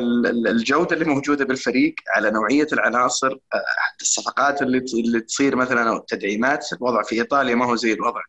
الجودة 0.51 0.95
اللي 0.95 1.05
موجودة 1.05 1.45
بالفريق 1.45 1.95
على 2.17 2.31
نوعية 2.31 2.67
العناصر 2.73 3.39
حتى 3.53 4.03
الصفقات 4.03 4.63
اللي 4.63 4.79
اللي 4.79 5.21
تصير 5.21 5.57
مثلا 5.57 5.89
أو 5.89 5.97
التدعيمات 5.97 6.73
الوضع 6.73 7.03
في 7.03 7.15
إيطاليا 7.15 7.55
ما 7.55 7.67
هو 7.67 7.77
زي 7.77 7.93
الوضع 7.93 8.21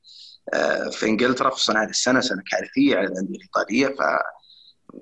في 0.91 1.05
إنجلترا 1.05 1.49
خصوصا 1.49 1.83
هذه 1.83 1.89
السنة 1.89 2.21
سنة 2.21 2.43
كارثية 2.51 2.97
على 2.97 3.07
الأندية 3.07 3.35
الإيطالية 3.35 3.87
ف 3.87 4.01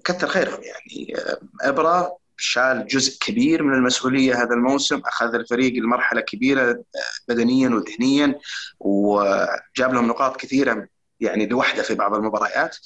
كثر 0.03 0.27
خيرهم 0.27 0.59
يعني. 0.63 1.13
إبرا 1.61 2.17
شال 2.37 2.87
جزء 2.87 3.19
كبير 3.19 3.63
من 3.63 3.73
المسؤولية 3.73 4.43
هذا 4.43 4.53
الموسم 4.53 5.01
أخذ 5.05 5.35
الفريق 5.35 5.73
لمرحلة 5.73 6.21
كبيرة 6.21 6.83
بدنيا 7.27 7.69
وذهنيا 7.69 8.39
وجاب 8.79 9.93
لهم 9.93 10.07
نقاط 10.07 10.37
كثيرة 10.37 10.87
يعني 11.19 11.45
لوحده 11.45 11.83
في 11.83 11.95
بعض 11.95 12.15
المباريات. 12.15 12.77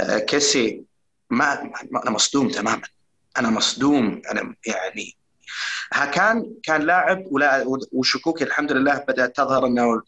كيسي 0.00 0.84
ما 1.30 1.72
أنا 1.94 2.10
مصدوم 2.10 2.48
تماما. 2.48 2.82
أنا 3.38 3.50
مصدوم 3.50 4.22
أنا 4.30 4.54
يعني 4.66 5.16
كان 6.12 6.54
كان 6.62 6.82
لاعب 6.82 7.24
ولا 7.30 7.64
وشكوكي 7.92 8.44
الحمد 8.44 8.72
لله 8.72 9.04
بدأت 9.08 9.36
تظهر 9.36 9.66
إنه 9.66 10.02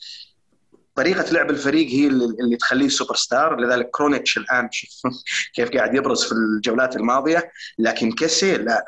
طريقة 0.94 1.32
لعب 1.32 1.50
الفريق 1.50 1.88
هي 1.88 2.06
اللي 2.06 2.56
تخليه 2.56 2.88
سوبر 2.88 3.14
ستار 3.14 3.60
لذلك 3.60 3.90
كرونيتش 3.90 4.36
الآن 4.36 4.68
شوف 4.72 5.12
كيف 5.54 5.70
قاعد 5.70 5.94
يبرز 5.94 6.24
في 6.24 6.32
الجولات 6.32 6.96
الماضية. 6.96 7.52
لكن 7.78 8.12
كيسي 8.12 8.56
لا 8.56 8.84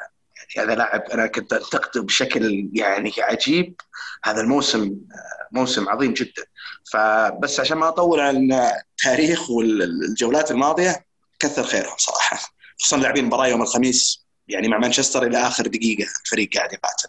يعني 0.56 0.68
هذا 0.68 0.74
لاعب 0.74 1.02
أنا 1.02 1.26
كنت 1.26 1.52
أنتقده 1.52 2.02
بشكل 2.02 2.68
يعني 2.72 3.12
عجيب. 3.18 3.74
هذا 4.24 4.40
الموسم 4.40 4.96
موسم 5.52 5.88
عظيم 5.88 6.12
جدا. 6.12 6.44
فبس 6.92 7.60
عشان 7.60 7.78
ما 7.78 7.88
أطول 7.88 8.20
عن 8.20 8.52
التاريخ 8.52 9.50
والجولات 9.50 10.50
الماضية 10.50 11.07
كثر 11.38 11.62
خيرهم 11.62 11.96
صراحة. 11.96 12.38
خصوصا 12.78 12.96
لاعبين 12.96 13.22
المباراه 13.22 13.46
يوم 13.46 13.62
الخميس 13.62 14.26
يعني 14.48 14.68
مع 14.68 14.78
مانشستر 14.78 15.22
إلى 15.22 15.38
آخر 15.38 15.66
دقيقة 15.66 16.06
الفريق 16.24 16.54
قاعد 16.54 16.72
يقاتل. 16.72 17.08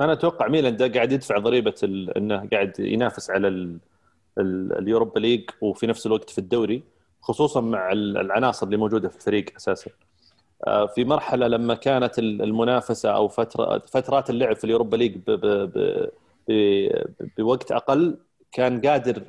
أنا 0.00 0.12
أتوقع 0.12 0.48
ميلان 0.48 0.76
ده 0.76 0.88
قاعد 0.88 1.12
يدفع 1.12 1.38
ضريبة 1.38 1.74
إنه 2.16 2.48
قاعد 2.52 2.80
ينافس 2.80 3.30
على 3.30 3.48
ال 3.48 3.78
ال 4.38 4.78
ال 4.78 4.84
Europa 4.84 5.18
League 5.18 5.50
وفي 5.60 5.86
نفس 5.86 6.06
الوقت 6.06 6.30
في 6.30 6.38
الدوري 6.38 6.82
خصوصا 7.22 7.60
مع 7.60 7.92
العناصر 7.92 8.66
اللي 8.66 8.76
موجودة 8.76 9.08
في 9.08 9.16
الفريق 9.16 9.44
أساسا. 9.56 9.90
في 10.94 11.04
مرحلة 11.04 11.46
لما 11.46 11.74
كانت 11.74 12.18
المنافسة 12.18 13.10
أو 13.10 13.28
فتره 13.28 13.78
فترات 13.78 14.30
اللعب 14.30 14.56
في 14.56 14.64
ال 14.64 14.69
Europa 14.69 14.96
League 14.96 15.18
بوقت 17.38 17.72
أقل 17.72 18.18
كان 18.52 18.80
قادر 18.80 19.22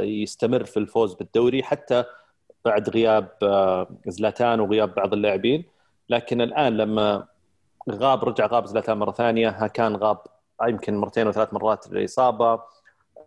يستمر 0.00 0.64
في 0.64 0.76
الفوز 0.76 1.14
بالدوري 1.14 1.62
حتى 1.62 2.04
بعد 2.64 2.90
غياب 2.90 3.28
زلاتان 4.06 4.60
وغياب 4.60 4.94
بعض 4.94 5.12
اللاعبين. 5.12 5.64
لكن 6.08 6.40
الآن 6.40 6.76
لما 6.76 7.26
غاب 7.90 8.24
رجع 8.24 8.46
غاب 8.46 8.66
زلاتان 8.66 8.98
مرة 8.98 9.12
ثانية 9.12 9.66
كان 9.66 9.96
غاب 9.96 10.18
يمكن 10.68 10.96
مرتين 10.96 11.26
وثلاث 11.26 11.54
مرات 11.54 11.86
الاصابه 11.92 12.60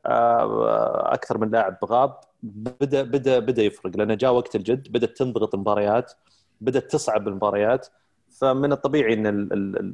أكثر 0.06 1.38
من 1.38 1.52
لاعب 1.52 1.78
غاب. 1.86 2.20
بدأ 2.44 3.04
بدأ 3.04 3.40
بدأ 3.40 3.64
يفرق 3.64 3.98
لأنه 3.98 4.14
جاء 4.14 4.34
وقت 4.34 4.56
الجد 4.56 4.92
بدأت 4.92 5.18
تنضغط 5.18 5.54
المباريات 5.54 6.14
بدأت 6.62 6.92
تصعب 6.92 7.28
المباريات. 7.28 7.88
فمن 8.40 8.72
الطبيعي 8.72 9.14
إن 9.14 9.28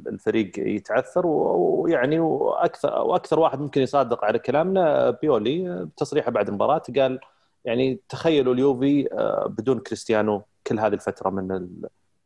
الفريق 0.06 0.58
يتعثر 0.58 1.26
ويعني 1.26 2.20
وأكثر 2.20 3.02
وأكثر 3.02 3.38
واحد 3.38 3.60
ممكن 3.60 3.80
يصادق 3.80 4.24
على 4.24 4.38
كلامنا 4.38 5.10
بيولي 5.10 5.88
تصريحه 5.96 6.30
بعد 6.30 6.48
المباراة. 6.48 6.82
قال 6.96 7.20
يعني 7.64 8.00
تخيلوا 8.08 8.54
اليوفي 8.54 9.08
بدون 9.46 9.78
كريستيانو 9.78 10.42
كل 10.66 10.78
هذه 10.78 10.94
الفترة 10.94 11.30
من 11.30 11.68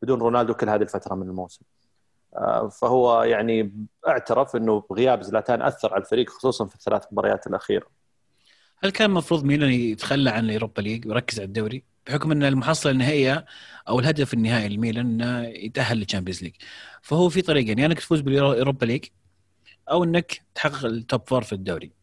بدون 0.02 0.18
رونالدو 0.18 0.54
كل 0.54 0.68
هذه 0.68 0.82
الفترة 0.82 1.14
من 1.14 1.28
الموسم 1.28 1.62
فهو 2.80 3.22
يعني 3.22 3.86
اعترف 4.08 4.56
إنه 4.56 4.84
غياب 4.92 5.22
زلاتان 5.22 5.62
أثر 5.62 5.94
على 5.94 6.02
الفريق 6.02 6.30
خصوصا 6.30 6.66
في 6.66 6.74
الثلاث 6.74 7.04
مباريات 7.12 7.46
الأخيرة. 7.46 7.86
هل 8.84 8.90
كان 8.90 9.10
المفروض 9.10 9.44
ميلان 9.44 9.70
يتخلى 9.70 10.30
عن 10.30 10.44
ال 10.44 10.50
Europa 10.50 10.80
League 10.80 11.06
ويركز 11.06 11.40
على 11.40 11.46
الدوري؟ 11.46 11.84
بحكم 12.06 12.32
إن 12.32 12.42
المحصلة 12.42 12.92
النهائية 12.92 13.46
أو 13.88 14.00
الهدف 14.00 14.34
النهائي 14.34 14.68
لميلان 14.68 15.06
إنه 15.06 15.48
يتأهل 15.48 15.98
لل 15.98 16.06
Champions 16.06 16.42
League. 16.42 16.54
فهو 17.02 17.28
في 17.28 17.42
طريقين 17.42 17.78
يا 17.78 17.86
إنك 17.86 17.98
تفوز 17.98 18.20
بال 18.20 18.36
Europa 18.36 18.84
League 18.84 19.04
أو 19.90 20.04
إنك 20.04 20.42
تحقق 20.54 20.84
ال 20.84 20.95
top 20.95 21.28
four 21.28 21.42
في 21.42 21.52
الدوري. 21.52 21.95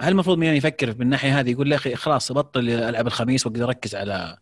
هل 0.00 0.12
المفروض 0.12 0.38
ميلان 0.38 0.56
يفكر 0.56 0.92
بالناحيه 0.92 1.40
هذه 1.40 1.50
يقول 1.50 1.72
يا 1.72 1.76
أخي 1.76 1.94
خلاص 1.94 2.32
بطل 2.32 2.68
ألعب 2.70 3.06
الخميس 3.06 3.46
وأقدر 3.46 3.64
أركز 3.64 3.94
على 3.94 4.36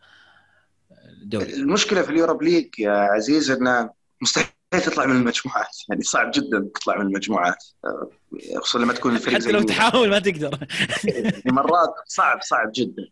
الدوري؟ 1.23 1.55
المشكلة 1.55 2.03
في 2.03 2.11
ال 2.11 2.15
Europa 2.15 2.43
League 2.43 2.69
يا 2.79 2.93
عزيز 2.93 3.51
انه 3.51 3.91
مستحيل 4.23 4.51
تطلع 4.71 5.07
من 5.07 5.17
المجموعات. 5.17 5.77
يعني 5.89 6.03
صعب 6.03 6.31
جدا 6.35 6.69
تطلع 6.75 6.99
من 6.99 7.07
المجموعات. 7.07 7.65
خصوصا 8.57 8.79
لما 8.79 8.93
تكون 8.93 9.17
الفريق 9.17 9.43
حتى 9.43 9.53
لو 9.53 9.63
تحاول 9.63 10.11
ما 10.11 10.19
تقدر. 10.19 10.59
يعني 11.05 11.43
مرات 11.47 11.95
صعب 12.07 12.39
صعب 12.43 12.73
جدا. 12.75 13.09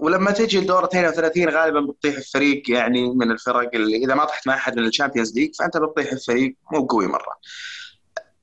ولما 0.00 0.30
تجي 0.30 0.58
الدور 0.58 0.84
32 0.84 1.48
غالبا 1.48 1.80
بتطيح 1.80 2.16
الفريق 2.16 2.70
يعني 2.70 3.14
من 3.14 3.30
الفرق 3.30 3.70
اللي 3.74 3.96
إذا 3.96 4.14
ما 4.14 4.24
طحت 4.24 4.46
مع 4.46 4.54
أحد 4.54 4.76
من 4.76 4.86
ال 4.86 4.91
Champions 4.91 5.34
League 5.34 5.54
فأنت 5.54 5.76
بتطيح 5.76 6.12
الفريق 6.12 6.56
مو 6.72 6.86
قوي 6.86 7.06
مرة. 7.06 7.38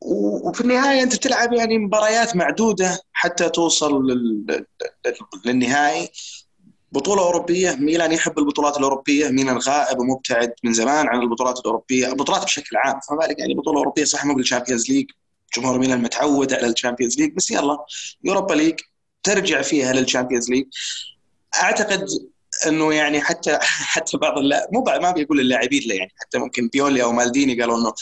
وفي 0.05 0.61
النهاية 0.61 1.03
أنت 1.03 1.15
تلعب 1.15 1.53
يعني 1.53 1.77
مباريات 1.77 2.35
معدودة 2.35 2.99
حتى 3.13 3.49
توصل 3.49 4.07
للنهائي. 5.45 6.09
بطولة 6.91 7.21
أوروبية 7.21 7.75
ميلان 7.75 8.11
يحب 8.11 8.39
البطولات 8.39 8.77
الأوروبية 8.77 9.29
ميلان 9.29 9.57
غائب 9.57 9.99
ومبتعد 9.99 10.53
من 10.63 10.73
زمان 10.73 11.07
عن 11.07 11.21
البطولات 11.21 11.59
الأوروبية 11.59 12.07
البطولات 12.07 12.43
بشكل 12.43 12.77
عام. 12.77 12.99
فما 13.09 13.17
بالك 13.17 13.39
يعني 13.39 13.53
بطولة 13.55 13.77
أوروبية 13.77 14.03
صح 14.03 14.25
مو 14.25 14.33
بال 14.35 14.46
Champions 14.46 14.91
League 14.91 15.05
جمهور 15.57 15.79
ميلان 15.79 16.01
متعود 16.01 16.53
على 16.53 16.67
ال 16.67 16.73
Champions 16.73 17.19
League 17.19 17.33
بس 17.33 17.51
يلا 17.51 17.85
Europa 18.23 18.53
League 18.53 18.79
ترجع 19.23 19.61
فيها 19.61 19.93
لل 19.93 20.04
Champions 20.04 20.49
League 20.49 20.65
أعتقد 21.63 22.05
إنه 22.67 22.93
يعني 22.93 23.21
حتى 23.21 23.57
حتى 23.93 24.17
بعض 24.17 24.37
اللاعب 24.37 24.67
مو 24.73 24.81
بعض 24.81 25.01
ما 25.01 25.11
بيقول 25.11 25.39
اللاعبين 25.39 25.81
لا 25.87 25.95
يعني 25.95 26.11
حتى 26.17 26.37
ممكن 26.37 26.67
بيولي 26.67 27.03
أو 27.03 27.11
مالديني 27.11 27.61
قالوا 27.61 27.77
إنه 27.77 27.93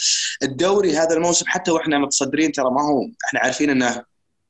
الدوري 0.43 0.97
هذا 0.97 1.15
الموسم 1.15 1.45
حتى 1.47 1.71
وإحنا 1.71 1.97
متصدرين 1.97 2.51
ترى 2.51 2.71
ما 2.71 2.81
هو 2.81 3.07
إحنا 3.27 3.39
عارفين 3.39 3.69
إنه 3.69 4.03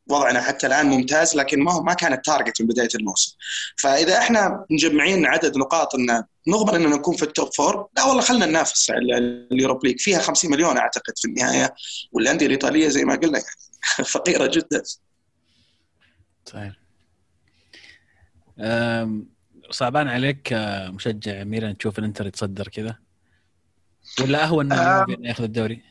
وضعنا 0.10 0.42
حتى 0.42 0.68
الآن 0.68 0.86
ممتاز 0.86 1.36
لكن 1.36 1.64
ما 1.64 1.74
هو 1.74 1.84
ما 1.84 1.94
كان 1.94 2.14
ال 2.14 2.21
target 2.21 2.62
من 2.62 2.68
بداية 2.68 2.90
الموسم. 2.96 3.36
فإذا 3.78 4.18
إحنا 4.18 4.66
مجمعين 4.70 5.26
عدد 5.26 5.58
نقاط 5.58 5.96
إن 5.96 6.24
نضمن 6.48 6.76
إننا 6.76 6.96
نكون 6.96 7.16
في 7.16 7.24
ال 7.24 7.31
top 7.31 7.54
four 7.54 7.88
لا 7.98 8.04
والله 8.04 8.22
خلينا 8.22 8.46
ننافس 8.46 8.92
على 8.92 9.18
ال 9.52 9.57
Europa 9.57 9.86
League. 9.86 10.00
فيها 10.00 10.20
50 10.20 10.52
مليون 10.52 10.78
أعتقد 10.78 11.14
في 11.18 11.28
النهاية 11.28 11.74
والأندية 12.12 12.46
الإيطالية 12.46 12.88
زي 12.88 13.06
ما 13.06 13.16
قلنا 13.16 13.40
يعني 13.40 14.08
فقيرة 14.14 14.48
جدا. 14.48 14.84
صحيح 16.46 16.82
صعبان 19.72 20.08
عليك 20.08 20.54
مشجع 20.88 21.44
ميلان 21.44 21.78
تشوف 21.78 22.00
الإنتر 22.00 22.28
يتصدر 22.28 22.68
كذا؟ 22.68 22.96
ولا 24.22 24.44
أهون 24.44 24.66
من 24.66 24.74
اليوفي 24.74 25.14
إنه 25.14 25.28
ياخذ 25.28 25.44
الدوري؟ 25.44 25.82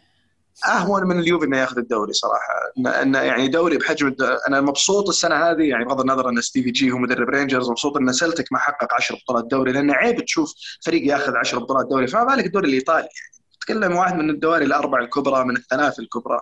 أهون 0.68 1.08
من 1.08 1.20
اليوفي 1.20 1.46
إنه 1.46 1.58
ياخذ 1.58 1.78
الدوري 1.78 2.12
صراحة. 2.12 2.54
انه 3.02 3.18
يعني 3.18 3.48
دوري 3.48 3.78
بحجم 3.78 4.16
أنا 4.48 4.60
مبسوط 4.60 5.08
السنة 5.08 5.34
هذه 5.34 5.62
يعني 5.62 5.84
بغض 5.84 6.00
النظر 6.00 6.28
إن 6.28 6.40
ستيفي 6.40 6.70
جي 6.70 6.90
هو 6.90 6.98
مدرب 6.98 7.28
رينجرز 7.28 7.70
مبسوط 7.70 7.96
إن 7.96 8.12
سلتك 8.12 8.52
ما 8.52 8.58
حقق 8.58 8.94
10 8.94 9.16
بطولات 9.16 9.44
دوري 9.44 9.72
لأنه 9.72 9.94
عيب 9.94 10.24
تشوف 10.24 10.54
فريق 10.84 11.06
ياخذ 11.06 11.36
10 11.36 11.58
بطولات 11.58 11.86
دوري. 11.86 12.06
فما 12.06 12.24
بالك 12.24 12.46
الدوري 12.46 12.68
الإيطالي؟ 12.68 12.98
يعني 12.98 13.44
تتكلم 13.60 13.96
واحد 13.96 14.14
من 14.14 14.30
الدوري 14.30 14.64
الأربع 14.64 14.98
الكبرى 14.98 15.44
من 15.44 15.56
الثلاث 15.56 15.98
الكبرى. 15.98 16.40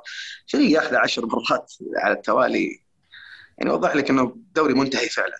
فريق 0.52 0.70
ياخذ 0.70 0.94
10 0.94 1.26
مرات 1.26 1.72
على 1.96 2.14
التوالي. 2.14 2.82
يعني 3.58 3.70
يوضح 3.70 3.96
لك 3.96 4.10
إنه 4.10 4.36
دوري 4.54 4.74
منتهي 4.74 5.08
فعلا. 5.08 5.36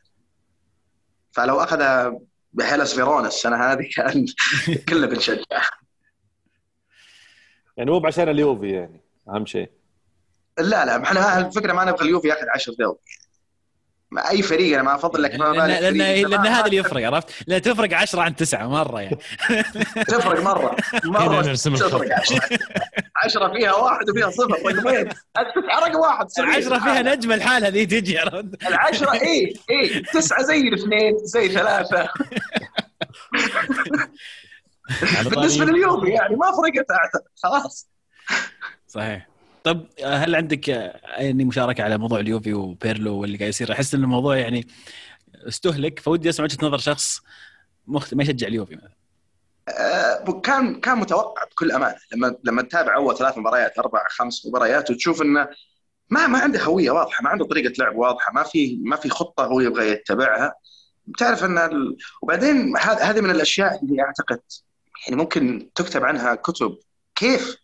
فلو 1.39 1.61
أخذ 1.61 2.13
هيلاس 2.53 2.95
فيرونا 2.95 3.29
السنة 3.29 3.57
هذه 3.57 3.89
كان 3.97 4.27
كلنا 4.89 5.07
بنشجع. 5.07 5.43
يعني 7.77 7.91
مو 7.91 8.07
عشان 8.07 8.29
اليوفي 8.29 8.71
يعني 8.71 9.01
أهم 9.29 9.47
شيء. 9.47 9.71
لا 10.59 10.85
لا 10.85 11.03
إحنا 11.03 11.39
الفكرة 11.39 11.73
ما 11.73 11.85
نبغى 11.85 12.05
اليوفي 12.05 12.29
ياخذ 12.29 12.47
10 12.55 12.75
دوري. 12.79 12.99
أي 14.31 14.43
فريق 14.43 14.75
أنا 14.75 14.83
ما 14.83 14.95
أفضل 14.95 15.23
لك 15.23 15.35
ما 15.35 15.45
لأن 15.45 15.69
لأن, 15.69 15.97
لأن, 15.97 16.31
لأن 16.31 16.47
هذا 16.47 16.67
اللي 16.67 16.77
يفرق 16.77 17.07
عرفت؟ 17.07 17.29
لا 17.47 17.59
تفرق 17.59 17.95
10 17.97 18.21
عن 18.21 18.37
9 18.37 18.69
مرة 18.69 19.01
يعني. 19.01 19.19
تفرق 20.09 20.41
مرة. 20.41 20.77
مرة 21.05 21.43
تفرق 21.55 22.15
10 22.21 22.41
10 23.25 23.53
فيها 23.53 23.73
واحد 23.75 24.11
وفيها 24.11 24.31
صفر. 24.31 24.51
رقمين 24.53 25.09
التسعه 25.39 25.79
رقم 25.81 25.97
واحد 25.97 26.27
العشرة 26.39 26.79
فيها 26.79 27.03
نجمة 27.03 27.35
الحالة 27.35 27.69
ذي 27.69 27.87
تجي 27.87 28.23
العشرة 28.69 29.13
اي 29.13 29.55
اي 29.71 30.01
تسعة 30.01 30.43
زي 30.43 30.61
الاثنين 30.61 31.19
زي 31.23 31.49
ثلاثة. 31.49 32.09
بالنسبة 35.31 35.65
لليوم 35.65 36.07
يعني 36.07 36.37
ما 36.37 36.47
فرقت 36.47 36.87
أعتقد. 36.91 37.29
خلاص. 37.43 37.89
صحيح. 38.89 39.29
طب 39.69 39.87
هل 40.05 40.35
عندك 40.35 40.69
يعني 40.69 41.45
مشاركة 41.45 41.85
على 41.85 41.99
موضوع 41.99 42.21
اليوفي 42.21 42.55
وبيرلو 42.55 43.21
واللي 43.21 43.39
قاعد 43.39 43.49
يصير؟ 43.49 43.73
أحس 43.73 43.95
إن 43.95 44.03
الموضوع 44.03 44.37
يعني 44.37 44.67
استهلك 45.35 46.01
فودي 46.01 46.29
أسمع 46.29 46.45
وجهة 46.45 46.67
نظر 46.67 46.79
شخص 46.79 47.21
مخت... 47.87 48.15
ما 48.15 48.23
يشجع 48.23 48.47
اليوفي 48.47 48.77
مثلا. 48.77 48.93
آه، 49.69 50.41
كان 50.41 50.81
كان 50.81 50.99
متوقع 50.99 51.45
بكل 51.45 51.73
أمانة. 51.73 51.97
لما 52.13 52.37
لما 52.45 52.63
تتابع 52.63 52.97
أول 52.97 53.17
ثلاث 53.17 53.39
مباريات 53.39 53.79
أربع 53.79 54.03
خمس 54.09 54.47
مباريات 54.47 54.91
وتشوف 54.91 55.23
إنه 55.23 55.49
ما 56.11 56.27
ما 56.27 56.39
عنده 56.39 56.63
هوية 56.63 56.91
واضحة 56.91 57.23
ما 57.23 57.31
عنده 57.31 57.45
طريقة 57.45 57.73
لعب 57.79 57.97
واضحة 57.97 58.33
ما 58.33 58.43
في 58.43 58.79
ما 58.83 58.97
في 58.97 59.09
خطة 59.09 59.45
هو 59.45 59.61
يبغى 59.61 59.91
يتبعها. 59.91 60.55
بتعرف 61.07 61.45
إن 61.45 61.59
ال... 61.59 61.97
وبعدين 62.23 62.77
هذه 62.79 63.21
من 63.21 63.31
الأشياء 63.31 63.85
اللي 63.85 64.03
أعتقد 64.03 64.41
يعني 65.07 65.17
ممكن 65.23 65.71
تكتب 65.75 66.05
عنها 66.05 66.35
كتب 66.35 66.79
كيف 67.15 67.57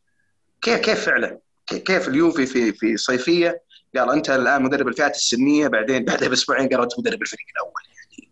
كيف 0.63 0.81
كيف 0.81 1.05
فعلا 1.05 1.44
كيف 1.67 2.09
اليوفي 2.09 2.47
في 2.47 2.73
في 2.73 2.97
صيفية؟ 2.97 3.63
قال 3.97 4.11
أنت 4.11 4.31
الآن 4.31 4.63
مدرب 4.63 4.89
الفئات 4.89 5.15
السنية 5.15 5.69
بعدين 5.69 6.05
بعدها 6.05 6.29
بأسبوعين 6.29 6.69
قالوا 6.69 6.85
انت 6.85 6.99
مدرب 6.99 7.23
الفريق 7.23 7.47
الأول. 7.57 7.83
يعني 7.87 8.31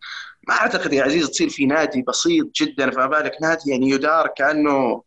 ما 0.49 0.55
أعتقد 0.55 0.93
يا 0.93 1.03
عزيز 1.03 1.31
تصير 1.31 1.49
في 1.49 1.67
نادي 1.67 2.03
بسيط 2.03 2.51
جدا 2.61 2.91
فما 2.91 3.07
بالك 3.07 3.33
نادي 3.43 3.71
يعني 3.71 3.91
يدار 3.91 4.29
كأنه 4.37 5.03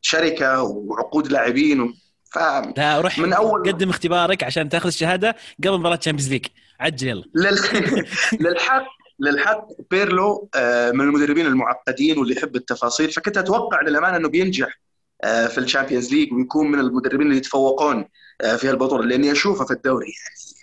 شركة 0.00 0.62
وعقود 0.62 1.32
لاعبين 1.32 1.94
ف 2.32 2.38
لا 2.76 3.00
روح 3.00 3.18
من 3.18 3.32
اول 3.32 3.72
قدم 3.72 3.90
اختبارك 3.90 4.44
عشان 4.44 4.68
تاخذ 4.68 4.86
الشهادة 4.86 5.36
قبل 5.64 5.78
مباراة 5.78 5.96
Champions 5.96 6.32
League 6.32 6.46
عجل. 6.80 7.24
يلا 7.34 8.04
للحق 8.40 8.84
للحق 9.20 9.66
بيرلو 9.90 10.48
آه، 10.54 10.90
من 10.90 11.00
المدربين 11.00 11.46
المعقدين 11.46 12.18
واللي 12.18 12.36
يحب 12.36 12.56
التفاصيل. 12.56 13.10
فكنت 13.10 13.36
أتوقع 13.36 13.80
للأمانة 13.82 14.16
إنه 14.16 14.28
بينجح. 14.28 14.80
في 15.24 15.58
ال 15.58 15.64
Champions 15.64 16.14
League 16.14 16.32
ويكون 16.32 16.70
من 16.70 16.78
المدربين 16.78 17.26
اللي 17.26 17.36
يتفوقون 17.36 18.08
آه، 18.40 18.56
في 18.56 18.70
البطوله 18.70 19.04
لأني 19.04 19.32
أشوفه 19.32 19.64
في 19.64 19.72
الدوري. 19.72 20.06
يعني 20.06 20.58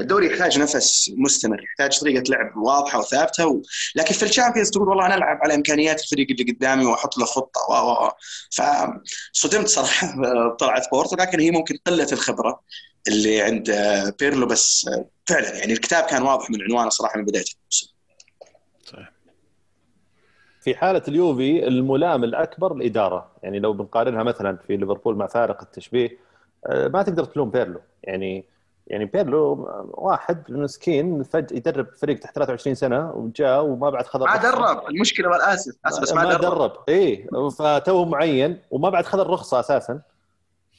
الدوري 0.00 0.26
يحتاج 0.26 0.58
نفس 0.58 1.10
مستمر 1.16 1.62
يحتاج 1.62 2.00
طريقة 2.00 2.22
لعب 2.28 2.56
واضحة 2.56 2.98
وثابتة 2.98 3.46
و... 3.46 3.62
لكن 3.94 4.14
في 4.14 4.22
ال 4.22 4.27
Champions 4.27 4.70
تقول 4.70 4.88
والله 4.88 5.06
أنا 5.06 5.14
ألعب 5.14 5.38
على 5.42 5.54
إمكانيات 5.54 6.02
الفريق 6.02 6.26
اللي 6.30 6.52
قدامي 6.52 6.84
وأحط 6.84 7.18
له 7.18 7.24
خطة 7.24 7.60
و 7.70 8.06
و 8.06 8.10
فصدمت 8.50 9.68
صراحة 9.68 10.14
بطلعت 10.52 10.90
بورتو 10.92 11.16
لكن 11.16 11.40
هي 11.40 11.50
ممكن 11.50 11.78
قلة 11.86 12.08
الخبرة 12.12 12.60
اللي 13.08 13.40
عند 13.40 13.70
بيرلو 14.20 14.46
بس 14.46 14.90
فعلا 15.26 15.54
يعني 15.56 15.72
الكتاب 15.72 16.04
كان 16.04 16.22
واضح 16.22 16.50
من 16.50 16.62
عنوانه 16.62 16.88
صراحة 16.88 17.18
من 17.18 17.24
بداية 17.24 17.44
الموسم. 17.58 17.93
في 20.64 20.74
حالة 20.74 21.02
اليوفي 21.08 21.68
الملام 21.68 22.24
الأكبر 22.24 22.72
الإدارة. 22.72 23.30
يعني 23.42 23.58
لو 23.58 23.72
بنقارنها 23.72 24.22
مثلا 24.22 24.56
في 24.56 24.76
ليفربول 24.76 25.16
مع 25.16 25.26
فارق 25.26 25.62
التشبيه 25.62 26.18
آه، 26.66 26.88
ما 26.88 27.02
تقدر 27.02 27.24
تلوم 27.24 27.50
بيرلو. 27.50 27.80
يعني 28.02 28.44
يعني 28.86 29.04
بيرلو 29.04 29.68
واحد 29.90 30.52
مسكين 30.52 31.22
فجاه 31.22 31.56
يدرب 31.56 31.86
فريق 31.86 32.18
تحت 32.18 32.34
23 32.34 32.74
سنة 32.74 33.10
وجاء 33.10 33.64
وما 33.64 33.90
بعد 33.90 34.06
خذ 34.06 34.20
ما 34.20 34.36
درب. 34.36 34.88
المشكلة 34.88 35.52
آسف 35.52 35.74
بس 36.02 36.12
ما, 36.12 36.24
ما 36.24 36.34
درب, 36.34 36.40
درب. 36.40 36.72
اي 36.88 37.26
فتوه 37.58 38.04
معين 38.04 38.58
وما 38.70 38.90
بعد 38.90 39.04
خذ 39.04 39.20
الرخصة 39.20 39.60
أساسا. 39.60 40.00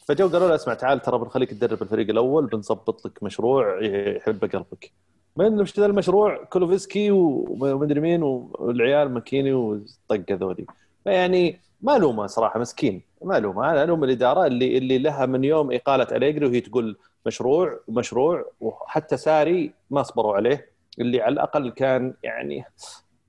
فجو 0.05 0.27
قالوا 0.27 0.47
له 0.47 0.55
اسمع 0.55 0.73
تعال 0.73 1.01
ترى 1.01 1.17
بنخليك 1.17 1.49
تدرب 1.49 1.81
الفريق 1.81 2.09
الأول 2.09 2.45
بنظبط 2.45 3.05
لك 3.05 3.23
مشروع 3.23 3.83
يحب 3.83 4.45
قلبك 4.55 4.91
من 5.37 5.61
وش 5.61 5.79
ذا 5.79 5.85
المشروع 5.85 6.43
كولوفسكي 6.43 7.11
ومدري 7.11 7.99
مين 7.99 8.23
والعيال 8.23 9.11
ماكيني 9.11 9.53
وطق 9.53 10.31
هذولي 10.31 10.65
فيعني 11.03 11.59
ما 11.81 11.95
الومه 11.95 12.27
صراحة 12.27 12.59
مسكين 12.59 13.01
ما 13.21 13.37
الومه 13.37 13.71
أنا 13.71 13.83
ألوم 13.83 14.03
الإدارة 14.03 14.45
اللي 14.45 14.77
اللي 14.77 14.97
لها 14.97 15.25
من 15.25 15.43
يوم 15.43 15.71
إقالة 15.71 16.07
أليجري 16.11 16.45
وهي 16.45 16.61
تقول 16.61 16.97
مشروع 17.25 17.79
ومشروع 17.87 18.45
وحتى 18.61 19.17
ساري 19.17 19.73
ما 19.91 20.03
صبروا 20.03 20.35
عليه 20.35 20.71
اللي 20.99 21.21
على 21.21 21.33
الأقل 21.33 21.69
كان 21.69 22.13
يعني 22.23 22.65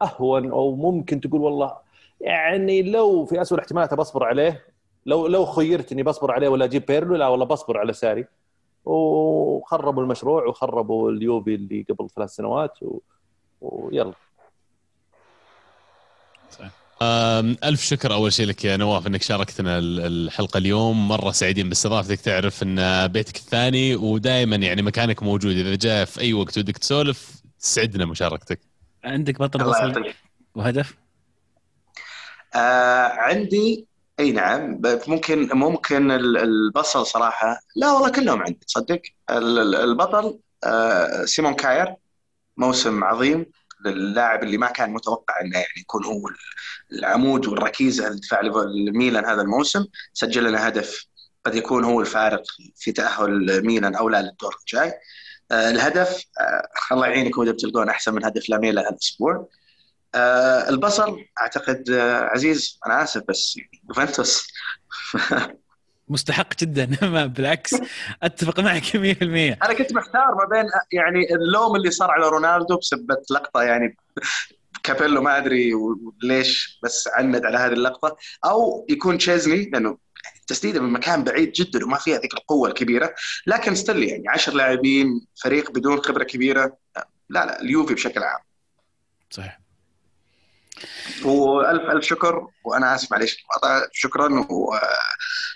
أهون 0.03 0.51
أو 0.51 0.77
ممكن 0.77 1.21
تقول 1.21 1.41
والله 1.41 1.77
يعني 2.21 2.83
لو 2.83 3.25
في 3.25 3.41
اسوء 3.43 3.59
الاحتمالات 3.59 3.95
بصبر 3.95 4.25
عليه 4.25 4.65
لو 5.07 5.27
لو 5.27 5.45
خيرت 5.47 5.93
اني 5.93 6.03
بصبر 6.03 6.33
عليه 6.33 6.49
ولا 6.49 6.65
أجيب 6.65 6.87
بيرلو 6.87 7.17
لا 7.17 7.29
والله 7.29 7.47
بصبر 7.47 7.79
على 7.79 7.93
ساري. 7.93 8.27
وخربوا 8.87 10.03
المشروع 10.03 10.47
وخربوا 10.47 11.11
اليوبي 11.11 11.55
اللي 11.55 11.87
قبل 11.91 12.11
ثلاث 12.11 12.31
سنوات 12.31 12.83
و... 12.83 12.99
ويلا. 13.61 14.13
ألف 17.65 17.81
شكر 17.81 18.13
أول 18.13 18.33
شيء 18.33 18.47
لك 18.47 18.65
يا 18.65 18.77
نواف 18.77 19.07
أنك 19.07 19.23
شاركتنا 19.23 19.79
الحلقة 19.79 20.59
اليوم. 20.59 21.09
مرة 21.09 21.31
سعيدين 21.31 21.69
باستضافتك. 21.69 22.21
تعرف 22.21 22.63
أن 22.63 23.07
بيتك 23.09 23.37
الثاني 23.37 23.97
ودائما 23.97 24.57
يعني 24.57 24.83
مكانك 24.83 25.23
موجود. 25.23 25.57
إذا 25.57 25.75
جاء 25.75 26.05
في 26.05 26.21
أي 26.21 26.33
وقت 26.33 26.59
ودك 26.59 26.79
تسولف 26.79 27.43
تسعدنا 27.61 28.05
مشاركتك. 28.05 28.61
عندك 29.05 29.39
بطل 29.39 30.15
وهدف؟ 30.55 30.97
آه 32.55 33.09
عندي 33.09 33.87
إي 34.21 34.33
نعم 34.33 34.81
ممكن 35.09 35.49
ممكن 35.53 36.11
البصل 36.11 37.07
صراحة 37.07 37.61
لا 37.77 37.93
والله 37.93 38.09
كلهم 38.11 38.43
عندي 38.43 38.61
تصدق؟ 38.67 39.01
البطل 39.31 40.39
آه، 40.65 41.25
سيمون 41.25 41.55
كاير 41.55 41.95
موسم 42.57 43.05
عظيم 43.05 43.47
للاعب 43.85 44.43
اللي 44.43 44.59
ما 44.59 44.67
كان 44.67 44.93
متوقع 44.93 45.41
إنه 45.41 45.55
يعني 45.55 45.81
يكون 45.81 46.05
هو 46.05 46.21
العمود 46.93 47.47
والركيزة 47.47 48.09
لدفاع 48.09 48.41
الميلان 48.41 49.25
هذا 49.25 49.43
الموسم. 49.43 49.87
سجل 50.13 50.45
لنا 50.45 50.69
هدف 50.69 51.07
قد 51.45 51.55
يكون 51.55 51.85
هو 51.85 52.01
الفارق 52.01 52.43
في 52.77 52.93
تأهل 52.93 53.67
ميلان 53.67 53.95
أو 53.95 54.09
لا 54.09 54.23
للدور 54.23 54.57
الجاي. 54.61 54.93
آه، 55.53 55.71
الهدف 55.71 56.25
آه، 56.41 56.69
الله 56.93 57.07
يعينكم 57.07 57.43
إذا 57.43 57.53
بتلقون 57.53 57.89
أحسن 57.89 58.15
من 58.15 58.25
هدف 58.25 58.51
لاميلا 58.51 58.89
هالاسبوع 58.89 59.49
آه 60.15 60.69
البصل 60.69 61.25
أعتقد 61.41 61.91
آه 61.91 62.21
عزيز 62.25 62.79
أنا 62.87 63.03
آسف 63.03 63.23
بس 63.29 63.59
يوفنتوس. 63.89 64.49
مستحق 66.09 66.55
جدا 66.61 66.89
ما 67.13 67.27
بالعكس 67.27 67.75
أتفق 68.23 68.61
معك 68.61 68.83
100% 68.83 68.93
أنا 68.93 69.73
كنت 69.79 69.93
محتار 69.93 70.35
ما 70.35 70.45
بين 70.45 70.65
يعني 70.93 71.35
اللوم 71.35 71.77
اللي 71.77 71.91
صار 71.91 72.11
على 72.11 72.29
رونالدو 72.29 72.77
بسبه 72.77 73.17
لقطة 73.31 73.63
يعني 73.63 73.97
كابيلو 74.83 75.23
ما 75.23 75.39
أدري 75.39 75.73
ليش 76.23 76.79
بس 76.83 77.09
عند 77.15 77.45
على 77.45 77.59
هذه 77.59 77.73
اللقطة. 77.73 78.17
أو 78.45 78.87
يكون 78.91 79.19
تشيزني 79.19 79.71
لأنه 79.71 79.99
تسديدة 80.47 80.81
من 80.81 80.93
مكان 80.93 81.25
بعيد 81.25 81.53
جدا 81.53 81.85
وما 81.85 81.99
فيها 81.99 82.19
ذيك 82.19 82.35
القوة 82.35 82.69
الكبيرة. 82.69 83.15
لكن 83.47 83.75
ستيل 83.75 84.03
يعني 84.03 84.29
10 84.29 84.55
لاعبين 84.55 85.27
فريق 85.43 85.71
بدون 85.71 86.01
خبرة 86.01 86.25
كبيرة 86.25 86.77
لا 87.29 87.47
لا 87.47 87.61
اليوفي 87.61 87.95
بشكل 87.95 88.23
عام. 88.23 88.41
صحيح. 89.31 89.66
وألف 91.25 91.83
ألف 91.83 92.05
شكر 92.05 92.49
وأنا 92.65 92.95
آسف 92.95 93.13
معليش 93.13 93.45
شكرا 93.93 94.47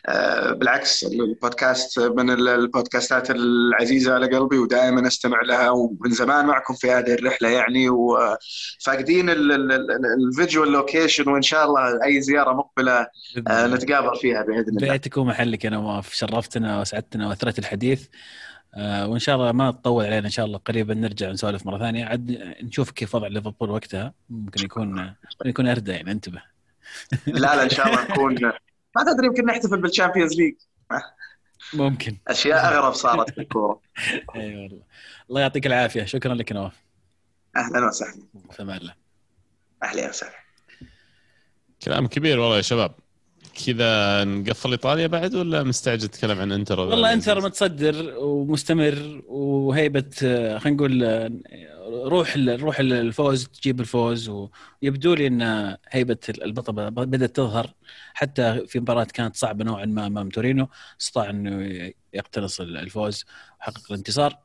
وبالعكس 0.09 1.05
آه، 1.05 1.09
البودكاست 1.09 1.98
من 1.98 2.30
البودكاستات 2.30 3.30
العزيزة 3.30 4.14
على 4.14 4.26
قلبي 4.26 4.59
ودائما 4.59 5.06
أستمع 5.06 5.42
لها 5.42 5.70
ومن 5.70 6.10
زمان 6.10 6.47
معكم 6.47 6.74
في 6.74 6.90
هذه 6.90 7.14
الرحلة 7.14 7.48
يعني. 7.48 7.88
وفاقدين 7.90 9.30
الفيديو 9.30 10.64
location 10.64 11.28
وإن 11.28 11.42
شاء 11.42 11.64
الله 11.64 12.05
أي 12.05 12.20
زيارة 12.20 12.52
مقبلة 12.52 13.06
آه، 13.48 13.66
نتقابل 13.66 14.18
فيها 14.18 14.42
بإذن 14.42 14.68
الله. 14.68 14.92
بيتك 14.92 15.16
ومحلك 15.16 15.64
يا 15.64 15.70
نواف 15.70 16.14
شرفتنا 16.14 16.80
وسعدتنا 16.80 17.28
وأثرت 17.28 17.59
الحديث. 17.59 18.02
آه، 18.02 18.49
وإن 18.76 19.18
شاء 19.18 19.36
الله 19.36 19.52
ما 19.52 19.70
تطول 19.70 20.05
علينا 20.05 20.26
إن 20.26 20.30
شاء 20.30 20.47
الله 20.47 20.59
قريبا 20.59 20.94
نرجع 20.94 21.30
نسولف 21.30 21.66
مرة 21.66 21.78
ثانية. 21.78 22.05
عاد 22.05 22.30
نشوف 22.62 22.90
كيف 22.90 23.14
وضع 23.14 23.26
ليفربول 23.26 23.70
وقتها. 23.70 24.14
ممكن 24.30 24.64
يكون 24.64 25.14
يكون 25.44 25.68
اردى 25.68 25.92
يعني 25.92 26.12
انتبه. 26.12 26.42
لا 27.26 27.56
لا 27.56 27.62
إن 27.62 27.70
شاء 27.70 27.86
الله 27.86 28.02
نكون 28.02 28.34
ما 28.97 29.12
تدري 29.12 29.26
يمكن 29.26 29.47
نحتفل 29.47 29.80
بال 29.81 29.90
Champions 29.90 30.35
League. 30.35 30.55
ممكن. 31.74 32.16
أشياء 32.28 32.72
أغرب 32.72 32.92
صارت 32.92 33.30
في 33.30 33.40
الكورة. 33.40 33.80
أي 34.36 34.56
والله. 34.56 34.82
الله 35.30 35.40
يعطيك 35.40 35.66
العافية. 35.66 36.05
شكرا 36.05 36.34
لك 36.34 36.52
نواف. 36.52 36.84
أهلا 37.56 37.86
وسهلا. 37.86 38.22
في 38.52 38.60
الله 38.60 38.94
أهلا 39.82 40.09
وسهلا. 40.09 40.34
كلام 41.82 42.06
كبير 42.06 42.38
والله 42.38 42.56
يا 42.56 42.62
شباب. 42.62 42.94
كذا 43.66 44.24
نقفل 44.24 44.70
إيطاليا 44.70 45.07
بعد 45.07 45.35
ولا 45.35 45.62
مستعجل 45.62 46.09
تتكلم 46.09 46.39
عن 46.39 46.53
إنتر 46.53 46.81
والله 46.81 47.12
إنتر 47.12 47.41
متصدر 47.41 48.15
ومستمر 48.19 49.23
وهيبة 49.28 50.11
خلينا 50.59 50.70
نقول 50.70 51.41
روح 51.91 52.37
روح 52.37 52.81
الفوز 52.81 53.47
تجيب 53.47 53.81
الفوز 53.81 54.28
ويبدو 54.28 55.15
لي 55.15 55.27
إن 55.27 55.77
هيبة 55.89 56.16
البطل 56.28 56.91
بدأت 56.91 57.37
تظهر. 57.37 57.70
حتى 58.15 58.66
في 58.66 58.81
مباراة 58.81 59.05
كانت 59.05 59.37
صعبة 59.37 59.65
نوعا 59.65 59.85
ما 59.85 60.07
امام 60.07 60.28
تورينو 60.28 60.69
استطاع 61.01 61.31
إنه 61.31 61.93
يقتنص 62.15 62.61
الفوز 62.61 63.24
وحقق 63.61 63.82
الانتصار. 63.91 64.39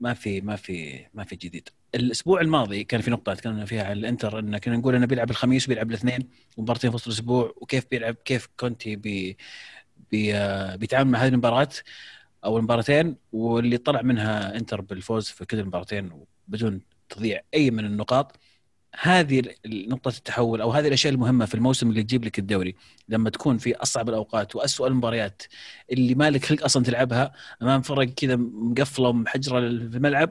ما 0.00 0.14
في 0.14 0.40
ما 0.40 0.56
في 0.56 1.06
ما 1.14 1.24
في 1.24 1.36
جديد. 1.36 1.68
الأسبوع 1.94 2.40
الماضي 2.40 2.84
كان 2.84 3.00
في 3.00 3.10
نقطة 3.10 3.34
تكلمنا 3.34 3.64
فيها 3.64 3.84
عن 3.84 3.92
الإنتر 3.92 4.38
إن 4.38 4.58
كنا 4.58 4.76
نقول 4.76 4.94
إنه 4.94 5.06
بيلعب 5.06 5.30
الخميس 5.30 5.66
وبيلعب 5.66 5.88
الاثنين 5.90 6.28
ومبارتين 6.56 6.90
في 6.90 6.94
وسط 6.96 7.06
الأسبوع 7.06 7.54
وكيف 7.56 7.86
بيلعب 7.90 8.14
كيف 8.14 8.48
كونتي 8.56 8.96
بي 8.96 9.36
بي 10.10 10.32
بيتعامل 10.76 11.10
مع 11.10 11.18
هذه 11.18 11.28
المباراة 11.28 11.68
أو 12.44 12.58
المباراتين 12.58 13.16
واللي 13.32 13.78
طلع 13.78 14.02
منها 14.02 14.56
إنتر 14.56 14.80
بالفوز 14.80 15.28
في 15.28 15.44
كل 15.44 15.58
المباراتين 15.58 16.24
بدون 16.48 16.80
تضييع 17.08 17.40
أي 17.54 17.70
من 17.70 17.84
النقاط. 17.84 18.36
هذه 18.94 19.42
نقطة 19.66 20.08
التحول 20.08 20.60
أو 20.60 20.70
هذه 20.70 20.88
الأشياء 20.88 21.12
المهمة 21.12 21.46
في 21.46 21.54
الموسم 21.54 21.90
اللي 21.90 22.02
تجيب 22.02 22.24
لك 22.24 22.38
الدوري 22.38 22.74
لما 23.08 23.30
تكون 23.30 23.58
في 23.58 23.76
أصعب 23.76 24.08
الأوقات 24.08 24.56
واسوء 24.56 24.86
المباريات 24.86 25.42
اللي 25.92 26.14
مالك 26.14 26.44
خلق 26.44 26.64
أصلا 26.64 26.84
تلعبها 26.84 27.32
أمام 27.62 27.82
فرق 27.82 28.08
كذا 28.08 28.36
مقفلة 28.36 29.08
ومحجرة 29.08 29.60
في 29.60 29.96
الملعب 29.96 30.30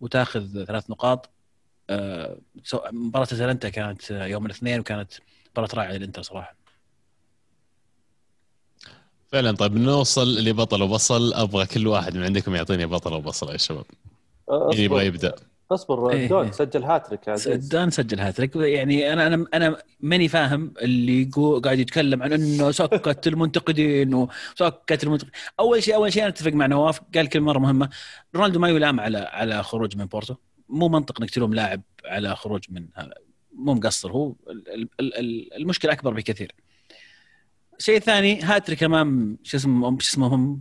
وتاخذ 0.00 0.64
ثلاث 0.64 0.90
نقاط 0.90 1.30
آه، 1.90 2.38
مباراة 2.92 3.24
أتلانتا 3.24 3.68
كانت 3.68 4.10
يوم 4.10 4.46
الاثنين 4.46 4.80
وكانت 4.80 5.12
مباراة 5.52 5.68
رائعة 5.74 5.92
للإنتر 5.92 6.22
صراحة. 6.22 6.56
فعلا. 9.32 9.52
طيب 9.52 9.76
نوصل 9.76 10.44
لبطل 10.44 10.82
وبصل. 10.82 11.34
أبغى 11.34 11.66
كل 11.66 11.86
واحد 11.86 12.16
من 12.16 12.22
عندكم 12.22 12.54
يعطيني 12.54 12.86
بطل 12.86 13.12
وبصل 13.12 13.52
يا 13.52 13.56
شباب. 13.56 13.84
مين 14.50 14.80
يبغى 14.80 15.06
يبدأ؟ 15.06 15.34
اصبر 15.72 16.10
إيه، 16.10 16.28
دون 16.28 16.44
إيه. 16.44 16.50
سجل 16.50 16.82
هاتريك 16.84 17.30
دان 17.48 17.90
سجل 17.90 18.20
هاتريك. 18.20 18.56
يعني 18.56 19.12
أنا 19.12 19.26
أنا 19.26 19.46
أنا 19.54 19.76
ماني 20.00 20.28
فاهم 20.28 20.74
اللي 20.82 21.24
قاعد 21.64 21.78
يتكلم 21.78 22.22
عن 22.22 22.32
إنه 22.32 22.70
سكت 22.70 23.26
المنتقدين 23.32 24.14
وسكت 24.14 25.04
المنتقدين 25.04 25.32
أول 25.60 25.82
شيء 25.82 25.94
أول 25.94 26.12
شيء 26.12 26.22
أنا 26.22 26.30
أتفق 26.30 26.52
مع 26.52 26.66
نواف 26.66 27.00
قال 27.14 27.28
كلمة 27.28 27.46
مرة 27.46 27.58
مهمة. 27.58 27.88
رونالدو 28.36 28.58
ما 28.58 28.68
يلام 28.68 29.00
على 29.00 29.18
على 29.18 29.62
خروج 29.62 29.96
من 29.96 30.04
بورتو. 30.06 30.34
مو 30.68 30.88
منطق 30.88 31.20
إنك 31.20 31.30
تلوم 31.30 31.54
لاعب 31.54 31.82
على 32.04 32.36
خروج 32.36 32.64
من 32.70 32.88
هذا 32.94 33.14
مو 33.52 33.74
مقصر. 33.74 34.12
هو 34.12 34.34
ال- 34.50 34.88
ال- 35.00 35.14
ال- 35.18 35.54
المشكلة 35.56 35.92
أكبر 35.92 36.14
بكثير. 36.14 36.52
شيء 37.78 37.98
ثاني 37.98 38.40
هاتريك 38.42 38.82
أمام 38.82 39.38
شو 39.42 39.56
اسمه 39.56 39.90
شو 39.98 40.10
اسمه 40.12 40.58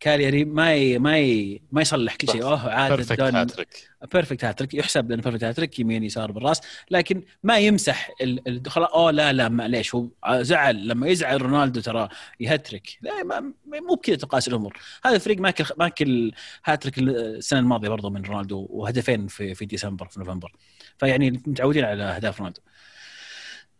كالياري 0.00 0.44
ما 0.44 0.74
ي... 0.74 0.98
ما 0.98 1.18
ي... 1.18 1.62
ما 1.72 1.82
يصلح 1.82 2.16
كل 2.16 2.28
شيء. 2.28 2.42
أوه 2.42 2.70
عاد 2.70 2.92
perfect 2.92 3.20
hat-trick 3.20 3.68
perfect 4.12 4.44
hat-trick 4.44 4.74
يحسب 4.74 5.10
لأنه 5.10 5.22
perfect 5.22 5.44
hat-trick 5.44 5.78
يمين 5.78 6.04
يسار 6.04 6.32
بالراس. 6.32 6.60
لكن 6.90 7.22
ما 7.42 7.58
يمسح 7.58 8.10
ال- 8.20 8.48
ال- 8.48 8.70
خلاص 8.70 8.90
أوه 8.90 9.10
لا 9.10 9.32
لا 9.32 9.48
معليش 9.48 9.94
هو 9.94 10.08
زعل. 10.28 10.88
لما 10.88 11.08
يزعل 11.08 11.42
رونالدو 11.42 11.80
ترى 11.80 12.08
يهترك. 12.40 12.98
لا 13.00 13.22
ما 13.22 13.52
مو 13.66 13.94
بكذا 13.94 14.16
تقاس 14.16 14.48
الأمور. 14.48 14.76
هذا 15.04 15.14
الفريق 15.14 15.38
ماكل 15.38 15.64
ماكل 15.78 16.32
هاتريك 16.64 16.98
السنة 16.98 17.60
الماضية 17.60 17.88
برضه 17.88 18.10
من 18.10 18.22
رونالدو 18.22 18.66
وهدفين 18.70 19.26
في 19.26 19.54
في 19.54 19.66
ديسمبر 19.66 20.08
في 20.08 20.18
نوفمبر. 20.20 20.52
فيعني 20.98 21.30
متعودين 21.30 21.84
على 21.84 22.02
أهداف 22.02 22.38
رونالدو. 22.38 22.60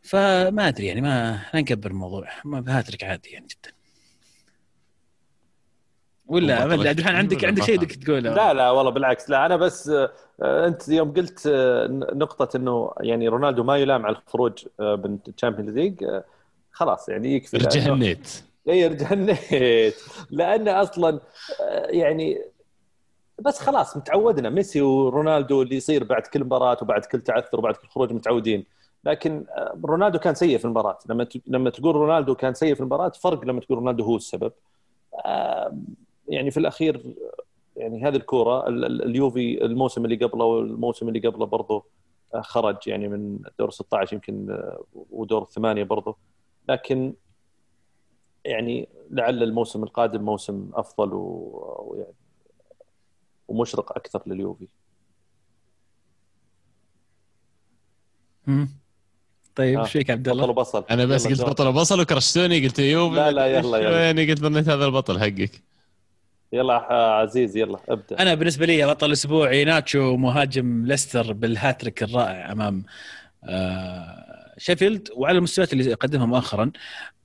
فما 0.02 0.68
أدري 0.68 0.86
يعني 0.86 1.00
ما 1.00 1.40
لا 1.54 1.60
نكبر 1.60 1.90
الموضوع. 1.90 2.28
ما 2.44 2.78
هاتريك 2.78 3.04
عادي 3.04 3.28
يعني 3.28 3.46
جدا. 3.46 3.75
ولا 6.28 6.66
ما 6.66 6.74
ادري 6.74 6.76
طلع 6.76 6.88
عبد 6.88 6.98
الرحمن 6.98 7.16
عندك 7.16 7.44
عندك 7.44 7.62
شيء؟ 7.62 7.76
بدك 7.78 7.92
تقوله؟ 7.92 8.34
لا 8.34 8.54
لا 8.54 8.70
والله 8.70 8.90
بالعكس. 8.90 9.30
لا 9.30 9.46
أنا 9.46 9.56
بس 9.56 9.88
آه، 9.88 10.66
أنت 10.66 10.88
يوم 10.88 11.12
قلت 11.12 11.46
آه، 11.46 11.86
نقطة 11.90 12.56
إنه 12.56 12.92
يعني 13.00 13.28
رونالدو 13.28 13.62
ما 13.62 13.76
يلام 13.76 14.06
على 14.06 14.16
الخروج 14.16 14.66
آه، 14.80 14.96
من 14.96 15.18
ال 15.28 15.32
Champions 15.32 15.70
League 15.70 16.04
خلاص 16.72 17.08
يعني 17.08 17.34
يكفي 17.34 17.56
رجعنيت 17.56 18.42
اي 18.68 18.86
رجعنيت 18.86 19.96
لأن 20.30 20.68
أصلا 20.68 21.20
يعني 21.88 22.42
بس 23.38 23.60
خلاص 23.60 23.96
متعودنا. 23.96 24.50
ميسي 24.50 24.80
ورونالدو 24.80 25.62
اللي 25.62 25.76
يصير 25.76 26.04
بعد 26.04 26.22
كل 26.22 26.44
مباراة 26.44 26.78
وبعد 26.82 27.04
كل 27.04 27.20
تعثر 27.20 27.58
وبعد 27.58 27.76
كل 27.76 27.88
خروج 27.88 28.12
متعودين. 28.12 28.64
لكن 29.04 29.44
رونالدو 29.84 30.18
كان 30.18 30.34
سيء 30.34 30.58
في 30.58 30.64
المباراة. 30.64 30.98
لما 31.08 31.26
لما 31.46 31.70
تقول 31.70 31.96
رونالدو 31.96 32.34
كان 32.34 32.54
سيء 32.54 32.74
في 32.74 32.80
المباراة 32.80 33.08
فرق 33.08 33.44
لما 33.44 33.60
تقول 33.60 33.78
رونالدو 33.78 34.04
هو 34.04 34.16
السبب. 34.16 34.52
يعني 36.28 36.50
في 36.50 36.56
الأخير 36.60 37.14
يعني 37.76 38.02
هذه 38.04 38.16
الكورة 38.16 38.68
ال- 38.68 38.84
ال- 38.84 39.02
اليوفي 39.02 39.64
الموسم 39.64 40.04
اللي 40.04 40.16
قبله 40.16 40.44
والموسم 40.44 41.08
اللي 41.08 41.20
قبله 41.28 41.46
برضه 41.46 41.84
آه، 42.34 42.40
خرج 42.40 42.76
يعني 42.86 43.08
من 43.08 43.38
دور 43.58 43.70
16 43.70 44.14
يمكن 44.14 44.50
آه، 44.50 44.84
ودور 45.10 45.42
الثمانيه 45.42 45.82
برضه 45.82 46.16
لكن 46.68 47.14
يعني 48.44 48.88
لعل 49.10 49.42
الموسم 49.42 49.82
القادم 49.82 50.22
موسم 50.22 50.70
أفضل 50.74 51.10
ويعني 51.14 52.12
ومشرق 53.48 53.92
أكثر 53.96 54.22
لليوفي. 54.26 54.68
طيب 59.54 59.78
آه. 59.78 59.82
إيش 59.82 59.92
فيك 59.92 60.10
عبد 60.10 60.28
بطل 60.28 60.38
الله؟ 60.38 60.50
وبصل 60.50 60.84
أنا 60.90 61.04
بس 61.04 61.26
قلت. 61.26 61.42
بطل 61.42 61.66
وبصل 61.68 62.00
وكرشتوني 62.00 62.64
قلت 62.64 62.78
يوفي 62.78 63.16
لا، 63.16 63.30
لا، 63.30 63.46
يلا، 63.46 63.78
يلا. 63.78 64.04
يعني 64.06 64.26
قلت 64.30 64.38
ظنيت 64.38 64.68
هذا 64.68 64.84
البطل 64.84 65.18
حقك 65.20 65.62
يلا 66.56 66.74
عزيز 66.92 67.56
يلا 67.56 67.78
ابدأ. 67.88 68.22
أنا 68.22 68.34
بالنسبة 68.34 68.66
لي 68.66 68.86
بطل 68.86 69.12
اسبوعي 69.12 69.64
إيهيناتشو 69.64 70.16
مهاجم 70.16 70.86
ليستر 70.86 71.32
بالهاتريك 71.32 72.02
الرائع 72.02 72.52
أمام 72.52 72.84
آه، 73.44 74.54
شيفيلد. 74.58 75.08
وعلى 75.16 75.38
المستويات 75.38 75.72
اللي 75.72 75.94
قدمها 75.94 76.26
مؤخرا 76.26 76.72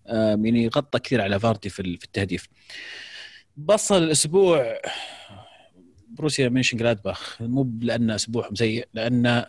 آه، 0.08 0.30
يعني 0.44 0.68
غطى 0.68 1.00
كثير 1.00 1.22
على 1.22 1.40
فاردي 1.40 1.70
في 1.70 1.80
ال- 1.80 1.98
في 1.98 2.06
التهديف. 2.06 2.48
بصل 3.58 4.04
الأسبوع 4.04 4.78
بروسيا 6.10 6.50
مونشنجلادباخ 6.50 7.38
مو 7.42 7.72
لأن 7.82 8.12
اسبوعهم 8.12 8.56
سيء 8.56 8.88
لأن 8.94 9.46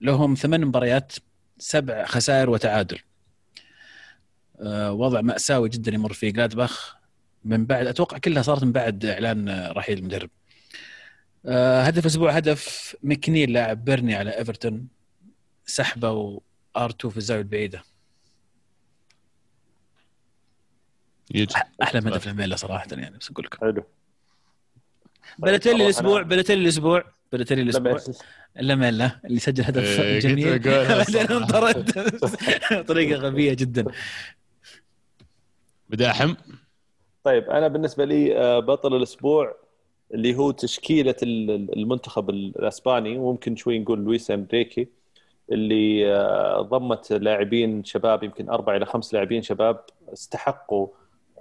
لهم 0.00 0.34
ثمان 0.34 0.64
مباريات 0.64 1.12
سبع 1.58 2.04
خسائر 2.04 2.50
وتعادل. 2.50 2.98
آه، 4.60 4.92
وضع 4.92 5.20
مأساوي 5.20 5.68
جدا 5.68 5.94
يمر 5.94 6.12
فيه 6.12 6.30
جلادباخ 6.30 6.96
من 7.44 7.66
بعد 7.66 7.86
أتوقع 7.86 8.18
كلها 8.18 8.42
صارت 8.42 8.64
من 8.64 8.72
بعد 8.72 9.04
إعلان 9.04 9.66
رحيل 9.76 9.98
المدرب. 9.98 10.30
آه، 11.46 11.82
هدف 11.82 12.06
أسبوع 12.06 12.30
هدف 12.32 12.96
مكنيل 13.02 13.52
لاعب 13.52 13.84
بيرني 13.84 14.14
على 14.14 14.38
إيفرتون 14.38 14.88
سحبه 15.66 16.10
وآر 16.10 16.90
2 16.90 17.10
في 17.10 17.16
الزاوية 17.16 17.42
البعيدة. 17.42 17.82
يجي. 21.34 21.54
أحلى 21.82 22.00
من 22.00 22.12
هدف 22.12 22.26
لاميلا 22.26 22.56
صراحة 22.56 22.86
يعني 22.92 23.18
بس 23.18 23.30
أقول 23.30 23.44
لكم 23.44 23.58
حلو. 23.60 23.84
بلاتيلي 25.38 25.74
أروح 25.74 25.84
الأسبوع. 25.84 26.22
بلاتيلي 26.22 26.62
الأسبوع 26.62 27.04
بلاتيلي 27.32 27.62
الأسبوع. 27.62 28.00
لاميلا 28.56 29.20
اللي 29.24 29.40
سجل 29.40 29.64
هدف 29.64 30.00
إيه، 30.00 30.18
جميل. 30.18 30.58
بعدين. 30.88 31.30
انطرد. 31.36 31.90
طريقة 32.88 33.20
غبية 33.20 33.54
جدا. 33.54 33.84
بداحم 35.90 36.34
طيب 37.24 37.50
أنا 37.50 37.68
بالنسبة 37.68 38.04
لي 38.04 38.38
آه، 38.38 38.58
بطل 38.60 38.96
الأسبوع 38.96 39.54
اللي 40.14 40.36
هو 40.36 40.50
تشكيلة 40.50 41.14
ال- 41.22 41.50
ال- 41.50 41.78
المنتخب 41.78 42.30
الأسباني 42.30 43.18
وممكن 43.18 43.56
شوي 43.56 43.78
نقول 43.78 44.00
لويس 44.04 44.30
إنريكي 44.30 44.88
اللي 45.52 46.14
آه، 46.16 46.60
ضمت 46.62 47.12
لاعبين 47.12 47.84
شباب 47.84 48.22
يمكن 48.22 48.50
أربع 48.50 48.76
إلى 48.76 48.86
خمس 48.86 49.14
لاعبين 49.14 49.42
شباب 49.42 49.80
استحقوا 50.12 50.88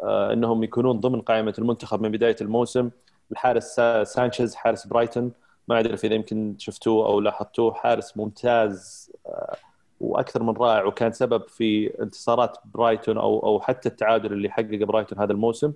آه، 0.04 0.34
إنهم 0.34 0.64
يكونون 0.64 1.00
ضمن 1.00 1.22
قائمة 1.22 1.54
المنتخب 1.60 2.02
من 2.02 2.12
بداية 2.12 2.36
الموسم. 2.42 2.90
الحارس 3.32 3.64
سا- 3.76 4.04
سانشيز 4.04 4.56
حارس 4.56 4.88
برايتون 4.88 5.32
ما 5.68 5.80
أدري 5.80 5.94
إذا 5.94 6.16
يمكن 6.16 6.56
شفتوه 6.60 7.06
أو 7.08 7.20
لاحظتوه 7.20 7.74
حارس 7.74 8.18
ممتاز 8.18 9.12
وأكثر 10.02 10.44
من 10.44 10.54
رائع 10.54 10.86
وكان 10.86 11.12
سبب 11.12 11.48
في 11.48 12.02
انتصارات 12.02 12.58
برايتون 12.66 13.18
أو 13.18 13.40
أو 13.40 13.60
حتى 13.60 13.90
التعادل 13.90 14.34
اللي 14.34 14.50
حققه 14.50 14.86
برايتون 14.86 15.20
هذا 15.20 15.32
الموسم. 15.32 15.74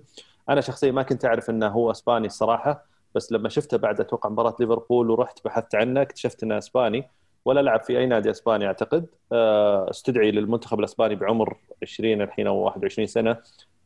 أنا 0.48 0.60
شخصيا 0.60 0.92
ما 0.92 1.02
كنت 1.02 1.24
أعرف 1.24 1.50
إنه 1.50 1.68
هو 1.68 1.90
إسباني 1.90 2.26
الصراحة 2.26 2.84
بس 3.14 3.32
لما 3.32 3.48
شفته 3.48 3.76
بعد 3.76 4.00
أتوقع 4.00 4.30
مباراة 4.30 4.56
ليفربول 4.60 5.10
ورحت 5.10 5.44
بحثت 5.44 5.74
عنه 5.74 6.02
اكتشفت 6.02 6.42
إنه 6.42 6.58
إسباني 6.58 7.08
ولا 7.44 7.60
لعب 7.60 7.82
في 7.82 7.98
أي 7.98 8.06
نادي 8.06 8.30
إسباني 8.30 8.66
أعتقد. 8.66 9.06
آه، 9.32 9.90
استدعي 9.90 10.30
للمنتخب 10.30 10.80
الإسباني 10.80 11.14
بعمر 11.14 11.56
20 11.82 12.22
الحين 12.22 12.46
أو 12.46 12.56
21 12.56 13.06
سنة 13.06 13.36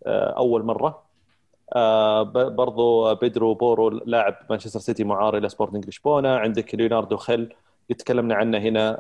آه، 0.07 0.31
أول 0.37 0.65
مرة. 0.65 1.03
آه، 1.77 2.23
برضو 2.33 3.15
بيدرو 3.15 3.55
بورو 3.55 3.89
لاعب 3.89 4.37
مانشستر 4.51 4.81
سيتي 4.81 5.05
معار 5.05 5.37
إلى 5.37 5.49
سبورتنج 5.49 5.89
لشبونة. 5.89 6.29
عندك 6.29 6.75
ليوناردو 6.75 7.17
اللي 7.17 7.53
تكلمنا 7.95 8.35
عنه 8.35 8.59
هنا 8.59 8.97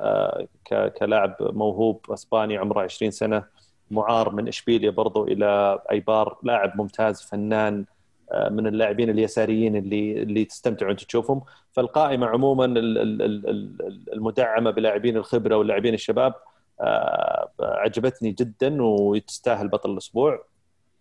آه، 0.72 0.88
كلاعب 0.88 1.36
موهوب 1.40 2.06
أسباني 2.10 2.56
عمره 2.56 2.80
20 2.80 3.10
سنة 3.10 3.44
معار 3.90 4.34
من 4.34 4.48
إشبيليا 4.48 4.90
برضو 4.90 5.24
إلى 5.24 5.78
أيبار 5.90 6.38
لاعب 6.42 6.72
ممتاز 6.80 7.22
فنان 7.22 7.84
آه، 8.32 8.48
من 8.48 8.66
اللاعبين 8.66 9.10
اليساريين 9.10 9.76
اللي 9.76 10.22
اللي 10.22 10.44
تستمتعوا 10.44 10.92
انت 10.92 11.04
تشوفهم. 11.04 11.42
فالقائمة 11.72 12.26
عموما 12.26 12.64
ال- 12.64 12.78
ال- 12.98 13.22
ال- 13.22 13.48
ال- 13.50 14.12
المدعمة 14.12 14.70
بلاعبين 14.70 15.16
الخبرة 15.16 15.56
واللاعبين 15.56 15.94
الشباب 15.94 16.34
آه، 16.80 17.50
عجبتني 17.60 18.30
جدا 18.32 18.82
وتستاهل 18.82 19.68
بطل 19.68 19.90
الأسبوع. 19.90 20.44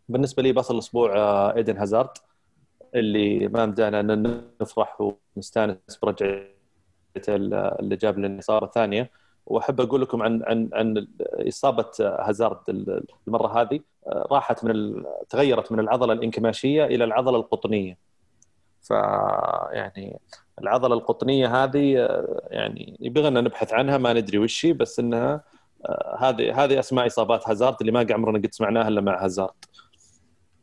بالنسبة 0.09 0.43
لي 0.43 0.51
بطل 0.53 0.73
الأسبوع 0.73 1.11
إيدن 1.55 1.77
هازارد 1.77 2.09
اللي 2.95 3.47
ما 3.47 3.65
مدانا 3.65 3.99
أن 3.99 4.41
نفرح 4.61 5.01
ونستأنس 5.35 5.99
برجعته 6.03 6.58
اللي 7.17 7.95
جاب 7.95 8.17
لنا 8.17 8.27
الإصابة 8.27 8.65
الثانية 8.65 9.11
وأحب 9.45 9.81
أقول 9.81 10.01
لكم 10.01 10.21
عن 10.21 10.43
عن 10.43 10.69
عن 10.73 11.07
إصابة 11.47 11.91
هازارد 11.99 12.57
المرة 13.27 13.61
هذه 13.61 13.79
راحت 14.07 14.65
من 14.65 15.03
تغيرت 15.29 15.71
من 15.71 15.79
العضلة 15.79 16.13
الانكماشية 16.13 16.85
إلى 16.85 17.03
العضلة 17.03 17.37
القطنية 17.37 17.97
ف 18.81 18.89
يعني 19.71 20.19
العضلة 20.61 20.95
القطنية 20.95 21.63
هذه 21.63 22.07
يعني 22.51 22.97
يبغى 22.99 23.29
لنا 23.29 23.41
نبحث 23.41 23.73
عنها 23.73 23.97
ما 23.97 24.13
ندري 24.13 24.37
وش 24.37 24.65
هي 24.65 24.73
بس 24.73 24.99
إنها 24.99 25.43
هذه 26.19 26.63
هذه 26.63 26.79
أسماء 26.79 27.07
إصابات 27.07 27.49
هازارد 27.49 27.75
اللي 27.81 27.91
ما 27.91 28.07
عمرنا 28.11 28.37
قد 28.37 28.49
سمعناها 28.53 28.87
إلا 28.87 29.01
مع 29.01 29.25
هازارد. 29.25 29.65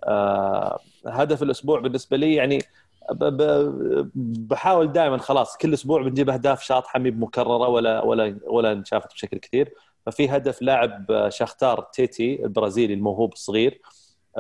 آه، 0.05 0.81
هدف 1.07 1.43
الأسبوع 1.43 1.81
بالنسبة 1.81 2.17
لي 2.17 2.35
يعني 2.35 2.59
بحاول 4.15 4.93
دائما 4.93 5.19
خلاص 5.19 5.57
كل 5.57 5.75
أسبوع 5.75 6.03
بنجيب 6.03 6.31
أهداف 6.31 6.63
شاطحة 6.63 6.99
مي 6.99 7.11
مكرره 7.11 7.69
ولا 7.69 8.03
ولا 8.03 8.39
ولا 8.47 8.73
انشافت 8.73 9.13
بشكل 9.13 9.39
كثير. 9.39 9.75
ففي 10.07 10.29
هدف 10.29 10.63
لاعب 10.63 11.29
شختار 11.29 11.81
تيتي 11.93 12.45
البرازيلي 12.45 12.95
الموهوب 12.95 13.33
الصغير 13.33 13.81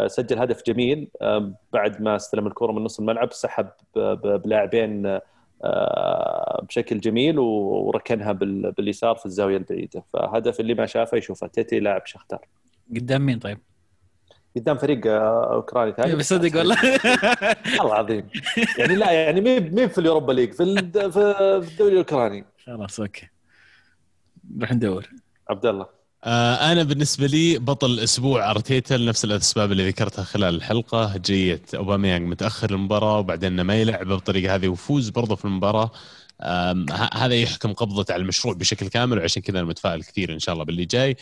سجل 0.06 0.38
هدف 0.38 0.62
جميل 0.66 1.10
بعد 1.72 2.02
ما 2.02 2.16
استلم 2.16 2.46
الكرة 2.46 2.72
من 2.72 2.84
نص 2.84 2.98
الملعب 2.98 3.32
سحب 3.32 3.68
بلاعبين 4.24 5.20
آه، 5.64 6.64
بشكل 6.68 7.00
جميل 7.00 7.38
وركنها 7.38 8.32
باليسار 8.32 9.16
في 9.16 9.26
الزاوية 9.26 9.56
البعيدة. 9.56 10.04
فهدف 10.12 10.60
اللي 10.60 10.74
ما 10.74 10.86
شافه 10.86 11.16
يشوفه 11.16 11.46
تيتي 11.46 11.80
لاعب 11.80 12.06
شختار 12.06 12.46
قدام 12.96 13.26
مين 13.26 13.38
طيب؟ 13.38 13.58
قدام 14.56 14.76
فريق 14.78 15.06
آه، 15.06 15.54
أوكراني 15.54 15.92
ثاني. 15.92 16.08
إيه، 16.10 16.14
بصدق 16.16 16.56
والله. 16.58 16.76
الله 16.82 17.86
العظيم. 17.86 18.28
يعني 18.78 18.94
لا 18.94 19.10
يعني 19.12 19.40
مين 19.40 19.74
مين 19.74 19.88
في 19.88 19.98
ال 19.98 20.03
Europa 20.03 20.32
League؟ 20.32 20.52
في 20.52 20.74
في 21.12 21.70
الدوري 21.72 21.92
الأوكراني. 21.92 22.44
خلاص 22.66 23.00
okay. 23.00 23.28
نروح 24.56 24.72
ندور. 24.72 25.08
عبد 25.50 25.66
الله 25.66 25.86
آه، 26.24 26.72
أنا 26.72 26.82
بالنسبة 26.82 27.26
لي 27.26 27.58
بطل 27.58 27.90
الأسبوع 27.90 28.50
أرتيتا 28.50 28.94
لنفس 28.94 29.24
الأسباب 29.24 29.72
اللي 29.72 29.88
ذكرتها 29.88 30.22
خلال 30.24 30.54
الحلقة. 30.54 31.16
جيه 31.16 31.62
أوباميانج 31.74 32.28
متأخر 32.28 32.70
المباراة 32.70 33.18
وبعدين 33.18 33.60
ما 33.60 33.74
يلعب 33.74 34.06
بالطريقة 34.06 34.54
هذه 34.54 34.68
ويفوز 34.68 35.08
برضه 35.08 35.36
في 35.36 35.44
المباراة. 35.44 35.90
هذا 37.12 37.34
يحكم 37.34 37.72
قبضته 37.72 38.12
على 38.14 38.22
المشروع 38.22 38.54
بشكل 38.54 38.88
كامل 38.88 39.18
وعشان 39.18 39.42
كذا 39.42 39.58
أنا 39.58 39.66
متفائل 39.68 40.02
كثير 40.02 40.32
إن 40.32 40.38
شاء 40.38 40.52
الله 40.52 40.64
باللي 40.64 40.84
جاي. 40.84 41.16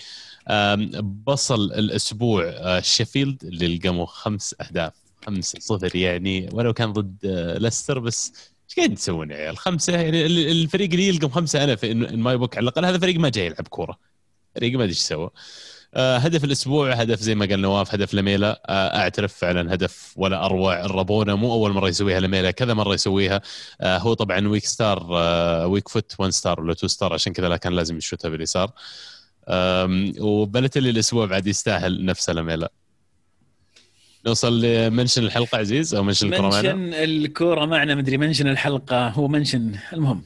بصل 1.03 1.65
الأسبوع 1.65 2.45
آه، 2.45 2.81
شيفيلد 2.81 3.45
اللي 3.45 3.77
لقموا 3.77 4.07
خمس 4.07 4.55
أهداف. 4.61 4.93
خمس 5.27 5.57
صفر 5.61 5.97
يعني 5.97 6.49
ولو 6.53 6.73
كان 6.73 6.93
ضد 6.93 7.16
آه، 7.24 7.59
ليستر 7.59 7.99
بس 7.99 8.32
إيش 8.69 8.77
قاعد 8.77 8.95
تسوون 8.95 9.31
يا 9.31 9.36
عيال؟ 9.36 9.59
خمسة 9.59 9.93
يعني 9.93 10.27
الفريق 10.27 10.91
اللي 10.91 11.09
يلقم 11.09 11.28
خمسة 11.28 11.65
أنا 11.65 11.77
في 11.77 11.95
my 11.94 12.36
book 12.36 12.56
على 12.57 12.65
الأقل 12.65 12.85
هذا 12.85 12.99
فريق 12.99 13.16
ما 13.16 13.28
جاي 13.28 13.47
يلعب 13.47 13.69
كورة. 13.69 13.99
فريق 14.55 14.73
ما 14.73 14.85
أدري 14.85 14.91
إيش 14.91 14.99
سوى. 14.99 15.31
هدف 15.97 16.45
الأسبوع 16.45 16.93
هدف 16.93 17.21
زي 17.21 17.35
ما 17.35 17.47
قال 17.47 17.61
نواف 17.61 17.95
هدف 17.95 18.15
لميلا. 18.15 18.62
آه، 18.66 18.97
أعترف 18.97 19.35
فعلا 19.35 19.75
هدف 19.75 20.12
ولا 20.16 20.45
أروع 20.45 20.85
الربونه 20.85 21.37
مو 21.37 21.53
أول 21.53 21.73
مرة 21.73 21.89
يسويها 21.89 22.21
لميلا 22.21 22.51
كذا 22.51 22.75
مرة 22.75 22.95
يسويها. 22.95 23.41
آه، 23.81 23.99
هو 23.99 24.15
طبعا 24.15 24.49
weak 24.48 24.65
star 24.65 25.12
weak 25.66 25.89
foot 25.89 26.15
1 26.19 26.31
star 26.31 26.61
ولا 26.61 26.73
2 26.73 26.89
star 26.89 27.12
عشان 27.12 27.33
كذا 27.33 27.57
كان 27.57 27.73
لازم 27.73 27.97
يشوتها 27.97 28.29
باليسار. 28.29 28.71
وبلتلي 30.21 30.91
الأسبوع 30.91 31.27
بعد 31.27 31.47
يستاهل 31.47 32.05
نفسه 32.05 32.33
لميلا. 32.33 32.73
نوصل 34.27 34.61
ل 34.61 34.68
mention 34.68 35.23
الحلقة 35.25 35.59
عزيز 35.59 35.95
أو 35.95 36.03
mention 36.02 36.32
الكورة 36.35 36.49
معنا؟ 36.49 36.75
mention 36.74 36.94
الكورة 36.95 37.65
معنا 37.65 37.95
مدري 37.95 38.16
mention 38.16 38.48
الحلقة 38.49 39.09
هو 39.09 39.29
mention 39.28 39.74
المهم. 39.93 40.25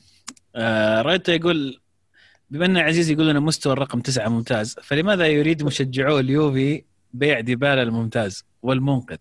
آه 0.56 1.02
رايتو 1.02 1.32
يقول 1.32 1.80
بما 2.50 2.66
أن 2.66 2.76
عزيز 2.76 3.10
يقول 3.10 3.28
لنا 3.28 3.40
مستوى 3.40 3.72
الرقم 3.72 4.00
تسعة 4.00 4.28
ممتاز 4.28 4.76
فلماذا 4.82 5.26
يريد 5.26 5.62
مشجعو 5.62 6.18
اليوفي 6.18 6.84
بيع 7.14 7.40
ديبالا 7.40 7.82
الممتاز 7.82 8.44
والمنقذ؟ 8.62 9.16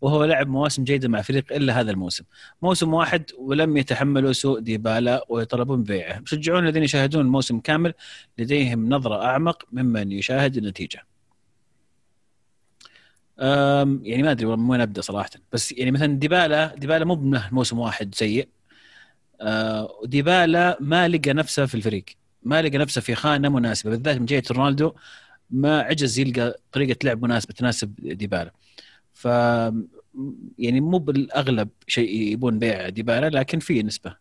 وهو 0.00 0.24
لعب 0.24 0.48
مواسم 0.48 0.84
جيدة 0.84 1.08
مع 1.08 1.22
فريق 1.22 1.52
إلا 1.52 1.80
هذا 1.80 1.90
الموسم. 1.90 2.24
موسم 2.62 2.94
واحد 2.94 3.30
ولم 3.38 3.76
يتحملوا 3.76 4.32
سوء 4.32 4.60
ديبالا 4.60 5.24
ويطلبون 5.28 5.82
بيعه. 5.82 6.18
مشجعون 6.18 6.66
الذين 6.66 6.82
يشاهدون 6.82 7.20
الموسم 7.20 7.60
كامل 7.60 7.94
لديهم 8.38 8.88
نظرة 8.88 9.24
أعمق 9.24 9.64
ممن 9.72 10.12
يشاهد 10.12 10.56
النتيجة. 10.56 11.06
يعني 13.38 14.22
ما 14.22 14.30
أدري 14.30 14.46
من 14.46 14.70
وين 14.70 14.80
أبدأ 14.80 15.00
صراحة. 15.00 15.30
بس 15.52 15.72
يعني 15.72 15.90
مثلا 15.90 16.18
ديبالا 16.18 16.74
ديبالا 16.76 17.04
مو 17.04 17.40
موسم 17.52 17.78
واحد 17.78 18.14
سيء. 18.14 18.48
أه 19.40 20.00
ديبالا 20.04 20.78
ما 20.80 21.08
لقى 21.08 21.32
نفسه 21.32 21.66
في 21.66 21.74
الفريق. 21.74 22.04
ما 22.48 22.62
لقى 22.62 22.78
نفسه 22.78 23.00
في 23.00 23.14
خانة 23.14 23.48
مناسبة. 23.48 23.90
بالذات 23.90 24.16
من 24.16 24.26
جهة 24.26 24.42
رونالدو 24.50 24.92
ما 25.50 25.80
عجز 25.80 26.18
يلقى 26.18 26.60
طريقة 26.72 26.98
لعب 27.04 27.22
مناسبة 27.22 27.54
تناسب 27.54 27.94
ديبالا. 27.96 28.52
ف 29.12 29.24
يعني 30.58 30.80
مو 30.80 30.98
بالأغلب 30.98 31.68
شيء 31.86 32.32
يبون 32.32 32.58
بيع 32.58 32.88
ديبالا 32.88 33.38
لكن 33.38 33.58
في 33.58 33.82
نسبة. 33.82 34.16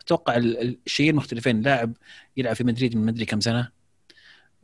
أتوقع 0.00 0.36
الشيئين 0.36 1.14
مختلفين. 1.14 1.60
لاعب 1.60 1.92
يلعب 2.36 2.56
في 2.56 2.64
مدريد 2.64 2.96
من 2.96 3.06
مدري 3.06 3.24
كم 3.24 3.40
سنة 3.40 3.68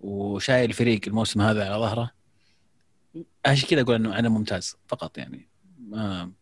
وشايل 0.00 0.70
الفريق 0.70 1.00
الموسم 1.06 1.40
هذا 1.40 1.64
على 1.64 1.74
ظهره. 1.74 2.10
عشان 3.46 3.68
كذا 3.68 3.80
أقول 3.80 3.94
إنه 3.94 4.18
أنا 4.18 4.28
ممتاز 4.28 4.76
فقط 4.88 5.18
يعني. 5.18 5.48
ما 5.88 6.32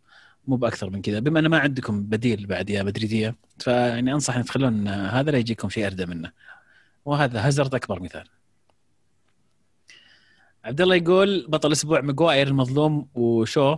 مو 0.46 0.56
بأكثر 0.56 0.90
من 0.90 1.02
كذا. 1.02 1.18
بما 1.18 1.40
إن 1.40 1.46
ما 1.46 1.58
عندكم 1.58 2.02
بديل 2.02 2.46
بعد 2.46 2.70
يا 2.70 2.82
مدريدية 2.82 3.36
فيعني 3.58 4.12
انصح 4.12 4.36
ان 4.36 4.44
تخلون 4.44 4.88
هذا 4.88 5.30
لا 5.30 5.38
يجيكم 5.38 5.68
شيء 5.68 5.86
اردى 5.86 6.06
منه. 6.06 6.32
وهذا 7.04 7.46
هازارد 7.46 7.74
أكبر 7.74 8.02
مثال. 8.02 8.24
عبد 10.64 10.80
الله 10.80 10.94
يقول 10.94 11.46
بطل 11.48 11.68
الأسبوع 11.68 12.00
ماجواير 12.00 12.48
المظلوم 12.48 13.08
وشو؟ 13.14 13.76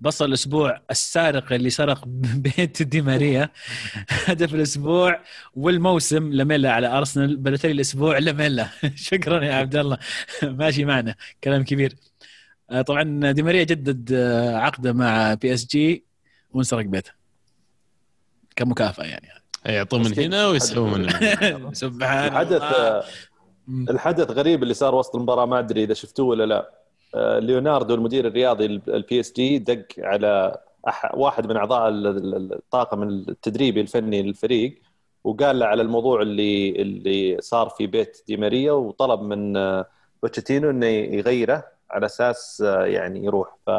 بصل 0.00 0.24
الأسبوع 0.24 0.80
السارق 0.90 1.52
اللي 1.52 1.70
سرق 1.70 2.04
بيت 2.44 2.82
دي 2.82 3.00
ماريا. 3.02 3.50
هدف 4.26 4.54
الأسبوع 4.54 5.20
والموسم 5.54 6.32
لميلا 6.32 6.72
على 6.72 6.86
أرسنال 6.86 7.36
بلتلي 7.36 7.72
الأسبوع 7.72 8.18
لميلا. 8.18 8.68
شكرا 8.94 9.44
يا 9.44 9.54
عبد 9.54 9.76
الله. 9.76 9.98
ماشي 10.42 10.84
معنا. 10.84 11.14
كلام 11.44 11.64
كبير. 11.64 11.94
آه، 12.70 12.82
طبعا 12.82 13.32
دي 13.32 13.42
ماريا 13.42 13.64
جدد 13.64 14.12
آه، 14.12 14.56
عقده 14.56 14.92
مع 14.92 15.34
PSG 15.34 16.04
وانسرق 16.50 16.84
بيته. 16.84 17.12
كمكافأة 18.56 19.04
يعني. 19.04 19.28
يعطوه 19.72 19.98
من 19.98 20.18
هنا 20.18 20.46
ويسحبوا 20.48 20.86
من 20.86 21.10
هنا. 21.10 21.74
سبحان 21.84 22.28
الحدث 22.28 22.62
الحدث 23.68 24.30
غريب 24.30 24.62
اللي 24.62 24.74
صار 24.74 24.94
وسط 24.94 25.16
المباراة 25.16 25.46
ما 25.46 25.58
أدري 25.58 25.84
إذا 25.84 25.94
شفتوه 25.94 26.26
ولا 26.26 26.46
لا. 26.46 26.70
آه، 27.14 27.38
ليوناردو 27.38 27.94
المدير 27.94 28.26
الرياضي 28.26 28.66
ال 28.66 29.20
PSG 29.20 29.58
دق 29.58 29.86
على 29.98 30.58
واحد 31.14 31.46
من 31.46 31.56
أعضاء 31.56 31.88
الطاقم 31.88 33.02
التدريبي 33.02 33.80
الفني 33.80 34.22
للفريق 34.22 34.80
وقال 35.24 35.58
له 35.58 35.66
على 35.66 35.82
الموضوع 35.82 36.22
اللي 36.22 36.70
اللي 36.70 37.36
صار 37.40 37.68
في 37.68 37.86
بيت 37.86 38.22
دي 38.26 38.36
ماريا 38.36 38.72
وطلب 38.72 39.20
من 39.20 39.52
بوتشيتينو 40.22 40.70
إنه 40.70 40.86
يغيره 40.86 41.64
على 41.90 42.06
أساس 42.06 42.62
آه، 42.66 42.84
يعني 42.84 43.24
يروح. 43.24 43.56
ف 43.66 43.70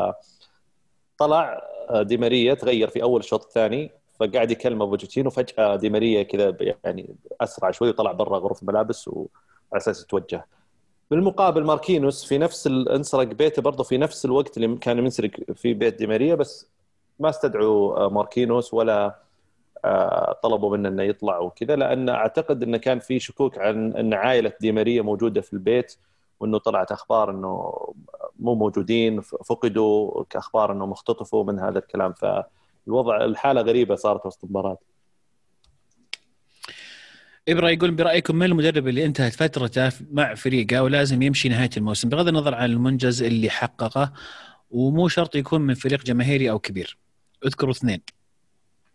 طلع 1.18 1.62
آه، 1.90 2.02
دي 2.02 2.18
ماريا 2.18 2.54
تغير 2.54 2.88
في 2.88 3.04
أول 3.04 3.20
الشوط 3.20 3.44
الثاني. 3.44 3.92
فقاعد 4.20 4.52
يكلم 4.52 4.86
بوتشيتينو 4.86 5.30
فجأة 5.30 5.76
دي 5.76 5.90
ماريا 5.90 6.24
كذا 6.24 6.58
يعني 6.84 7.16
أسرع 7.42 7.72
شوي 7.72 7.90
وطلع 7.90 8.12
برا 8.12 8.40
غرفة 8.40 8.62
الملابس 8.62 9.08
وعلى 9.08 9.28
أساس 9.74 10.04
يتوجه. 10.04 10.46
بالمقابل 11.12 11.64
ماركينوس 11.64 12.26
في 12.26 12.38
نفس 12.38 12.68
انسرق 12.68 13.28
بيته 13.28 13.62
برضه 13.62 13.84
في 13.84 13.98
نفس 13.98 14.26
الوقت 14.26 14.58
اللي 14.58 14.78
كان 14.78 15.04
منسرق 15.04 15.32
في 15.56 15.74
بيت 15.74 15.96
دي 15.96 16.08
ماريا 16.08 16.36
بس 16.36 16.68
ما 17.20 17.30
استدعوا 17.30 17.98
آه، 18.06 18.10
ماركينوس 18.10 18.74
ولا 18.74 19.28
طلبوا 20.44 20.78
منه 20.78 20.90
إنه 20.90 21.04
يطلع 21.04 21.40
وكذا 21.40 21.76
لأن 21.76 22.10
أعتقد 22.10 22.64
إنه 22.64 22.78
كان 22.78 23.00
في 23.00 23.20
شكوك 23.20 23.58
عن 23.58 23.94
إن 23.94 24.14
عائلة 24.14 24.54
دي 24.62 24.72
ماريا 24.72 25.02
موجودة 25.02 25.42
في 25.42 25.54
البيت 25.54 25.98
وإنه 26.40 26.58
طلعت 26.58 26.92
أخبار 26.92 27.32
إنه 27.32 27.74
مو 28.40 28.56
موجودين 28.56 29.22
فقدوا 29.22 30.24
كأخبار 30.30 30.72
انهم 30.72 30.92
اختطفوا 30.92 31.44
من 31.44 31.60
هذا 31.60 31.80
الكلام 31.80 32.14
فالوضع 32.88 33.26
الحالة 33.26 33.62
غريبة 33.62 33.96
صارت 33.96 34.26
وسط 34.26 34.44
المباراة. 34.44 34.78
ابرا 37.48 37.70
يقول 37.70 37.92
برأيكم 37.92 38.36
من 38.36 38.46
المدرب 38.46 38.88
اللي 38.88 39.06
انتهت 39.06 39.34
فترته 39.34 39.92
مع 40.12 40.36
فريقه 40.36 40.84
ولازم 40.84 41.22
يمشي 41.22 41.50
نهاية 41.50 41.70
الموسم؟ 41.78 42.10
بغض 42.10 42.28
النظر 42.28 42.56
عن 42.56 42.72
المنجز 42.72 43.24
اللي 43.24 43.50
حققه 43.50 44.14
ومو 44.72 45.08
شرط 45.08 45.36
يكون 45.36 45.62
من 45.62 45.74
فريق 45.74 46.04
جماهيري 46.04 46.50
أو 46.50 46.60
كبير. 46.60 46.98
اذكروا 47.46 47.72
اثنين. 47.72 48.02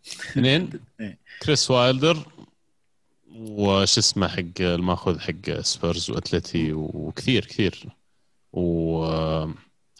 اثنين؟ 0.07 0.69
إيه. 0.99 1.17
كريس 1.41 1.71
وايلدر 1.71 2.17
وش 3.35 3.97
اسمه 3.97 4.27
حق 4.27 4.61
الماخذ 4.61 5.19
حق 5.19 5.59
سبيرز 5.61 6.11
وأتلتي 6.11 6.73
وكثير 6.73 7.45
كثير. 7.45 7.87
و 8.53 9.03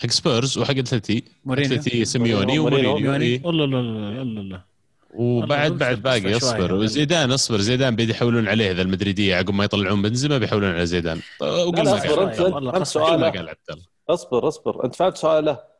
حق 0.03 0.09
سبيرز 0.09 0.57
وحق 0.57 0.77
أتلتي. 0.77 1.23
أتلتي 1.49 2.05
سيميوني 2.05 2.59
ومورينيو. 2.59 3.15
الله 3.49 3.65
الله 3.65 3.79
الله 4.21 4.41
الله 4.41 4.73
وبعد 5.13 5.71
بعد 5.71 6.01
باقي 6.01 6.37
اصبر 6.37 6.73
وزيدان 6.73 7.31
اصبر 7.31 7.61
زيدان 7.61 7.95
بيد 7.95 8.09
يحولون 8.09 8.47
عليه 8.47 8.71
اذا 8.71 8.81
المدريدية. 8.81 9.35
عقب 9.35 9.53
ما 9.53 9.63
يطلعون 9.63 10.01
بنزيما 10.01 10.37
بيحولون 10.37 10.71
على 10.71 10.85
زيدان. 10.85 11.19
وقل 11.41 11.87
أصبر 11.87 12.23
انت 12.23 12.35
فهمت 12.35 12.87
سؤاله. 12.87 13.55
أصبر 14.09 14.47
أصبر. 14.47 14.85
أنت 14.85 14.95
فهمت 14.95 15.17
سؤاله؟ 15.17 15.72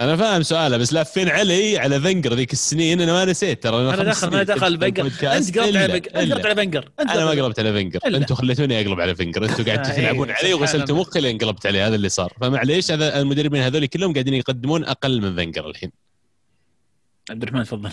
أنا 0.00 0.16
فاهم 0.16 0.42
سؤاله 0.42 0.76
بس 0.76 0.92
لافين 0.92 1.28
علي؟ 1.28 1.78
على 1.78 2.00
فنجر 2.00 2.34
ذيك 2.34 2.52
السنين 2.52 3.00
أنا 3.00 3.12
ما 3.12 3.24
نسيت 3.24 3.62
ترى 3.62 3.76
أنا 3.94 4.02
دخل 4.02 4.30
ما 4.30 4.42
دخل 4.42 4.80
فنجر. 4.80 4.86
أنت 4.86 5.04
قلبت 5.04 5.24
على 5.24 5.36
أنت 5.36 6.46
فنجر 6.46 6.90
أنت 7.00 7.10
أنا 7.10 7.24
ما 7.24 7.30
قلبت- 7.30 7.58
على 7.58 7.72
فنجر. 7.72 8.00
أنتم 8.06 8.34
خليتوني 8.34 8.80
أقلب 8.80 9.00
على 9.00 9.14
فنجر 9.14 9.44
أنتم 9.44 9.64
قاعدين 9.64 9.84
آه، 9.92 9.96
تلعبون 9.96 10.28
إيه، 10.30 10.36
علي 10.36 10.54
وغسلتوا 10.54 10.86
سبحان 10.86 11.00
مخي 11.00 11.20
لين 11.20 11.38
قلبت 11.38 11.66
عليه 11.66 11.86
هذا 11.86 11.94
اللي 11.94 12.08
صار. 12.08 12.32
فمعليش 12.40 12.90
هذا 12.92 13.20
المدربين 13.20 13.62
هذول 13.62 13.86
كلهم 13.86 14.12
قاعدين 14.12 14.34
يقدمون 14.34 14.84
أقل 14.84 15.20
من 15.22 15.36
فنجر 15.36 15.66
الحين. 15.70 15.92
عبد 17.30 17.42
الرحمن 17.42 17.64
تفضل. 17.64 17.90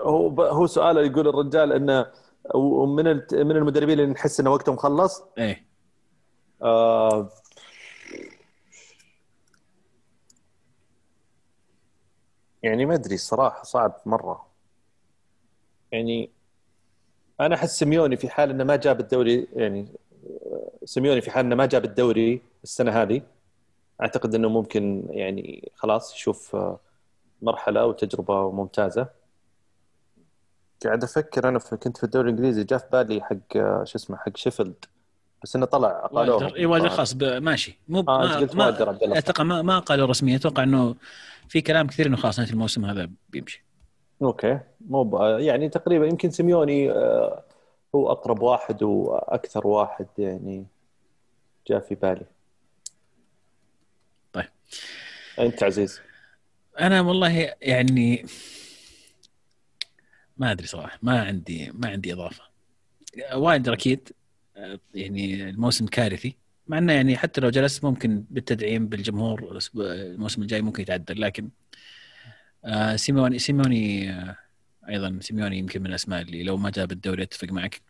هو 0.00 0.28
ب- 0.28 0.40
هو 0.40 0.66
سؤال 0.66 0.96
يقول 0.96 1.28
الرجال 1.28 1.72
انه 1.72 2.06
ومن 2.54 3.04
من 3.32 3.56
المدربين 3.56 4.00
اللي 4.00 4.12
نحس 4.12 4.40
إنه 4.40 4.50
وقتهم 4.52 4.76
خلص 4.76 5.22
إيه. 5.38 5.66
آه 6.62 7.28
يعني 12.64 12.86
ما 12.86 12.94
أدري 12.94 13.14
الصراحه 13.14 13.62
صعب 13.62 14.00
مرة. 14.06 14.46
يعني 15.92 16.30
أنا 17.40 17.54
أحس 17.54 17.78
سيميوني 17.78 18.16
في 18.16 18.28
حال 18.28 18.50
إنه 18.50 18.64
ما 18.64 18.76
جاب 18.76 19.00
الدوري 19.00 19.48
يعني 19.56 19.86
سيميوني 20.84 21.20
في 21.20 21.30
حال 21.30 21.46
إنه 21.46 21.54
ما 21.54 21.66
جاب 21.66 21.84
الدوري 21.84 22.42
السنة 22.64 23.02
هذه 23.02 23.22
أعتقد 24.02 24.34
إنه 24.34 24.48
ممكن 24.48 25.06
يعني 25.10 25.72
خلاص 25.76 26.14
يشوف 26.14 26.56
آه، 26.56 26.80
مرحلة 27.42 27.86
وتجربة 27.86 28.50
ممتازة. 28.50 29.08
قاعد 30.84 31.04
أفكر 31.04 31.48
أنا 31.48 31.58
في 31.58 31.76
كنت 31.76 31.96
في 31.96 32.04
الدوري 32.04 32.30
الإنجليزي 32.30 32.64
جاء 32.64 32.78
في 32.78 32.86
بالي 32.92 33.22
حق 33.22 33.56
آه، 33.56 33.84
شو 33.84 33.98
اسمه 33.98 34.16
حق 34.16 34.36
شيفيلد 34.36 34.84
بس 35.42 35.56
إنه 35.56 35.66
طلع 35.66 36.06
قالوه 36.06 36.36
وايلدر 36.36 36.56
اي 36.56 36.66
وايلدر 36.66 36.88
خلاص 36.88 37.16
ماشي. 37.22 37.78
مو 37.88 38.00
آه، 38.00 38.04
ما 38.04 38.48
ما. 38.54 39.18
أتوقع 39.18 39.44
ما, 39.44 39.62
ما 39.62 39.78
قالوا 39.78 40.06
رسميا 40.06 40.36
أتوقع 40.36 40.62
إنه 40.62 40.94
في 41.48 41.60
كلام 41.60 41.86
كثير 41.86 42.06
إنه 42.06 42.16
خلاص 42.16 42.38
نهاية 42.38 42.52
الموسم 42.52 42.84
هذا 42.84 43.10
بيمشي. 43.28 43.64
okay. 44.22 44.60
مو 44.88 45.18
يعني 45.22 45.68
تقريبا 45.68 46.06
يمكن 46.06 46.30
سيميوني 46.30 46.90
آه، 46.90 47.44
هو 47.94 48.12
أقرب 48.12 48.42
واحد 48.42 48.82
وأكثر 48.82 49.66
واحد 49.66 50.06
يعني 50.18 50.66
جاء 51.66 51.80
في 51.80 51.94
بالي. 51.94 52.26
طيب. 54.32 54.48
أنت 55.38 55.62
عزيز. 55.62 56.00
أنا 56.80 57.00
والله 57.00 57.54
يعني 57.62 58.26
ما 60.36 60.52
أدري 60.52 60.66
صراحة 60.66 60.98
ما 61.02 61.22
عندي 61.22 61.70
ما 61.74 61.88
عندي 61.88 62.12
إضافة. 62.12 62.42
وايلدر 63.34 63.72
أكيد 63.72 64.08
آه، 64.56 64.78
يعني 64.94 65.48
الموسم 65.48 65.86
كارثي. 65.86 66.36
مع 66.68 66.78
إنه 66.78 66.92
يعني 66.92 67.16
حتى 67.16 67.40
لو 67.40 67.50
جلس 67.50 67.84
ممكن 67.84 68.24
بالتدعيم 68.30 68.88
بالجمهور 68.88 69.60
الموسم 69.76 70.42
الجاي 70.42 70.62
ممكن 70.62 70.82
يتعدل 70.82 71.20
لكن 71.20 71.48
آه، 72.64 72.96
سيميوني 72.96 73.38
سيميوني 73.38 74.10
آه، 74.10 74.36
أيضا 74.88 75.18
سيميوني 75.20 75.58
يمكن 75.58 75.80
من 75.80 75.86
الأسماء 75.86 76.22
اللي 76.22 76.42
لو 76.42 76.56
ما 76.56 76.70
جاب 76.70 76.92
الدوري 76.92 77.22
أتفق 77.22 77.48
معك 77.48 77.80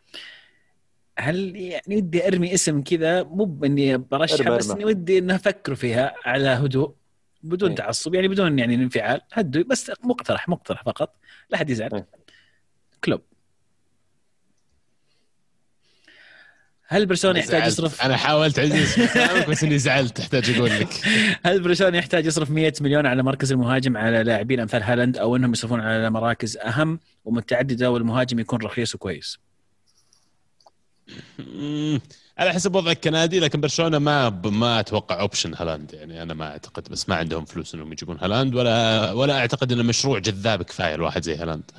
هل 1.19 1.57
يعني 1.57 1.97
ودي 1.97 2.29
أرمي 2.29 2.55
اسم 2.55 2.83
كذا 2.83 3.23
مو 3.23 3.45
باني 3.45 3.97
برشح 3.97 4.47
ارمي 4.47 4.59
بس. 4.59 4.71
إني 4.71 4.85
ودي 4.85 5.19
اني 5.19 5.35
أفكر 5.35 5.75
فيها 5.75 6.15
على 6.25 6.49
هدوء 6.49 6.95
بدون 7.43 7.71
إيه. 7.71 7.77
تعصب 7.77 8.15
يعني 8.15 8.29
بدون 8.29 8.59
يعني 8.59 8.75
انفعال 8.75 9.21
هدوا 9.33 9.63
بس 9.63 9.93
مقترح 10.05 10.49
مقترح 10.49 10.85
فقط 10.85 11.17
لا 11.51 11.59
حد 11.59 11.71
يزعل 11.71 11.95
إيه. 11.95 12.07
كلوب 13.05 13.21
هل 16.95 17.07
برشلونة 17.07 17.39
يحتاج. 17.39 17.67
يصرف؟ 17.67 18.03
أنا 18.03 18.17
حاولت 18.17 18.59
عزيز 18.59 18.99
بس 19.49 19.65
إني 19.65 19.79
زعلت 19.79 20.17
تحتاج 20.17 20.51
أقول 20.51 20.71
لك. 20.71 20.89
هل 21.47 21.63
برشلونة 21.63 21.99
يحتاج 21.99 22.27
يصرف 22.27 22.51
100 22.51 22.73
مليون 22.81 23.07
على 23.07 23.23
مركز 23.23 23.53
المهاجم 23.53 23.97
على 23.97 24.23
لاعبين 24.23 24.61
أمثال 24.61 24.83
هالاند 24.83 25.17
أو 25.17 25.37
إنهم 25.37 25.53
يصرفون 25.53 25.81
على 25.81 26.11
مراكز 26.11 26.57
أهم 26.57 26.99
ومتعددة 27.25 27.91
والمهاجم 27.91 28.39
يكون 28.39 28.59
رخيص 28.63 28.95
وكويس؟ 28.95 29.39
على 32.39 32.53
حسب 32.53 32.75
وضعك 32.75 33.01
كنادي 33.05 33.41
لكن 33.41 33.61
برشلونة 33.61 33.99
ما 33.99 34.31
ما 34.31 34.81
أتوقع 34.81 35.21
option 35.21 35.55
هالاند. 35.55 35.95
يعني 35.95 36.23
أنا 36.23 36.35
ما 36.35 36.51
أعتقد 36.51 36.89
بس 36.91 37.09
ما 37.09 37.15
عندهم 37.15 37.45
فلوس 37.45 37.75
إنهم 37.75 37.93
يجيبون 37.93 38.19
هالاند 38.21 38.55
ولا 38.55 39.13
ولا 39.13 39.39
أعتقد 39.39 39.73
إنه 39.73 39.83
مشروع 39.83 40.19
جذاب 40.19 40.63
كفاية 40.63 40.95
الواحد 40.95 41.23
زي 41.23 41.37
هالاند. 41.37 41.71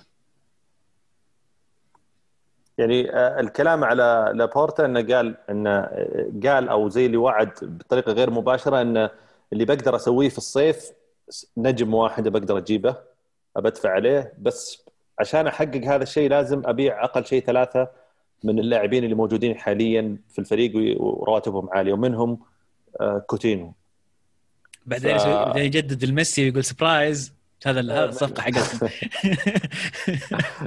يعني 2.77 3.11
آه، 3.15 3.39
الكلام 3.39 3.83
على 3.83 4.31
لابورتا 4.35 4.85
إنه 4.85 5.15
قال 5.15 5.35
إنه 5.49 5.69
آه، 5.79 6.31
قال 6.43 6.69
أو 6.69 6.89
زي 6.89 7.05
اللي 7.05 7.17
وعد 7.17 7.49
بطريقة 7.61 8.11
غير 8.11 8.29
مباشرة 8.29 8.81
إنه 8.81 9.09
اللي 9.53 9.65
بقدر 9.65 9.95
أسويه 9.95 10.29
في 10.29 10.37
الصيف 10.37 10.91
نجم 11.57 11.93
واحد 11.93 12.27
بقدر 12.27 12.57
أجيبه 12.57 12.95
بدفع 13.55 13.89
عليه 13.91 14.33
بس 14.39 14.83
عشان 15.19 15.47
أحقق 15.47 15.81
هذا 15.85 16.03
الشيء 16.03 16.29
لازم 16.29 16.61
أبيع 16.65 17.03
أقل 17.03 17.25
شيء 17.25 17.43
ثلاثة 17.43 17.87
من 18.43 18.59
اللاعبين 18.59 19.03
اللي 19.03 19.15
موجودين 19.15 19.55
حاليا 19.55 20.17
في 20.29 20.39
الفريق 20.39 20.71
ورواتبهم 21.01 21.69
عالية 21.71 21.93
ومنهم 21.93 22.39
آه، 23.01 23.17
كوتينو. 23.27 23.73
بعدين 24.85 25.17
ف- 25.17 25.25
بعدين 25.27 25.63
يجدد 25.63 26.03
الميسي 26.03 26.43
ويقول 26.43 26.63
surprise 26.63 27.33
هذا 27.65 27.81
هذا 27.81 28.05
الصفقة 28.05 28.41
حقتهم 28.41 28.89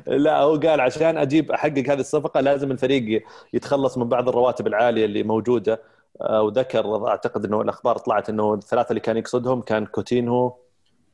لا 0.06 0.40
هو 0.40 0.56
قال 0.56 0.80
عشان 0.80 1.18
أجيب 1.18 1.52
أحقق 1.52 1.78
هذه 1.78 2.00
الصفقة 2.00 2.40
لازم 2.40 2.70
الفريق 2.70 3.22
يتخلص 3.52 3.98
من 3.98 4.08
بعض 4.08 4.28
الرواتب 4.28 4.66
العالية 4.66 5.04
اللي 5.04 5.22
موجودة. 5.22 5.82
آه، 6.20 6.42
وذكر 6.42 7.08
أعتقد 7.08 7.44
إنه 7.44 7.60
الأخبار 7.60 7.98
طلعت 7.98 8.28
إنه 8.28 8.54
الثلاثة 8.54 8.88
اللي 8.90 9.00
كان 9.00 9.16
يقصدهم 9.16 9.60
كان 9.60 9.86
كوتينهو 9.86 10.54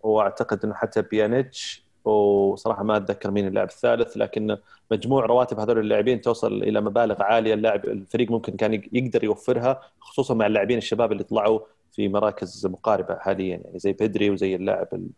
وأعتقد 0.00 0.64
إنه 0.64 0.74
حتى 0.74 1.02
بيانيتش. 1.02 1.84
وصراحة 2.04 2.82
ما 2.82 2.96
أتذكر 2.96 3.30
مين 3.30 3.46
اللاعب 3.46 3.68
الثالث 3.68 4.16
لكن 4.16 4.56
مجموع 4.90 5.26
رواتب 5.26 5.60
هذول 5.60 5.78
اللاعبين 5.78 6.20
توصل 6.20 6.62
إلى 6.62 6.80
مبالغ 6.80 7.22
عالية 7.22 7.54
اللاعب 7.54 7.84
الفريق 7.84 8.30
ممكن 8.30 8.56
كان 8.56 8.74
يقدر 8.92 9.24
يوفرها 9.24 9.80
خصوصا 10.00 10.34
مع 10.34 10.46
اللاعبين 10.46 10.78
الشباب 10.78 11.12
اللي 11.12 11.22
طلعوا 11.24 11.60
في 11.92 12.08
مراكز 12.08 12.66
مقاربة 12.66 13.14
حاليا 13.18 13.56
يعني 13.64 13.78
زي 13.78 13.92
بيدري 13.92 14.30
وزي 14.30 14.54
اللاعب 14.54 14.88
ال- 14.92 15.08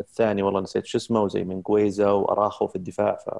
الثاني 0.00 0.42
والله 0.42 0.60
نسيت 0.60 0.86
شو 0.86 0.98
اسمه 0.98 1.20
وزي 1.20 1.44
منجويزا 1.44 2.10
وأراخو 2.10 2.66
في 2.66 2.76
الدفاع 2.76 3.16
ف 3.16 3.30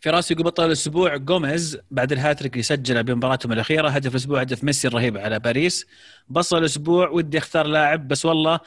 فراس 0.00 0.30
يقول 0.30 0.44
بطل 0.44 0.66
الأسبوع 0.66 1.16
جوميز 1.16 1.78
بعد 1.90 2.12
الهاتريك 2.12 2.52
اللي 2.52 2.62
سجله 2.62 3.02
بمباراتهم 3.02 3.52
الأخيرة. 3.52 3.88
هدف 3.88 4.10
الأسبوع 4.10 4.40
هدف 4.40 4.64
ميسي 4.64 4.88
الرهيب 4.88 5.18
على 5.18 5.38
باريس. 5.38 5.86
بصل 6.28 6.58
الأسبوع 6.58 7.08
ودي 7.08 7.38
أختار 7.38 7.66
لاعب 7.66 8.08
بس 8.08 8.26
والله 8.26 8.60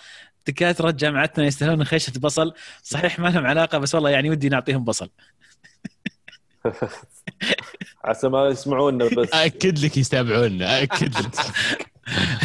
دكاتره 0.48 0.92
جامعتنا 0.92 1.46
يستاهلون 1.46 1.84
خيشة 1.84 2.14
بصل. 2.20 2.54
صحيح 2.84 3.20
ما 3.20 3.28
لهم 3.28 3.46
علاقة 3.46 3.78
بس 3.78 3.96
والله 3.96 4.10
يعني 4.10 4.30
ودي 4.30 4.50
نعطيهم 4.50 4.84
بصل. 4.84 5.10
عسى 8.04 8.30
ما 8.30 8.48
يسمعونا 8.48 9.06
بس. 9.06 9.34
أكد 9.34 9.80
لك 9.80 9.98
يتابعونا 9.98 10.84
أكد 10.84 11.16
لك. 11.18 11.36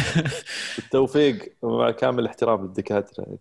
التوفيق 0.77 1.53
مع 1.63 1.91
كامل 1.91 2.19
الاحترام 2.19 2.61
للدكاترة 2.61 3.37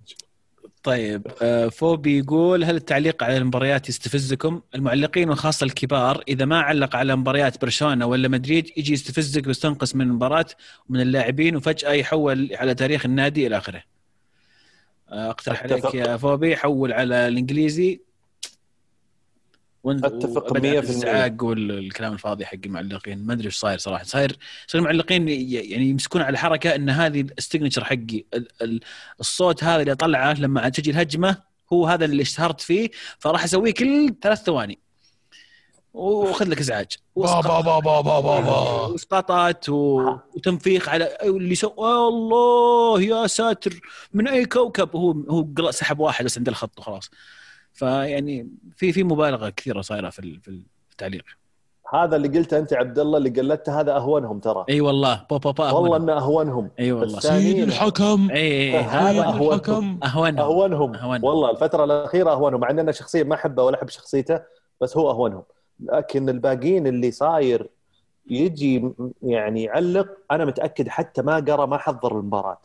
طيب 0.83 1.27
آه، 1.43 1.69
فوبي 1.69 2.19
يقول 2.19 2.65
هل 2.65 2.77
التعليق 2.77 3.23
على 3.23 3.37
المباريات 3.37 3.89
يستفزكم؟ 3.89 4.61
المعلقين 4.75 5.31
وخاصة 5.31 5.65
الكبار 5.65 6.23
إذا 6.29 6.45
ما 6.45 6.61
علق 6.61 6.97
على 6.97 7.17
مباريات 7.17 7.61
برشلونة 7.61 8.07
ولا 8.07 8.29
مدريد 8.29 8.71
يجي 8.77 8.93
يستفزك 8.93 9.47
ويستنقص 9.47 9.95
من 9.95 10.01
المباراة 10.01 10.47
ومن 10.89 11.01
اللاعبين 11.01 11.57
وفجأة 11.57 11.93
يحول 11.93 12.51
على 12.55 12.75
تاريخ 12.75 13.07
النادي 13.07 13.47
إلى 13.47 13.59
آخره. 13.59 13.83
آه، 15.09 15.31
أقترح 15.31 15.63
عليك. 15.63 15.95
يا 15.95 16.17
فوبي 16.17 16.57
حول 16.57 16.93
على 16.93 17.29
الإنجليزي 17.29 18.08
وأبدأ 19.83 20.09
100%. 20.09 20.57
الإزعاج 20.57 21.43
والكلام 21.43 22.13
الفاضي 22.13 22.47
حق 22.47 22.55
المعلقين. 22.67 23.27
ما 23.27 23.33
أدري 23.33 23.47
إيش 23.47 23.57
صاير 23.57 23.79
صراحة. 23.79 24.05
صاير 24.05 24.39
صاير 24.67 24.83
المعلقين 24.85 25.29
ي- 25.29 25.53
يعني 25.53 25.85
يمسكون 25.89 26.23
على 26.23 26.39
حركة 26.39 26.75
إن 26.75 26.91
هذه 26.91 27.27
ال 27.39 27.43
signature 27.43 27.85
حقي 27.85 28.25
ال- 28.35 28.49
ال- 28.63 28.81
الصوت 29.21 29.65
هذا 29.65 29.81
اللي 29.81 29.93
أطلعه 29.93 30.33
لما 30.41 30.69
تجي 30.69 30.91
الهجمة 30.91 31.37
هو 31.73 31.87
هذا 31.87 32.05
اللي 32.05 32.23
اشتهرت 32.23 32.61
فيه 32.61 32.91
فراح 33.19 33.45
أسويه 33.45 33.75
كل 33.75 34.15
ثلاث 34.23 34.43
ثواني. 34.43 34.79
وخذ 35.95 36.49
لك 36.49 36.59
إزعاج. 36.61 36.87
بابا 37.17 37.41
بابا 37.61 37.81
بابا 38.01 38.21
بابا 38.21 38.51
واسقاطات 38.87 39.69
و... 39.69 40.01
وتنفيخ 40.37 40.89
على 40.89 41.17
اللي 41.23 41.55
سو 41.55 41.69
الله 42.09 43.03
يا 43.03 43.27
ساتر. 43.27 43.81
من 44.15 44.29
أي 44.29 44.45
كوكب؟ 44.45 44.97
هو 44.97 45.11
هو 45.11 45.47
قل- 45.57 45.75
سحب 45.75 46.01
واحد 46.01 46.25
بس 46.25 46.39
عند 46.39 46.49
الخط 46.49 46.79
وخلاص. 46.79 47.11
فيعني 47.79 48.49
في 48.77 48.93
في 48.93 49.05
مبالغة 49.05 49.49
كثيرة 49.49 49.81
صايرة 49.81 50.11
في 50.11 50.19
ال- 50.19 50.41
في 50.41 50.63
التعليق. 50.93 51.25
هذا 51.95 52.17
اللي 52.17 52.29
قلته 52.29 52.59
أنت 52.59 52.73
يا 52.73 52.79
عبد 52.79 52.99
الله 52.99 53.19
اللي 53.19 53.31
قلدته 53.31 53.81
هذا 53.81 53.97
أهونهم 53.97 54.39
ترى. 54.39 54.65
إي 54.69 54.81
والله 54.81 55.25
با 55.31 55.37
با 55.37 55.51
با 55.51 55.71
والله. 55.71 55.97
إنه 55.97 56.13
أهونهم. 56.13 56.71
إي 56.79 56.93
والله. 56.93 57.21
سيد 57.21 57.59
الحكم. 57.63 58.29
إي 58.31 58.77
إي 58.79 58.79
هذا 58.79 59.23
أهونهم. 59.23 59.99
أهونهم. 60.03 60.39
أهونهم. 60.95 61.25
والله 61.25 61.51
الفترة 61.51 61.85
الأخيرة 61.85 62.31
أهونهم 62.33 62.61
مع 62.61 62.71
إن 62.71 62.79
أنا 62.79 62.93
شخصيا 62.93 63.23
ما 63.25 63.35
أحبه 63.35 63.63
ولا 63.63 63.77
أحب 63.77 63.89
شخصيته 63.89 64.41
بس 64.81 64.97
هو 64.97 65.11
أهونهم. 65.11 65.43
لكن 65.81 66.29
الباقيين 66.29 66.87
اللي 66.87 67.11
صاير 67.11 67.69
يجي 68.31 68.91
يعني 69.23 69.63
يعلق 69.63 70.09
أنا 70.31 70.45
متأكد 70.45 70.89
حتى 70.89 71.23
ما 71.23 71.37
قرأ 71.37 71.67
ما 71.67 71.79
حضر 71.79 72.19
المباراة. 72.19 72.61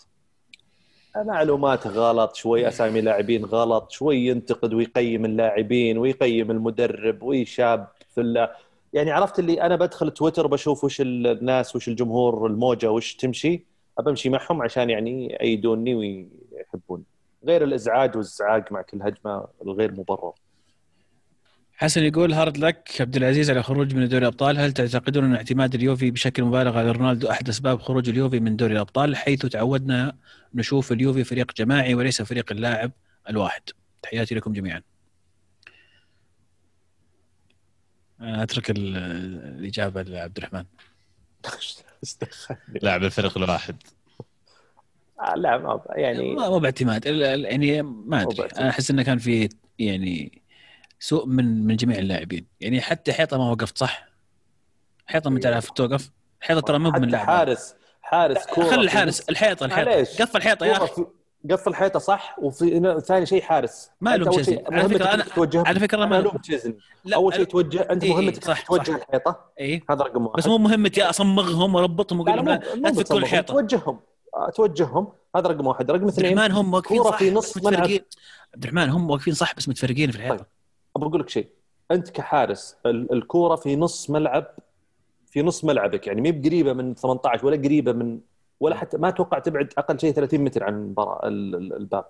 معلومات 1.16 1.88
غلط 1.88 2.36
شوي 2.36 2.68
أسامي 2.68 3.02
لاعبين 3.02 3.46
غلط 3.46 3.92
شوي 3.92 4.18
ينتقد 4.18 4.74
ويقيم 4.74 5.26
اللاعبين 5.26 5.98
ويقيم 5.98 6.52
المدرب 6.52 7.24
ويشاب 7.24 7.88
في 8.16 8.48
يعني 8.94 9.12
عرفت 9.12 9.40
اللي 9.40 9.62
أنا 9.62 9.76
بدخل 9.76 10.12
تويتر 10.12 10.48
بشوف 10.48 10.84
وش 10.84 11.02
الناس 11.02 11.76
وش 11.76 11.88
الجمهور 11.88 12.48
الموجة 12.48 12.92
وش 12.92 13.16
تمشي 13.16 13.66
أبمشي 14.00 14.30
معهم 14.30 14.62
عشان 14.62 14.90
يعني 14.90 15.28
يأيدوني 15.28 15.96
ويحبوني. 15.96 17.04
غير 17.46 17.64
الإزعاج 17.64 18.18
والزعاق 18.18 18.72
مع 18.72 18.82
كل 18.82 19.02
هجمة 19.02 19.48
الغير 19.62 19.92
مبرر. 19.92 20.34
حسن 21.76 22.04
يقول 22.04 22.34
هارد 22.34 22.58
لك 22.58 22.90
عبد 23.00 23.16
العزيز 23.16 23.50
على 23.52 23.64
خروج 23.64 23.96
من 23.96 24.08
دوري 24.08 24.22
الأبطال. 24.22 24.58
هل 24.60 24.72
تعتقدون 24.74 25.24
أن 25.24 25.36
اعتماد 25.36 25.76
اليوفي 25.76 26.12
بشكل 26.12 26.44
مبالغ 26.44 26.78
على 26.78 26.92
رونالدو 26.92 27.30
أحد 27.30 27.50
أسباب 27.50 27.82
خروج 27.82 28.10
اليوفي 28.10 28.40
من 28.40 28.56
دوري 28.56 28.74
الأبطال 28.74 29.16
حيث 29.16 29.46
تعودنا 29.46 30.18
نشوف 30.54 30.92
اليوفي 30.92 31.24
فريق 31.24 31.54
جماعي 31.58 31.96
وليس 31.96 32.22
فريق 32.22 32.52
اللاعب 32.52 32.92
الواحد؟ 33.30 33.62
تحياتي 34.02 34.36
لكم 34.36 34.54
جميعا. 34.54 34.82
أترك 38.22 38.70
ال- 38.70 38.98
الإجابة 39.60 40.02
لعبد 40.02 40.38
الرحمن. 40.38 40.66
لاعب 42.82 43.04
الفريق 43.04 43.38
الواحد. 43.38 43.76
آه، 45.20 45.36
لا 45.36 45.58
ما 45.58 45.84
يعني 45.90 46.36
ما 46.36 46.50
مو 46.50 46.60
باعتماد. 46.60 47.08
ال- 47.08 47.24
ال- 47.24 47.46
يعني 47.46 47.82
ما 47.82 48.22
أدري. 48.22 48.46
أنا 48.46 48.70
أحس 48.70 48.92
إنه 48.92 49.04
كان 49.04 49.18
في 49.18 49.50
يعني 49.80 50.42
سوء 51.04 51.26
من 51.26 51.68
من 51.68 51.76
جميع 51.76 51.98
اللاعبين. 51.98 52.48
يعني 52.62 52.82
حتى 52.82 53.14
حيطة 53.14 53.38
ما 53.38 53.52
وقفت 53.52 53.78
صح؟ 53.78 54.06
حيطة 55.08 55.30
من 55.30 55.40
تعرف 55.40 55.70
توقف. 55.70 56.12
حيطة 56.42 56.60
ترى 56.62 56.80
مو 56.80 56.92
من 56.92 57.10
لاعب 57.10 57.26
حارس 57.26 57.76
حارس 58.02 58.46
كورة 58.46 58.66
خلي 58.70 58.82
الحارس 58.82 59.30
الحيطة 59.30 59.66
الحيطة. 59.66 60.24
قفل 60.24 60.38
الحيطة 60.38 60.66
يا 60.66 60.84
أخي. 60.84 61.06
قفل 61.52 61.70
الحيطة 61.70 62.00
صح؟ 62.00 62.36
وفي 62.40 63.02
ثاني 63.08 63.26
شيء 63.26 63.42
حارس. 63.42 63.90
ما 64.02 64.14
أول 64.14 64.30
تشيزني. 64.30 64.64
على 64.72 64.86
إنك 64.86 65.04
أنا- 65.04 65.34
توجه 65.36 65.64
على 65.68 65.80
أنا 65.94 66.06
ما 66.06 66.06
ما- 66.06 66.20
ألوم 66.20 66.38
تشيزني. 66.38 66.78
أول 67.16 67.34
شيء 67.36 67.44
توجه 67.44 67.88
أنت 67.92 68.04
إيه، 68.04 68.14
مهمتك 68.14 68.44
صح، 68.46 68.62
توجه 68.62 68.92
صح. 68.92 68.96
الحيطة؟ 68.96 69.40
اي 69.60 69.84
هذا 69.90 70.04
رقم 70.04 70.26
واحد. 70.26 70.38
بس 70.38 70.48
مو 70.48 70.58
مهمتي 70.58 71.04
أصمغهم 71.04 71.76
وأربطهم 71.76 72.20
وأقول 72.20 72.36
لهم 72.36 72.50
لا, 72.50 72.90
بتصمم، 72.90 73.18
الحيطه 73.18 73.54
توجههم. 73.54 74.00
آه، 74.36 74.50
توجههم. 74.50 75.08
هذا 75.36 75.48
رقم 75.48 75.68
واحد. 75.68 75.92
رقم 75.92 76.02
عبد 76.04 76.12
اثنين 76.14 76.38
الرحمن 76.40 76.52
هم 76.52 76.74
واقفين 76.74 77.04
صح 77.04 77.18
في 77.18 77.30
بس 77.30 77.36
نص 77.58 77.58
عبد 77.68 78.64
الرحمن 78.64 78.90
هم 78.90 79.10
واقفين 79.10 79.34
صح؟ 79.34 79.56
بس 79.56 79.70
متفرقين 79.70 80.12
في 80.12 80.18
الحيطة. 80.18 80.53
ابى 80.96 81.06
أقول 81.06 81.20
لك 81.22 81.30
شيء. 81.30 81.48
أنت 81.92 82.10
كحارس 82.10 82.78
ال- 82.86 83.14
الكورة 83.14 83.56
في 83.56 83.76
نص 83.76 84.10
ملعب 84.10 84.46
في 85.26 85.42
نص 85.42 85.66
ملعبك. 85.66 86.08
يعني 86.08 86.22
مي 86.22 86.32
بقريبة 86.32 86.74
من 86.74 86.96
18 86.96 87.46
ولا 87.46 87.58
قريبة 87.58 87.92
من 87.94 88.20
ولا 88.60 88.76
حتى 88.76 88.98
ما 88.98 89.08
أتوقع 89.10 89.40
تبعد 89.40 89.74
أقل 89.78 90.00
شيء 90.00 90.12
30 90.14 90.42
متر 90.42 90.64
عن 90.64 90.74
المباراة- 90.96 91.26
ال- 91.26 91.56
ال- 91.56 91.74
الباب. 91.74 92.06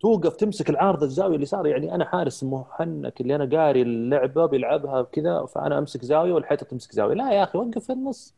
توقف 0.00 0.36
تمسك 0.36 0.70
العارضة 0.70 1.06
الزاوية 1.06 1.36
اليسار. 1.36 1.66
يعني 1.66 1.94
أنا 1.94 2.04
حارس 2.04 2.44
محنك 2.44 3.20
اللي 3.20 3.34
أنا 3.36 3.58
قاري 3.58 3.82
اللعبة 3.82 4.46
بيلعبها 4.46 5.02
كذا 5.02 5.46
فأنا 5.46 5.78
أمسك 5.78 6.04
زاوية 6.04 6.32
والحيطة 6.32 6.66
تمسك 6.66 6.92
زاوية. 6.92 7.14
لا 7.14 7.32
يا 7.32 7.42
أخي 7.42 7.58
وقف 7.58 7.84
في 7.84 7.92
النص. 7.92 8.34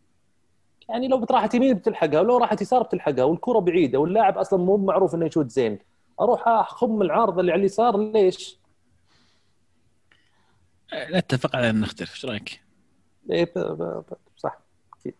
يعني 0.88 1.08
لو 1.08 1.26
راحت 1.30 1.54
يمين 1.54 1.74
بتلحقها 1.74 2.20
ولو 2.20 2.36
راحت 2.38 2.62
يسار 2.62 2.82
بتلحقها 2.82 3.24
والكرة 3.24 3.58
بعيدة 3.58 3.98
واللاعب 3.98 4.38
أصلا 4.38 4.58
مو 4.58 4.76
معروف 4.76 5.14
إنه 5.14 5.26
يشوت 5.26 5.50
زين. 5.50 5.78
أروح 6.20 6.48
أخم 6.48 7.02
العارضة 7.02 7.40
اللي 7.40 7.52
على 7.52 7.60
اليسار 7.60 7.96
ليش؟ 7.96 8.58
نتفق 10.94 11.56
على 11.56 11.70
أن 11.70 11.80
نختلف 11.80 12.10
إيش 12.14 12.24
رأيك؟ 12.24 12.60
ب- 13.24 14.02
صح 14.36 14.58
أكيد. 15.00 15.14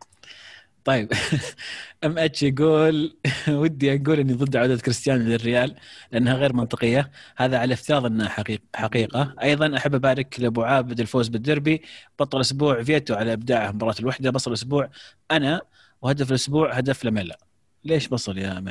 طيب 0.84 1.12
أم 2.04 2.18
أتش 2.18 2.42
يقول 2.42 3.16
ودي 3.48 3.94
أقول 3.96 4.20
إني 4.20 4.32
ضد 4.32 4.56
عودة 4.56 4.76
كريستيانو 4.76 5.24
للريال 5.24 5.76
لأنها 6.12 6.34
غير 6.34 6.52
منطقية. 6.52 7.10
هذا 7.36 7.58
على 7.58 7.74
افتراض 7.74 8.06
إنها 8.06 8.28
حقيقه 8.28 8.62
حقيقة. 8.76 9.34
أيضا 9.42 9.76
أحب 9.76 9.94
أبارك 9.94 10.40
لأبو 10.40 10.62
عابد 10.62 11.00
الفوز 11.00 11.28
بالدربي 11.28 11.82
بطل 12.18 12.40
أسبوع 12.40 12.82
فيتو 12.82 13.14
على 13.14 13.32
إبداعه 13.32 13.72
مباراة 13.72 13.94
الوحدة. 14.00 14.30
بصل 14.30 14.50
الأسبوع 14.50 14.90
أنا 15.30 15.62
وهدف 16.02 16.30
الأسبوع 16.30 16.72
هدف 16.74 17.04
لميلا 17.04 17.38
ليش 17.84 18.08
بصل 18.08 18.38
يا 18.38 18.58
أم 18.58 18.68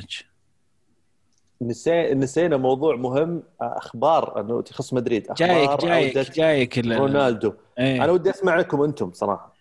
نسينا 1.62 2.58
موضوع 2.58 2.96
مهم 2.96 3.44
أخبار 3.62 4.42
انه 4.42 4.62
تخص 4.62 4.94
مدريد 4.94 5.28
أخبار 5.28 5.78
جايك 5.78 6.16
جايك 6.16 6.32
جايك 6.36 6.80
ال- 6.80 6.98
رونالدو. 7.00 7.54
إيه. 7.80 8.04
أنا 8.04 8.12
ودي 8.12 8.30
أسمعكم 8.30 8.82
أنتم 8.82 9.12
صراحة. 9.14 9.54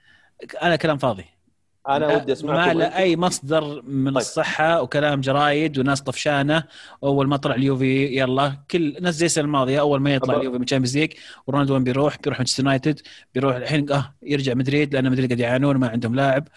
أنا 0.62 0.77
كلام 0.77 0.98
فاضي. 0.98 1.24
أنا 1.89 2.16
ودي 2.16 2.32
أسمعكم 2.32 2.78
ما 2.78 2.85
له. 2.85 2.97
أي 2.97 3.16
مصدر 3.16 3.82
من 3.82 4.10
طيب. 4.10 4.16
الصحة 4.16 4.82
وكلام 4.82 5.20
جرايد 5.20 5.78
وناس 5.78 6.02
طفشانة. 6.02 6.64
أول 7.05 7.27
ما 7.28 7.36
طلع 7.36 7.55
اليوفي 7.55 8.18
يلا 8.18 8.52
كل 8.70 8.97
ناس 9.01 9.14
زي 9.14 9.27
السنة 9.27 9.44
الماضية 9.44 9.81
أول 9.81 10.01
ما 10.01 10.14
يطلع 10.14 10.35
اليوفي 10.36 10.59
من 10.59 10.64
Champions 10.64 10.98
League 10.98 11.12
ورونالدو 11.47 11.74
وين 11.74 11.85
بيروح؟ 11.85 12.16
بيروح 12.24 12.39
مانشستر 12.39 12.62
يونايتد 12.62 13.01
بيروح 13.35 13.56
الحين 13.56 13.93
آه 13.93 14.14
يرجع 14.23 14.55
مدريد 14.55 14.94
لأن 14.94 15.10
مدريد 15.10 15.28
قاعد 15.28 15.40
يعانون 15.40 15.77
ما 15.77 15.89
عندهم 15.89 16.14
لاعب. 16.14 16.48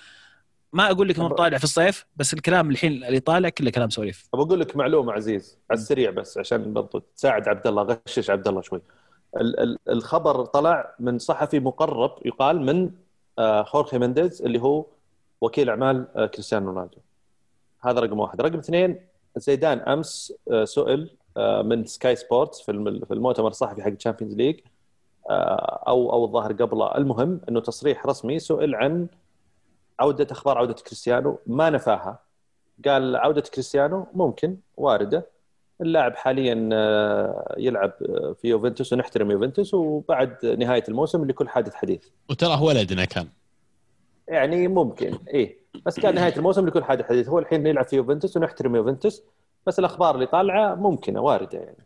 ما 0.73 0.91
أقول 0.91 1.09
لك 1.09 1.17
إنه 1.19 1.29
طالع 1.29 1.57
في 1.57 1.63
الصيف 1.63 2.05
بس 2.15 2.33
الكلام 2.33 2.69
الحين 2.69 3.03
اللي 3.03 3.19
طالع 3.19 3.49
كله 3.49 3.71
كلام 3.71 3.89
سواليف. 3.89 4.29
ابى 4.33 4.43
أقول 4.43 4.59
لك 4.59 4.75
معلومة 4.75 5.13
عزيز 5.13 5.57
على 5.71 5.77
السريع 5.79 6.11
بس 6.11 6.37
عشان 6.37 6.73
برضو 6.73 6.99
تساعد 7.15 7.47
عبد 7.47 7.67
الله 7.67 7.99
غشش 8.07 8.29
عبد 8.29 8.47
الله 8.47 8.61
شوي. 8.61 8.81
ال- 9.37 9.59
ال- 9.59 9.77
الخبر 9.89 10.45
طلع 10.45 10.95
من 10.99 11.19
صحفي 11.19 11.59
مقرب 11.59 12.15
يقال 12.25 12.61
من 12.65 12.91
آه، 13.39 13.63
خورخي 13.63 13.97
مينديز 13.97 14.41
اللي 14.41 14.61
هو 14.61 14.85
وكيل 15.41 15.69
أعمال 15.69 16.07
آه، 16.15 16.25
كريستيانو 16.25 16.67
رونالدو. 16.69 16.97
هذا 17.81 17.99
رقم 17.99 18.19
واحد. 18.19 18.41
رقم 18.41 18.57
اثنين 18.57 18.99
زيدان 19.37 19.79
أمس 19.79 20.33
آه، 20.51 20.65
سئل 20.65 21.09
من 21.63 21.85
سكاي 21.85 22.15
سبورتس 22.15 22.61
في 22.61 22.71
الم- 22.71 23.05
في 23.05 23.13
المؤتمر 23.13 23.47
الصحفي 23.47 23.83
حق 23.83 23.89
Champions 23.89 24.35
League 24.35 24.59
أو 25.29 26.11
أو 26.13 26.25
الظاهر 26.25 26.53
قبله. 26.53 26.95
المهم 26.97 27.41
إنه 27.49 27.59
تصريح 27.59 28.05
رسمي 28.05 28.39
سئل 28.39 28.75
عن 28.75 29.07
عودة 29.99 30.27
أخبار 30.31 30.57
عودة 30.57 30.73
كريستيانو 30.73 31.39
ما 31.47 31.69
نفاها. 31.69 32.19
قال 32.85 33.15
عودة 33.15 33.41
كريستيانو 33.41 34.07
ممكن 34.13 34.57
واردة. 34.77 35.27
اللاعب 35.81 36.15
حاليا 36.15 36.69
آه، 36.73 37.55
يلعب 37.57 37.93
آه، 38.09 38.35
في 38.41 38.47
يوفنتوس 38.47 38.93
ونحترم 38.93 39.31
يوفنتوس 39.31 39.73
وبعد 39.73 40.45
نهاية 40.45 40.83
الموسم 40.89 41.25
لكل 41.25 41.49
حادث 41.49 41.73
حديث. 41.73 42.03
وتراه 42.29 42.63
ولدنا 42.63 43.05
كان. 43.05 43.27
يعني 44.27 44.67
ممكن 44.67 45.17
إيه. 45.27 45.59
بس 45.85 45.99
كان 45.99 46.15
نهاية 46.15 46.35
الموسم 46.37 46.67
لكل 46.67 46.83
حادث 46.83 47.05
حديث. 47.05 47.29
هو 47.29 47.39
الحين 47.39 47.67
يلعب 47.67 47.85
في 47.85 47.95
يوفنتوس 47.95 48.37
ونحترم 48.37 48.75
يوفنتوس 48.75 49.23
بس 49.67 49.79
الأخبار 49.79 50.15
اللي 50.15 50.25
طالعة 50.25 50.75
ممكنة 50.75 51.21
واردة 51.21 51.59
يعني. 51.59 51.85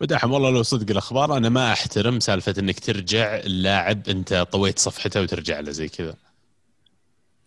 ودحم 0.00 0.32
والله 0.32 0.50
لو 0.50 0.62
صدق 0.62 0.90
الأخبار 0.90 1.36
أنا 1.36 1.48
ما 1.48 1.72
أحترم 1.72 2.20
سالفة 2.20 2.54
إنك 2.58 2.80
ترجع 2.80 3.36
اللاعب 3.36 4.08
أنت 4.08 4.34
طويت 4.34 4.78
صفحته 4.78 5.22
وترجع 5.22 5.60
له 5.60 5.70
زي 5.70 5.88
كذا. 5.88 6.14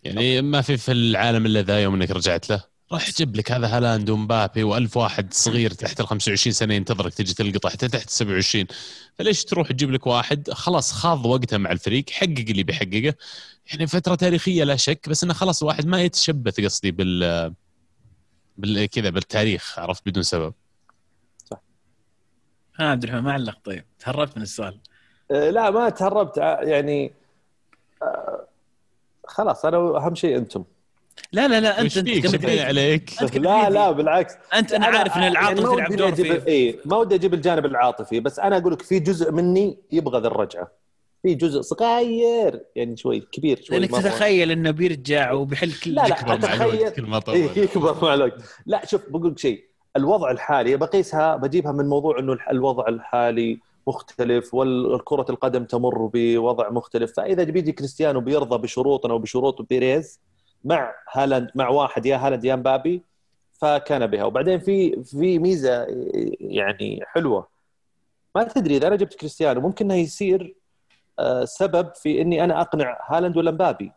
يعني 0.02 0.42
ما 0.42 0.60
في 0.60 0.76
في 0.76 0.92
العالم 0.92 1.46
إلا 1.46 1.62
ذا 1.62 1.78
يوم 1.82 1.94
إنك 1.94 2.10
رجعت 2.10 2.50
له. 2.50 2.64
راح 2.92 3.10
جيب 3.10 3.36
لك 3.36 3.52
هذا 3.52 3.76
هالاند 3.76 4.10
ومبابي 4.10 4.62
وألف 4.62 4.96
واحد 4.96 5.34
صغير 5.34 5.70
تحت 5.70 6.00
ال 6.00 6.06
25 6.06 6.52
سنة 6.52 6.74
ينتظرك 6.74 7.14
تجي 7.14 7.34
تلقطه 7.34 7.68
حتى 7.68 7.88
تحت 7.88 8.10
27 8.10 8.66
فليش 9.18 9.44
تروح 9.44 9.68
تجيب 9.68 9.90
لك 9.90 10.06
واحد؟ 10.06 10.50
خلاص 10.50 10.92
خاض 10.92 11.26
وقته 11.26 11.58
مع 11.58 11.72
الفريق 11.72 12.10
حقق 12.10 12.44
اللي 12.48 12.62
بيحققه. 12.62 13.14
يعني 13.72 13.86
فترة 13.86 14.14
تاريخية 14.14 14.64
لا 14.64 14.76
شك 14.76 15.08
بس 15.08 15.24
إنه 15.24 15.34
خلاص 15.34 15.62
الواحد 15.62 15.86
ما 15.86 16.02
يتشبث 16.02 16.60
قصدي 16.60 16.90
بال 16.90 17.54
بال 18.58 18.86
كذا 18.86 19.10
بالتاريخ 19.10 19.78
عرفت؟ 19.78 20.02
بدون 20.06 20.22
سبب. 20.22 20.54
ها 22.78 22.84
عبد 22.90 23.04
الرحمن 23.04 23.22
ما 23.22 23.32
علق. 23.32 23.58
طيب 23.64 23.84
تهربت 23.98 24.36
من 24.36 24.42
السؤال. 24.42 24.78
آه، 25.30 25.50
لا 25.50 25.70
ما 25.70 25.88
تهربت. 25.88 26.36
يعني 26.62 27.12
آه، 28.02 28.48
خلاص 29.26 29.64
أنا 29.64 29.76
أهم 30.06 30.14
شيء 30.14 30.36
أنتم. 30.36 30.64
لا 31.32 31.48
لا 31.48 31.60
لا 31.60 31.80
أنت 31.80 31.96
أنت 31.96 32.44
عليك؟ 32.60 33.10
لا. 33.34 33.70
لا 33.70 33.90
بالعكس. 33.90 34.34
أنت 34.54 34.72
أنا 34.72 34.86
عارف 34.86 35.16
إن 35.16 35.22
العاطفه 35.22 35.50
يعني 35.50 35.60
ما 35.60 35.74
تلعب 35.76 35.96
دور 35.96 36.10
أجيب- 36.10 36.40
في 36.40 36.46
إيه 36.46 36.76
ما 36.84 36.96
ودي 36.96 37.14
أجيب 37.14 37.34
الجانب 37.34 37.66
العاطفي 37.66 38.20
بس 38.20 38.38
أنا 38.38 38.56
أقول 38.56 38.72
لك 38.72 38.82
في 38.82 38.98
جزء 38.98 39.32
مني 39.32 39.78
يبغى 39.92 40.20
ذا 40.20 40.26
الرجعة. 40.26 40.68
في 41.22 41.34
جزء 41.34 41.60
صغير 41.60 42.60
يعني 42.76 42.96
شوي 42.96 43.20
كبير 43.20 43.60
شوي 43.62 43.78
لأنك. 43.78 43.90
تتخيل 43.90 44.50
إنه 44.50 44.70
بيرجع 44.70 45.32
وبيحل 45.32 45.72
كل 45.72 45.94
لا 45.94 46.02
لا 46.08 46.14
كل 46.90 47.02
ما 47.02 47.18
طول 47.18 47.34
إيه 47.34 47.58
يكبر 47.58 47.96
مع 48.04 48.14
الوقت 48.14 48.42
لا 48.66 48.86
شوف 48.86 49.02
بقول 49.08 49.30
لك 49.30 49.38
شيء. 49.38 49.64
الوضع 49.96 50.30
الحالي 50.30 50.76
بقيسها 50.76 51.36
بجيبها 51.36 51.72
من 51.72 51.88
موضوع 51.88 52.18
إنه 52.18 52.38
الوضع 52.50 52.88
الحالي 52.88 53.60
مختلف 53.86 54.54
والكرة 54.54 55.26
القدم 55.30 55.64
تمر 55.64 56.10
بوضع 56.14 56.70
مختلف. 56.70 57.12
فإذا 57.16 57.44
بيجي 57.44 57.72
كريستيانو 57.72 58.20
بيرضى 58.20 58.58
بشروطنا 58.58 59.14
وبشروط 59.14 59.62
بيريز 59.62 60.20
مع 60.64 60.94
هالاند 61.12 61.50
مع 61.54 61.68
واحد 61.68 62.06
يا 62.06 62.16
هالاند 62.16 62.44
يا 62.44 62.56
مبابي 62.56 63.02
فكان 63.52 64.06
بها. 64.06 64.24
وبعدين 64.24 64.58
في 64.58 65.02
في 65.04 65.38
ميزة 65.38 65.86
يعني 66.40 67.00
حلوة. 67.06 67.46
ما 68.34 68.44
تدري 68.44 68.76
إذا 68.76 68.86
أنا 68.86 68.96
جبت 68.96 69.14
كريستيانو 69.14 69.60
ممكن 69.60 69.84
إنه 69.84 70.00
يصير 70.00 70.54
آه، 71.18 71.44
سبب 71.44 71.94
في 71.94 72.20
إني 72.20 72.44
أنا 72.44 72.60
أقنع 72.60 72.98
هالاند 73.06 73.36
ولا 73.36 73.50
مبابي. 73.50 73.92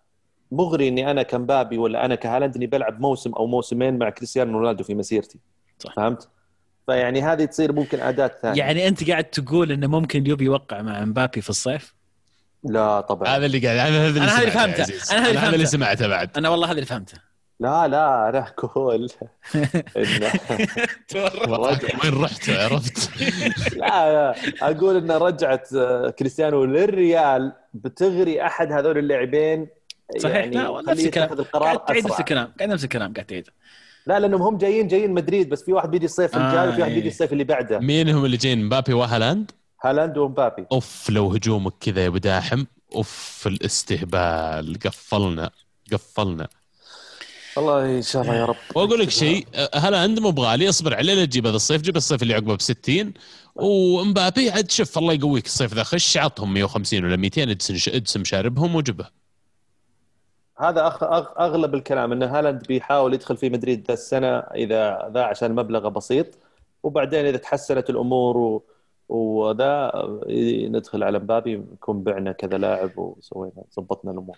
مغري 0.52 0.88
إني 0.88 1.12
أنا 1.12 1.24
كمبابي 1.24 1.78
ولا 1.78 2.06
أنا 2.06 2.16
كهالاند 2.16 2.56
إني 2.56 2.68
بلعب 2.68 3.02
موسم 3.02 3.34
أو 3.34 3.48
موسمين 3.48 3.98
مع 3.98 4.10
كريستيانو 4.10 4.60
رونالدو 4.60 4.84
في 4.84 4.96
مسيرتي. 4.96 5.40
صح. 5.80 5.96
فهمت؟ 5.96 6.30
فيعني 6.88 7.22
هذه 7.22 7.46
تصير 7.46 7.74
ممكن 7.74 8.00
أداة 8.00 8.32
ثانية. 8.42 8.60
يعني 8.60 8.88
أنت 8.88 9.10
قاعد 9.10 9.24
تقول 9.24 9.72
إنه 9.72 9.88
ممكن 9.88 10.22
اليوبي 10.22 10.46
يوقع 10.46 10.82
مع 10.82 11.06
مبابي 11.06 11.42
في 11.42 11.50
الصيف؟ 11.50 11.96
لا 12.64 13.02
طبعا. 13.02 13.38
هذا 13.38 13.46
اللي 13.46 13.60
قاعد 13.60 13.78
هذا 13.78 14.08
اللي 14.08 14.20
أنا 14.22 14.38
هذا 14.38 14.44
اللي 14.44 14.52
سمعته 14.52 14.82
يا 14.82 14.86
فهمته. 14.86 15.18
أنا 15.18 15.28
هذا 15.30 15.46
اللي 15.46 15.58
هذا. 15.58 15.66
سمعته 15.66 16.08
بعد. 16.08 16.30
أنا 16.38 16.50
والله 16.50 16.66
هذا 16.68 16.74
اللي 16.74 16.86
فهمته. 16.86 17.18
لا 17.60 17.88
لا 17.88 18.30
أنا 18.30 18.48
أقول 18.48 19.10
إن 19.98 20.30
وين 22.04 22.24
رحت؟ 22.24 22.50
عرفت. 22.50 23.10
لا 23.76 24.14
لا 24.14 24.36
أقول 24.62 24.96
إن 24.98 25.12
رجعه 25.12 25.64
آه، 25.76 26.10
كريستيانو 26.10 26.66
للريال 26.66 27.54
بتغري 27.74 28.46
أحد 28.46 28.72
هذول 28.72 28.98
اللاعبين. 28.98 29.68
صحيح 30.18 30.36
يعني 30.36 30.56
لا 30.56 30.82
نفس 30.88 31.06
الكلام. 31.06 31.30
قاعد 31.54 31.86
تعيد 31.86 32.06
نفس 32.06 32.20
الكلام 32.20 32.54
قاعد 32.60 32.70
نفس 32.70 32.84
الكلام 32.84 33.14
قاعد 33.14 33.26
تعيد 33.26 33.50
لا 34.08 34.20
لأنهم 34.20 34.42
هم 34.42 34.58
جايين 34.58 34.88
جايين 34.88 35.12
مدريد 35.14 35.50
بس 35.50 35.64
في 35.64 35.74
واحد 35.74 35.92
بيجي 35.92 36.06
الصيف 36.06 36.36
آه، 36.36 36.48
الجاي 36.50 36.68
وفي 36.70 36.80
واحد 36.82 36.92
إيه. 36.92 36.96
بيجي 36.98 37.08
الصيف 37.10 37.34
اللي 37.34 37.44
بعده. 37.44 37.80
مين 37.80 38.10
هم 38.10 38.26
اللي 38.26 38.38
جايين؟ 38.38 38.66
مبابي 38.66 38.94
وهالاند؟ 38.94 39.52
هالاند 39.84 40.18
ومبابي 40.18 40.66
أوف 40.72 41.10
لو 41.10 41.32
هجومك 41.32 41.74
كذا 41.82 42.02
يا 42.04 42.08
أبو 42.08 42.18
داحم. 42.18 42.66
أوف 42.96 43.44
الاستهبال. 43.48 44.80
قفلنا 44.86 45.50
قفلنا. 45.94 46.48
والله 47.58 47.98
إن 47.98 48.02
شاء 48.02 48.22
الله 48.22 48.36
يا 48.36 48.46
رب. 48.46 48.56
وأقول 48.76 49.00
لك 49.00 49.10
شيء 49.10 49.48
هالاند 49.76 50.20
مو 50.20 50.32
بغالي. 50.32 50.70
اصبر 50.70 50.96
عليه 50.96 51.14
لا 51.14 51.26
تجيب 51.26 51.48
هذا 51.48 51.56
الصيف 51.56 51.82
جيب 51.82 51.98
الصيف 51.98 52.22
اللي 52.24 52.34
عقبه 52.34 52.56
ب 52.56 52.62
60 52.62 53.14
ومبابي 53.56 54.50
عاد 54.50 54.72
شوف 54.72 54.98
الله 54.98 55.14
يقويك 55.14 55.46
الصيف 55.46 55.74
ذا. 55.74 55.84
خش 55.84 56.18
عطهم 56.18 56.54
150 56.54 57.06
ولا 57.06 57.16
200 57.16 57.44
ادسم 57.44 57.92
ادسم 57.96 58.24
شاربهم 58.24 58.76
وجبه 58.76 59.25
هذا 60.58 60.88
أخ... 60.88 61.04
أغ... 61.04 61.26
أغلب 61.40 61.76
الكلام 61.76 62.12
إن 62.12 62.24
هالاند 62.24 62.68
بيحاول 62.68 63.14
يدخل 63.14 63.38
في 63.38 63.50
مدريد 63.50 63.86
ذا 63.88 63.94
السنة 63.94 64.38
إذا 64.38 65.12
ذا 65.14 65.24
عشان 65.24 65.56
مبلغه 65.56 65.90
بسيط 65.90 66.38
وبعدين 66.84 67.26
إذا 67.26 67.38
تحسنت 67.38 67.90
الأمور 67.90 68.38
و... 68.38 68.66
وذا 69.10 69.92
ندخل 70.70 71.04
على 71.04 71.20
مبابي 71.20 71.58
نكون 71.58 72.04
بعنا 72.04 72.32
كذا 72.32 72.58
لاعب 72.58 72.98
وسوينا 72.98 73.64
ظبطنا 73.76 74.12
الأمور. 74.12 74.38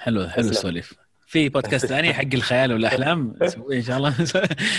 حلو 0.00 0.28
حلو 0.28 0.28
تسلم. 0.28 0.50
السواليف. 0.50 0.94
في 1.26 1.48
بودكاست 1.48 1.86
ثاني 1.86 2.14
حق 2.14 2.34
الخيال 2.34 2.72
والأحلام 2.72 3.34
نسويه 3.42 3.78
إن 3.78 3.82
شاء 3.82 3.96
الله. 3.96 4.14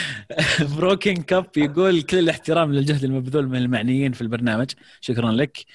Broken 0.78 1.14
Cup 1.14 1.46
يقول 1.58 2.02
كل 2.02 2.20
الاحترام 2.20 2.74
للجهد 2.74 3.04
المبذول 3.04 3.48
من 3.48 3.58
المعنيين 3.58 4.12
في 4.12 4.22
البرنامج. 4.22 4.72
شكرا 5.02 5.32
لك. 5.32 5.66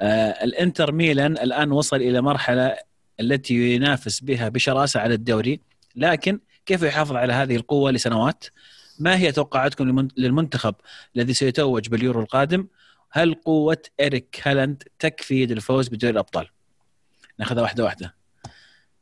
آه 0.00 0.44
الإنتر 0.44 0.92
ميلان 0.92 1.32
الآن 1.32 1.72
وصل 1.72 1.96
إلى 1.96 2.20
مرحلة 2.20 2.76
التي 3.20 3.74
ينافس 3.74 4.20
بها 4.20 4.48
بشراسة 4.48 5.00
على 5.00 5.14
الدوري 5.14 5.60
لكن 5.96 6.40
كيف 6.66 6.82
يحافظ 6.82 7.16
على 7.16 7.32
هذه 7.32 7.56
القوة 7.56 7.90
لسنوات؟ 7.90 8.44
ما 8.98 9.16
هي 9.18 9.32
توقعاتكم 9.32 9.84
للمن- 9.84 10.08
للمنتخب 10.16 10.74
الذي 11.16 11.34
سيتوج 11.34 11.88
باليورو 11.88 12.20
القادم؟ 12.20 12.66
هل 13.10 13.34
قوة 13.34 13.82
إريك 14.00 14.40
هالاند 14.44 14.82
تكفي 14.98 15.46
للفوز 15.46 15.88
بدوري 15.88 16.12
الأبطال؟ 16.12 16.48
ناخذها 17.38 17.62
واحدة 17.62 17.84
واحدة. 17.84 18.14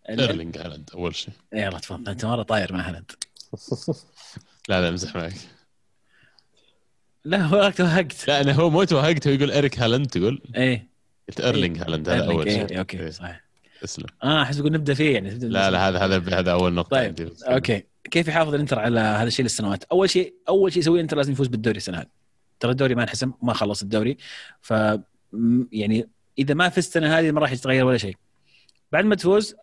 إيرلينج 0.09 0.59
هالاند 0.59 0.91
أول 0.95 1.15
شيء. 1.15 1.35
يلا 1.53 1.79
تفضل. 1.79 2.11
أنت 2.11 2.25
مرة 2.25 2.43
طاير 2.43 2.73
مع 2.73 2.89
هالاند. 2.89 3.13
لا 4.69 4.81
لا 4.81 4.89
امزح 4.89 5.17
معك. 5.17 5.35
لا 7.25 7.43
هو 7.43 7.71
توهقت 7.71 8.29
لا 8.29 8.41
أنا 8.41 8.53
هو 8.53 8.71
مو 8.71 8.85
توهقت 8.85 9.27
هو 9.29 9.33
يقول 9.35 9.51
إريك 9.51 9.79
هالاند 9.79 10.07
تقول؟ 10.07 10.43
إيه. 10.57 10.89
قلت 11.29 11.41
إيرلينج 11.41 11.79
هالاند 11.79 12.09
هذا 12.09 12.25
أول 12.31 12.47
إيه، 12.49 12.67
شيء. 12.67 12.79
أوكي 12.79 13.01
إيه، 13.01 13.11
صحيح. 13.11 13.44
اسلم. 13.85 14.07
آه 14.23 14.43
أحس 14.43 14.59
يقول 14.59 14.73
نبدأ 14.73 14.95
فيه 14.95 15.15
يعني 15.15 15.31
لا 15.31 15.71
لا 15.71 15.89
هذا 15.89 15.99
هذا 15.99 16.39
هذا 16.39 16.53
أول 16.53 16.73
نقطة 16.73 16.91
طيب 16.97 17.09
عندي. 17.09 17.29
أوكي. 17.45 17.83
كيف 18.11 18.29
يحافظ 18.29 18.55
الإنتر 18.55 18.79
على 18.79 19.01
هذا 19.01 19.27
الشيء 19.29 19.43
للسنوات؟ 19.43 19.85
أول 19.85 20.11
شيء 20.11 20.35
أول 20.49 20.73
شيء 20.73 20.83
يسويه 20.83 20.97
الإنتر 20.97 21.17
لازم 21.17 21.33
يفوز 21.33 21.47
بالدوري 21.47 21.77
السنة 21.77 21.99
هذه. 21.99 22.07
ترى 22.61 22.71
الدوري 22.71 22.95
ما 22.95 23.03
انحسم 23.03 23.33
ما 23.43 23.53
خلص 23.53 23.83
الدوري. 23.83 24.17
ف 24.61 24.75
يعني 25.73 26.09
إذا 26.39 26.55
ما 26.55 26.69
فزت 26.69 26.89
السنة 26.89 27.19
هذه 27.19 27.33
ما 27.33 27.41
راح 27.41 27.53
يتغير 27.53 27.85
ولا 27.85 27.99
شيء. 27.99 28.17
بعد 28.93 29.05
ما 29.05 29.15
تفوز 29.15 29.55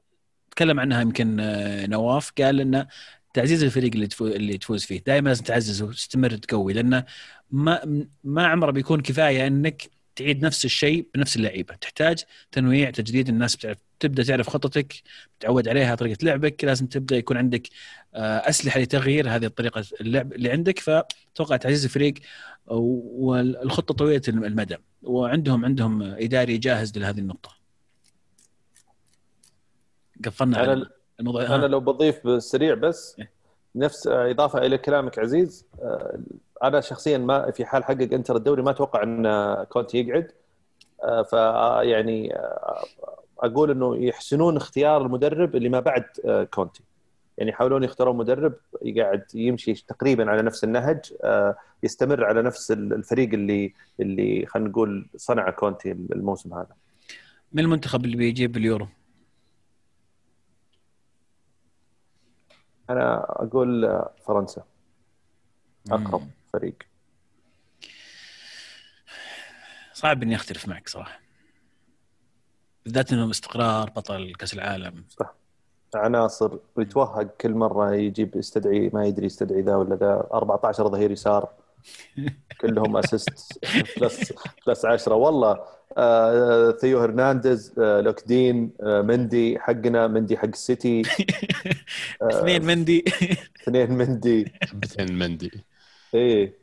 تكلم 0.52 0.80
عنها 0.80 1.02
يمكن 1.02 1.40
آه، 1.40 1.86
نواف. 1.86 2.32
قال 2.42 2.62
إنه 2.62 2.88
تعزيز 3.34 3.64
الفريق 3.64 3.92
اللي 3.94 4.08
تفوز 4.08 4.32
اللي 4.32 4.58
تفوز 4.58 4.86
فيه. 4.86 5.04
دائما 5.08 5.30
لازم 5.30 5.44
تعززه 5.44 5.86
وتستمر 5.86 6.30
تقوي. 6.36 6.74
لأنه 6.74 7.06
ما 7.52 8.06
ما 8.24 8.48
عمره 8.48 8.72
بيكون 8.72 9.02
كفاية 9.02 9.48
إنك 9.48 10.01
تعيد 10.22 10.46
نفس 10.46 10.66
الشيء 10.66 11.08
بنفس 11.16 11.36
اللعيبة. 11.36 11.76
تحتاج 11.76 12.24
تنويع 12.52 12.90
تجديد. 12.90 13.30
الناس 13.30 13.56
بتعرف 13.56 13.78
تبدأ 14.00 14.24
تعرف 14.24 14.50
خطتك 14.50 14.94
تعود 15.40 15.68
عليها 15.68 15.96
طريقة 15.96 16.18
لعبك. 16.24 16.64
لازم 16.64 16.86
تبدأ 16.86 17.18
يكون 17.18 17.38
عندك 17.38 17.68
آه، 18.14 18.50
أسلحة 18.50 18.80
لتغيير 18.80 19.30
هذه 19.30 19.46
الطريقة 19.46 19.84
اللعب 20.02 20.34
اللي 20.34 20.52
عندك. 20.52 20.80
فتوقع 20.80 21.58
تعزيز 21.58 21.84
الفريق 21.84 22.14
والخطة 22.66 23.94
طويلة 23.94 24.22
المدى. 24.28 24.78
وعندهم 25.04 25.66
عندهم 25.66 26.04
إداري 26.04 26.58
جاهز 26.58 26.98
لهذه 26.98 27.20
النقطة. 27.20 27.50
قفلنا 30.26 30.58
على 30.58 30.86
الموضوع. 31.20 31.46
أنا 31.46 31.66
آه. 31.66 31.68
لو 31.68 31.80
بضيف 31.80 32.24
بالسريع 32.24 32.74
بس 32.74 33.16
إيه. 33.20 33.32
نفس 33.76 34.08
آه، 34.08 34.32
إضافة 34.32 34.60
إلى 34.60 34.78
كلامك 34.78 35.20
عزيز 35.20 35.66
آه، 35.82 36.20
أنا 36.64 36.82
شخصيا 36.82 37.18
ما 37.18 37.52
في 37.52 37.66
حال 37.66 37.84
حقق 37.84 38.14
إنتر 38.14 38.36
الدوري 38.36 38.62
ما 38.62 38.72
أتوقع 38.72 39.04
إن 39.04 39.64
كونتي 39.64 39.98
يقعد. 39.98 40.32
آه، 41.04 41.22
ف 41.24 41.36
آه، 41.36 42.84
أقول 43.40 43.72
إنه 43.72 43.98
يحسنون 43.98 44.58
اختيار 44.58 45.02
المدرب 45.02 45.56
اللي 45.56 45.70
ما 45.70 45.80
بعد 45.80 46.06
آه، 46.26 46.44
كونتي 46.44 46.84
يعني 47.38 47.52
يحاولون 47.52 47.84
يختارون 47.84 48.18
مدرب 48.18 48.54
يقعد 48.82 49.26
يمشي 49.34 49.74
تقريبا 49.74 50.32
على 50.32 50.42
نفس 50.42 50.64
النهج 50.64 51.14
يستمر 51.84 52.26
على 52.26 52.42
نفس 52.42 52.72
الفريق 52.72 53.34
اللي 53.34 53.74
اللي 54.00 54.46
خلينا 54.46 54.70
نقول 54.70 55.10
صنع 55.16 55.50
كونتي 55.50 55.92
الموسم 55.92 56.54
هذا. 56.54 56.76
من 57.54 57.64
المنتخب 57.64 58.06
اللي 58.06 58.18
بيجيب 58.18 58.58
اليورو؟ 58.58 58.88
أنا 62.90 63.26
أقول 63.30 64.04
فرنسا. 64.28 64.64
أقرب. 65.92 66.28
فريق 66.54 66.76
صعب 69.94 70.24
إني 70.24 70.36
أختلف 70.36 70.68
معك 70.68 70.90
صراحة. 70.90 71.20
بالذات 72.86 73.14
إنهم 73.14 73.30
استقرار 73.30 73.90
بطل 73.90 74.34
كأس 74.40 74.54
العالم. 74.54 75.06
عناصر 75.96 76.58
ويتوهق 76.76 77.28
كل 77.42 77.52
مرة 77.52 77.94
يجيب 77.94 78.36
يستدعي 78.36 78.90
ما 78.94 79.06
يدري 79.06 79.26
يستدعي 79.26 79.62
ذا 79.62 79.76
ولا 79.76 79.96
ذا. 79.96 80.28
14 80.34 80.88
ظهير 80.88 81.12
يسار. 81.12 81.50
كلهم 82.62 82.98
assist 82.98 83.60
plus 84.00 84.34
plus 84.68 84.86
10 84.86 85.16
والله 85.16 85.60
آه 85.98 86.72
ثيو 86.72 87.00
هرنانديز 87.00 87.80
آه 87.80 88.02
لوكدين 88.02 88.72
آه 88.82 89.02
مندي. 89.02 89.60
حقنا 89.60 90.08
مندي 90.08 90.38
حق 90.38 90.48
السيتي. 90.48 91.02
اثنين 92.22 92.66
مندي. 92.66 93.06
اثنين 93.64 93.92
مندي. 93.92 94.54
حبتين 94.64 95.18
مندي. 95.18 95.52
إيه. 96.14 96.54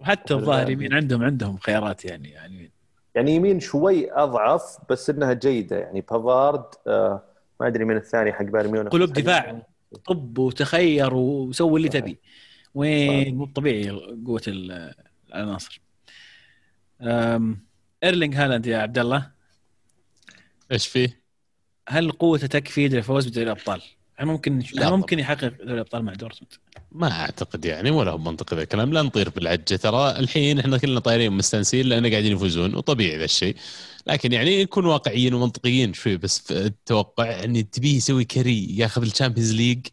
وحتى 0.00 0.34
الظاهر 0.34 0.70
يمين 0.70 0.94
عندهم 0.94 1.22
عندهم 1.22 1.58
خيارات 1.58 2.04
يعني 2.04 2.30
يعني 2.30 2.70
يعني 3.14 3.34
يمين 3.34 3.60
شوي 3.60 4.12
أضعف 4.12 4.76
بس 4.90 5.10
إنها 5.10 5.32
جيدة. 5.32 5.78
يعني 5.78 6.00
بافارد 6.00 6.64
آه 6.86 7.22
ما 7.60 7.66
أدري 7.66 7.84
من 7.84 7.96
الثاني 7.96 8.32
حق 8.32 8.42
بايرن 8.44 8.70
ميونخ 8.70 8.92
قلوب 8.92 9.12
دفاع 9.12 9.62
طب 10.06 10.38
وتخير 10.38 11.14
وسوي 11.14 11.76
اللي 11.78 11.88
تبي. 11.88 12.18
وين؟ 12.74 13.34
مو 13.36 13.46
طبيعي 13.46 13.90
قوة 14.26 14.42
ال- 14.48 14.94
العناصر. 15.28 15.80
ايرلينج 18.04 18.34
هالاند 18.36 18.66
يا 18.66 18.78
عبد 18.78 18.98
الله. 18.98 19.30
إيش 20.72 20.86
فيه؟ 20.88 21.20
هل 21.88 22.10
قوته 22.12 22.46
تكفي 22.46 22.88
للفوز 22.88 23.26
بدوري 23.28 23.44
الأبطال؟ 23.44 23.82
هل 24.20 24.26
ممكن 24.26 24.62
لا 24.72 24.88
هل 24.88 24.92
ممكن 24.92 25.18
يحقق 25.18 25.48
دوري 25.48 25.74
الابطال 25.74 26.02
مع 26.02 26.12
دورتموند؟ 26.12 26.52
ما 26.92 27.20
أعتقد 27.20 27.64
يعني 27.64 27.90
ولا 27.90 28.10
هو 28.10 28.18
منطقي 28.18 28.56
ذا 28.56 28.62
الكلام. 28.62 28.92
لا 28.92 29.02
نطير 29.02 29.28
بالعجة. 29.28 29.76
ترى 29.76 30.10
الحين 30.10 30.58
إحنا 30.58 30.78
كلنا 30.78 31.00
طايرين 31.00 31.32
مستانسين 31.32 31.86
لأن 31.86 32.10
قاعدين 32.10 32.32
يفوزون 32.32 32.74
وطبيعي 32.74 33.18
ذا 33.18 33.24
الشيء. 33.24 33.56
لكن 34.06 34.32
يعني 34.32 34.62
نكون 34.62 34.86
واقعيين 34.86 35.34
ومنطقيين 35.34 35.94
شوي 35.94 36.16
بس 36.16 36.38
في 36.38 36.52
التوقع 36.66 37.44
إن 37.44 37.70
تبيه 37.70 37.96
يسوي 37.96 38.24
كري 38.24 38.76
ياخذ 38.76 39.02
ال 39.02 39.07
Champions 39.07 39.52
League 39.52 39.86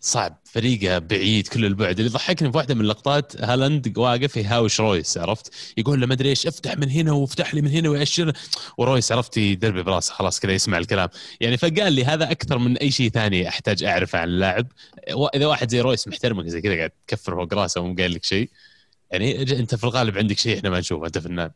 صعب. 0.00 0.39
فريقه 0.52 0.98
بعيد 0.98 1.48
كل 1.48 1.64
البعد 1.64 1.98
اللي 1.98 2.10
ضحكني 2.10 2.50
في 2.50 2.56
واحدة 2.56 2.74
من 2.74 2.80
اللقطات 2.80 3.42
هالاند 3.42 3.98
واقف 3.98 4.36
يهاوش 4.36 4.80
رويس 4.80 5.18
عرفت؟ 5.18 5.52
يقول 5.76 6.00
له 6.00 6.06
ما 6.06 6.14
أدري 6.14 6.28
إيش 6.28 6.46
افتح 6.46 6.78
من 6.78 6.90
هنا 6.90 7.12
وافتح 7.12 7.54
لي 7.54 7.62
من 7.62 7.70
هنا 7.70 7.88
ويأشر 7.88 8.32
ورويس 8.78 9.12
عرفت؟ 9.12 9.36
يدربي 9.36 9.82
براسه 9.82 10.14
خلاص 10.14 10.40
كذا 10.40 10.52
يسمع 10.52 10.78
الكلام. 10.78 11.08
يعني 11.40 11.56
فقال 11.56 11.92
لي 11.92 12.04
هذا 12.04 12.30
أكثر 12.30 12.58
من 12.58 12.76
أي 12.76 12.90
شيء 12.90 13.10
ثاني 13.10 13.48
أحتاج 13.48 13.84
أعرفه 13.84 14.18
عن 14.18 14.28
اللاعب. 14.28 14.66
إذا 15.34 15.46
واحد 15.46 15.70
زي 15.70 15.80
رويس 15.80 16.08
محترمك 16.08 16.46
زي 16.46 16.60
كذا 16.60 16.76
قاعد 16.76 16.90
تكفر 17.06 17.34
فوق 17.34 17.54
راسه 17.54 17.80
ومو 17.80 17.94
قايل 17.94 18.14
لك 18.14 18.24
شيء. 18.24 18.50
يعني 19.10 19.42
أنت 19.42 19.74
في 19.74 19.84
الغالب 19.84 20.18
عندك 20.18 20.38
شيء 20.38 20.58
إحنا 20.58 20.70
ما 20.70 20.78
نشوفه 20.80 21.06
أنت 21.06 21.18
فنان 21.18 21.50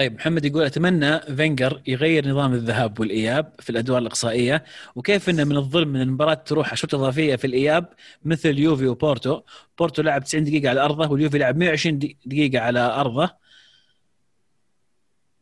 طيب 0.00 0.14
محمد 0.14 0.44
يقول 0.44 0.64
أتمنى 0.64 1.20
فينجر 1.20 1.82
يغير 1.86 2.28
نظام 2.28 2.52
الذهاب 2.52 3.00
والإياب 3.00 3.52
في 3.58 3.70
الأدوار 3.70 3.98
الإقصائية 3.98 4.64
وكيف 4.94 5.28
إنه 5.30 5.44
من 5.44 5.56
الظلم 5.56 5.88
من 5.88 6.00
المباراة 6.00 6.34
تروح 6.34 6.74
شوط 6.74 6.94
إضافية 6.94 7.36
في 7.36 7.46
الإياب 7.46 7.88
مثل 8.24 8.58
يوفي 8.58 8.86
وبورتو؟ 8.86 9.40
بورتو 9.78 10.02
لعب 10.02 10.24
90 10.24 10.44
دقيقة 10.44 10.70
على 10.70 10.80
أرضه 10.80 11.10
واليوفي 11.10 11.38
لعب 11.38 11.56
120 11.56 11.98
دقيقة 12.26 12.58
على 12.58 12.80
أرضه. 12.80 13.30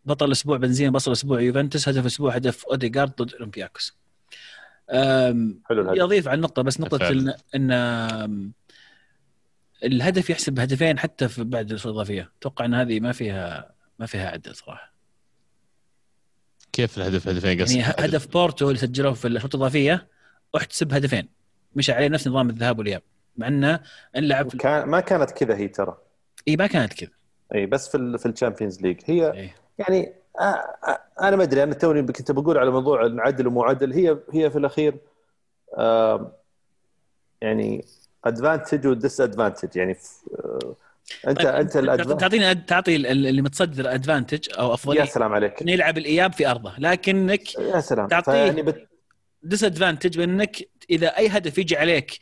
بطل 0.05 0.27
الأسبوع 0.27 0.57
بنزيما 0.57 0.91
بطل 0.91 1.11
الأسبوع 1.11 1.41
يوفنتوس 1.41 1.89
هدف 1.89 2.01
الأسبوع 2.01 2.35
هدف 2.35 2.67
اوديجارد 2.67 3.13
ضد 3.23 3.35
أولمبياكوس. 3.35 3.97
حلو 4.91 5.83
الهدف. 5.83 5.99
يضيف 5.99 6.29
على 6.29 6.37
النقطة 6.37 6.63
بس 6.63 6.81
نقطة. 6.81 7.09
ان, 7.09 7.35
إن 7.55 8.53
الهدف 9.85 10.31
يحسب 10.31 10.61
هدفين 10.61 10.99
حتى 10.99 11.29
في 11.29 11.45
بعد 11.45 11.73
الإضافية. 11.73 12.33
أتوقع 12.41 12.65
إن 12.65 12.75
هذه 12.75 13.01
ما 13.01 13.13
فيها 13.13 13.78
ما 13.99 14.07
فيها 14.07 14.31
عدل 14.31 14.55
صراحة. 14.55 14.93
كيف 16.73 16.99
الهدف 16.99 17.29
هدفين 17.29 17.63
قصدك؟ 17.63 17.77
يعني 17.77 17.95
هدف 17.99 18.27
بورتو 18.33 18.69
اللي 18.69 18.79
سجلوه 18.79 19.13
في 19.13 19.29
الشوط 19.29 19.55
الإضافية 19.55 20.09
احتسب 20.57 20.95
هدفين. 20.95 21.29
مشى 21.77 21.93
عليه 21.93 22.09
نفس 22.09 22.29
نظام 22.29 22.51
الذهاب 22.51 22.79
والإياب. 22.79 23.03
مع 23.37 23.49
أنه 23.49 23.81
في... 24.15 24.57
كان 24.59 24.89
ما 24.89 25.01
كانت 25.01 25.31
كذا 25.31 25.57
هي 25.57 25.69
ترى. 25.69 25.97
إي 26.49 26.57
ما 26.57 26.67
كانت 26.67 26.93
كذا. 26.93 27.11
إي 27.55 27.67
بس 27.67 27.89
في 27.89 27.97
ال 27.97 28.19
في 28.19 28.27
Champions 28.27 28.83
League. 28.83 29.01
هي 29.05 29.33
إيه. 29.33 29.55
يعني 29.79 30.13
آه، 30.41 30.43
آه، 30.43 31.01
أنا 31.21 31.37
ما 31.37 31.43
أدري 31.43 31.63
أنا 31.63 31.75
توني 31.75 32.13
كنت 32.13 32.31
بقول 32.31 32.59
على 32.59 32.71
موضوع 32.71 33.07
العدل 33.07 33.47
ومو 33.47 33.63
عدل. 33.63 33.93
هي 33.93 34.19
هي 34.33 34.51
في 34.51 34.59
الأخير 34.59 34.99
آه، 35.79 36.33
يعني 37.41 37.85
advantage 38.25 38.87
و 38.87 39.21
disadvantage 39.21 39.77
يعني 39.77 39.97
آه، 40.35 40.77
انت 41.29 41.39
طيب، 41.39 41.47
أنت 41.49 41.77
ال 41.77 41.81
advantage 41.81 42.21
تعطيني 42.21 42.55
تعطي 42.55 42.97
ال- 42.97 43.07
اللي 43.07 43.43
متصدر 43.43 43.95
advantage 43.95 44.49
أو 44.59 44.69
يا 44.69 44.75
افضليه 44.75 45.05
سلام 45.05 45.33
عليك. 45.33 45.63
انه 45.63 45.73
يلعب 45.73 45.99
الإياب 45.99 46.33
في 46.33 46.51
أرضه 46.51 46.73
لكنك 46.79 47.55
يا 47.55 47.81
سلام. 47.81 48.09
تعطيه- 48.09 48.51
بت... 48.63 48.89
disadvantage 49.43 50.19
بأنك 50.19 50.69
إذا 50.91 51.17
أي 51.17 51.29
هدف 51.29 51.59
يجي 51.59 51.77
عليك 51.77 52.19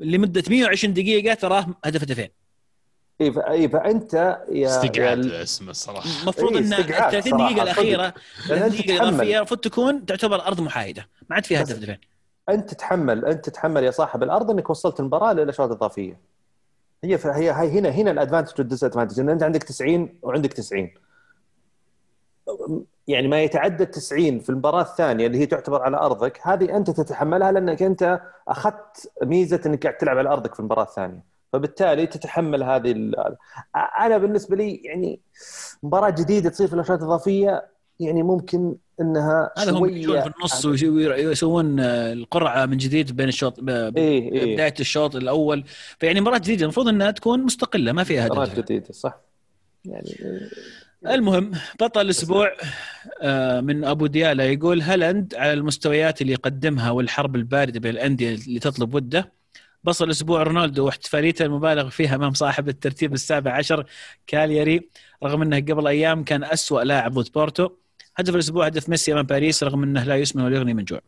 لمدة 0.00 0.42
120 0.50 0.94
دقيقة 0.94 1.34
تراه 1.34 1.66
هدف 1.84 2.02
هدفين. 2.02 2.28
اي 3.20 3.32
إي، 3.50 3.68
فأنت 3.68 4.14
يا 4.52 4.66
استقعاد 4.66 5.24
يا- 5.24 5.42
اسمه 5.42 5.70
الصراحه 5.70 6.08
المفروض 6.22 6.52
إيه، 6.52 6.58
أن 6.58 6.72
استقعاد 6.72 7.12
30 7.12 7.30
صراحة، 7.32 7.48
دقيقة 7.50 7.62
الأخيرة 7.62 8.02
لأن 8.02 8.12
30 8.48 8.62
أنت 8.62 8.72
دقيقة 8.72 8.82
تتحمل. 8.94 9.08
الاضافيه 9.08 9.36
المفروض 9.38 9.60
تكون 9.60 10.06
تعتبر 10.06 10.46
أرض 10.46 10.60
محايدة 10.60 11.08
ما 11.30 11.36
عاد 11.36 11.46
فيها 11.46 11.60
هدف 11.62 11.76
هدفين 11.76 11.98
أنت 12.48 12.70
تتحمل 12.70 13.24
أنت 13.24 13.44
تتحمل 13.44 13.84
يا 13.84 13.90
صاحب 13.90 14.22
الأرض 14.22 14.50
إنك 14.50 14.70
وصلت 14.70 15.00
المباراة 15.00 15.32
للأشواط 15.32 15.68
الإضافية. 15.70 16.20
هي. 17.04 17.18
هي 17.24 17.50
هي 17.50 17.78
هنا 17.78 17.88
هنا 17.88 18.10
الأدفانتج 18.10 18.52
والديس 18.58 18.84
أدفانتج 18.84 19.20
إن 19.20 19.28
أنت 19.28 19.42
عندك 19.42 19.62
90 19.62 20.18
وعندك 20.22 20.52
90 20.52 20.90
يعني 23.08 23.28
ما 23.28 23.42
يتعدى 23.42 23.86
90 23.86 24.40
في 24.40 24.50
المباراة 24.50 24.82
الثانية 24.82 25.26
اللي 25.26 25.38
هي 25.38 25.46
تعتبر 25.46 25.82
على 25.82 25.96
أرضك 25.96 26.40
هذه 26.42 26.76
أنت 26.76 26.90
تتحملها 26.90 27.52
لأنك 27.52 27.82
أنت 27.82 28.20
أخذت 28.48 29.12
ميزة 29.22 29.60
إنك 29.66 29.82
قاعد 29.82 29.96
تلعب 29.96 30.18
على 30.18 30.28
أرضك 30.28 30.54
في 30.54 30.60
المباراة 30.60 30.82
الثانية 30.82 31.24
فبالتالي 31.52 32.06
تتحمل 32.06 32.62
هذه. 32.62 33.12
أنا 34.00 34.18
بالنسبة 34.18 34.56
لي 34.56 34.74
يعني 34.74 35.20
مباراة 35.82 36.10
جديدة 36.10 36.50
تصير 36.50 36.66
في 36.68 36.74
الأشواط 36.74 36.98
الإضافية 36.98 37.68
يعني 38.00 38.22
ممكن 38.22 38.76
إنها 39.00 39.50
هذا 39.58 39.72
هم 39.72 39.86
يجون 39.88 40.20
في 40.20 40.26
النص 40.38 40.66
ويسو- 40.66 40.84
ويسوون 41.26 41.80
آه، 41.80 42.12
القرعة 42.12 42.66
من 42.66 42.76
جديد 42.76 43.16
بين 43.16 43.28
الشوط 43.28 43.68
إيه 43.68 43.96
إيه. 44.32 44.54
بداية 44.54 44.74
الشوط 44.80 45.16
الأول. 45.16 45.64
فيعني 45.98 46.20
مباراه 46.20 46.38
جديدة. 46.38 46.62
المفروض 46.64 46.88
إنها 46.88 47.10
تكون 47.10 47.42
مستقلة 47.44 47.92
ما 47.92 48.04
فيها 48.04 48.24
مباراه 48.26 48.44
هدف 48.46 48.58
جديدة 48.58 48.92
صح. 48.92 49.20
يعني 49.84 50.14
المهم 51.06 51.50
بطل 51.80 52.00
الأسبوع 52.00 52.52
آه، 53.22 53.60
من 53.60 53.84
أبو 53.84 54.06
ديالا 54.06 54.44
يقول 54.44 54.80
هالاند 54.82 55.34
على 55.34 55.52
المستويات 55.52 56.22
اللي 56.22 56.32
يقدمها 56.32 56.90
والحرب 56.90 57.36
الباردة 57.36 57.80
بين 57.80 57.90
الأندية 57.90 58.34
اللي 58.34 58.58
تطلب 58.60 58.94
ودة؟ 58.94 59.32
بصل 59.84 60.04
الأسبوع 60.04 60.42
رونالدو 60.42 60.86
واحتفاليته 60.86 61.44
المبالغ 61.44 61.88
فيها 61.88 62.14
امام 62.14 62.32
صاحب 62.34 62.68
الترتيب 62.68 63.12
السابع 63.12 63.52
عشر 63.52 63.86
كالياري 64.26 64.88
رغم 65.24 65.42
إنه 65.42 65.56
قبل 65.60 65.86
أيام 65.86 66.24
كان 66.24 66.44
أسوأ 66.44 66.82
لاعب 66.82 67.12
ضد 67.18 67.32
بورتو 67.34 67.70
هدف 68.18 68.34
الأسبوع 68.34 68.66
هدف 68.66 68.88
ميسي 68.88 69.12
أمام 69.12 69.26
باريس 69.26 69.62
رغم 69.62 69.82
إنه 69.82 70.04
لا 70.04 70.16
يسمن 70.16 70.42
ولا 70.42 70.56
يغني 70.56 70.74
من 70.74 70.84
جوع. 70.84 71.00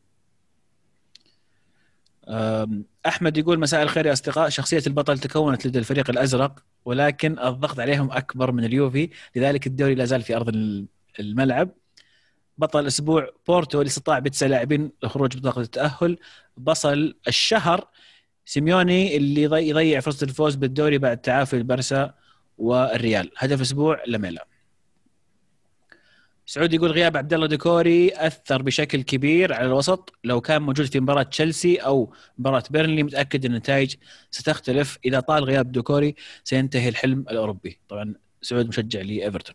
أحمد 3.07 3.37
يقول 3.37 3.61
مساء 3.61 3.83
الخير 3.83 4.07
يا 4.07 4.13
أصدقاء. 4.13 4.49
شخصية 4.49 4.83
البطل 4.87 5.19
تكونت 5.19 5.67
لدى 5.67 5.79
الفريق 5.79 6.11
الأزرق 6.11 6.65
ولكن 6.85 7.39
الضغط 7.39 7.81
عليهم 7.81 8.11
أكبر 8.11 8.53
من 8.53 8.65
اليوفي. 8.65 9.11
لذلك 9.37 9.67
الدوري 9.67 9.95
لا 9.95 10.05
زال 10.05 10.23
في 10.23 10.37
أرض 10.37 10.49
الملعب. 11.21 11.71
بطل 12.59 12.81
الأسبوع 12.81 13.29
بورتو 13.47 13.81
اللي 13.81 13.89
استطاع 13.89 14.19
بتسع 14.19 14.47
لاعبين 14.47 14.93
الخروج 15.05 15.37
بطاقة 15.37 15.61
التأهل. 15.61 16.19
بصل 16.57 17.15
الشهر 17.29 17.89
سيميوني 18.45 19.17
اللي 19.17 19.43
يضي- 19.43 19.69
يضيع 19.69 20.01
فرصة 20.01 20.25
الفوز 20.25 20.55
بالدوري 20.55 20.99
بعد 20.99 21.17
تعافي 21.17 21.57
البرسا 21.57 22.15
والريال. 22.59 23.31
هدف 23.37 23.61
أسبوع 23.61 24.03
لميلا 24.07 24.47
سعود 26.51 26.75
يقول 26.75 26.91
غياب 26.91 27.17
عبد 27.17 27.35
الله 27.35 27.47
ديكوري 27.47 28.13
أثر 28.15 28.63
بشكل 28.63 29.03
كبير 29.03 29.53
على 29.53 29.67
الوسط. 29.67 30.13
لو 30.25 30.41
كان 30.41 30.63
موجود 30.63 30.87
في 30.87 31.01
مباراة 31.01 31.23
تشيلسي 31.23 31.77
أو 31.77 32.15
مباراة 32.39 32.63
بيرنلي 32.71 33.03
متأكد 33.03 33.45
أن 33.45 33.51
النتائج 33.51 33.95
ستختلف. 34.31 34.99
إذا 35.05 35.21
طال 35.21 35.45
غياب 35.45 35.73
ديكوري 35.73 36.15
سينتهي 36.45 36.89
الحلم 36.89 37.21
الأوروبي. 37.21 37.81
طبعا 37.89 38.15
سعود 38.43 38.69
مشجع 38.69 39.01
لإيفرتون. 39.01 39.55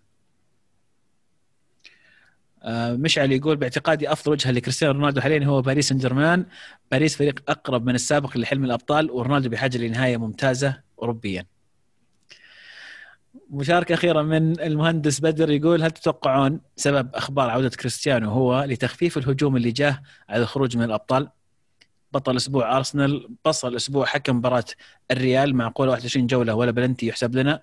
آه، 2.64 2.94
مشعل 2.94 3.32
يقول 3.32 3.56
باعتقادي 3.56 4.12
أفضل 4.12 4.32
وجهة 4.32 4.52
لكريستيانو 4.52 4.94
رونالدو 4.94 5.22
حاليا 5.22 5.46
هو 5.46 5.62
باريس 5.62 5.90
سان 5.90 5.98
جيرمان 5.98 6.46
باريس 6.92 7.16
فريق 7.16 7.40
أقرب 7.50 7.86
من 7.86 7.96
السابق 7.96 8.38
لحلم 8.38 8.66
الأبطال 8.66 9.12
ورونالدو 9.12 9.50
بحاجة 9.50 9.78
لنهاية 9.78 10.18
ممتازة 10.18 10.82
اوروبيا. 11.00 11.55
مشاركة 13.56 13.94
أخيرة 13.94 14.22
من 14.22 14.60
المهندس 14.60 15.20
بدر 15.20 15.50
يقول 15.50 15.84
هل 15.84 15.92
تتوقعون 15.92 16.62
سبب 16.76 17.16
أخبار 17.16 17.50
عودة 17.50 17.70
كريستيانو 17.70 18.32
هو 18.32 18.64
لتخفيف 18.64 19.18
الهجوم 19.18 19.58
اللي 19.58 19.72
جاه 19.72 20.02
على 20.30 20.44
الخروج 20.44 20.78
من 20.78 20.84
الأبطال؟ 20.84 21.30
بطل 22.14 22.36
أسبوع 22.36 22.78
أرسنال 22.78 23.30
بصل 23.46 23.76
أسبوع 23.76 24.06
حكم 24.06 24.36
مباراة 24.36 24.66
الريال 25.12 25.56
معقولة 25.56 25.92
21 25.92 26.28
جولة 26.28 26.56
ولا 26.56 26.72
بلنتي 26.72 27.08
يحسب 27.08 27.36
لنا. 27.36 27.62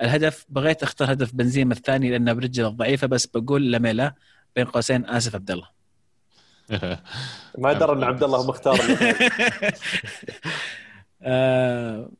الهدف 0.00 0.46
بغيت 0.48 0.82
أختار 0.82 1.12
هدف 1.12 1.34
بنزيما 1.34 1.74
الثاني 1.74 2.10
لأنه 2.10 2.32
برجله 2.32 2.68
الضعيفة 2.68 3.06
بس 3.06 3.26
بقول 3.26 3.72
لميلا 3.72 4.14
بين 4.56 4.64
قوسين 4.64 5.06
آسف 5.06 5.34
عبد 5.34 5.50
الله 5.50 5.68
ما 7.58 7.72
درى 7.72 7.92
إن 7.92 8.04
عبد 8.04 8.22
الله 8.22 8.46
مختار. 8.46 8.80
آه 11.22 12.10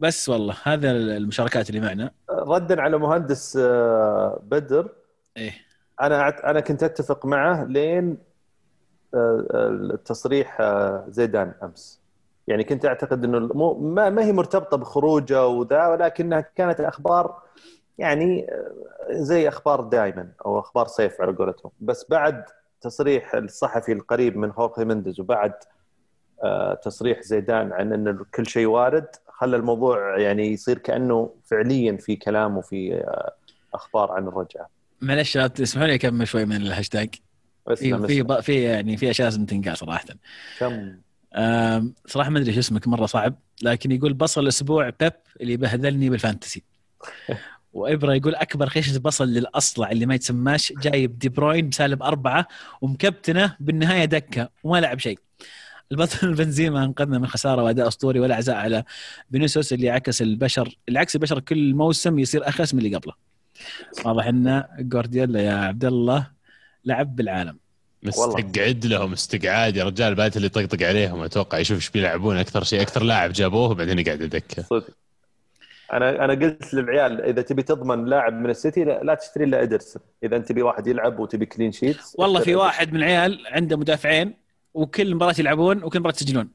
بس 0.00 0.28
والله 0.28 0.56
هذا 0.62 0.90
المشاركات 0.90 1.70
اللي 1.70 1.80
معنا. 1.80 2.10
ردا 2.30 2.82
على 2.82 2.98
مهندس 2.98 3.56
آه، 3.56 4.40
بدر. 4.42 4.88
إيه. 5.36 5.52
أنا 6.00 6.50
أنا 6.50 6.60
كنت 6.60 6.82
أتفق 6.82 7.26
معه 7.26 7.64
لين 7.64 8.18
آه، 9.14 9.46
التصريح 9.94 10.60
آه، 10.60 11.04
زيدان 11.08 11.52
أمس. 11.62 12.00
يعني 12.48 12.64
كنت 12.64 12.86
أعتقد 12.86 13.24
إنه 13.24 13.38
مو 13.38 13.74
ما, 13.74 14.10
ما 14.10 14.24
هي 14.24 14.32
مرتبطة 14.32 14.76
بخروجه 14.76 15.46
وذا 15.46 15.86
ولكنها 15.86 16.40
كانت 16.40 16.80
أخبار 16.80 17.42
يعني 17.98 18.46
زي 19.10 19.48
أخبار 19.48 19.80
دائما 19.80 20.28
أو 20.46 20.58
أخبار 20.58 20.86
صيف 20.86 21.20
على 21.20 21.32
قولتهم. 21.32 21.72
بس 21.80 22.06
بعد 22.10 22.44
تصريح 22.80 23.34
الصحفي 23.34 23.92
القريب 23.92 24.36
من 24.36 24.50
هورخي 24.50 24.84
مندز 24.84 25.20
وبعد 25.20 25.52
تصريح 26.82 27.20
زيدان 27.22 27.72
عن 27.72 27.92
إن 27.92 28.24
كل 28.34 28.46
شيء 28.46 28.66
وارد 28.66 29.06
خلى 29.40 29.56
الموضوع 29.56 30.18
يعني 30.18 30.52
يصير 30.52 30.78
كأنه 30.78 31.34
فعليا 31.44 31.96
في 31.96 32.16
كلام 32.16 32.56
وفي 32.56 32.94
آه، 32.94 33.32
أخبار 33.74 34.12
عن 34.12 34.28
الرجعة. 34.28 34.68
معلش 35.00 35.38
تسمحوا 35.38 35.86
لي 35.86 35.94
أكمل 35.94 36.28
شوي 36.28 36.44
من 36.44 36.56
الهاشتاج. 36.56 37.14
في. 37.74 38.06
في 38.06 38.42
في 38.42 38.62
يعني 38.62 38.96
في 38.96 39.10
أشياء 39.10 39.28
لازم 39.28 39.46
تنقال 39.46 39.78
صراحة. 39.78 40.04
كم؟ 40.58 40.96
صراحة 42.06 42.30
ما 42.30 42.38
أدري 42.38 42.52
شو 42.52 42.58
اسمك 42.58 42.88
مرة 42.88 43.06
صعب 43.06 43.34
لكن 43.62 43.92
يقول 43.92 44.12
بصل 44.12 44.42
الأسبوع 44.42 44.90
بيب 45.00 45.12
اللي 45.40 45.56
بهذلني 45.56 46.10
بال 46.10 46.20
Fantasy. 46.20 46.62
وإبرة 47.72 48.14
يقول 48.14 48.34
أكبر 48.34 48.68
خيشه 48.68 48.98
بصل 48.98 49.28
للأصلع 49.28 49.90
اللي 49.90 50.06
ما 50.06 50.14
يتسماش 50.14 50.72
جايب 50.82 51.18
دي 51.18 51.28
بروين 51.28 51.68
بسالب 51.68 52.02
أربعة 52.02 52.48
ومكبتنه 52.80 53.56
بالنهاية 53.60 54.04
دكة 54.04 54.48
وما 54.64 54.80
لعب 54.80 54.98
شيء. 54.98 55.18
البطل 55.92 56.34
بنزيما 56.34 56.84
انقذنا 56.84 57.18
من 57.18 57.26
خسارة 57.26 57.62
وأداء 57.62 57.88
أسطوري 57.88 58.20
ولا 58.20 58.36
عزاء 58.36 58.56
على 58.56 58.84
فينيسيوس 59.32 59.72
اللي 59.72 59.90
عكس 59.90 60.22
البشر 60.22 60.76
اللي 60.88 60.98
عكس 60.98 61.14
البشر 61.14 61.40
كل 61.40 61.74
موسم 61.74 62.18
يصير 62.18 62.48
أخس 62.48 62.74
من 62.74 62.80
اللي 62.84 62.96
قبله. 62.96 63.12
واضح 64.04 64.26
إن 64.26 64.64
جوارديولا 64.78 65.40
يا 65.40 65.52
عبد 65.52 65.84
الله 65.84 66.30
لعب 66.84 67.16
بالعالم. 67.16 67.58
مستقعد 68.02 68.86
لهم 68.86 69.12
استقعاد 69.12 69.76
يا 69.76 69.84
رجال 69.84 70.14
بات 70.14 70.36
اللي 70.36 70.46
يطقطق 70.46 70.86
عليهم 70.86 71.22
أتوقع 71.22 71.58
يشوف 71.58 71.76
إيش 71.76 71.90
بيلعبون. 71.90 72.36
أكثر 72.36 72.64
شيء 72.64 72.82
أكثر 72.82 73.02
لاعب 73.02 73.32
جابوه 73.32 73.70
وبعدين 73.70 73.98
يقعد 73.98 74.18
دكه 74.18 74.62
صدق. 74.62 74.90
أنا 75.92 76.24
أنا 76.24 76.32
قلت 76.32 76.74
للعيال 76.74 77.20
إذا 77.20 77.42
تبي 77.42 77.62
تضمن 77.62 78.04
لاعب 78.04 78.32
من 78.32 78.50
السيتي 78.50 78.84
لا, 78.84 79.02
لا 79.02 79.14
تشتري 79.14 79.44
إلا 79.44 79.62
ادرسون 79.62 80.02
إذا 80.24 80.36
أنت 80.36 80.48
تبي 80.48 80.62
واحد 80.62 80.86
يلعب 80.86 81.18
وتبي 81.18 81.46
clean 81.46 81.72
sheet 81.72 81.96
والله 82.14 82.40
في 82.40 82.54
واحد 82.54 82.92
من 82.92 82.96
العيال 82.96 83.46
عنده 83.46 83.76
مدافعين 83.76 84.39
وكل 84.74 85.14
مباراة 85.14 85.34
يلعبون 85.38 85.84
وكل 85.84 86.00
مباراة 86.00 86.14
يسجلون. 86.16 86.48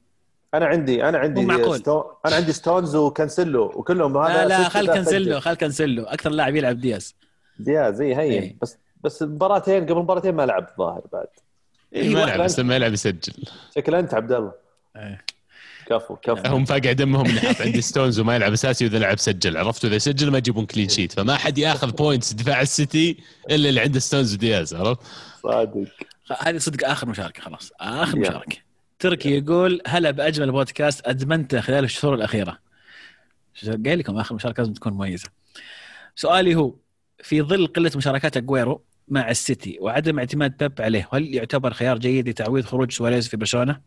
أنا 0.54 0.66
عندي 0.66 1.10
أنا 1.10 1.18
عندي 1.18 1.42
مو 1.42 1.48
معقول. 1.48 1.80
ستو... 1.80 2.04
أنا 2.26 2.36
عندي 2.36 2.54
ستونز 2.54 2.96
وكانسيلو 2.96 3.64
وكلهم 3.64 4.18
هذا 4.18 4.34
لا 4.34 4.48
لا 4.48 4.70
خل 4.70 4.88
كانسلو 4.88 5.26
سجل. 5.26 5.42
خل 5.42 5.54
كانسلو 5.54 6.04
أكثر 6.04 6.30
لاعب 6.30 6.56
يلعب 6.56 6.80
دياز. 6.80 7.16
دياز 7.60 7.96
زي 7.96 8.16
هين 8.16 8.32
إيه. 8.32 8.56
بس 8.62 8.78
بس 9.04 9.24
مباراتين 9.24 9.84
قبل 9.86 9.96
مباراتين 9.96 10.36
ما 10.36 10.46
لعب 10.46 10.68
الظاهر 10.72 11.02
بعد. 11.14 11.28
إيه 11.94 12.10
ما 12.10 12.22
يلعب 12.22 12.40
بس 12.40 12.60
لما 12.60 12.76
يلعب 12.76 12.94
يسجل. 12.94 13.34
شكل 13.76 13.96
أنت 13.96 14.14
عبد 14.14 14.32
الله. 14.32 14.52
كفو 15.86 16.16
كفو. 16.16 16.56
هم 16.56 16.66
فاقع 16.66 16.92
دمهم 16.92 17.26
اللي 17.26 17.42
حاط 17.42 17.62
عندي 17.62 17.82
ستونز 17.82 18.20
وما 18.20 18.36
يلعب 18.36 18.52
أساسي 18.52 18.86
وإذا 18.86 19.00
لعب 19.00 19.20
سجل. 19.20 19.58
عرفتوا 19.58 19.90
اذا 19.90 19.98
سجل 19.98 20.32
ما 20.32 20.38
يجيبون 20.38 20.66
clean 20.66 20.90
sheet 20.90 21.12
فما 21.12 21.36
حد 21.36 21.58
ياخذ 21.58 21.92
points 21.92 22.34
دفاع 22.34 22.62
السيتي 22.62 23.18
إلا 23.52 23.70
اللي 23.70 23.82
عنده 23.82 24.00
ستونز 24.00 24.34
ودياز 24.34 24.74
عرفت؟ 24.74 25.02
صادق. 25.44 25.86
هذه 26.40 26.58
صدق 26.58 26.90
آخر 26.90 27.08
مشاركة 27.08 27.42
خلاص. 27.42 27.72
آخر. 27.80 28.20
مشاركة. 28.20 28.58
تركي 29.00 29.38
يقول 29.38 29.82
هلا 29.88 30.12
بأجمل 30.12 30.52
بودكاست 30.52 31.08
أدمنته 31.08 31.62
خلال 31.62 31.84
الشهور 31.84 32.16
الأخيرة. 32.16 32.60
قايل 33.86 34.00
لكم؟ 34.00 34.18
آخر 34.18 34.36
مشاركة 34.36 34.62
لازم 34.62 34.74
تكون 34.74 34.94
مميزة. 34.94 35.30
سؤالي 36.16 36.56
هو 36.56 36.76
في 37.24 37.42
ظل 37.42 37.68
قلة 37.68 37.92
مشاركات 37.96 38.38
أجويرو 38.38 38.84
مع 39.08 39.30
السيتي 39.30 39.78
وعدم 39.82 40.20
اعتماد 40.20 40.58
بيب 40.58 40.82
عليه 40.82 41.10
هل 41.14 41.36
يعتبر 41.36 41.74
خيار 41.74 41.98
جيد 41.98 42.30
لتعويض 42.30 42.66
خروج 42.66 42.92
سواريز 42.92 43.28
في 43.28 43.38
برشلونة؟ 43.38 43.82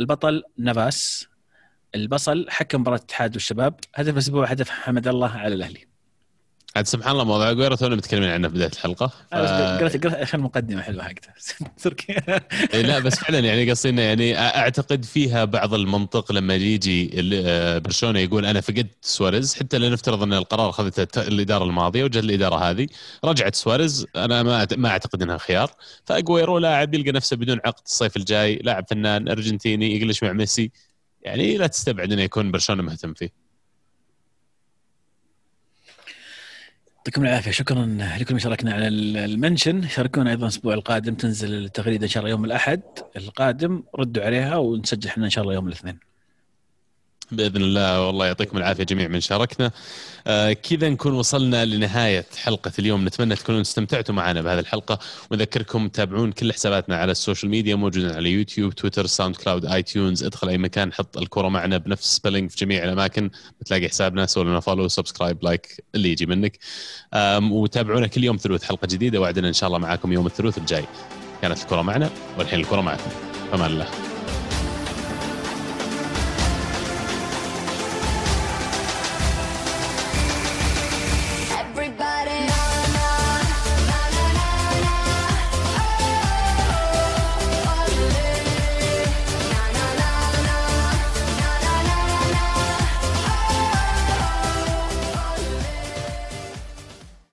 البطل 0.00 0.42
نافاس 0.58 1.28
البصل 1.94 2.46
حكم 2.48 2.80
مباراة 2.80 2.96
الاتحاد 2.96 3.34
والشباب 3.34 3.80
هدف 3.94 4.12
الأسبوع 4.12 4.46
هدف 4.46 4.70
حمد 4.70 5.08
الله 5.08 5.30
على 5.30 5.54
الأهلي. 5.54 5.86
عاد 6.76 6.86
سبحان 6.86 7.12
الله 7.12 7.24
موضوع 7.24 7.50
اجويرو 7.50 7.76
تونا 7.76 7.96
متكلمين 7.96 8.30
عنه 8.30 8.48
في 8.48 8.54
بداية 8.54 8.70
الحلقة. 8.72 9.06
ف... 9.06 9.34
أنا 9.34 9.42
بس 9.42 9.82
قرأت 9.82 10.06
قرأت 10.06 10.14
عشان 10.14 10.40
المقدمه 10.40 10.82
حلوة 10.82 11.02
حقته 11.04 11.28
تركي. 11.82 12.16
إيه 12.74 12.82
لا 12.82 12.98
بس 12.98 13.14
فعلا 13.14 13.38
يعني 13.38 13.70
قصدي 13.70 13.88
إنه 13.88 14.02
يعني 14.02 14.38
أعتقد 14.38 15.04
فيها 15.04 15.44
بعض 15.44 15.74
المنطق 15.74 16.32
لما 16.32 16.54
يجي 16.54 17.10
آه، 17.34 17.78
برشلونة 17.78 18.18
يقول 18.18 18.46
أنا 18.46 18.60
فقدت 18.60 18.96
سواريز 19.00 19.54
حتى 19.54 19.78
لو 19.78 19.88
نفترض 19.88 20.22
إن 20.22 20.32
القرار 20.32 20.70
أخذته 20.70 21.20
الإدارة 21.28 21.64
الماضية 21.64 22.04
وجت 22.04 22.24
الإدارة 22.24 22.56
هذه 22.56 22.86
رجعت 23.24 23.54
سواريز 23.54 24.06
أنا 24.16 24.42
ما 24.42 24.66
ما 24.76 24.88
أعتقد 24.88 25.22
إنها 25.22 25.38
خيار. 25.38 25.70
فأجويرو 26.04 26.58
لاعب 26.58 26.94
يلقى 26.94 27.12
نفسه 27.12 27.36
بدون 27.36 27.60
عقد 27.64 27.82
الصيف 27.86 28.16
الجاي 28.16 28.56
لاعب 28.56 28.84
فنان 28.90 29.28
أرجنتيني 29.28 29.96
يقلش 29.96 30.22
مع 30.22 30.32
ميسي. 30.32 30.70
يعني 31.22 31.56
لا 31.56 31.66
تستبعد 31.66 32.12
إنه 32.12 32.22
يكون 32.22 32.50
برشلونة 32.50 32.82
مهتم 32.82 33.14
فيه. 33.14 33.45
يعطيكم 37.06 37.24
العافية. 37.24 37.50
شكرا 37.50 37.98
لكل 38.20 38.40
شاركنا 38.40 38.74
على 38.74 38.88
ال- 38.88 39.16
ال 39.16 39.24
mention. 39.24 39.88
شاركونا 39.88 40.30
أيضا 40.30 40.42
الأسبوع 40.42 40.74
القادم. 40.74 41.14
تنزل 41.14 41.54
التغريدة 41.64 42.04
إن 42.04 42.08
شاء 42.08 42.20
الله 42.20 42.30
يوم 42.30 42.44
الأحد 42.44 42.80
القادم. 43.16 43.82
ردوا 43.98 44.24
عليها 44.24 44.56
ونسجل 44.56 45.08
إحنا 45.08 45.24
إن 45.24 45.30
شاء 45.30 45.42
الله 45.42 45.54
يوم 45.54 45.66
الاثنين. 45.68 45.98
بإذن 47.32 47.62
الله. 47.62 48.06
والله 48.06 48.26
يعطيكم 48.26 48.58
العافية 48.58 48.84
جميع 48.84 49.08
من 49.08 49.20
شاركنا. 49.20 49.70
آه 50.26 50.52
كذا 50.52 50.88
نكون 50.88 51.12
وصلنا 51.12 51.64
لنهاية 51.64 52.26
حلقة 52.36 52.72
اليوم. 52.78 53.04
نتمنى 53.04 53.34
تكونوا 53.34 53.60
استمتعتوا 53.60 54.14
معنا 54.14 54.42
بهذه 54.42 54.58
الحلقة. 54.58 54.98
ونذكركم 55.30 55.88
تتابعون 55.88 56.32
كل 56.32 56.52
حساباتنا 56.52 56.96
على 56.96 57.12
ال 57.12 57.17
social 57.17 57.50
media 57.50 57.74
موجودين 57.74 58.10
على 58.10 58.30
يوتيوب 58.30 58.74
تويتر 58.74 59.06
ساوند 59.06 59.36
كلاود 59.36 59.66
اي 59.66 59.82
تيونز 59.82 60.24
ادخل 60.24 60.48
أي 60.48 60.58
مكان 60.58 60.92
حط 60.92 61.18
الكرة 61.18 61.48
معنا 61.48 61.76
بنفس 61.78 62.16
spelling 62.16 62.50
في 62.50 62.64
جميع 62.64 62.84
الأماكن. 62.84 63.30
بتلاقي 63.60 63.88
حسابنا. 63.88 64.26
سوي 64.26 64.44
لنا 64.44 64.60
follow 64.60 64.88
subscribe 64.88 65.44
like 65.44 65.84
اللي 65.94 66.12
يجي 66.12 66.26
منك. 66.26 66.58
وتابعونا 67.42 68.06
كل 68.06 68.24
يوم 68.24 68.36
ثلوث 68.36 68.64
حلقة 68.64 68.86
جديدة. 68.86 69.20
وعدنا 69.20 69.48
إن 69.48 69.52
شاء 69.52 69.66
الله 69.66 69.78
معاكم 69.78 70.12
يوم 70.12 70.26
الثلوث 70.26 70.58
الجاي. 70.58 70.84
كانت 71.42 71.62
الكرة 71.62 71.82
معنا 71.82 72.10
والحين 72.38 72.60
الكرة 72.60 72.80
معكم. 72.80 73.10
فمان 73.52 73.70
الله. 73.70 74.15